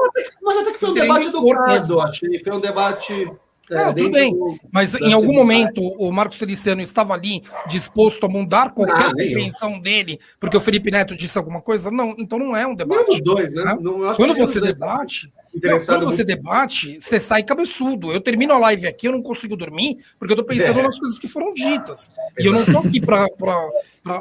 [0.41, 2.43] Mas até que foi um debate educado, achei.
[2.43, 3.31] Foi um debate
[3.71, 4.31] é, tudo bem.
[4.31, 9.79] Do, Mas em algum momento o Marcos Feliciano estava ali disposto a mudar qualquer compreensão
[9.79, 11.91] dele, porque o Felipe Neto disse alguma coisa?
[11.91, 13.17] Não, então não é um debate.
[13.17, 13.63] Não, dois, né?
[13.65, 13.77] né?
[13.79, 15.31] Não, quando você debate.
[15.63, 18.11] Não, quando você debate, você sai cabeçudo.
[18.11, 20.83] Eu termino a live aqui, eu não consigo dormir, porque eu tô pensando é.
[20.83, 22.11] nas coisas que foram ditas.
[22.37, 23.27] E eu não tô aqui para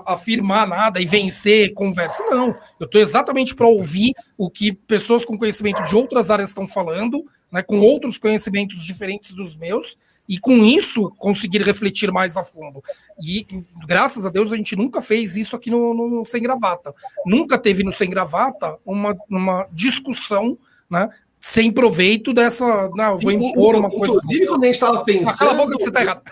[0.06, 2.24] afirmar nada e vencer conversa.
[2.24, 2.56] Não.
[2.80, 7.24] Eu tô exatamente para ouvir o que pessoas com conhecimento de outras áreas estão falando
[7.50, 9.96] né, com outros conhecimentos diferentes dos meus,
[10.28, 12.82] e com isso conseguir refletir mais a fundo.
[13.22, 13.46] E
[13.86, 16.92] graças a Deus a gente nunca fez isso aqui no, no Sem Gravata.
[17.24, 20.58] Nunca teve no Sem Gravata uma, uma discussão
[20.90, 21.08] né,
[21.40, 22.90] sem proveito dessa.
[22.94, 24.18] Não, vou impor uma coisa.
[24.18, 25.28] Inclusive, quando a gente estava pensando.
[25.28, 26.22] Ah, cala a boca que você está errado.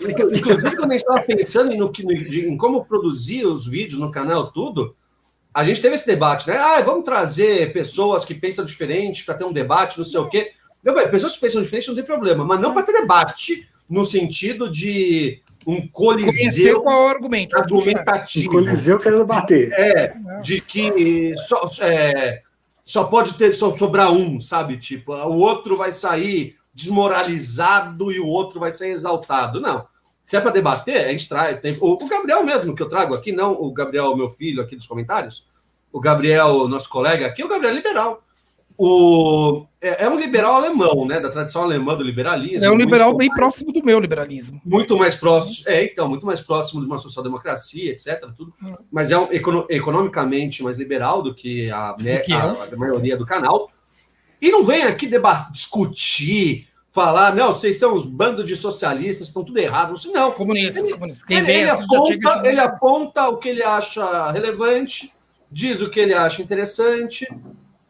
[0.00, 4.52] Inclusive, quando a gente estava pensando no, no, em como produzir os vídeos no canal,
[4.52, 4.94] tudo,
[5.52, 6.56] a gente teve esse debate, né?
[6.56, 10.52] Ah, vamos trazer pessoas que pensam diferente para ter um debate, não sei o quê.
[10.82, 14.70] Meu, pessoas que pensam diferente não tem problema, mas não para ter debate no sentido
[14.70, 18.48] de um coliseu qual é o argumento, argumentativo.
[18.48, 19.72] Um coliseu querendo bater.
[19.72, 22.42] É, de que só, é,
[22.84, 24.76] só pode ter só sobrar um, sabe?
[24.76, 29.60] Tipo, o outro vai sair desmoralizado e o outro vai ser exaltado.
[29.60, 29.86] Não.
[30.30, 31.60] Se é para debater, a gente traz.
[31.60, 34.76] Tem, o, o, Gabriel mesmo, que eu trago aqui, não o Gabriel, meu filho, aqui
[34.76, 35.48] dos comentários.
[35.92, 38.22] O Gabriel, nosso colega aqui, o Gabriel é liberal.
[38.78, 41.18] O, é, é, um liberal alemão, né?
[41.18, 42.64] Da tradição alemã do liberalismo.
[42.64, 44.62] É um liberal bem próximo do meu liberalismo.
[44.64, 45.68] Muito mais próximo.
[45.68, 48.30] É, então, muito mais próximo de uma social-democracia, etc.
[48.36, 48.54] Tudo.
[48.62, 48.76] Hum.
[48.88, 49.26] Mas é um,
[49.68, 53.68] economicamente mais liberal do que a, né, que a, a maioria do canal.
[54.40, 59.44] E não vem aqui debater, discutir falar, não, vocês são os bandos de socialistas, estão
[59.44, 59.94] tudo errado.
[60.06, 60.32] Não, não.
[60.32, 61.24] Comunistas, ele, comunistas.
[61.24, 65.12] Quem ele, ele, assim, aponta, ele aponta o que ele acha relevante,
[65.50, 67.26] diz o que ele acha interessante,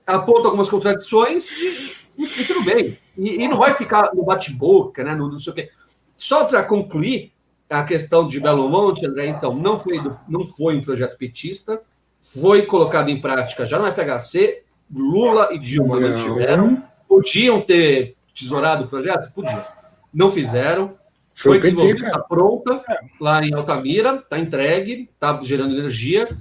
[0.06, 2.98] aponta algumas contradições e, e, e tudo bem.
[3.16, 5.14] E, e, não vai ficar no bate-boca, né?
[5.14, 5.70] No, não sei o quê.
[6.16, 7.32] Só para concluir
[7.68, 11.80] a questão de Belo Monte, André, então, não foi, do, não foi um projeto petista,
[12.20, 18.84] foi colocado em prática já no FHC, Lula e Dilma não tiveram, podiam ter tesourado
[18.84, 19.30] o projeto?
[19.32, 19.64] Podia.
[20.12, 20.98] Não fizeram.
[21.34, 22.84] Foi, foi desenvolvida, está pronta
[23.20, 26.36] lá em Altamira, está entregue, está gerando energia.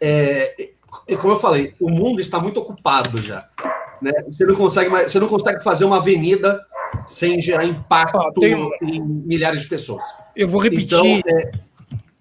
[0.00, 0.68] É,
[1.08, 3.48] e como eu falei, o mundo está muito ocupado já.
[4.00, 4.12] Né?
[4.28, 6.64] Você, não consegue mais, você não consegue fazer uma avenida
[7.06, 10.04] sem gerar impacto ah, em milhares de pessoas.
[10.34, 10.84] Eu vou repetir.
[10.84, 11.52] Então, é...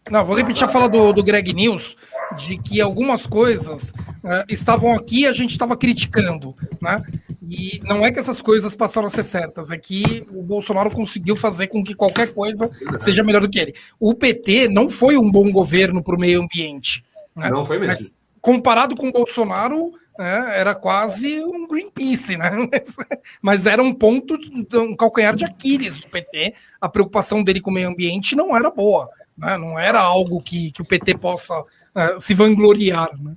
[0.09, 1.95] Não, vou repetir a fala do, do Greg News
[2.35, 7.01] de que algumas coisas uh, estavam aqui e a gente estava criticando, né?
[7.49, 11.35] E não é que essas coisas passaram a ser certas, é que o Bolsonaro conseguiu
[11.35, 13.75] fazer com que qualquer coisa seja melhor do que ele.
[13.99, 17.05] O PT não foi um bom governo para o meio ambiente.
[17.35, 17.49] Né?
[17.49, 17.93] Não foi mesmo.
[17.93, 22.51] Mas, comparado com o Bolsonaro, é, era quase um Greenpeace, né?
[22.72, 22.95] Mas,
[23.41, 24.38] mas, era um ponto,
[24.73, 26.53] um calcanhar de Aquiles do PT.
[26.80, 29.57] A preocupação dele com o meio ambiente não era boa, né?
[29.57, 33.09] não era algo que, que o PT possa uh, se vangloriar.
[33.22, 33.33] Né?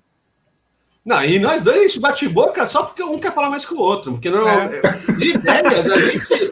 [1.05, 3.75] Não, e nós dois a gente bate boca só porque um quer falar mais que
[3.75, 4.69] o outro, porque não, é.
[5.17, 6.51] de ideias a gente,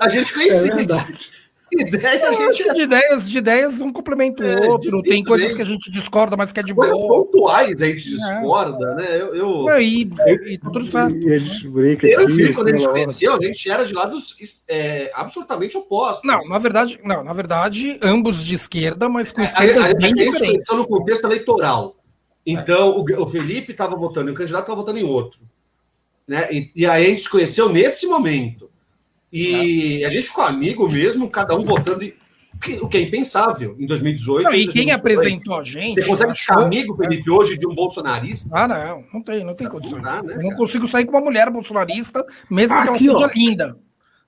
[0.00, 0.92] a gente coincide.
[0.92, 1.37] É
[1.78, 2.74] Ideia, gente...
[2.74, 5.02] de ideias, de ideias um complementa o é, outro.
[5.02, 7.24] Tem coisas que a gente discorda, mas que é de coisas boa.
[7.24, 8.10] pontuais a gente é.
[8.10, 8.94] discorda, é.
[8.94, 9.20] né?
[9.20, 11.16] Eu, eu, Não, e, eu, e, tudo certo.
[11.16, 14.36] E a gente brinca eu aqui, quando a gente conheceu, a gente era de lados
[14.68, 16.24] é, absolutamente opostos.
[16.24, 20.12] Não, na verdade, não, na verdade, ambos de esquerda, mas com esquerdas a, a, bem
[20.12, 20.66] a diferentes.
[20.74, 21.96] no contexto eleitoral.
[22.46, 25.40] Então, o, o Felipe estava votando e o candidato estava votando em outro.
[26.26, 26.48] Né?
[26.50, 28.70] E, e aí a gente se conheceu nesse momento.
[29.32, 32.04] E a gente ficou amigo mesmo, cada um votando.
[32.82, 34.44] O que é impensável em 2018.
[34.44, 36.00] Não, e quem apresentou a gente.
[36.00, 36.54] Você consegue achou...
[36.54, 38.50] ficar amigo, Felipe, hoje de um bolsonarista?
[38.52, 40.02] Ah, não, não tem, não tem condições.
[40.02, 43.16] Não dá, né, eu não consigo sair com uma mulher bolsonarista, mesmo que ela seja
[43.16, 43.30] ó.
[43.32, 43.78] linda.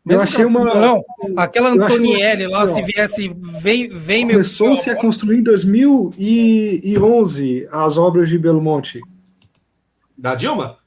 [0.04, 0.72] Mesmo eu achei uma.
[0.74, 1.02] Não,
[1.36, 4.36] aquela Antonielli lá, se viesse, vem, vem meu.
[4.36, 9.00] Começou-se a construir em 2011 as obras de Belo Monte.
[10.16, 10.78] Da Dilma?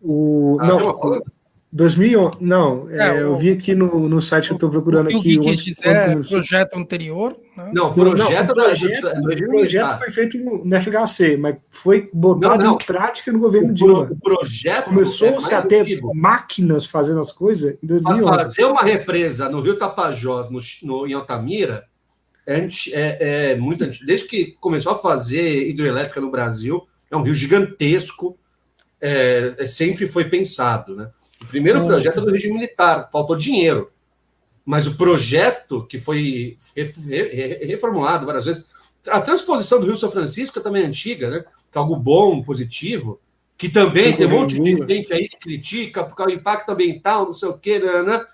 [0.00, 1.22] O, não, Dilma
[1.76, 5.18] 2011, não, é, é, eu vi aqui no, no site que eu estou procurando o
[5.18, 5.38] aqui.
[5.38, 7.36] O que dizer, projeto anterior?
[7.54, 7.70] Né?
[7.74, 12.70] Não, projeto, não, o projeto, o projeto foi feito no FHC, mas foi botado não,
[12.70, 12.74] não.
[12.76, 14.08] em prática no governo o Dilma.
[14.10, 16.14] O projeto começou-se é a ter antigo.
[16.14, 18.26] máquinas fazendo as coisas em 2011.
[18.26, 21.84] Fazer uma represa no Rio Tapajós, no, no em Altamira,
[22.46, 24.06] é, é, é muito antigo.
[24.06, 28.38] Desde que começou a fazer hidrelétrica no Brasil, é um rio gigantesco,
[28.98, 31.10] é, é sempre foi pensado, né?
[31.40, 31.86] O primeiro é.
[31.86, 33.90] projeto é do regime militar, faltou dinheiro.
[34.64, 36.56] Mas o projeto que foi
[37.62, 38.66] reformulado várias vezes,
[39.08, 41.44] a transposição do Rio São Francisco é também antiga, né?
[41.70, 43.20] Que é algo bom, positivo,
[43.56, 46.70] que também Sim, tem um monte de gente aí que critica por causa do impacto
[46.70, 48.02] ambiental, não sei o quê, né?
[48.02, 48.26] né?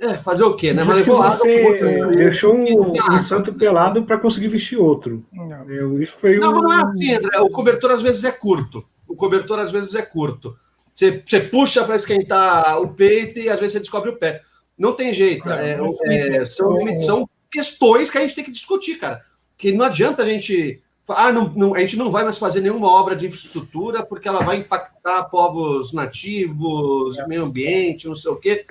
[0.00, 0.82] É, fazer o quê, né?
[0.84, 5.24] Mas que você deixou um, um, santo pelado para conseguir vestir outro.
[5.68, 6.62] Eu, isso foi não, um...
[6.62, 7.38] não é assim, André.
[7.38, 8.82] O cobertor às vezes é curto.
[9.06, 10.56] O cobertor às vezes é curto.
[11.00, 14.42] Você, você puxa para esquentar o peito e às vezes você descobre o pé.
[14.76, 15.48] Não tem jeito.
[15.48, 19.24] É, é, é são, são questões que a gente tem que discutir, cara.
[19.56, 20.82] Que não adianta a gente.
[21.08, 24.44] Ah, não, não, a gente não vai mais fazer nenhuma obra de infraestrutura porque ela
[24.44, 27.26] vai impactar povos nativos, é.
[27.26, 28.66] meio ambiente, não sei o quê.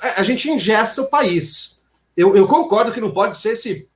[0.00, 1.84] É, a gente ingessa o país.
[2.16, 3.89] Eu, eu concordo que não pode ser esse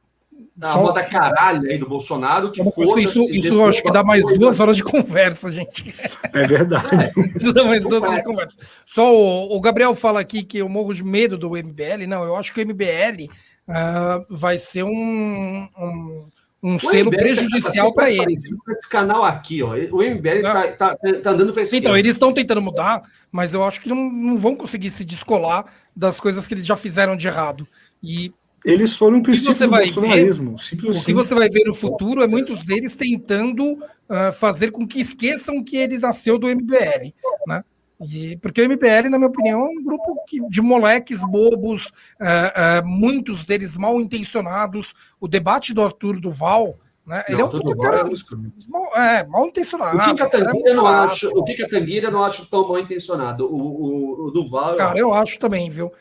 [0.60, 0.83] a Só...
[0.83, 2.52] moda caralho aí do Bolsonaro.
[2.52, 5.94] Que foda isso isso acho que dá mais duas horas de conversa, gente.
[6.33, 7.12] É verdade.
[7.34, 8.57] isso dá mais duas horas de conversa.
[8.86, 12.07] Só o, o, Gabriel fala aqui que eu morro de medo do MBL.
[12.07, 13.31] Não, eu acho que o MBL uh,
[13.68, 16.26] ah, vai ser um, um
[16.65, 18.44] um o selo MBL tá prejudicial para eles.
[18.70, 21.76] Esse canal aqui, ó, o MBL está tá, tá andando para esse.
[21.76, 25.66] Então, eles estão tentando mudar, mas eu acho que não, não vão conseguir se descolar
[25.94, 27.68] das coisas que eles já fizeram de errado.
[28.02, 28.33] E
[28.65, 30.57] eles foram um princípio do bolsonarismo.
[30.57, 34.86] Ver, o que você vai ver no futuro é muitos deles tentando uh, fazer com
[34.86, 37.12] que esqueçam que ele nasceu do MBL,
[37.47, 37.62] né?
[38.01, 41.86] E, porque o MBL, na minha opinião, é um grupo que, de moleques bobos,
[42.20, 44.94] uh, uh, muitos deles mal intencionados.
[45.20, 47.23] O debate do Arthur Duval, né?
[47.28, 49.97] Não, ele é um puta cara é mal, é, mal intencionado.
[49.97, 51.28] O que, a Tanguira não acha?
[51.28, 53.47] O que, a Tanguira não acha tão mal intencionado?
[53.47, 54.76] O, o, o Duval.
[54.76, 55.93] Cara, eu acho também, viu?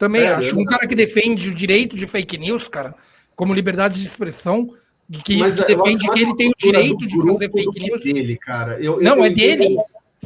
[0.00, 0.38] Também Sério?
[0.38, 0.58] acho.
[0.58, 2.94] Um cara que defende o direito de fake news, cara,
[3.36, 4.74] como liberdade de expressão,
[5.22, 8.02] que, Mas, que defende que ele tem o direito de fazer fake news.
[8.02, 8.80] Dele, cara.
[8.80, 9.76] Eu, não, eu, é dele.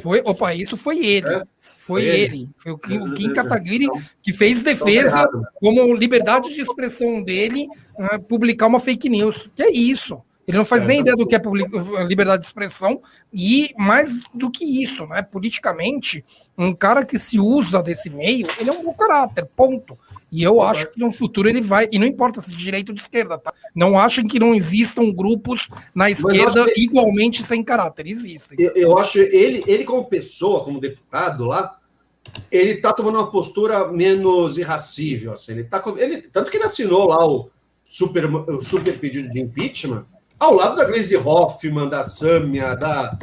[0.00, 1.26] Foi, opa, isso foi ele.
[1.26, 1.42] É?
[1.76, 2.36] Foi ele.
[2.36, 2.50] ele.
[2.56, 3.88] Foi o Kim, o Kim Kataguiri
[4.22, 7.66] que fez defesa como liberdade de expressão dele
[7.98, 9.50] uh, publicar uma fake news.
[9.56, 10.22] Que é isso.
[10.46, 11.40] Ele não faz é, nem ideia do que é
[12.06, 13.00] liberdade de expressão,
[13.32, 15.22] e mais do que isso, né?
[15.22, 16.24] Politicamente,
[16.56, 19.98] um cara que se usa desse meio, ele é um bom caráter, ponto.
[20.30, 22.94] E eu acho que no futuro ele vai, e não importa se de direita ou
[22.94, 23.52] de esquerda, tá?
[23.74, 26.80] Não achem que não existam grupos na esquerda que...
[26.80, 28.58] igualmente sem caráter, existem.
[28.60, 31.78] Eu, eu, acho ele, ele como pessoa, como deputado lá,
[32.50, 35.52] ele tá tomando uma postura menos irracível, assim.
[35.52, 37.48] Ele tá, ele, tanto que ele assinou lá o
[37.86, 40.04] super, o super pedido de impeachment
[40.38, 43.18] ao lado da Gleisi Hoffmann, da Sâmia, da,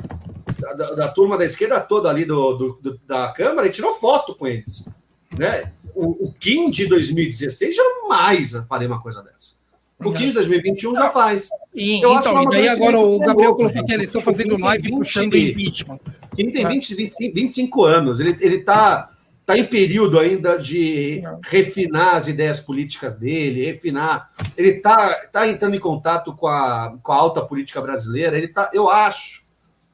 [0.76, 4.36] da, da, turma da esquerda toda ali do, do, do, da Câmara, e tirou foto
[4.36, 4.90] com eles.
[5.38, 5.72] Né?
[5.96, 9.62] O, o Kim de 2016 jamais faria uma coisa dessa.
[10.04, 11.50] O Kim de 2021 já faz.
[11.76, 16.00] E, então, e daí agora o Gabriel colocou que eles estão fazendo live puxando impeachment.
[16.38, 19.12] Ele tem 20, 25, 25 anos, ele, ele tá,
[19.46, 24.30] tá em período ainda de refinar as ideias políticas dele, refinar.
[24.56, 28.38] Ele tá, tá entrando em contato com a, com a alta política brasileira.
[28.38, 29.42] Ele tá, eu acho.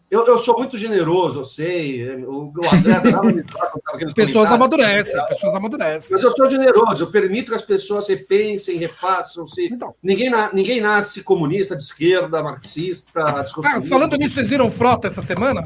[0.10, 2.24] Eu, eu sou muito generoso, eu sei.
[2.24, 2.94] O, o André
[4.16, 6.10] Pessoas amadurecem, pessoas amadurecem.
[6.12, 9.46] Mas eu sou generoso, eu permito que as pessoas repensem, refaçam.
[9.46, 9.66] Se...
[9.66, 9.94] Então.
[10.02, 13.22] Ninguém, na, ninguém nasce comunista, de esquerda, marxista.
[13.22, 15.62] Ah, falando nisso, vocês viram Frota essa semana?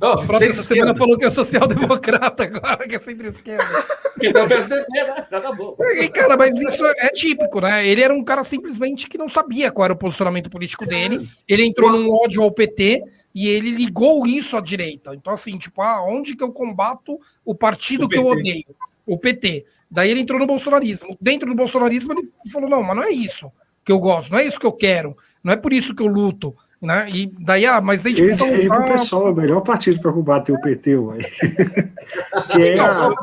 [0.00, 3.86] Oh, o Frota essa semana falou que é social-democrata agora, que é centro-esquerda.
[4.22, 5.26] então, PSDB, né?
[5.30, 5.76] Já acabou.
[6.00, 7.86] E, cara, mas isso é típico, né?
[7.86, 11.28] Ele era um cara simplesmente que não sabia qual era o posicionamento político dele.
[11.48, 13.02] Ele entrou num ódio ao PT
[13.34, 15.14] e ele ligou isso à direita.
[15.14, 18.74] Então, assim, tipo, ah, onde que eu combato o partido o que eu odeio?
[19.06, 19.64] O PT.
[19.90, 21.16] Daí ele entrou no bolsonarismo.
[21.20, 23.50] Dentro do bolsonarismo, ele falou: não, mas não é isso
[23.84, 26.06] que eu gosto, não é isso que eu quero, não é por isso que eu
[26.06, 26.54] luto.
[26.82, 27.08] Né?
[27.10, 30.12] E daí, ah, mas a gente Esse aí o pessoal é o melhor partido para
[30.12, 31.18] combater o PT, ué.
[32.58, 33.14] é a...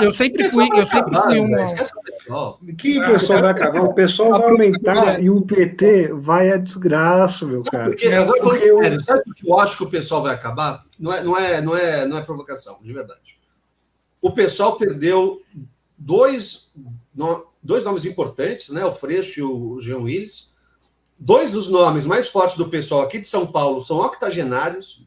[0.00, 2.76] Eu sempre fui, eu sempre fui um.
[2.76, 3.82] Que o pessoal vai acabar?
[3.82, 7.84] O pessoal vai aumentar e o PT vai a desgraça, meu sabe cara.
[7.86, 8.78] Porque, agora porque eu...
[8.84, 10.84] sério, sabe por que eu acho que o pessoal vai acabar?
[10.96, 13.36] Não é, não é, não é, não é provocação, de verdade.
[14.22, 15.42] O pessoal perdeu
[15.98, 16.72] dois,
[17.60, 18.84] dois nomes importantes, né?
[18.84, 20.56] O Freixo e o Jean Willis
[21.18, 25.06] Dois dos nomes mais fortes do pessoal aqui de São Paulo são octogenários,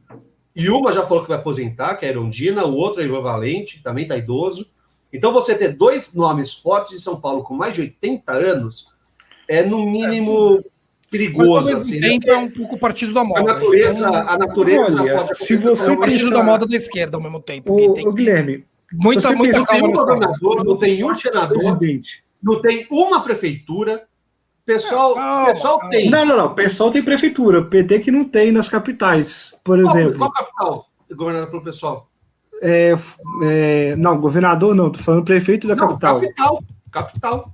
[0.55, 3.21] e uma já falou que vai aposentar, que é a Erondina, o outro é Ivan
[3.21, 4.69] Valente, que também está idoso.
[5.13, 8.87] Então, você ter dois nomes fortes de São Paulo com mais de 80 anos
[9.47, 10.63] é, no mínimo,
[11.09, 11.65] perigoso.
[11.65, 12.33] Mas, assim, tempo, né?
[12.33, 13.41] é um pouco o partido da moda.
[13.41, 16.35] A natureza, então, a natureza olha, pode se você é o partido pensar...
[16.35, 17.73] da moda da esquerda ao mesmo tempo.
[17.73, 18.07] O, tem...
[18.07, 22.23] o Guilherme, muita, muita não tem um governador, não tem um senador, presidente.
[22.41, 24.07] não tem uma prefeitura,
[24.73, 25.89] Pessoal, pessoal calma.
[25.89, 26.09] tem.
[26.09, 26.55] Não, não, não.
[26.55, 27.63] Pessoal tem prefeitura.
[27.63, 30.17] PT que não tem nas capitais, por exemplo.
[30.17, 32.07] Qual capital governada pelo pessoal?
[32.61, 32.95] É,
[33.43, 34.89] é, não, governador não.
[34.89, 36.21] Tô falando prefeito da não, capital.
[36.21, 36.63] Capital.
[36.91, 37.53] Capital.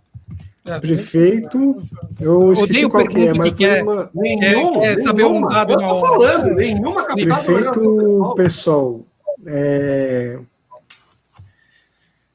[0.67, 1.77] É, prefeito,
[2.19, 4.09] eu esqueci Odeio qual que é, mas que é, uma...
[4.13, 5.73] nenhum, é, saber um dado.
[5.73, 7.41] Eu tô falando, nenhuma capital.
[7.41, 9.01] Prefeito, pessoal,
[9.45, 10.37] é...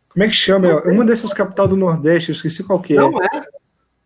[0.08, 0.80] como é que chama?
[0.86, 2.96] Uma dessas capitais do Nordeste, eu esqueci qual que é.
[2.96, 3.42] Não é.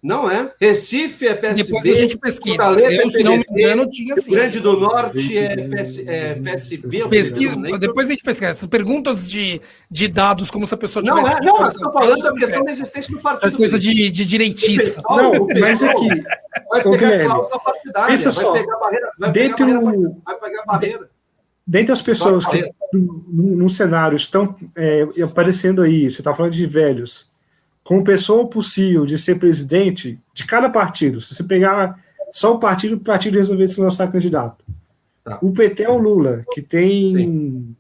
[0.07, 0.53] Não é.
[0.61, 1.65] Recife é PSB.
[1.65, 2.57] Depois a gente pesquisa.
[2.57, 4.31] Fortaleza eu, é se não me engano, tinha sim.
[4.31, 7.09] Rio Grande do Norte é, PS, é PSB.
[7.09, 8.53] Pesquisa, depois a gente pesquisa.
[8.53, 9.61] Essas perguntas de,
[9.91, 11.23] de dados, como se a pessoa tivesse...
[11.23, 13.55] Não, é, não, eu estou falando da questão da existência do partido.
[13.55, 15.03] É coisa de, de direitista.
[15.11, 16.09] Não, mas aqui...
[16.71, 20.41] Vai pegar a cláusula partidária, Pensa só, vai pegar barreira, vai dentro, pegar barreira, vai
[20.41, 21.11] pegar barreira.
[21.67, 27.31] Dentre as pessoas que no, cenário estão é, aparecendo aí, você está falando de velhos,
[27.87, 31.21] como pessoa possível de ser presidente de cada partido.
[31.21, 31.97] Se você pegar
[32.33, 34.65] só o partido, o partido resolver se lançar candidato.
[35.23, 35.39] Tá.
[35.41, 37.77] O PT é o Lula, que tem Sim.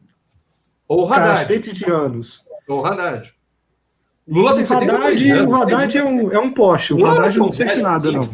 [0.87, 1.59] Ou o Haddad.
[1.59, 2.47] de anos.
[2.69, 3.35] Ou o Haddad.
[4.29, 5.53] Lula tem 72 anos.
[5.53, 6.95] O Haddad é um, é um poste.
[6.95, 8.31] O Haddad não precisa nada, não.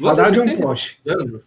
[0.00, 0.98] O Haddad é um poste.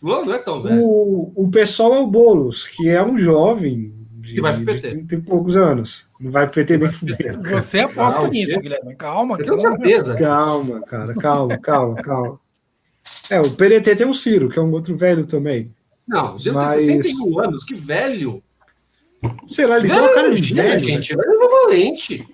[0.04, 0.84] Lula não é tão velho.
[0.84, 4.96] O, o pessoal é o Boulos, que é um jovem de, que vai pro PT.
[4.96, 6.10] De, tem poucos anos.
[6.20, 7.40] Não vai pro PT nem fuder.
[7.42, 8.96] Você aposta calma, nisso, Guilherme.
[8.96, 9.38] Calma.
[9.40, 10.16] Eu tenho certeza.
[10.16, 11.14] Calma, cara.
[11.16, 12.40] Calma, calma, calma.
[13.30, 15.74] É, o PDT tem o Ciro, que é um outro velho também.
[16.08, 16.86] Não, o Ciro Mas...
[16.86, 17.64] tem 61 anos.
[17.64, 18.44] Que velho.
[19.48, 19.78] Será?
[19.78, 20.80] Ele velho, tem cara de velho.
[20.80, 22.28] Gente, velho é valente.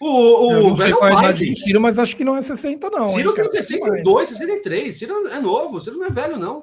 [0.00, 2.36] O, o eu não sei qual é a idade do Ciro, mas acho que não
[2.36, 3.08] é 60, não.
[3.08, 4.96] Ciro tem 62, 63.
[4.96, 5.80] Ciro é novo.
[5.80, 6.62] Ciro não é velho, não.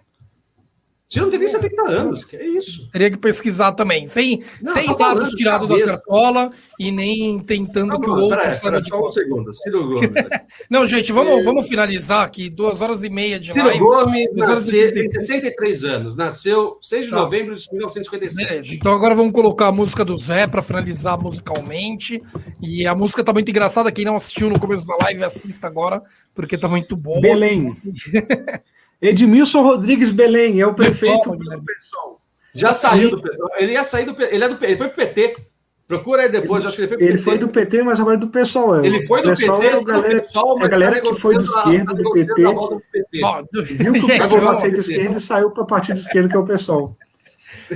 [1.07, 2.89] Você não tem nem 70 anos, que é isso.
[2.91, 8.01] Teria que pesquisar também, sem, não, sem dados tirados da cartola e nem tentando não,
[8.01, 9.53] que o outro pera, pera, só um segundo.
[9.53, 10.09] Ciro Gomes.
[10.67, 13.79] não, gente, vamos, vamos finalizar aqui, duas horas e meia de Ciro live.
[13.79, 17.15] Gomes nasceu, tem 63 anos, nasceu 6 de tá.
[17.17, 18.49] novembro de 1957.
[18.49, 22.19] Beleza, então agora vamos colocar a música do Zé para finalizar musicalmente.
[22.59, 26.01] E a música tá muito engraçada, quem não assistiu no começo da live, assista agora,
[26.33, 27.21] porque tá muito bom.
[27.21, 27.77] Belém.
[29.01, 32.21] Edmilson Rodrigues Belém é o prefeito do pessoal.
[32.53, 33.37] Já saiu do PT.
[33.57, 35.35] Ele ia sair do Ele, é do, ele foi pro PT.
[35.87, 37.23] Procura aí depois, ele, acho que ele foi pro ele PT.
[37.23, 38.83] foi do PT, mas agora é do pessoal.
[38.83, 40.25] Ele foi do pessoal PT, é a galera,
[40.61, 43.73] a galera que foi de esquerda do PT, do PT.
[43.75, 46.35] Viu que o pessoal não aceita esquerda e saiu para a partido de esquerda, que
[46.35, 46.95] é o pessoal.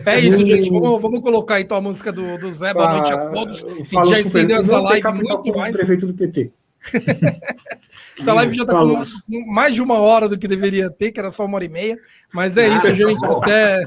[0.05, 0.69] É isso, gente.
[0.69, 2.73] Vamos, vamos colocar então a música do, do Zé.
[2.73, 3.63] Boa noite a todos.
[3.63, 5.75] A gente já estendeu essa live muito mais.
[5.75, 6.51] prefeito do PT.
[8.19, 9.03] Essa live já está com
[9.47, 11.97] mais de uma hora do que deveria ter, que era só uma hora e meia.
[12.33, 13.23] Mas é isso, gente.
[13.25, 13.83] Até,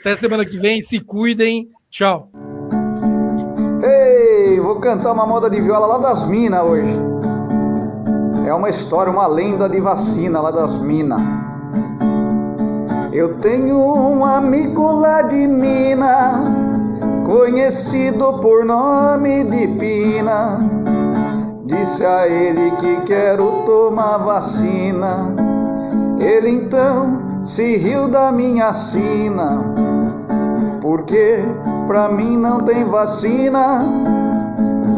[0.00, 0.80] até semana que vem.
[0.80, 1.70] Se cuidem.
[1.90, 2.30] Tchau.
[3.82, 7.00] Ei, vou cantar uma moda de viola lá das minas hoje.
[8.46, 11.20] É uma história, uma lenda de vacina lá das minas.
[13.12, 16.36] Eu tenho um amigo lá de Minas
[17.24, 20.58] conhecido por nome de Pina.
[21.66, 25.34] Disse a ele que quero tomar vacina.
[26.18, 29.58] Ele então se riu da minha sina,
[30.80, 31.44] porque
[31.86, 33.80] pra mim não tem vacina,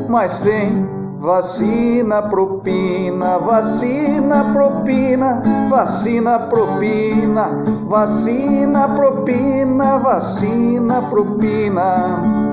[0.08, 12.47] mas tem Vacina propina, vacina propina, vacina propina, vacina propina, vacina propina.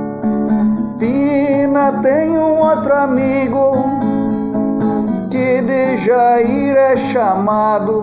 [0.97, 3.71] Pina tem um outro amigo
[5.29, 8.01] que de Jair é chamado.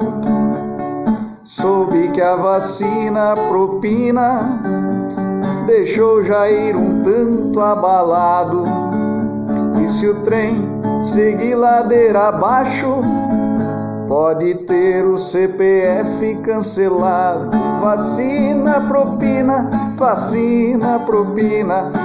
[1.45, 4.61] Soube que a vacina propina
[5.67, 8.63] deixou Jair um tanto abalado
[9.83, 13.01] e se o trem seguir ladeira abaixo,
[14.09, 17.51] pode ter o CPF cancelado.
[17.81, 21.93] Vacina propina, vacina propina.